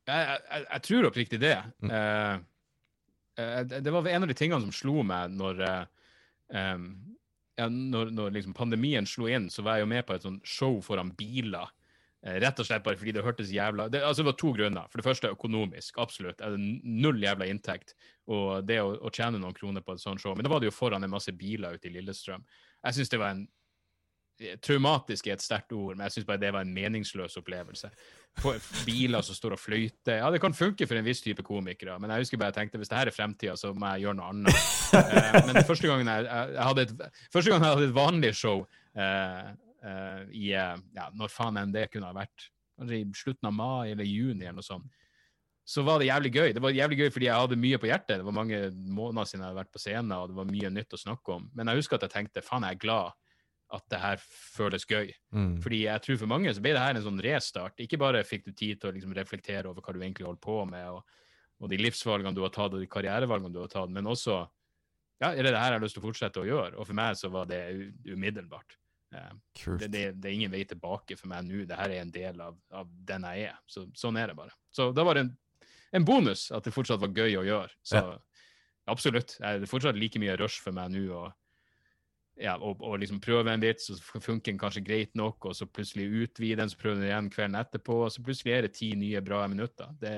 Jeg, 0.07 0.23
jeg, 0.27 0.65
jeg 0.67 0.83
tror 0.87 1.07
oppriktig 1.07 1.39
det. 1.43 1.57
Mm. 1.83 1.91
Uh, 1.91 3.59
det. 3.67 3.83
Det 3.83 3.93
var 3.95 4.07
en 4.11 4.25
av 4.25 4.31
de 4.31 4.37
tingene 4.37 4.63
som 4.63 4.75
slo 4.75 5.03
meg 5.07 5.35
når, 5.35 5.61
uh, 5.63 6.09
em, 6.55 6.89
ja, 7.59 7.69
når, 7.69 8.11
når 8.15 8.35
liksom 8.37 8.55
pandemien 8.57 9.07
slo 9.09 9.29
inn, 9.29 9.49
så 9.53 9.65
var 9.65 9.77
jeg 9.77 9.85
jo 9.85 9.93
med 9.93 10.05
på 10.07 10.15
et 10.15 10.25
sånt 10.25 10.45
show 10.47 10.79
foran 10.85 11.13
biler. 11.17 11.69
Eh, 12.23 12.37
rett 12.39 12.59
og 12.61 12.67
slett 12.67 12.85
bare 12.85 12.97
fordi 12.99 13.13
det 13.17 13.25
hørtes 13.25 13.51
jævla 13.51 13.89
det, 13.91 13.99
altså 14.07 14.23
det 14.23 14.29
var 14.31 14.37
to 14.39 14.53
grunner. 14.55 14.87
For 14.91 15.01
det 15.01 15.07
første 15.07 15.31
økonomisk, 15.35 15.99
absolutt. 16.01 16.41
Er 16.41 16.55
det 16.55 16.79
null 16.83 17.21
jævla 17.23 17.49
inntekt. 17.51 17.97
Og 18.31 18.63
det 18.67 18.79
å, 18.81 18.93
å 18.95 19.11
tjene 19.13 19.41
noen 19.41 19.57
kroner 19.57 19.83
på 19.83 19.95
et 19.95 20.03
sånt 20.03 20.23
show. 20.23 20.35
Men 20.35 20.47
da 20.47 20.53
var 20.53 20.63
det 20.63 20.71
jo 20.71 20.77
foran 20.77 21.03
en 21.03 21.13
masse 21.13 21.33
biler 21.35 21.75
ute 21.75 21.89
i 21.89 21.93
Lillestrøm. 21.97 22.45
Jeg 22.87 22.97
syns 22.97 23.11
det 23.11 23.19
var 23.21 23.35
en 23.35 23.45
Traumatisk 24.63 25.27
er 25.27 25.37
et 25.37 25.43
sterkt 25.43 25.73
ord, 25.75 25.95
men 25.95 26.05
jeg 26.07 26.17
syns 26.17 26.27
bare 26.27 26.41
det 26.41 26.51
var 26.55 26.65
en 26.65 26.73
meningsløs 26.75 27.37
opplevelse. 27.39 27.89
Biler 28.87 29.23
som 29.25 29.37
står 29.37 29.55
og 29.55 29.61
fløyter. 29.61 30.17
Ja, 30.19 30.29
det 30.33 30.41
kan 30.41 30.55
funke 30.57 30.87
for 30.89 30.97
en 30.97 31.05
viss 31.05 31.21
type 31.23 31.45
komikere, 31.45 31.99
men 32.01 32.11
jeg 32.11 32.25
husker 32.25 32.41
bare 32.41 32.51
jeg 32.51 32.63
tenkte 32.63 32.81
hvis 32.81 32.91
det 32.91 32.97
her 32.97 33.11
er 33.11 33.15
fremtida, 33.15 33.55
så 33.59 33.73
må 33.77 33.93
jeg 33.93 34.07
gjøre 34.07 34.19
noe 34.19 34.31
annet. 34.33 34.63
Eh, 34.93 35.37
men 35.47 35.57
første 35.65 35.89
gangen 35.89 36.09
jeg, 36.09 36.25
jeg, 36.29 36.63
hadde 36.67 36.83
et, 36.85 36.91
første 37.33 37.49
gangen 37.49 37.63
jeg 37.65 37.77
hadde 37.77 37.87
et 37.87 37.95
vanlig 37.95 38.29
show 38.37 38.59
uh, 38.61 39.47
uh, 39.81 40.19
i 40.29 40.51
ja, 40.53 41.07
Når 41.17 41.31
faen 41.33 41.57
enn 41.57 41.73
det 41.73 41.87
kunne 41.89 42.11
ha 42.11 42.17
vært. 42.17 42.49
Kanskje 42.77 42.99
i 42.99 43.07
slutten 43.17 43.49
av 43.49 43.55
mai 43.57 43.93
eller 43.93 44.05
juni 44.05 44.45
eller 44.45 44.59
noe 44.59 44.67
sånt. 44.67 44.91
Så 45.65 45.81
var 45.87 46.01
det 46.01 46.09
jævlig 46.11 46.33
gøy. 46.35 46.53
Det 46.53 46.61
var 46.61 46.75
jævlig 46.75 46.99
gøy 46.99 47.11
fordi 47.15 47.29
jeg 47.29 47.41
hadde 47.45 47.57
mye 47.63 47.79
på 47.79 47.87
hjertet. 47.87 48.19
Det 48.19 48.27
var 48.27 48.35
mange 48.35 48.59
måneder 48.73 49.29
siden 49.29 49.45
jeg 49.45 49.49
hadde 49.49 49.61
vært 49.61 49.73
på 49.73 49.81
scenen, 49.81 50.15
og 50.17 50.29
det 50.29 50.37
var 50.37 50.49
mye 50.49 50.71
nytt 50.77 50.97
å 50.97 50.99
snakke 50.99 51.37
om. 51.37 51.45
Men 51.55 51.71
jeg 51.71 51.81
husker 51.81 51.97
at 51.97 52.05
jeg 52.05 52.15
tenkte 52.17 52.43
faen, 52.43 52.67
jeg 52.67 52.77
er 52.77 52.83
glad 52.83 53.17
at 53.73 53.85
det 53.89 53.99
her 54.01 54.21
føles 54.23 54.85
gøy. 54.85 55.11
Mm. 55.33 55.55
Fordi 55.63 55.79
jeg 55.85 56.05
tror 56.05 56.19
for 56.21 56.29
mange 56.29 56.53
så 56.53 56.61
ble 56.63 56.75
det 56.75 56.83
her 56.83 56.97
en 56.97 57.05
sånn 57.05 57.21
restart. 57.25 57.79
Ikke 57.81 57.99
bare 58.01 58.23
fikk 58.27 58.45
du 58.45 58.51
tid 58.53 58.81
til 58.81 58.91
å 58.91 58.93
liksom 58.95 59.15
reflektere 59.17 59.69
over 59.71 59.81
hva 59.81 59.95
du 59.95 60.01
egentlig 60.03 60.27
holder 60.27 60.43
på 60.43 60.59
med, 60.69 60.89
og, 60.93 61.23
og 61.63 61.71
de 61.71 61.79
livsvalgene 61.81 62.35
du 62.37 62.43
har 62.45 62.53
tatt, 62.53 62.75
og 62.75 62.83
de 62.83 62.89
karrierevalgene 62.91 63.53
du 63.55 63.63
har 63.63 63.71
tatt, 63.73 63.91
men 63.93 64.09
også 64.09 64.43
ja, 65.21 65.29
er 65.31 65.45
det 65.45 65.53
det 65.53 65.59
her 65.61 65.71
jeg 65.71 65.79
har 65.79 65.83
lyst 65.83 65.95
til 65.95 66.03
å 66.03 66.07
fortsette 66.07 66.41
å 66.41 66.47
gjøre? 66.47 66.77
Og 66.77 66.87
for 66.89 66.97
meg 66.97 67.15
så 67.15 67.29
var 67.31 67.47
det 67.47 67.61
umiddelbart. 68.09 68.75
Eh. 69.13 69.29
Det, 69.79 69.87
det, 69.87 70.01
det 70.19 70.29
er 70.29 70.35
ingen 70.35 70.51
vei 70.51 70.63
tilbake 70.67 71.15
for 71.19 71.29
meg 71.31 71.45
nå. 71.47 71.63
Det 71.69 71.77
her 71.79 71.93
er 71.93 72.01
en 72.01 72.11
del 72.13 72.41
av, 72.43 72.57
av 72.73 72.89
den 73.07 73.27
jeg 73.29 73.47
er. 73.53 73.61
Så, 73.69 73.85
sånn 73.97 74.19
er 74.19 74.31
det 74.31 74.37
bare. 74.39 74.55
Så 74.73 74.89
da 74.95 75.05
var 75.07 75.17
det 75.17 75.27
en, 75.27 75.31
en 75.95 76.07
bonus 76.07 76.49
at 76.51 76.65
det 76.65 76.73
fortsatt 76.75 77.01
var 77.03 77.13
gøy 77.13 77.37
å 77.39 77.45
gjøre. 77.47 77.77
Så 77.85 78.03
absolutt. 78.89 79.37
Eh, 79.39 79.61
Det 79.61 79.69
er 79.69 79.71
fortsatt 79.71 79.99
like 79.99 80.19
mye 80.21 80.35
rush 80.41 80.59
for 80.65 80.75
meg 80.75 80.91
nå. 80.91 81.05
og 81.13 81.31
ja, 82.41 82.55
og, 82.57 82.81
og 82.81 82.97
liksom 83.01 83.19
prøve 83.21 83.53
en 83.53 83.61
vits, 83.61 83.89
og 83.93 83.99
så 83.99 84.21
funker 84.23 84.51
den 84.51 84.59
kanskje 84.61 84.81
greit 84.85 85.11
nok, 85.15 85.45
og 85.45 85.55
så 85.57 85.67
plutselig 85.69 86.07
utvide 86.23 86.57
den, 86.61 86.71
så 86.71 86.79
prøver 86.79 87.01
den 87.01 87.09
igjen 87.09 87.29
kvelden 87.33 87.59
etterpå, 87.59 87.99
og 88.05 88.11
så 88.13 88.23
plutselig 88.25 88.55
er 88.55 88.67
det 88.67 88.73
ti 88.77 88.93
nye 88.97 89.21
bra 89.25 89.43
minutter. 89.51 89.91
Det, 90.01 90.13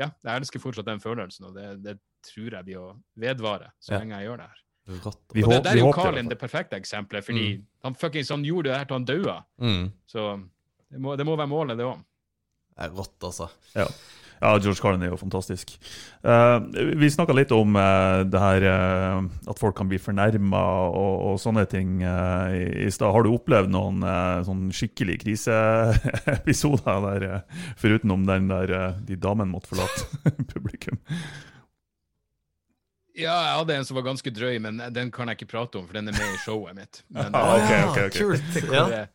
ja, 0.00 0.08
jeg 0.24 0.42
elsker 0.42 0.62
fortsatt 0.62 0.88
den 0.88 1.02
følelsen, 1.04 1.50
og 1.50 1.58
det, 1.58 1.68
det 1.84 1.98
tror 2.28 2.56
jeg 2.58 2.66
blir 2.66 2.80
å 2.80 2.88
vedvare 3.20 3.72
så 3.78 3.94
Ja. 3.94 4.00
lenge 4.02 4.18
jeg 4.18 4.28
gjør 4.30 4.40
det 4.42 4.48
her. 4.48 4.64
Rått. 5.04 5.24
Vi 5.36 5.42
Og 5.44 5.50
det, 5.52 5.58
der 5.64 5.76
er 5.76 5.82
jo 5.82 5.90
Carlin 5.92 6.30
det 6.30 6.38
perfekte 6.40 6.78
eksempelet, 6.80 7.24
fordi 7.26 7.48
han 7.84 7.94
fuckings 7.94 8.30
han 8.32 8.44
gjorde 8.46 8.70
det 8.70 8.78
her 8.78 8.86
til 8.88 8.96
han 8.96 9.04
daua. 9.04 9.34
Mm. 9.60 9.90
Så 10.08 10.24
det 10.88 11.00
må, 11.04 11.16
det 11.20 11.26
må 11.28 11.36
være 11.36 11.50
målet, 11.50 11.76
det 11.76 11.84
òg. 11.84 12.00
Rått, 12.94 13.18
altså. 13.26 13.50
Ja. 13.76 13.84
Ja, 14.40 14.54
George 14.58 14.80
Carlin 14.80 15.04
er 15.04 15.12
jo 15.12 15.20
fantastisk. 15.20 15.76
Uh, 16.24 16.58
vi 16.98 17.10
snakka 17.12 17.36
litt 17.36 17.52
om 17.54 17.76
uh, 17.78 18.24
det 18.26 18.42
her 18.42 18.66
uh, 18.66 19.22
at 19.50 19.60
folk 19.60 19.76
kan 19.78 19.90
bli 19.90 20.00
fornærma 20.02 20.62
og, 20.88 21.16
og 21.32 21.40
sånne 21.42 21.66
ting 21.70 22.00
i, 22.02 22.06
i 22.86 22.90
stad. 22.94 23.12
Har 23.14 23.26
du 23.26 23.32
opplevd 23.34 23.70
noen 23.72 24.02
sånn 24.46 24.68
skikkelig 24.74 25.18
kriseepisoder 25.24 27.04
der, 27.08 27.28
foruten 27.78 27.98
foruten 27.98 28.26
den 28.26 28.48
der 28.48 28.94
de 29.04 29.16
damene 29.16 29.50
måtte 29.50 29.68
forlate 29.72 30.06
publikum? 30.54 30.98
Ja, 33.18 33.34
jeg 33.34 33.54
hadde 33.58 33.74
en 33.74 33.84
som 33.84 33.96
var 33.98 34.04
ganske 34.06 34.30
drøy, 34.30 34.60
men 34.62 34.78
den 34.94 35.10
kan 35.10 35.28
jeg 35.28 35.40
ikke 35.40 35.50
prate 35.50 35.80
om, 35.80 35.88
for 35.88 35.98
den 35.98 36.08
er 36.08 36.14
med 36.14 36.36
i 36.36 36.38
showet 36.44 36.76
mitt. 36.76 37.02
Men, 37.10 37.34
Ah, 37.38 37.56
ok, 37.56 37.64
okay, 37.64 37.82
ok, 37.88 37.98
ok. 38.06 38.18
Kult. 38.18 38.72
Ja. 38.72 39.06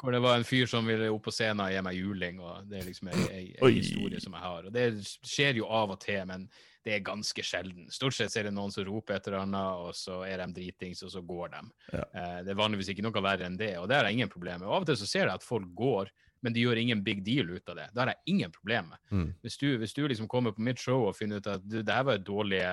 Hvor 0.00 0.14
det 0.14 0.22
var 0.24 0.38
en 0.38 0.46
fyr 0.48 0.66
som 0.70 0.86
ville 0.88 1.10
opp 1.12 1.26
på 1.26 1.32
scenen 1.34 1.66
og 1.66 1.72
gi 1.74 1.80
meg 1.84 1.98
juling, 1.98 2.40
og 2.40 2.68
det 2.70 2.80
er 2.80 2.88
liksom 2.88 3.10
en, 3.12 3.24
en, 3.26 3.48
en 3.60 3.74
historie 3.74 4.20
som 4.22 4.36
jeg 4.36 4.44
har. 4.46 4.68
Og 4.68 4.74
det 4.74 4.84
skjer 5.04 5.60
jo 5.60 5.68
av 5.68 5.92
og 5.92 6.00
til, 6.00 6.22
men 6.30 6.46
det 6.86 6.94
er 6.94 7.04
ganske 7.04 7.44
sjelden. 7.44 7.90
Stort 7.92 8.16
sett 8.16 8.36
er 8.40 8.48
det 8.48 8.54
noen 8.56 8.72
som 8.72 8.86
roper 8.88 9.18
et 9.18 9.28
eller 9.28 9.42
annet, 9.42 9.82
og 9.84 9.96
så 9.96 10.22
er 10.24 10.40
de 10.40 10.48
dritings, 10.56 11.02
og 11.04 11.12
så 11.12 11.20
går 11.26 11.52
de. 11.52 11.62
Ja. 11.92 12.06
Eh, 12.16 12.38
det 12.46 12.54
er 12.54 12.60
vanligvis 12.62 12.92
ikke 12.94 13.04
noe 13.04 13.24
verre 13.24 13.48
enn 13.48 13.58
det, 13.60 13.74
og 13.80 13.90
det 13.90 13.98
har 13.98 14.08
jeg 14.08 14.20
ingen 14.20 14.32
problemer 14.32 14.64
med. 14.64 14.70
Av 14.70 14.86
og 14.86 14.88
til 14.88 14.96
så 15.00 15.08
ser 15.10 15.26
jeg 15.26 15.36
at 15.36 15.44
folk 15.46 15.68
går, 15.76 16.12
men 16.40 16.56
de 16.56 16.64
gjør 16.64 16.80
ingen 16.80 17.02
big 17.04 17.20
deal 17.26 17.52
ut 17.52 17.68
av 17.68 17.76
det. 17.76 17.90
Det 17.92 18.00
har 18.00 18.14
jeg 18.14 18.32
ingen 18.32 18.54
problemer 18.54 18.94
med. 18.94 19.02
Mm. 19.12 19.28
Hvis, 19.44 19.58
du, 19.60 19.68
hvis 19.82 19.92
du 19.92 20.06
liksom 20.08 20.30
kommer 20.32 20.56
på 20.56 20.64
mitt 20.64 20.80
show 20.80 21.04
og 21.10 21.18
finner 21.18 21.42
ut 21.42 21.52
at 21.52 21.66
du, 21.66 21.82
det 21.82 21.98
her 21.98 22.08
var 22.08 22.16
et 22.16 22.24
dårlig 22.24 22.64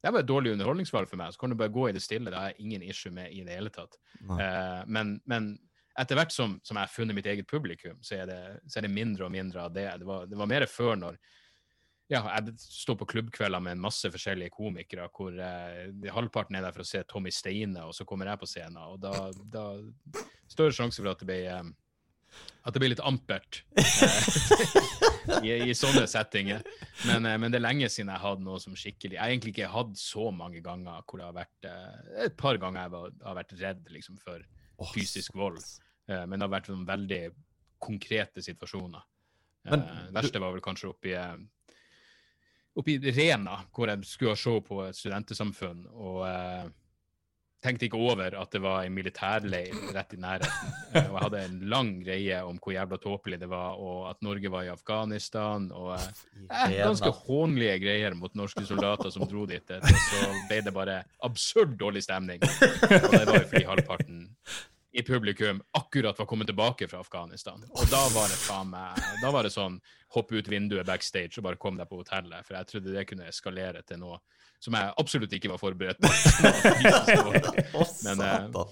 det 0.00 0.12
var 0.14 0.22
et 0.22 0.28
dårlig 0.28 0.54
underholdningsvalg 0.54 1.08
for 1.10 1.20
meg, 1.20 1.32
så 1.32 1.40
kan 1.42 1.52
du 1.52 1.58
bare 1.60 1.72
gå 1.72 1.82
i 1.88 1.92
det 1.92 2.00
stille. 2.00 2.30
Det 2.32 2.38
har 2.38 2.52
jeg 2.52 2.64
ingen 2.64 2.84
issue 2.88 3.12
med 3.12 3.32
i 3.36 3.42
det 3.44 3.52
hele 3.52 3.72
tatt. 3.72 3.98
Eh, 4.20 4.78
men, 4.88 5.18
men 5.28 5.50
etter 5.98 6.18
hvert 6.18 6.32
som, 6.34 6.56
som 6.62 6.78
jeg 6.78 6.86
har 6.86 6.92
funnet 6.92 7.16
mitt 7.16 7.28
eget 7.30 7.48
publikum, 7.50 7.98
så 8.04 8.20
er 8.20 8.30
det, 8.30 8.40
så 8.70 8.78
er 8.78 8.86
det 8.86 8.94
mindre 8.94 9.26
og 9.26 9.34
mindre 9.34 9.66
av 9.66 9.74
det. 9.74 9.88
Det 10.00 10.08
var, 10.08 10.26
det 10.30 10.38
var 10.38 10.50
mer 10.50 10.66
før 10.70 10.98
når 11.00 11.18
ja, 12.10 12.24
jeg 12.26 12.56
står 12.58 12.96
på 12.98 13.06
klubbkvelder 13.12 13.62
med 13.62 13.76
en 13.76 13.84
masse 13.84 14.08
forskjellige 14.10 14.50
komikere, 14.54 15.06
hvor 15.14 15.34
eh, 15.34 15.90
halvparten 16.10 16.58
er 16.58 16.64
der 16.66 16.74
for 16.74 16.82
å 16.82 16.88
se 16.88 17.04
Tommy 17.06 17.30
Steine, 17.34 17.84
og 17.86 17.94
så 17.94 18.06
kommer 18.08 18.30
jeg 18.30 18.40
på 18.40 18.48
scenen, 18.50 18.80
og 18.82 18.98
da, 19.02 19.28
da 19.52 19.66
større 20.50 20.74
sjanse 20.74 20.98
for 20.98 21.12
at 21.12 21.22
det 21.22 21.28
blir 21.30 21.46
eh, 21.52 21.70
at 22.60 22.74
det 22.74 22.82
blir 22.82 22.92
litt 22.92 23.02
ampert 23.06 23.62
eh, 23.80 25.44
i, 25.46 25.52
i 25.70 25.76
sånne 25.76 26.04
settinger. 26.10 26.64
Men, 27.08 27.26
eh, 27.26 27.38
men 27.40 27.52
det 27.52 27.60
er 27.60 27.64
lenge 27.64 27.88
siden 27.88 28.12
jeg 28.12 28.20
har 28.20 28.34
hatt 28.34 28.44
noe 28.44 28.60
som 28.62 28.76
skikkelig 28.76 29.16
Jeg 29.16 29.22
har 29.22 29.32
egentlig 29.32 29.54
ikke 29.54 29.72
hatt 29.72 29.94
så 29.98 30.28
mange 30.34 30.60
ganger 30.64 31.00
hvor 31.06 31.20
det 31.20 31.28
har 31.28 31.38
vært 31.38 31.68
eh, 31.70 32.26
Et 32.26 32.36
par 32.36 32.60
ganger 32.60 32.84
jeg 32.84 32.94
var, 32.96 33.14
har 33.24 33.38
vært 33.40 33.56
redd 33.62 33.94
liksom, 33.94 34.20
for 34.20 34.44
fysisk 34.94 35.36
vold. 35.36 35.60
Eh, 36.10 36.26
men 36.26 36.36
det 36.38 36.46
har 36.46 36.52
vært 36.56 36.70
sånn 36.72 36.88
veldig 36.88 37.22
konkrete 37.80 38.44
situasjoner. 38.44 39.06
Men 39.70 39.84
eh, 39.86 40.04
det 40.08 40.16
verste 40.18 40.42
var 40.42 40.54
vel 40.56 40.64
kanskje 40.64 40.92
oppi 40.92 41.16
eh, 41.16 41.40
Oppi 42.80 42.94
Rena, 43.02 43.56
hvor 43.74 43.90
jeg 43.90 44.06
skulle 44.06 44.36
se 44.38 44.52
på 44.62 44.76
et 44.84 44.96
studentesamfunn. 44.96 45.80
Og, 45.90 46.20
tenkte 47.60 47.86
ikke 47.86 48.00
over 48.00 48.34
at 48.40 48.52
det 48.54 48.60
var 48.64 48.86
en 48.86 48.94
militærleir 48.96 49.76
rett 49.94 50.14
i 50.16 50.20
nærheten. 50.20 50.72
Og 50.90 50.96
jeg 50.96 51.24
hadde 51.26 51.42
en 51.44 51.58
lang 51.72 51.90
greie 52.00 52.40
om 52.46 52.58
hvor 52.60 52.74
jævla 52.74 52.98
tåpelig 53.02 53.40
det 53.42 53.50
var, 53.50 53.76
og 53.76 54.08
at 54.10 54.20
Norge 54.24 54.52
var 54.52 54.64
i 54.64 54.72
Afghanistan. 54.72 55.68
og 55.76 55.92
eh, 55.98 56.76
Ganske 56.80 57.12
hånlige 57.26 57.76
greier 57.84 58.16
mot 58.16 58.34
norske 58.38 58.64
soldater 58.68 59.12
som 59.12 59.28
dro 59.28 59.44
dit. 59.50 59.74
Så 59.84 60.22
ble 60.48 60.62
det 60.64 60.74
bare 60.76 61.02
absurd 61.26 61.76
dårlig 61.80 62.04
stemning. 62.08 62.40
Og 62.42 63.12
det 63.12 63.26
var 63.28 63.42
jo 63.42 63.48
fordi 63.52 63.66
halvparten 63.68 64.22
i 64.92 65.02
publikum 65.06 65.60
akkurat 65.78 66.18
var 66.18 66.26
kommet 66.26 66.48
tilbake 66.50 66.88
fra 66.90 66.98
Afghanistan. 67.04 67.62
Og 67.78 67.86
da 67.92 68.00
var 68.14 68.26
det 68.32 68.38
faen 68.42 68.72
meg 68.72 68.98
Da 69.22 69.30
var 69.30 69.46
det 69.46 69.52
sånn 69.54 69.76
hopp 70.16 70.32
ut 70.34 70.48
vinduet 70.50 70.86
backstage 70.88 71.38
og 71.38 71.44
bare 71.46 71.58
kom 71.62 71.76
deg 71.78 71.86
på 71.90 72.00
hotellet. 72.00 72.42
For 72.46 72.56
jeg 72.58 72.66
trodde 72.72 72.94
det 72.96 73.04
kunne 73.06 73.28
eskalere 73.30 73.82
til 73.86 74.00
noe 74.02 74.18
som 74.60 74.74
jeg 74.76 74.90
absolutt 75.00 75.32
ikke 75.32 75.48
var 75.48 75.60
forberedt 75.62 76.02
på. 76.02 76.10
Men, 78.04 78.20
eh. 78.20 78.64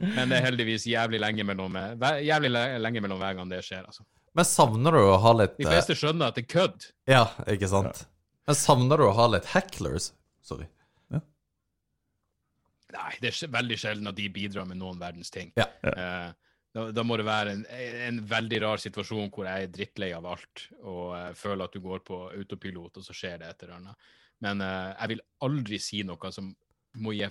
Men 0.00 0.32
det 0.32 0.38
er 0.40 0.46
heldigvis 0.48 0.86
jævlig 0.90 1.20
lenge 1.22 1.44
mellom, 1.46 1.76
hver- 2.00 2.22
jævlig 2.24 2.50
lenge 2.82 3.02
mellom 3.04 3.20
hver 3.22 3.36
gang 3.38 3.52
det 3.52 3.60
skjer. 3.66 3.84
altså. 3.86 4.02
Men 4.34 4.46
savner 4.46 4.94
du 4.94 5.00
å 5.04 5.16
ha 5.22 5.32
litt 5.38 5.56
De 5.58 5.66
eh, 5.66 5.70
fleste 5.74 5.94
skjønner 5.98 6.30
at 6.32 6.38
det 6.38 6.46
er 6.46 6.50
kødd. 6.54 6.88
Ja, 7.10 7.24
ikke 7.50 7.68
sant? 7.70 8.04
Men 8.48 8.58
savner 8.58 8.98
du 8.98 9.06
å 9.08 9.14
ha 9.14 9.26
litt 9.36 9.46
hecklers? 9.52 10.10
Sorry. 10.42 10.66
Nei, 12.94 13.10
det 13.22 13.32
er 13.32 13.52
veldig 13.52 13.78
sjelden 13.80 14.10
at 14.10 14.18
de 14.18 14.28
bidrar 14.32 14.68
med 14.68 14.80
noen 14.80 15.00
verdens 15.00 15.32
ting. 15.34 15.52
Ja. 15.58 15.66
Eh, 15.86 16.30
da, 16.74 16.86
da 16.94 17.02
må 17.06 17.16
det 17.18 17.26
være 17.26 17.54
en, 17.56 17.64
en 18.06 18.20
veldig 18.30 18.60
rar 18.62 18.82
situasjon 18.82 19.30
hvor 19.34 19.48
jeg 19.48 19.66
er 19.66 19.72
drittlei 19.74 20.10
av 20.14 20.26
alt 20.30 20.68
og 20.86 21.34
føler 21.38 21.66
at 21.66 21.74
du 21.74 21.82
går 21.82 22.04
på 22.06 22.20
autopilot, 22.30 23.00
og 23.00 23.06
så 23.06 23.16
skjer 23.16 23.40
det 23.42 23.48
et 23.50 23.64
eller 23.64 23.78
annet. 23.80 24.10
Men 24.46 24.62
uh, 24.62 24.92
jeg 24.94 25.14
vil 25.14 25.24
aldri 25.46 25.80
si 25.82 26.04
noe 26.06 26.30
som 26.32 26.52
må 27.02 27.14
gi 27.16 27.26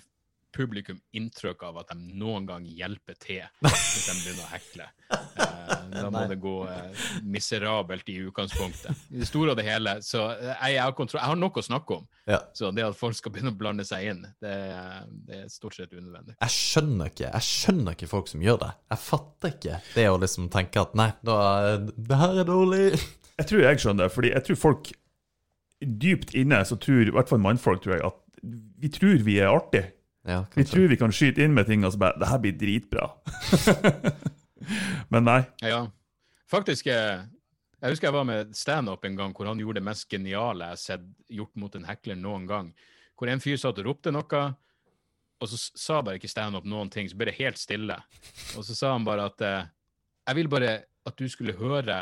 publikum 0.56 0.98
inntrykk 1.16 1.62
av 1.68 1.78
at 1.84 1.92
de 1.94 2.14
noen 2.20 2.46
gang 2.50 2.64
hjelper 2.66 3.16
til 3.22 3.44
hvis 3.62 4.06
de 4.08 4.16
begynner 4.24 4.46
å 4.46 4.50
hekle. 4.54 4.88
Eh, 5.10 5.84
da 5.94 6.10
må 6.14 6.24
det 6.30 6.38
gå 6.42 6.54
eh, 6.70 7.04
miserabelt 7.26 8.10
i 8.10 8.16
utgangspunktet. 8.28 9.04
I 9.14 9.22
det 9.22 9.28
store 9.30 9.54
og 9.54 9.60
det 9.60 9.66
hele. 9.68 9.94
Så 10.06 10.24
eh, 10.34 10.52
jeg, 10.74 10.80
har 10.82 10.96
kontroll, 10.98 11.22
jeg 11.22 11.32
har 11.34 11.40
nok 11.40 11.60
å 11.62 11.66
snakke 11.66 11.98
om. 12.00 12.08
Ja. 12.30 12.40
Så 12.58 12.72
det 12.76 12.86
at 12.88 12.98
folk 13.00 13.18
skal 13.18 13.34
begynne 13.36 13.54
å 13.54 13.58
blande 13.60 13.86
seg 13.88 14.10
inn, 14.12 14.24
det, 14.42 14.56
er- 14.74 15.08
det 15.30 15.42
er 15.44 15.52
stort 15.54 15.78
sett 15.78 15.94
unødvendig. 15.94 16.36
Jeg 16.40 16.56
skjønner 16.56 17.12
ikke 17.14 17.30
Jeg 17.30 17.46
skjønner 17.50 17.98
ikke 17.98 18.12
folk 18.12 18.32
som 18.32 18.44
gjør 18.46 18.62
det. 18.66 18.72
Jeg 18.94 19.04
fatter 19.06 19.54
ikke 19.56 19.80
det 19.96 20.08
å 20.14 20.18
liksom 20.22 20.50
tenke 20.54 20.82
at 20.86 20.98
nei, 21.00 21.12
da 21.26 21.38
Det 21.80 22.20
her 22.24 22.42
er 22.44 22.50
dårlig. 22.50 22.88
Jeg 23.40 23.48
tror 23.54 23.62
jeg 23.64 23.80
skjønner 23.86 24.08
det, 24.10 24.14
fordi 24.18 24.34
jeg 24.34 24.46
tror 24.50 24.60
folk 24.66 24.90
dypt 25.80 26.34
inne 26.36 26.58
så 26.68 26.76
tror, 26.82 27.06
i 27.08 27.14
hvert 27.16 27.30
fall 27.32 27.40
mannfolk, 27.40 27.80
tror 27.86 27.96
jeg, 27.96 28.04
at 28.10 28.44
vi 28.80 28.90
tror 28.92 29.22
vi 29.24 29.38
er 29.40 29.48
artige. 29.52 29.94
Ja, 30.30 30.44
Vi 30.54 30.66
tror 30.68 30.88
vi 30.92 30.98
kan 31.00 31.14
skyte 31.16 31.42
inn 31.42 31.56
med 31.58 31.66
ting 31.66 31.82
og 31.88 31.96
så 31.96 32.02
bare 32.02 32.20
Det 32.22 32.30
her 32.30 32.42
blir 32.44 32.58
dritbra. 32.60 33.08
Men 35.14 35.26
nei. 35.26 35.40
Ja, 35.66 35.88
faktisk 36.52 36.90
eh, 36.94 37.24
Jeg 37.80 37.96
husker 37.96 38.10
jeg 38.10 38.18
var 38.18 38.28
med 38.30 38.54
standup 38.58 39.08
en 39.08 39.18
gang 39.18 39.34
hvor 39.34 39.50
han 39.50 39.62
gjorde 39.62 39.80
det 39.80 39.88
mest 39.88 40.10
geniale 40.12 40.68
jeg 40.68 40.78
har 40.78 40.82
sett 40.84 41.08
gjort 41.40 41.56
mot 41.58 41.76
en 41.80 41.88
hekler 41.90 42.20
noen 42.20 42.46
gang. 42.50 42.74
Hvor 43.18 43.32
en 43.32 43.42
fyr 43.42 43.58
satt 43.60 43.80
og 43.82 43.88
ropte 43.90 44.14
noe, 44.14 44.44
og 45.40 45.50
så 45.50 45.58
sa 45.58 46.02
bare 46.04 46.20
ikke 46.20 46.32
standup 46.32 46.68
noen 46.68 46.92
ting. 46.92 47.08
Så 47.10 47.18
ble 47.18 47.32
det 47.32 47.40
helt 47.40 47.60
stille. 47.60 47.98
Og 48.60 48.66
så 48.68 48.76
sa 48.76 48.94
han 48.94 49.08
bare 49.08 49.30
at 49.32 49.44
eh, 49.44 49.68
Jeg 50.28 50.40
vil 50.42 50.52
bare 50.52 50.74
at 51.08 51.18
du 51.18 51.30
skulle 51.32 51.56
høre 51.58 51.98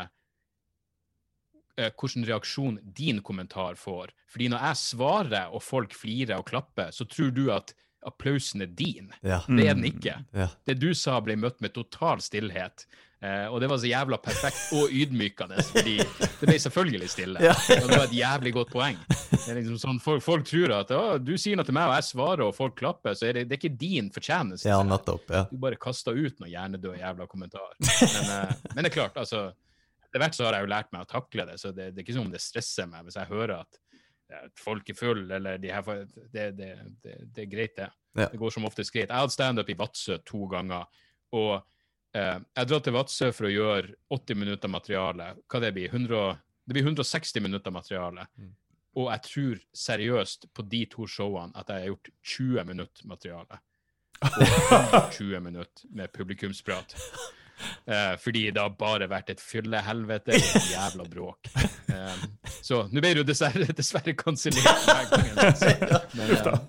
eh, 1.78 1.90
hvilken 1.94 2.26
reaksjon 2.28 2.80
din 2.82 3.22
kommentar 3.24 3.78
får. 3.78 4.12
Fordi 4.28 4.50
når 4.52 4.66
jeg 4.66 4.82
svarer 4.82 5.54
og 5.54 5.62
folk 5.64 5.94
flirer 5.96 6.36
og 6.38 6.48
klapper, 6.50 6.90
så 6.92 7.06
tror 7.08 7.30
du 7.32 7.46
at 7.54 7.72
applausen 8.06 8.62
er 8.62 8.70
din. 8.78 9.12
Ja. 9.22 9.42
Det 9.48 9.66
er 9.66 9.74
den 9.74 9.88
ikke. 9.90 10.20
ja. 10.36 10.48
Det 10.66 10.78
du 10.78 10.92
sa, 10.94 11.18
ble 11.24 11.36
møtt 11.40 11.60
med 11.64 11.74
total 11.74 12.22
stillhet. 12.24 12.86
Eh, 13.18 13.46
og 13.50 13.58
det 13.58 13.66
var 13.66 13.80
så 13.82 13.88
jævla 13.90 14.16
perfekt 14.22 14.68
og 14.78 14.92
ydmykende, 14.94 15.58
fordi 15.72 15.96
det 15.98 16.46
ble 16.46 16.54
selvfølgelig 16.62 17.08
stille. 17.10 17.40
Ja. 17.42 17.56
Og 17.80 17.88
det 17.90 17.96
var 17.96 18.04
et 18.04 18.14
jævlig 18.14 18.52
godt 18.54 18.70
poeng. 18.70 19.00
Det 19.10 19.40
er 19.50 19.58
liksom 19.58 19.80
sånn, 19.82 19.98
folk, 20.02 20.22
folk 20.22 20.46
tror 20.46 20.76
at 20.76 20.92
å, 20.94 21.00
du 21.18 21.32
sier 21.34 21.58
noe 21.58 21.66
til 21.66 21.74
meg, 21.74 21.90
og 21.90 21.96
jeg 21.98 22.06
svarer, 22.12 22.44
og 22.46 22.54
folk 22.54 22.76
klapper, 22.78 23.18
så 23.18 23.26
er 23.26 23.40
det, 23.40 23.48
det 23.50 23.56
er 23.56 23.62
ikke 23.64 23.80
din 23.80 24.12
fortjeneste. 24.14 24.70
ja, 24.70 24.78
nettopp. 24.86 25.26
Ja. 25.34 25.42
Du 25.50 25.58
bare 25.58 25.80
kasta 25.82 26.14
ut 26.14 26.38
noe 26.38 26.52
hjernedøde 26.52 27.00
jævla 27.00 27.26
kommentar. 27.30 27.74
Men, 27.80 28.30
eh, 28.36 28.54
men 28.76 28.84
det 28.84 28.92
er 28.92 29.00
klart, 29.00 29.18
altså 29.18 29.48
Etter 30.08 30.22
hvert 30.22 30.36
så 30.38 30.46
har 30.46 30.54
jeg 30.56 30.64
jo 30.64 30.68
lært 30.72 30.88
meg 30.94 31.02
å 31.04 31.08
takle 31.10 31.44
det, 31.44 31.58
så 31.60 31.68
det, 31.68 31.90
det 31.92 32.00
er 32.00 32.04
ikke 32.06 32.14
som 32.16 32.22
om 32.24 32.30
det 32.32 32.38
stresser 32.40 32.86
meg 32.88 33.04
hvis 33.04 33.18
jeg 33.18 33.28
hører 33.28 33.58
at 33.58 33.76
folk 34.58 34.90
er 34.90 34.96
full, 34.98 35.24
eller 35.30 35.58
de 35.58 35.72
her 35.72 36.04
Det, 36.32 36.50
det, 36.56 36.68
det, 37.02 37.16
det 37.34 37.42
er 37.44 37.50
greit, 37.50 37.76
det. 37.76 37.88
Ja. 38.18 38.28
Det 38.28 38.38
går 38.40 38.50
som 38.50 38.66
oftest 38.68 38.92
greit. 38.92 39.08
Jeg 39.08 39.16
hadde 39.16 39.34
standup 39.34 39.70
i 39.70 39.76
Vadsø 39.78 40.18
to 40.26 40.46
ganger, 40.50 40.86
og 41.36 41.52
eh, 42.16 42.38
jeg 42.38 42.70
drar 42.70 42.84
til 42.84 42.96
Vadsø 42.96 43.30
for 43.36 43.48
å 43.48 43.52
gjøre 43.52 43.94
80 44.14 44.40
minutter 44.42 44.72
materiale. 44.72 45.32
Hva 45.46 45.62
det 45.62 45.72
blir? 45.76 45.92
100, 45.92 46.40
det 46.64 46.76
blir 46.76 46.88
160 46.88 47.44
minutter 47.44 47.74
materiale. 47.74 48.26
Mm. 48.36 48.52
Og 48.98 49.10
jeg 49.12 49.24
tror 49.28 49.64
seriøst 49.76 50.48
på 50.56 50.64
de 50.66 50.84
to 50.90 51.06
showene 51.06 51.54
at 51.58 51.70
jeg 51.70 51.84
har 51.84 51.92
gjort 51.92 52.12
20 52.34 52.70
minutter 52.72 53.10
materiale. 53.10 53.60
Og 54.98 55.12
20 55.14 55.40
minutter 55.44 55.90
med 55.94 56.10
publikumsprat. 56.10 56.96
Eh, 57.86 58.16
fordi 58.20 58.50
det 58.50 58.62
har 58.62 58.74
bare 58.78 59.08
vært 59.10 59.32
et 59.34 59.42
fyllehelvete 59.42 60.34
og 60.34 60.48
et 60.60 60.70
jævla 60.72 61.06
bråk. 61.10 61.50
Eh, 61.88 62.24
så 62.62 62.82
nå 62.92 63.00
ble 63.00 63.14
det 63.14 63.22
jo 63.22 63.28
dessverre, 63.28 63.68
dessverre 63.76 64.14
kansellert. 64.18 64.84
hver 64.84 65.08
gang. 65.14 66.68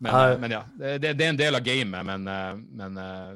Men, 0.00 0.14
eh, 0.14 0.30
men, 0.32 0.38
men 0.40 0.52
ja, 0.54 0.60
det, 0.80 1.10
det 1.12 1.24
er 1.26 1.28
en 1.28 1.36
del 1.36 1.58
av 1.58 1.60
gamet, 1.60 2.06
men, 2.08 2.22
men 2.72 2.94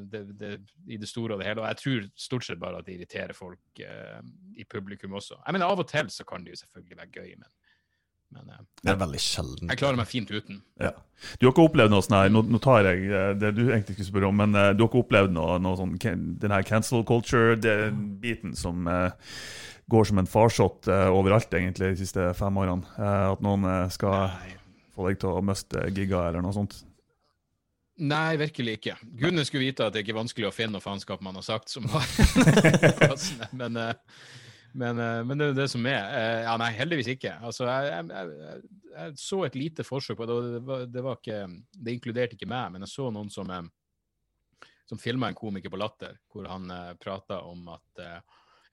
det, 0.09 0.23
det, 0.41 0.53
i 0.89 0.97
det 0.97 1.11
store 1.11 1.35
og 1.35 1.43
det 1.43 1.51
hele. 1.51 1.61
Og 1.61 1.67
jeg 1.69 1.81
tror 1.83 2.07
stort 2.25 2.47
sett 2.47 2.63
bare 2.63 2.81
at 2.81 2.87
det 2.89 2.95
irriterer 2.95 3.37
folk 3.37 3.83
i 3.85 4.65
publikum 4.65 5.13
også. 5.21 5.43
Jeg 5.43 5.59
mener, 5.59 5.69
Av 5.69 5.83
og 5.85 5.91
til 5.91 6.09
så 6.09 6.25
kan 6.25 6.41
det 6.41 6.55
jo 6.55 6.63
selvfølgelig 6.63 6.97
være 7.03 7.13
gøy, 7.19 7.35
men, 7.43 7.51
men 8.35 8.51
eh, 8.53 8.63
Det 8.83 8.93
er 8.93 9.01
veldig 9.01 9.21
sjelden. 9.23 9.71
jeg 9.71 9.81
klarer 9.81 9.99
meg 10.01 10.09
fint 10.11 10.31
uten. 10.31 10.63
Ja. 10.83 10.93
Du 11.39 11.47
har 11.47 11.55
ikke 11.55 11.69
opplevd 11.69 11.93
noe 11.95 12.05
sånn 12.05 12.17
her, 12.19 12.33
nå, 12.35 12.43
nå 12.53 12.61
tar 12.63 12.89
jeg 12.89 13.07
eh, 13.09 13.31
det 13.41 13.53
du 13.57 13.63
egentlig 13.69 13.97
skulle 13.97 14.11
spørre 14.11 14.31
om, 14.33 14.41
men 14.43 14.59
eh, 14.59 14.73
du 14.75 14.85
har 14.85 14.91
ikke 14.91 15.05
opplevd 15.05 15.37
noe, 15.37 15.59
noe 15.63 15.79
sånn, 15.81 15.95
den 16.43 16.55
her 16.55 16.67
cancel 16.67 17.05
culture-biten 17.09 18.57
som 18.59 18.89
eh, 18.91 19.37
går 19.93 20.11
som 20.11 20.21
en 20.21 20.31
farsott 20.31 20.91
eh, 20.91 21.07
overalt 21.13 21.55
egentlig 21.55 21.95
de 21.95 22.03
siste 22.03 22.33
fem 22.39 22.61
årene? 22.61 22.89
Eh, 22.99 23.29
at 23.35 23.45
noen 23.45 23.69
skal 23.95 24.35
få 24.95 25.09
deg 25.09 25.23
til 25.23 25.39
å 25.39 25.45
miste 25.45 25.87
giga 25.95 26.27
eller 26.29 26.45
noe 26.45 26.55
sånt? 26.57 26.83
Nei, 28.05 28.35
virkelig 28.41 28.81
ikke. 28.81 28.97
Gudene 29.21 29.45
skulle 29.47 29.69
vite 29.69 29.87
at 29.87 29.95
det 29.95 30.03
ikke 30.03 30.17
er 30.17 30.23
vanskelig 30.25 30.49
å 30.49 30.55
finne 30.55 30.75
noe 30.75 30.83
faenskap 30.83 31.21
man 31.23 31.37
har 31.39 31.45
sagt 31.47 31.71
som 31.71 31.87
har. 31.93 32.09
Men, 33.61 33.79
men, 34.75 34.99
eh, 34.99 35.23
men 35.25 35.39
det 35.39 35.53
er 35.53 35.59
det 35.63 35.69
som 35.71 35.87
er. 35.87 36.03
Eh, 36.19 36.43
Ja, 36.45 36.57
nei, 36.59 36.73
heldigvis 36.75 37.13
ikke. 37.15 37.37
Altså, 37.47 37.67
jeg, 37.71 38.09
jeg, 38.11 38.63
jeg, 38.91 39.17
så 39.21 39.45
et 39.47 39.59
lite 39.59 39.87
forsøk 39.87 40.19
på 40.19 40.27
det, 40.27 40.35
og 40.35 40.87
det, 40.91 41.03
var, 41.05 41.21
ikke, 41.21 41.45
det 41.79 41.95
inkluderte 41.95 42.39
ikke 42.39 42.51
meg, 42.51 42.75
men 42.75 42.87
jeg 42.87 42.95
så 42.95 43.11
noen 43.15 43.31
som, 43.31 43.51
eh, 43.55 44.71
som 44.91 45.01
filma 45.01 45.31
en 45.31 45.39
komiker 45.39 45.71
på 45.71 45.79
Latter, 45.81 46.19
hvor 46.33 46.49
han 46.51 46.67
uh, 46.69 46.91
prata 47.01 47.39
om 47.49 47.71
at 47.73 48.03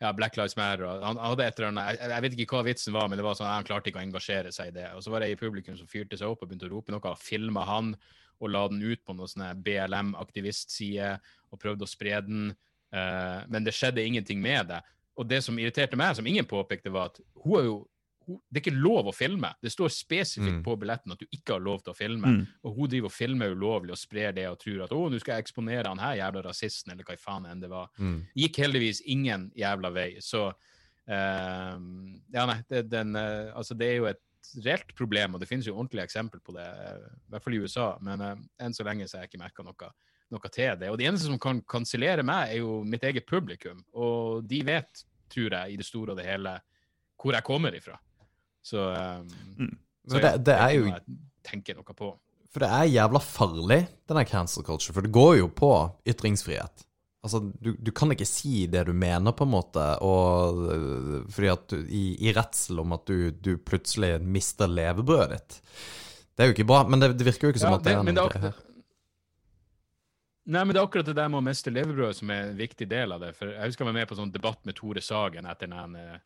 ja, 0.01 0.09
Black 0.11 0.35
Lives 0.35 0.57
Matter 0.59 0.83
og 0.83 1.05
han 1.05 1.19
hadde 1.21 1.45
et 1.45 1.59
eller 1.59 1.69
annet, 1.69 1.93
jeg, 1.93 2.09
jeg 2.11 2.23
vet 2.25 2.35
ikke 2.35 2.57
hva 2.57 2.63
vitsen 2.67 2.95
var, 2.97 3.07
men 3.07 3.21
det 3.21 3.23
var 3.23 3.37
sånn, 3.39 3.47
han 3.47 3.67
klarte 3.67 3.87
ikke 3.87 4.01
å 4.01 4.03
engasjere 4.03 4.51
seg 4.51 4.73
i 4.73 4.75
det. 4.75 4.89
Og 4.97 5.05
så 5.05 5.13
var 5.13 5.23
det 5.23 5.29
ei 5.31 5.37
publikum 5.39 5.77
som 5.79 5.87
fyrte 5.87 6.19
seg 6.19 6.33
opp 6.33 6.43
og 6.43 6.49
begynte 6.51 6.67
å 6.67 6.73
rope 6.73 6.91
noe, 6.91 7.13
og 7.13 7.21
filma 7.21 7.63
han 7.69 7.93
og 8.41 8.51
la 8.51 8.65
den 8.73 8.83
ut 8.83 9.05
på 9.05 9.15
noen 9.15 9.31
sånne 9.31 9.53
BLM-aktivistside 9.63 11.13
og 11.53 11.61
prøvde 11.61 11.87
å 11.87 11.93
spre 11.93 12.19
den, 12.25 12.49
uh, 12.91 13.39
men 13.47 13.63
det 13.63 13.77
skjedde 13.77 14.03
ingenting 14.03 14.43
med 14.43 14.73
det. 14.73 14.81
Og 15.19 15.27
det 15.27 15.41
som 15.43 15.57
irriterte 15.59 15.97
meg, 15.99 16.15
som 16.15 16.27
ingen 16.27 16.47
påpekte, 16.47 16.91
var 16.93 17.11
at 17.11 17.19
hun 17.43 17.57
er 17.59 17.65
jo 17.67 17.79
hun, 18.27 18.37
Det 18.53 18.59
er 18.59 18.61
ikke 18.69 18.77
lov 18.77 19.07
å 19.09 19.13
filme. 19.15 19.49
Det 19.63 19.71
står 19.73 19.89
spesifikt 19.89 20.59
Mm. 20.59 20.63
på 20.63 20.75
billetten 20.77 21.11
at 21.11 21.19
du 21.19 21.25
ikke 21.33 21.55
har 21.55 21.59
lov 21.59 21.81
til 21.81 21.91
å 21.91 21.97
filme. 21.97 22.27
Mm. 22.27 22.47
Og 22.63 22.75
hun 22.75 22.89
driver 22.89 23.09
og 23.09 23.11
filmer 23.11 23.49
ulovlig 23.55 23.91
og 23.91 23.97
sprer 23.97 24.31
det 24.31 24.45
og 24.47 24.59
tror 24.59 24.83
at 24.83 24.91
å, 24.93 25.09
nå 25.09 25.19
skal 25.19 25.33
jeg 25.33 25.45
eksponere 25.47 25.89
han 25.89 25.97
her 25.97 26.19
jævla 26.19 26.43
rasisten, 26.45 26.91
eller 26.91 27.03
hva 27.03 27.15
i 27.17 27.17
faen 27.17 27.47
enn 27.49 27.59
det 27.59 27.69
var. 27.69 27.89
Mm. 27.97 28.27
Gikk 28.37 28.57
heldigvis 28.61 29.01
ingen 29.05 29.51
jævla 29.57 29.89
vei. 29.91 30.19
Så 30.21 30.53
uh, 31.09 31.73
Ja, 32.31 32.45
nei, 32.45 32.59
det, 32.69 32.85
den, 32.91 33.15
uh, 33.15 33.51
altså, 33.57 33.73
det 33.73 33.89
er 33.89 33.97
jo 33.97 34.05
et 34.11 34.21
reelt 34.63 34.95
problem, 34.97 35.35
og 35.35 35.41
det 35.41 35.49
finnes 35.49 35.67
jo 35.67 35.75
ordentlige 35.75 36.05
eksempler 36.05 36.41
på 36.45 36.53
det, 36.55 36.65
eh, 36.65 37.03
i 37.27 37.29
hvert 37.33 37.43
fall 37.43 37.53
i 37.53 37.59
USA, 37.61 37.97
men 38.01 38.21
uh, 38.21 38.35
enn 38.59 38.73
så 38.73 38.83
lenge 38.83 39.07
så 39.07 39.17
har 39.17 39.25
jeg 39.25 39.33
ikke 39.33 39.43
merka 39.43 39.65
noe, 39.65 39.91
noe 40.31 40.49
til 40.51 40.77
det. 40.79 40.89
Og 40.91 40.97
de 40.99 41.07
eneste 41.09 41.27
som 41.29 41.39
kan 41.41 41.61
kansellere 41.69 42.23
meg, 42.27 42.53
er 42.55 42.61
jo 42.63 42.81
mitt 42.87 43.03
eget 43.07 43.27
publikum, 43.29 43.83
og 43.93 44.43
de 44.49 44.61
vet, 44.67 45.03
tror 45.31 45.55
jeg, 45.57 45.73
i 45.73 45.79
det 45.79 45.87
store 45.87 46.13
og 46.15 46.19
det 46.21 46.27
hele, 46.27 46.55
hvor 47.21 47.37
jeg 47.37 47.45
kommer 47.47 47.75
ifra. 47.77 47.97
Så, 48.65 48.81
um, 49.57 49.71
så 50.09 50.21
det, 50.21 50.35
det 50.45 50.55
er 50.57 50.75
jo 50.77 50.91
tenke 51.47 51.73
noe 51.77 51.95
på. 51.97 52.11
For 52.51 52.63
det 52.65 52.69
er 52.75 52.89
jævla 52.91 53.19
farlig, 53.23 53.81
denne 54.11 54.25
cancel 54.27 54.65
culture, 54.67 54.93
for 54.93 55.05
det 55.05 55.13
går 55.15 55.37
jo 55.39 55.47
på 55.55 55.71
ytringsfrihet. 56.11 56.83
Altså, 57.21 57.37
du, 57.61 57.75
du 57.77 57.91
kan 57.93 58.09
ikke 58.15 58.25
si 58.25 58.65
det 58.67 58.81
du 58.87 58.93
mener, 58.97 59.31
på 59.37 59.45
en 59.45 59.51
måte, 59.53 59.83
og 60.01 60.57
øh, 60.73 61.17
fordi 61.29 61.51
at 61.53 61.67
du, 61.69 61.77
i, 61.85 62.03
i 62.27 62.33
redsel 62.33 62.81
om 62.81 62.95
at 62.97 63.05
du, 63.07 63.29
du 63.31 63.51
plutselig 63.61 64.15
mister 64.25 64.67
levebrødet 64.69 65.37
ditt. 65.37 65.59
Det 66.33 66.43
er 66.43 66.49
jo 66.49 66.55
ikke 66.55 66.65
bra, 66.71 66.81
men 66.89 67.03
det, 67.03 67.11
det 67.19 67.27
virker 67.27 67.47
jo 67.47 67.53
ikke 67.53 67.61
som 67.61 67.75
Ja, 67.75 67.77
at 67.77 67.85
det, 67.85 67.93
det- 67.93 68.17
er 68.17 68.17
noe 68.17 68.43
det. 68.49 68.53
Nei, 70.49 70.63
men 70.65 70.73
det 70.73 70.81
er 70.81 70.87
akkurat 70.87 71.05
det 71.05 71.17
der 71.19 71.29
med 71.29 71.41
å 71.41 71.45
miste 71.45 71.73
levebrødet 71.73 72.17
som 72.17 72.31
er 72.33 72.47
en 72.49 72.57
viktig 72.57 72.87
del 72.89 73.13
av 73.13 73.21
det. 73.21 73.31
For 73.37 73.51
jeg 73.53 73.69
husker 73.71 73.85
jeg 73.85 73.91
var 73.91 73.99
med 73.99 74.09
på 74.09 74.17
sånn 74.17 74.33
debatt 74.33 74.63
med 74.65 74.77
Tore 74.77 75.03
Sagen 75.05 75.45
etter 75.49 75.69
den 75.69 75.95
eh, 75.99 76.17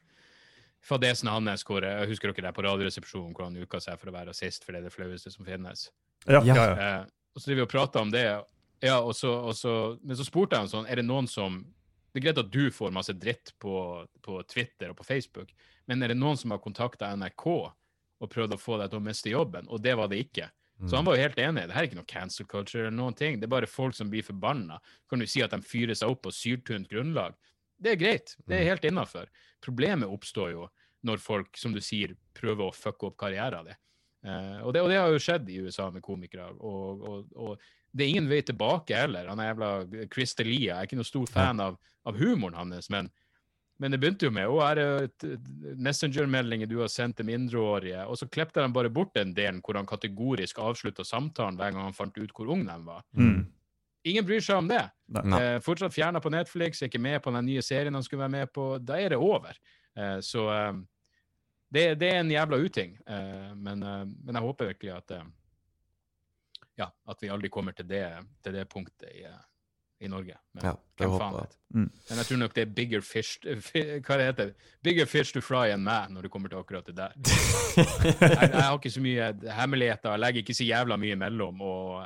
fadesen 0.86 1.32
hans, 1.32 1.66
hvor 1.68 1.84
jeg 1.84 2.10
husker 2.12 2.32
dere 2.32 2.48
der 2.48 2.56
på 2.56 2.64
Radioresepsjonen, 2.64 3.34
hvor 3.36 3.50
han 3.50 3.60
uka 3.60 3.82
seg 3.84 4.00
for 4.00 4.12
å 4.12 4.16
være 4.16 4.32
rasist, 4.32 4.64
for 4.64 4.72
det 4.72 4.84
er 4.84 4.88
det 4.88 4.96
flaueste 4.96 5.34
som 5.34 5.48
finnes. 5.48 5.90
Ja. 6.24 6.40
ja, 6.48 6.56
ja. 6.56 6.68
Eh, 6.74 7.02
og 7.36 7.42
så 7.42 7.50
driver 7.50 7.64
vi 7.64 7.68
og 7.68 7.74
prater 7.74 8.06
om 8.06 8.14
det, 8.14 8.26
ja, 8.86 9.00
og 9.00 9.16
så, 9.16 9.32
og 9.50 9.56
så, 9.58 9.74
men 10.04 10.18
så 10.18 10.26
spurte 10.28 10.56
jeg 10.56 10.66
ham 10.66 10.72
sånn, 10.72 10.88
er 10.90 11.00
det 11.00 11.08
noen 11.08 11.28
som 11.32 11.64
Det 12.14 12.22
er 12.22 12.30
greit 12.30 12.38
at 12.40 12.52
du 12.52 12.70
får 12.72 12.94
masse 12.96 13.12
dritt 13.20 13.52
på, 13.60 13.76
på 14.24 14.38
Twitter 14.48 14.94
og 14.94 14.96
på 14.96 15.04
Facebook, 15.04 15.50
men 15.84 16.00
er 16.00 16.14
det 16.14 16.16
noen 16.16 16.38
som 16.40 16.54
har 16.54 16.62
kontakta 16.64 17.10
NRK 17.12 17.44
og 17.52 18.30
prøvd 18.32 18.56
å 18.56 18.60
få 18.60 18.78
deg 18.80 18.94
til 18.94 19.02
å 19.02 19.04
miste 19.04 19.34
jobben? 19.34 19.68
Og 19.68 19.82
det 19.84 19.98
var 20.00 20.08
det 20.08 20.22
ikke. 20.24 20.48
Så 20.84 20.98
han 20.98 21.06
var 21.08 21.16
jo 21.16 21.24
helt 21.24 21.40
enig. 21.40 21.62
Det 21.68 21.76
her 21.76 21.86
er 21.86 21.88
ikke 21.88 21.98
noe 22.02 22.10
cancel 22.10 22.48
culture 22.52 22.84
eller 22.84 22.98
noen 22.98 23.16
ting. 23.16 23.38
Det 23.40 23.48
er 23.48 23.54
bare 23.54 23.70
folk 23.70 23.96
som 23.96 24.10
blir 24.12 24.26
forbanna. 24.28 24.82
Kan 25.10 25.24
du 25.24 25.28
si 25.30 25.44
at 25.44 25.56
de 25.56 25.62
fyrer 25.64 25.96
seg 25.96 26.12
opp 26.12 26.26
på 26.26 26.34
syltynt 26.36 26.90
grunnlag? 26.92 27.38
Det 27.80 27.94
er 27.94 28.02
greit. 28.02 28.36
Det 28.44 28.58
er 28.58 28.70
helt 28.74 28.88
innafor. 28.88 29.32
Problemet 29.64 30.12
oppstår 30.12 30.52
jo 30.52 30.68
når 31.06 31.24
folk, 31.24 31.56
som 31.58 31.72
du 31.76 31.80
sier, 31.84 32.16
prøver 32.36 32.68
å 32.68 32.76
fucke 32.76 33.08
opp 33.08 33.18
karrieren 33.22 33.70
din. 33.70 33.82
Uh, 34.26 34.66
og, 34.66 34.72
det, 34.74 34.82
og 34.82 34.90
det 34.90 34.98
har 34.98 35.12
jo 35.14 35.22
skjedd 35.22 35.50
i 35.54 35.60
USA 35.62 35.88
med 35.94 36.04
komikere. 36.04 36.50
Og, 36.58 37.04
og, 37.06 37.34
og 37.38 37.66
det 37.96 38.06
er 38.06 38.14
ingen 38.16 38.30
vei 38.32 38.42
tilbake 38.44 38.98
heller. 38.98 39.30
Han 39.32 39.40
er 39.40 39.52
jævla 39.52 39.70
Chris 40.12 40.34
D'Elia. 40.36 40.72
Jeg 40.72 40.78
er 40.80 40.90
ikke 40.90 41.00
noe 41.00 41.08
stor 41.08 41.30
fan 41.32 41.62
av, 41.64 41.78
av 42.10 42.18
humoren 42.20 42.58
hans, 42.58 42.90
men, 42.92 43.12
men 43.78 43.92
det 43.92 44.00
begynte 44.00 44.28
jo 44.28 44.32
med 44.32 44.48
å 44.48 44.62
det 44.78 45.26
Messenger-meldinger 45.76 46.70
du 46.72 46.78
har 46.80 46.92
sendt 46.92 47.18
til 47.20 47.28
mindreårige, 47.28 48.06
og 48.08 48.18
så 48.20 48.28
klepte 48.32 48.64
de 48.64 48.72
bare 48.76 48.92
bort 48.94 49.12
den 49.18 49.34
delen 49.36 49.60
hvor 49.66 49.76
han 49.76 49.90
kategorisk 49.90 50.62
avslutta 50.64 51.04
samtalen 51.08 51.60
hver 51.60 51.76
gang 51.76 51.90
han 51.90 51.98
fant 51.98 52.16
ut 52.16 52.32
hvor 52.36 52.54
ung 52.56 52.64
de 52.68 52.78
var. 52.86 53.04
Mm. 53.18 53.44
Ingen 54.06 54.26
bryr 54.26 54.44
seg 54.46 54.62
om 54.62 54.68
det. 54.70 54.84
Eh, 55.18 55.58
fortsatt 55.66 55.94
fjerna 55.96 56.22
på 56.22 56.32
Netflix, 56.32 56.82
er 56.82 56.92
ikke 56.92 57.02
med 57.02 57.24
på 57.26 57.34
den 57.34 57.48
nye 57.50 57.64
serien 57.66 57.96
han 57.98 58.06
skulle 58.06 58.22
være 58.22 58.36
med 58.38 58.52
på. 58.54 58.76
Da 58.80 59.00
er 59.02 59.16
det 59.16 59.18
over. 59.18 59.58
Eh, 59.98 60.20
så 60.24 60.46
eh, 60.54 60.76
det, 61.74 61.88
det 62.00 62.12
er 62.14 62.22
en 62.22 62.32
jævla 62.32 62.60
uting. 62.62 62.94
Eh, 63.02 63.50
men, 63.58 63.82
eh, 63.84 64.06
men 64.06 64.38
jeg 64.38 64.46
håper 64.46 64.70
virkelig 64.72 64.94
at 64.94 65.16
eh, 65.18 65.26
ja, 66.80 66.92
at 66.92 67.24
vi 67.24 67.32
aldri 67.34 67.50
kommer 67.50 67.76
til 67.76 67.88
det, 67.90 68.06
til 68.44 68.56
det 68.56 68.68
punktet 68.70 69.10
i, 69.10 69.26
i 70.04 70.10
Norge. 70.12 70.36
Men 70.54 70.66
Ja, 70.68 70.74
det 70.98 71.08
hvem 71.08 71.20
faen 71.20 71.38
vet. 71.38 71.56
Mm. 71.76 71.88
Men 72.10 72.20
jeg 72.20 72.28
tror 72.30 72.42
nok 72.42 72.56
det 72.56 72.64
er 72.64 72.74
bigger 72.76 73.02
fish 73.04 73.40
Hva 73.44 74.18
det 74.20 74.26
heter 74.30 74.52
Bigger 74.84 75.08
fish 75.10 75.34
to 75.36 75.42
fry 75.44 75.72
enn 75.74 75.84
meg 75.84 76.12
når 76.14 76.28
det 76.28 76.32
kommer 76.34 76.52
til 76.52 76.60
akkurat 76.60 76.88
det 76.88 76.98
der. 76.98 77.16
Jeg, 77.76 78.52
jeg 78.52 78.62
har 78.62 78.76
ikke 78.78 78.92
så 78.94 79.02
mye 79.04 79.32
hemmeligheter, 79.58 80.14
jeg 80.14 80.22
legger 80.24 80.44
ikke 80.46 80.54
så 80.56 80.68
jævla 80.68 80.96
mye 81.02 81.18
imellom. 81.18 81.58
Og 81.62 82.06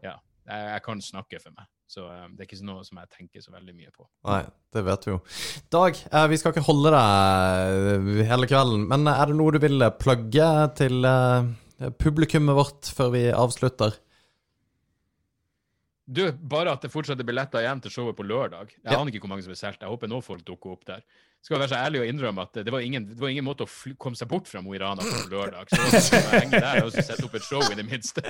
ja, 0.00 0.14
jeg, 0.48 0.70
jeg 0.72 0.82
kan 0.86 1.02
snakke 1.04 1.40
for 1.42 1.52
meg. 1.52 1.68
Så 1.88 2.04
eh, 2.08 2.24
det 2.32 2.44
er 2.44 2.48
ikke 2.48 2.66
noe 2.68 2.84
som 2.86 3.00
jeg 3.00 3.10
tenker 3.16 3.44
så 3.44 3.52
veldig 3.52 3.74
mye 3.76 3.92
på. 3.92 4.06
Nei, 4.28 4.42
det 4.76 4.84
vet 4.86 5.06
vi 5.06 5.14
jo. 5.14 5.20
Dag, 5.72 6.00
eh, 6.08 6.26
vi 6.32 6.40
skal 6.40 6.54
ikke 6.54 6.66
holde 6.68 6.92
deg 6.94 8.10
hele 8.28 8.48
kvelden, 8.50 8.84
men 8.90 9.08
er 9.12 9.30
det 9.30 9.38
noe 9.38 9.54
du 9.56 9.60
vil 9.62 9.88
plugge 10.00 10.50
til 10.80 11.08
eh, 11.08 11.48
publikummet 12.00 12.58
vårt 12.58 12.92
før 12.96 13.12
vi 13.16 13.24
avslutter? 13.32 13.96
Du, 16.10 16.22
bare 16.32 16.72
at 16.72 16.80
det 16.80 16.88
fortsatt 16.90 17.20
er 17.20 17.26
billetter 17.28 17.60
igjen 17.60 17.82
til 17.84 17.92
showet 17.92 18.16
på 18.16 18.24
lørdag. 18.24 18.70
Jeg 18.82 18.92
Ja. 18.92 18.98
aner 19.00 19.12
ikke 19.12 19.20
hvor 19.26 19.28
mange 19.34 19.42
som 19.44 19.52
er 19.52 19.60
solgt. 19.60 19.80
Jeg 19.84 19.88
håper 19.92 20.08
nå 20.08 20.22
folk 20.24 20.44
dukker 20.44 20.72
opp 20.72 20.84
der. 20.88 21.02
Skal 21.44 21.60
være 21.62 21.68
så 21.70 21.76
ærlig 21.78 22.00
og 22.02 22.08
innrømme 22.10 22.42
at 22.44 22.58
det 22.66 22.72
var 22.74 22.82
ingen, 22.84 23.04
det 23.08 23.20
var 23.22 23.30
ingen 23.32 23.44
måte 23.46 23.64
å 23.64 23.68
fly, 23.70 23.92
komme 23.96 24.18
seg 24.18 24.28
bort 24.28 24.48
fra 24.50 24.60
Mo 24.60 24.74
i 24.74 24.78
Rana 24.82 25.00
på 25.06 25.20
lørdag. 25.30 25.70
Så 25.70 25.78
da 25.80 26.00
skal 26.02 26.24
henge 26.34 26.60
der 26.60 26.80
og 26.84 26.90
sette 26.92 27.24
opp 27.24 27.36
et 27.38 27.46
show, 27.46 27.62
i 27.72 27.78
det 27.78 27.86
minste. 27.88 28.24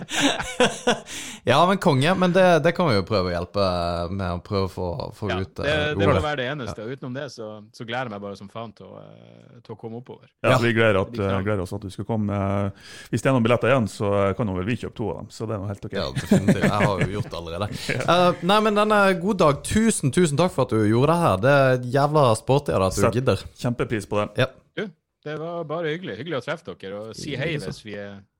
Ja, 1.48 1.66
men 1.66 1.78
konge. 1.78 2.14
Men 2.14 2.32
det, 2.32 2.58
det 2.64 2.72
kan 2.76 2.88
vi 2.90 2.98
jo 2.98 3.04
prøve 3.08 3.30
å 3.30 3.32
hjelpe 3.32 3.64
med 4.12 4.34
å 4.36 4.40
prøve 4.44 4.66
å 4.68 4.70
få, 4.72 4.88
få 5.16 5.30
Ja, 5.30 5.38
ut 5.40 5.54
det, 5.56 5.68
eh, 5.72 5.92
det 5.96 6.08
må 6.08 6.18
være 6.20 6.40
det 6.42 6.46
eneste. 6.52 6.84
Og 6.84 6.92
utenom 6.92 7.14
det 7.16 7.26
så, 7.32 7.48
så 7.74 7.86
gleder 7.88 8.08
jeg 8.10 8.14
meg 8.14 8.22
bare 8.26 8.38
som 8.38 8.50
faen 8.52 8.74
til 8.76 8.88
å, 8.90 9.00
eh, 9.00 9.60
til 9.64 9.74
å 9.74 9.78
komme 9.80 10.00
oppover. 10.02 10.28
Ja, 10.44 10.52
Ja. 10.52 10.58
Vi 10.62 10.72
gleder, 10.76 11.00
at, 11.00 11.12
Det 11.14 11.30
gleder 11.46 11.62
oss 11.64 11.72
at 11.76 11.84
du 11.84 11.90
skal 11.94 12.04
komme. 12.08 12.34
Eh, 12.34 12.92
Hvis 13.12 13.22
det 13.24 13.30
er 13.30 13.36
noen 13.36 13.46
billetter 13.46 13.72
igjen, 13.72 13.88
så 13.90 14.12
kan 14.36 14.52
vel 14.54 14.66
vi 14.68 14.76
kjøpe 14.82 14.96
to 14.98 15.10
av 15.14 15.20
dem. 15.22 15.30
Så 15.32 15.46
det 15.48 15.56
er 15.56 15.62
nå 15.62 15.70
helt 15.70 15.88
ok. 15.88 15.96
Ja, 15.96 16.06
definitivt. 16.16 16.62
Jeg 16.68 16.84
har 16.84 17.02
jo 17.04 17.10
gjort 17.16 17.30
det 17.32 17.38
allerede. 17.40 17.68
uh, 18.04 18.42
nei, 18.52 18.60
men 18.66 18.78
denne 18.82 19.00
god 19.22 19.40
dag. 19.42 19.62
Tusen, 19.64 20.12
tusen 20.14 20.38
takk 20.40 20.52
for 20.54 20.66
at 20.68 20.74
du 20.76 20.84
gjorde 20.90 21.14
det 21.14 21.18
her. 21.24 21.40
Det 21.46 21.54
er 21.56 21.88
jævla 21.98 22.26
sporty 22.38 22.74
av 22.76 22.84
deg 22.88 22.97
at 22.98 23.08
Sett. 23.08 23.16
du 23.16 23.20
gidder. 23.20 23.44
Kjempepris 23.60 24.08
på 24.10 24.20
det. 24.20 24.28
Ja. 24.44 24.48
Du, 24.76 24.88
det 25.24 25.36
var 25.40 25.64
bare 25.68 25.92
hyggelig. 25.94 26.16
Hyggelig 26.20 26.38
å 26.40 26.44
treffe 26.46 26.74
dere, 26.78 27.00
og 27.00 27.18
si 27.18 27.34
hei 27.38 27.50
hvis 27.58 27.82
vi, 27.84 27.96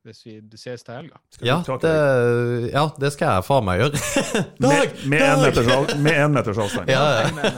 hvis 0.07 0.23
vi 0.27 0.37
ses 0.61 0.87
til 0.87 0.95
helga. 0.95 1.21
Ja, 1.45 1.59
det, 1.83 1.93
ja, 2.73 2.87
det 3.01 3.13
skal 3.17 3.39
jeg 3.39 3.47
faen 3.49 3.67
meg 3.69 3.83
gjøre. 3.83 4.03
Med, 4.65 4.97
med, 5.11 5.23
en 5.27 5.45
meters, 5.45 5.95
med 5.99 6.23
en 6.25 6.35
meters 6.39 6.63
avstand. 6.65 6.91
Ja, 6.93 7.05
ja. 7.27 7.53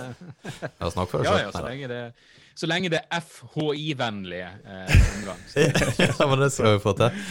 Ja 0.80 0.90
snakk 0.92 1.10
for 1.12 1.20
deg 1.20 1.28
ja, 1.28 1.36
selv. 1.36 1.46
ja, 1.46 1.52
så 1.52 1.64
lenge 1.66 1.88
det, 1.90 2.02
så 2.56 2.68
lenge 2.68 2.90
det 2.92 3.00
er 3.04 3.24
FHI-vennlige 3.24 4.50
eh, 4.64 5.00
omgang. 5.18 5.40
Så, 5.52 5.66
ja, 6.06 6.26
men 6.26 6.44
det 6.44 6.50
skal 6.56 6.76
vi 6.76 6.82
få 6.82 6.96
til. 6.98 7.24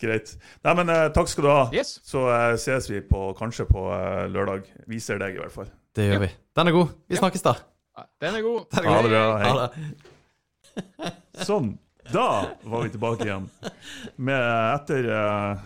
Greit. 0.00 0.34
Nei, 0.66 0.74
men 0.76 0.92
eh, 0.92 1.06
takk 1.16 1.30
skal 1.32 1.46
du 1.46 1.50
ha. 1.52 1.62
yes. 1.72 1.94
Så 2.04 2.26
eh, 2.28 2.56
ses 2.60 2.90
vi 2.90 3.00
på, 3.04 3.30
kanskje 3.38 3.64
på 3.68 3.86
eh, 3.96 4.26
lørdag. 4.32 4.66
Vi 4.90 5.00
ser 5.00 5.20
deg, 5.22 5.38
i 5.38 5.40
hvert 5.40 5.54
fall. 5.54 5.70
Det 5.96 6.10
gjør 6.10 6.26
vi. 6.26 6.28
Den 6.58 6.68
er 6.68 6.76
god. 6.76 6.92
Vi 7.08 7.16
snakkes, 7.20 7.44
da. 7.46 7.54
Den 8.20 8.38
er 8.38 8.44
god. 8.44 8.66
Den 8.74 8.84
er 8.84 8.90
Ha 8.92 9.02
det 9.02 9.12
bra. 9.12 9.24
Hei. 9.40 9.50
Ha 9.50 9.66
det. 9.66 11.44
Sånn. 11.48 11.74
Da 12.12 12.28
var 12.62 12.84
vi 12.84 12.92
tilbake 12.94 13.26
igjen. 13.26 13.48
Med, 14.16 14.42
etter 14.76 15.08
uh, 15.10 15.64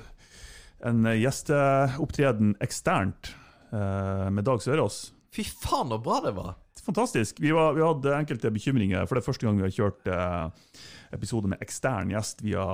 en 0.88 1.04
gjesteopptreden 1.18 2.54
eksternt 2.64 3.34
uh, 3.74 4.30
med 4.32 4.46
Dag 4.48 4.62
Sørås. 4.64 5.10
Fy 5.34 5.44
faen, 5.44 5.90
så 5.92 5.98
bra 6.02 6.20
det 6.24 6.32
var. 6.38 6.54
Fantastisk. 6.84 7.40
Vi, 7.40 7.50
var, 7.52 7.74
vi 7.76 7.84
hadde 7.84 8.16
enkelte 8.16 8.50
bekymringer, 8.50 9.06
for 9.06 9.14
det 9.14 9.22
er 9.22 9.26
første 9.26 9.46
gang 9.46 9.58
vi 9.60 9.66
har 9.66 9.74
kjørt 9.74 10.08
eh, 10.10 10.72
episode 11.14 11.50
med 11.52 11.60
ekstern 11.62 12.10
gjest 12.10 12.42
via 12.42 12.64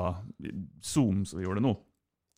Zoom, 0.85 1.25
som 1.27 1.41
vi 1.41 1.45
gjør 1.45 1.59
det 1.59 1.65
nå. 1.67 1.75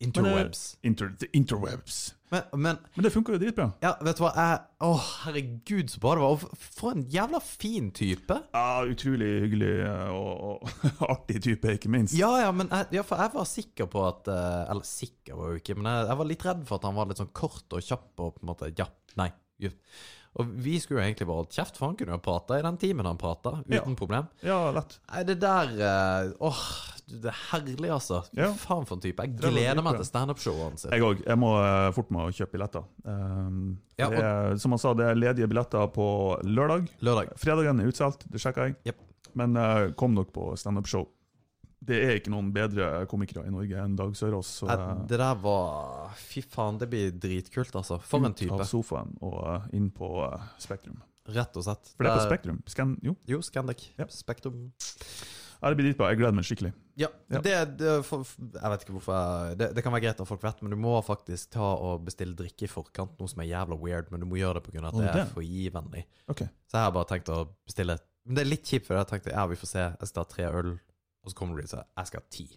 Interwebs. 0.03 0.63
Inter, 0.83 1.13
the 1.21 1.29
interwebs. 1.37 2.01
Men, 2.31 2.43
men 2.61 2.77
Men 2.95 3.05
det 3.07 3.13
funka 3.15 3.33
jo 3.33 3.39
dritbra. 3.41 3.67
ja, 3.81 3.95
vet 4.05 4.19
du 4.19 4.23
hva 4.25 4.33
jeg 4.37 4.59
Å, 4.85 4.91
herregud, 5.25 5.89
så 5.91 5.99
bra 6.03 6.13
det 6.19 6.23
var. 6.23 6.43
For 6.61 6.93
en 6.93 7.07
jævla 7.11 7.41
fin 7.43 7.89
type. 7.97 8.37
Ja, 8.55 8.85
utrolig 8.87 9.31
hyggelig 9.47 9.71
eh, 9.87 10.13
og, 10.15 10.45
og 10.69 10.77
artig 11.15 11.41
type, 11.49 11.73
ikke 11.79 11.91
minst. 11.91 12.15
Ja, 12.19 12.29
ja, 12.45 12.53
men 12.55 12.69
jeg, 12.71 12.91
ja, 13.01 13.03
for 13.09 13.19
jeg 13.25 13.33
var 13.35 13.49
sikker 13.51 13.89
på 13.91 14.05
at 14.07 14.29
eh, 14.31 14.61
Eller 14.71 14.87
sikker 14.87 15.41
var 15.41 15.51
jo 15.55 15.63
ikke, 15.63 15.75
men 15.81 15.91
jeg, 15.91 16.07
jeg 16.13 16.21
var 16.23 16.31
litt 16.31 16.47
redd 16.51 16.63
for 16.69 16.79
at 16.79 16.87
han 16.91 16.99
var 17.01 17.11
litt 17.11 17.23
sånn 17.25 17.33
kort 17.35 17.75
og 17.79 17.83
kjapp 17.89 18.23
og 18.27 18.37
på 18.37 18.45
en 18.45 18.53
måte 18.53 18.71
Ja, 18.79 18.87
nei. 19.19 19.33
ju. 19.59 19.73
Og 20.37 20.47
vi 20.63 20.77
skulle 20.81 21.01
jo 21.01 21.07
egentlig 21.09 21.27
bare 21.27 21.41
holdt 21.41 21.57
kjeft, 21.57 21.77
for 21.81 21.89
han 21.89 21.97
kunne 21.97 22.15
jo 22.15 22.21
prata 22.23 22.59
i 22.59 22.63
den 22.63 22.77
timen 22.79 23.07
han 23.09 23.17
prata, 23.19 23.57
uten 23.65 23.75
Ja. 23.75 23.97
problem. 23.97 24.29
Ja, 24.45 24.71
lett. 24.77 24.99
Nei, 25.11 25.23
det 25.25 25.39
der 25.41 25.73
eh, 25.81 26.33
Åh, 26.41 26.61
det 27.09 27.31
er 27.33 27.39
herlig, 27.51 27.89
altså. 27.91 28.21
Ja. 28.37 28.53
faen 28.53 28.85
for 28.87 28.97
en 28.99 29.01
type. 29.01 29.25
Jeg 29.25 29.37
gleder 29.41 29.83
meg 29.83 29.97
til 29.97 30.05
standup-showet 30.05 30.63
hans. 30.69 30.87
Jeg 30.93 31.03
òg. 31.03 31.25
Jeg 31.27 31.39
må 31.41 31.55
eh, 31.65 31.91
fort 31.97 32.11
med 32.15 32.29
å 32.29 32.35
kjøpe 32.35 32.53
billetter. 32.59 32.85
Um, 33.05 33.79
Ja, 33.99 34.07
og, 34.07 34.15
er, 34.15 34.57
som 34.63 34.71
han 34.77 34.79
sa, 34.79 34.93
det 34.95 35.07
er 35.09 35.17
ledige 35.19 35.49
billetter 35.51 35.89
på 35.91 36.07
lørdag. 36.47 36.87
Lørdag. 37.03 37.33
Fredagen 37.41 37.81
er 37.81 37.89
utsolgt, 37.91 38.29
det 38.31 38.39
sjekka 38.45 38.69
jeg. 38.69 38.77
Yep. 38.87 39.01
Men 39.35 39.57
uh, 39.57 39.91
kom 39.99 40.15
nok 40.15 40.31
på 40.33 40.53
standup-show. 40.61 41.09
Det 41.89 41.99
er 42.05 42.19
ikke 42.19 42.33
noen 42.33 42.51
bedre 42.53 42.89
komikere 43.09 43.47
i 43.49 43.53
Norge 43.53 43.81
enn 43.81 43.95
Dag 43.97 44.13
Sørås. 44.19 44.51
Så 44.61 44.69
Det 45.09 45.17
der 45.17 45.39
var 45.41 46.13
Fy 46.21 46.43
faen, 46.45 46.81
det 46.81 46.91
blir 46.93 47.15
dritkult, 47.17 47.73
altså. 47.81 47.97
For 48.05 48.21
en 48.25 48.37
ut 48.37 48.45
av 48.53 48.67
sofaen 48.69 49.15
og 49.25 49.39
eh, 49.55 49.71
inn 49.79 49.89
på 49.95 50.11
eh, 50.27 50.51
Spektrum. 50.61 51.01
Rett 51.33 51.57
og 51.61 51.65
slett. 51.65 51.91
For 51.95 52.05
det 52.05 52.13
er 52.13 52.21
på 52.21 52.29
Spektrum. 52.29 52.61
Scan, 52.69 52.95
jo, 53.05 53.15
Jo, 53.29 53.41
Scandic. 53.45 53.91
Ja. 54.01 54.07
Spektrum. 54.13 54.71
ja, 55.61 55.69
det 55.69 55.77
blir 55.79 55.89
dritbra. 55.89 56.11
Jeg 56.13 56.21
gleder 56.21 56.37
meg 56.37 56.47
skikkelig. 56.49 56.73
Ja, 56.99 57.09
Ja. 57.31 57.41
Det, 57.45 57.55
det, 57.79 57.95
for, 58.09 58.25
jeg 58.41 58.73
vet 58.73 58.85
ikke 58.85 58.95
hvorfor 58.97 59.17
jeg, 59.19 59.59
det, 59.61 59.69
det 59.77 59.85
kan 59.85 59.93
være 59.95 60.07
greit 60.07 60.21
at 60.25 60.29
folk 60.29 60.43
vet, 60.43 60.63
men 60.65 60.73
du 60.73 60.79
må 60.81 60.97
faktisk 61.05 61.53
ta 61.55 61.69
og 61.77 62.05
bestille 62.09 62.37
drikke 62.37 62.65
i 62.67 62.71
forkant, 62.73 63.17
noe 63.21 63.31
som 63.31 63.45
er 63.45 63.51
jævla 63.53 63.77
weird, 63.79 64.09
men 64.13 64.25
du 64.25 64.29
må 64.29 64.41
gjøre 64.41 64.59
det 64.59 64.65
pga. 64.67 64.89
at 64.89 64.97
oh, 64.97 65.03
det 65.05 65.11
er 65.13 65.21
det. 65.21 65.27
FHI-vennlig. 65.35 66.05
Så 66.33 66.81
jeg 66.81 66.85
har 66.85 66.95
bare 66.97 67.11
tenkt 67.13 67.33
å 67.33 67.43
bestille 67.69 67.99
Men 68.29 68.37
det 68.39 68.45
er 68.45 68.51
litt 68.51 68.69
kjipt, 68.73 68.89
for 68.89 68.99
jeg 68.99 69.09
tenkte 69.13 69.33
ja, 69.37 69.47
vi 69.49 69.61
får 69.61 69.73
se, 69.73 69.85
jeg 69.93 70.11
skal 70.11 70.19
ta 70.23 70.27
tre 70.33 70.49
øl, 70.61 70.73
og 71.29 71.35
så 71.35 71.37
kommer 71.37 71.61
de 71.61 71.69
og 71.69 71.85
jeg 71.85 72.11
skal 72.11 72.23
ha 72.25 72.33
ti. 72.33 72.49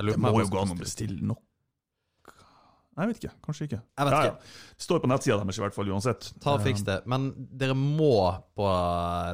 Det 0.00 0.16
må 0.18 0.32
jo 0.40 0.48
gå 0.50 0.58
an 0.64 0.74
å 0.74 0.78
bestille 0.78 1.22
nok. 1.30 1.42
Jeg 2.98 3.06
vet 3.08 3.18
ikke. 3.22 3.30
Kanskje 3.46 3.64
ikke. 3.68 3.78
Jeg 3.98 4.06
vet 4.08 4.12
Ja, 4.12 4.20
ikke. 4.26 4.32
ja. 4.50 4.74
Står 4.82 4.98
på 5.00 5.08
nettsida 5.08 5.36
deres 5.38 5.58
i 5.58 5.62
hvert 5.62 5.76
fall, 5.76 5.88
uansett. 5.94 6.26
Ta 6.42 6.56
og 6.56 6.60
Eh, 6.60 6.64
Fiks 6.66 6.82
det. 6.84 6.96
Men 7.08 7.28
dere 7.56 7.72
må 7.78 8.42
på 8.58 8.66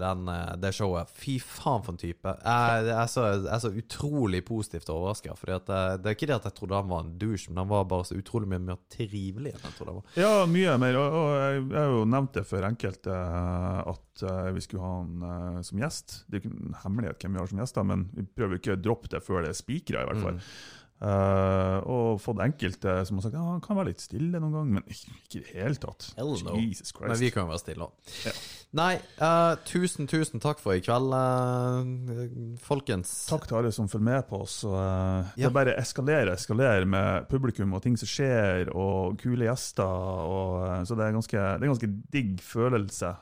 den, 0.03 0.29
eh, 0.29 0.53
det 0.61 0.75
showet. 0.77 1.09
Fy 1.11 1.39
faen 1.43 1.83
for 1.83 1.93
en 1.95 1.99
type. 1.99 2.23
Jeg, 2.45 2.85
jeg, 2.87 2.93
er, 2.95 3.07
så, 3.11 3.25
jeg 3.33 3.49
er 3.57 3.63
så 3.65 3.73
utrolig 3.73 4.45
positivt 4.47 4.93
overraska. 4.93 5.35
Det, 5.41 6.03
det 6.03 6.07
er 6.13 6.15
ikke 6.15 6.29
det 6.31 6.37
at 6.37 6.45
jeg 6.51 6.55
trodde 6.61 6.79
han 6.79 6.89
var 6.93 7.01
en 7.07 7.19
douche, 7.19 7.49
men 7.49 7.63
han 7.65 7.69
var 7.73 7.85
bare 7.91 8.05
så 8.05 8.15
utrolig 8.21 8.47
mye 8.53 8.61
mer 8.61 8.79
trivelig 8.93 9.55
enn 9.57 9.65
jeg 9.67 9.75
trodde 9.81 9.91
han 9.97 10.01
var. 10.03 10.15
Ja, 10.21 10.47
mye 10.47 10.77
mer. 10.85 11.01
Og, 11.01 11.19
og 11.25 11.35
jeg, 11.41 11.67
jeg 11.73 11.81
har 11.81 11.97
jo 11.97 12.05
nevnt 12.13 12.33
det 12.39 12.47
for 12.47 12.71
enkelte 12.71 13.19
eh, 13.19 13.83
at 13.97 14.27
eh, 14.31 14.53
vi 14.53 14.61
skulle 14.69 14.85
ha 14.87 14.95
han 15.01 15.29
eh, 15.57 15.61
som 15.67 15.79
gjest. 15.83 16.21
Det 16.29 16.37
er 16.39 16.43
jo 16.43 16.45
ikke 16.51 16.57
en 16.61 16.81
hemmelighet 16.85 17.19
hvem 17.25 17.33
vi 17.33 17.43
har 17.43 17.51
som 17.55 17.65
gjester, 17.65 17.89
men 17.89 18.09
vi 18.15 18.29
prøver 18.37 18.61
ikke 18.61 18.77
å 18.77 18.83
droppe 18.85 19.09
det 19.17 19.25
før 19.27 19.43
det 19.43 19.55
er 19.57 19.59
spikra, 19.65 20.05
i 20.05 20.11
hvert 20.13 20.23
fall. 20.23 20.39
Mm. 20.43 20.51
Eh, 20.97 21.79
og 21.93 22.21
fått 22.25 22.39
enkelte 22.41 22.93
som 23.05 23.19
har 23.19 23.27
sagt 23.27 23.35
ja, 23.37 23.43
han 23.45 23.61
kan 23.61 23.77
være 23.77 23.91
litt 23.91 24.01
stille 24.01 24.41
noen 24.41 24.55
gang, 24.55 24.71
men 24.79 24.87
ikke, 24.89 25.13
ikke 25.27 25.37
i 25.37 25.43
det 25.43 25.51
hele 25.53 25.81
tatt. 25.83 26.07
No. 26.17 26.55
Jesus 26.57 26.89
Christ. 26.95 27.11
Men 27.11 27.21
vi 27.21 27.29
kan 27.35 27.51
være 27.51 27.61
stille 27.61 27.85
òg. 27.85 28.15
Ja. 28.25 28.33
Nei, 28.77 28.95
uh, 29.21 29.53
tusen, 29.69 30.09
tusen 30.09 30.41
takk 30.43 30.61
for 30.61 30.77
i 30.77 30.81
kveld, 30.85 31.13
uh, 31.13 32.57
folkens. 32.65 33.13
Takk 33.29 33.45
til 33.49 33.59
alle 33.61 33.75
som 33.77 33.91
følger 33.93 34.09
med 34.09 34.27
på 34.31 34.41
oss. 34.47 34.57
Ja. 34.65 35.27
Det 35.37 35.53
bare 35.55 35.77
eskalerer 35.81 36.33
eskalerer 36.33 36.89
med 36.89 37.29
publikum 37.29 37.77
og 37.77 37.85
ting 37.85 38.01
som 38.01 38.09
skjer, 38.09 38.73
og 38.73 39.21
kule 39.21 39.51
gjester. 39.51 39.85
Og, 39.85 40.65
så 40.89 40.97
det 40.97 41.11
er 41.11 41.17
ganske, 41.21 41.45
det 41.61 41.69
er 41.69 41.75
ganske 41.75 41.93
digg 42.17 42.41
følelse. 42.45 43.13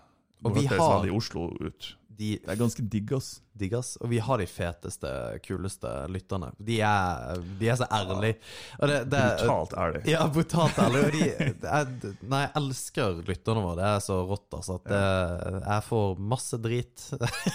Og 0.44 0.54
vi 0.60 0.66
har- 0.70 0.78
veldig 0.78 1.14
Oslo 1.16 1.48
ut. 1.58 1.96
De 2.14 2.38
Det 2.38 2.48
er 2.48 2.56
ganske 2.56 2.82
digg, 2.88 3.12
ass. 3.12 3.40
Digges, 3.58 3.94
og 4.02 4.10
vi 4.10 4.18
har 4.22 4.40
de 4.40 4.46
feteste, 4.50 5.10
kuleste 5.44 5.90
lytterne. 6.10 6.50
De 6.58 6.80
er, 6.84 7.38
de 7.60 7.68
er 7.70 7.78
så 7.78 7.86
ærlige. 7.90 8.38
Det, 8.80 9.00
det, 9.12 9.22
Brutalt 9.44 9.74
ærlig. 9.78 10.02
Ja, 10.10 10.24
brutalt 10.32 10.78
ærlig. 10.82 11.04
Og 11.04 11.14
de, 11.14 12.12
nei, 12.30 12.40
jeg 12.44 12.52
elsker 12.60 13.20
lytterne 13.28 13.62
våre. 13.64 13.76
Det 13.78 13.86
er 13.90 14.02
så 14.04 14.18
rått, 14.26 14.48
altså. 14.58 14.78
At 14.80 14.90
det, 14.90 15.60
jeg 15.62 15.86
får 15.88 16.22
masse 16.34 16.60
drit. 16.64 17.06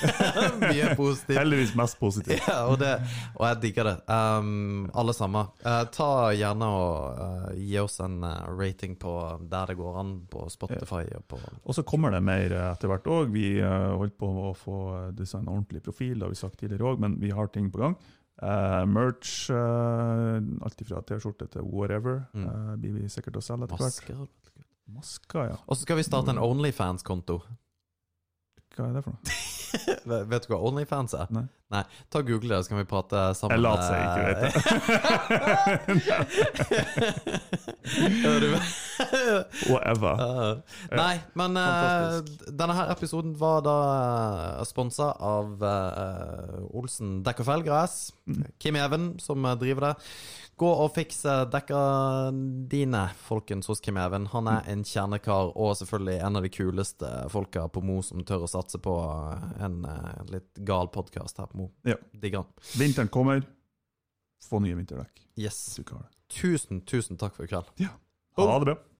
Mye 0.63 0.93
positivt. 0.99 1.38
Heldigvis 1.38 1.76
mest 1.80 1.99
positivt. 1.99 2.47
Ja, 2.47 2.61
og, 2.71 2.80
det, 2.81 2.95
og 3.35 3.45
jeg 3.49 3.61
digger 3.65 3.91
det. 3.91 3.95
Um, 4.07 4.88
alle 4.93 5.15
sammen. 5.15 5.51
Uh, 5.65 5.84
ta 5.93 6.09
gjerne 6.35 6.71
og 6.80 7.19
uh, 7.19 7.51
gi 7.59 7.76
oss 7.81 7.99
en 8.03 8.21
eh, 8.26 8.47
rating 8.59 8.95
på 8.99 9.13
der 9.49 9.71
det 9.71 9.77
går 9.80 9.99
an, 9.99 10.15
på 10.31 10.45
Spotify 10.51 11.03
og 11.17 11.26
på 11.30 11.39
Og 11.63 11.76
så 11.76 11.84
kommer 11.88 12.13
det 12.13 12.21
mer 12.26 12.55
etter 12.71 12.91
hvert 12.91 13.07
òg. 13.09 13.34
Vi 13.35 13.59
uh, 13.61 13.97
holdt 13.99 14.17
på 14.19 14.30
å 14.49 14.53
få 14.57 14.80
designa 15.17 15.53
ordentlig 15.53 15.84
profil, 15.90 16.16
det 16.20 16.28
har 16.30 16.34
vi 16.38 16.40
sagt 16.40 16.60
tidligere 16.61 16.94
òg, 16.94 17.03
men 17.03 17.18
vi 17.20 17.34
har 17.36 17.52
ting 17.52 17.68
på 17.74 17.82
gang. 17.84 17.98
Uh, 18.40 18.86
merch, 18.88 19.49
uh, 19.52 20.38
alt 20.64 20.80
fra 20.88 21.02
T-skjorte 21.03 21.49
til 21.52 21.66
whatever, 21.68 22.22
Mm. 22.34 22.45
uh, 22.48 22.76
blir 22.80 22.94
vi 23.02 23.10
sikkert 23.11 23.36
å 23.36 23.44
selge 23.44 23.68
etter 23.68 23.82
hvert. 23.82 23.99
masker. 23.99 24.28
Masker, 24.90 25.49
ja. 25.52 25.57
Og 25.68 25.76
så 25.76 25.84
skal 25.84 25.99
vi 25.99 26.06
starte 26.07 26.32
en 26.32 26.40
Onlyfans-konto. 26.41 27.41
Hva 28.78 28.88
er 28.88 28.94
det 28.95 29.03
for 29.03 29.11
noe? 29.18 29.36
Vet 30.32 30.46
du 30.46 30.54
hva 30.54 30.60
Onlyfans 30.70 31.14
er? 31.18 31.28
Nei. 31.70 31.84
Ta 32.10 32.20
og 32.24 32.26
Google 32.26 32.56
det, 32.56 32.64
så 32.66 32.70
kan 32.72 32.80
vi 32.82 32.88
prate 32.90 33.20
sammen. 33.38 33.54
Jeg 33.56 33.62
later 33.62 33.86
seg 33.86 34.00
ikke 34.02 34.24
vite. 34.26 34.48
Whatever. 39.70 40.16
Uh, 40.30 40.56
nei, 40.96 41.16
men 41.38 41.58
uh, 41.58 42.20
denne 42.48 42.74
her 42.76 42.91
episoden 42.94 43.32
var 43.40 43.62
da 43.66 43.76
uh, 44.60 44.66
sponsa 44.68 45.12
av 45.26 45.62
uh, 45.64 46.78
Olsen 46.78 47.24
dekk 47.26 47.40
og 47.44 47.48
felgras. 47.50 47.94
Kim 48.62 48.76
Even, 48.80 49.14
som 49.22 49.46
driver 49.62 49.82
det. 49.90 49.94
Gå 50.60 50.69
og 50.84 50.90
fikse 50.91 51.31
uh, 51.31 51.45
dekka 51.48 51.81
dine, 52.72 53.06
folkens, 53.23 53.69
hos 53.72 53.80
Kim 53.84 53.98
Even. 54.02 54.26
Han 54.34 54.49
er 54.52 54.65
en 54.68 54.81
kjernekar 54.84 55.53
og 55.53 55.77
selvfølgelig 55.80 56.18
en 56.27 56.40
av 56.40 56.44
de 56.44 56.52
kuleste 56.52 57.11
folka 57.31 57.64
på 57.72 57.84
Mo 57.88 58.02
som 58.03 58.26
tør 58.27 58.44
å 58.44 58.52
satse 58.52 58.81
på 58.84 58.98
uh, 58.99 59.40
en 59.64 59.80
uh, 59.88 60.19
litt 60.34 60.60
gal 60.68 60.91
podkast 60.91 61.40
her 61.40 61.48
på 61.52 61.61
Mo. 61.61 61.69
Ja. 61.88 61.95
Digger 62.11 62.44
han. 62.44 62.52
Vinteren 62.81 63.11
kommer. 63.14 63.45
Få 64.49 64.60
nye 64.64 64.76
vinterdekk. 64.76 65.23
Yes. 65.40 65.64
Tusen, 66.36 66.84
tusen 66.84 67.19
takk 67.19 67.40
for 67.40 67.48
i 67.48 67.52
kveld. 67.52 67.72
Ja. 67.80 67.95
Ha 68.40 68.60
det 68.60 68.68
bra. 68.68 68.80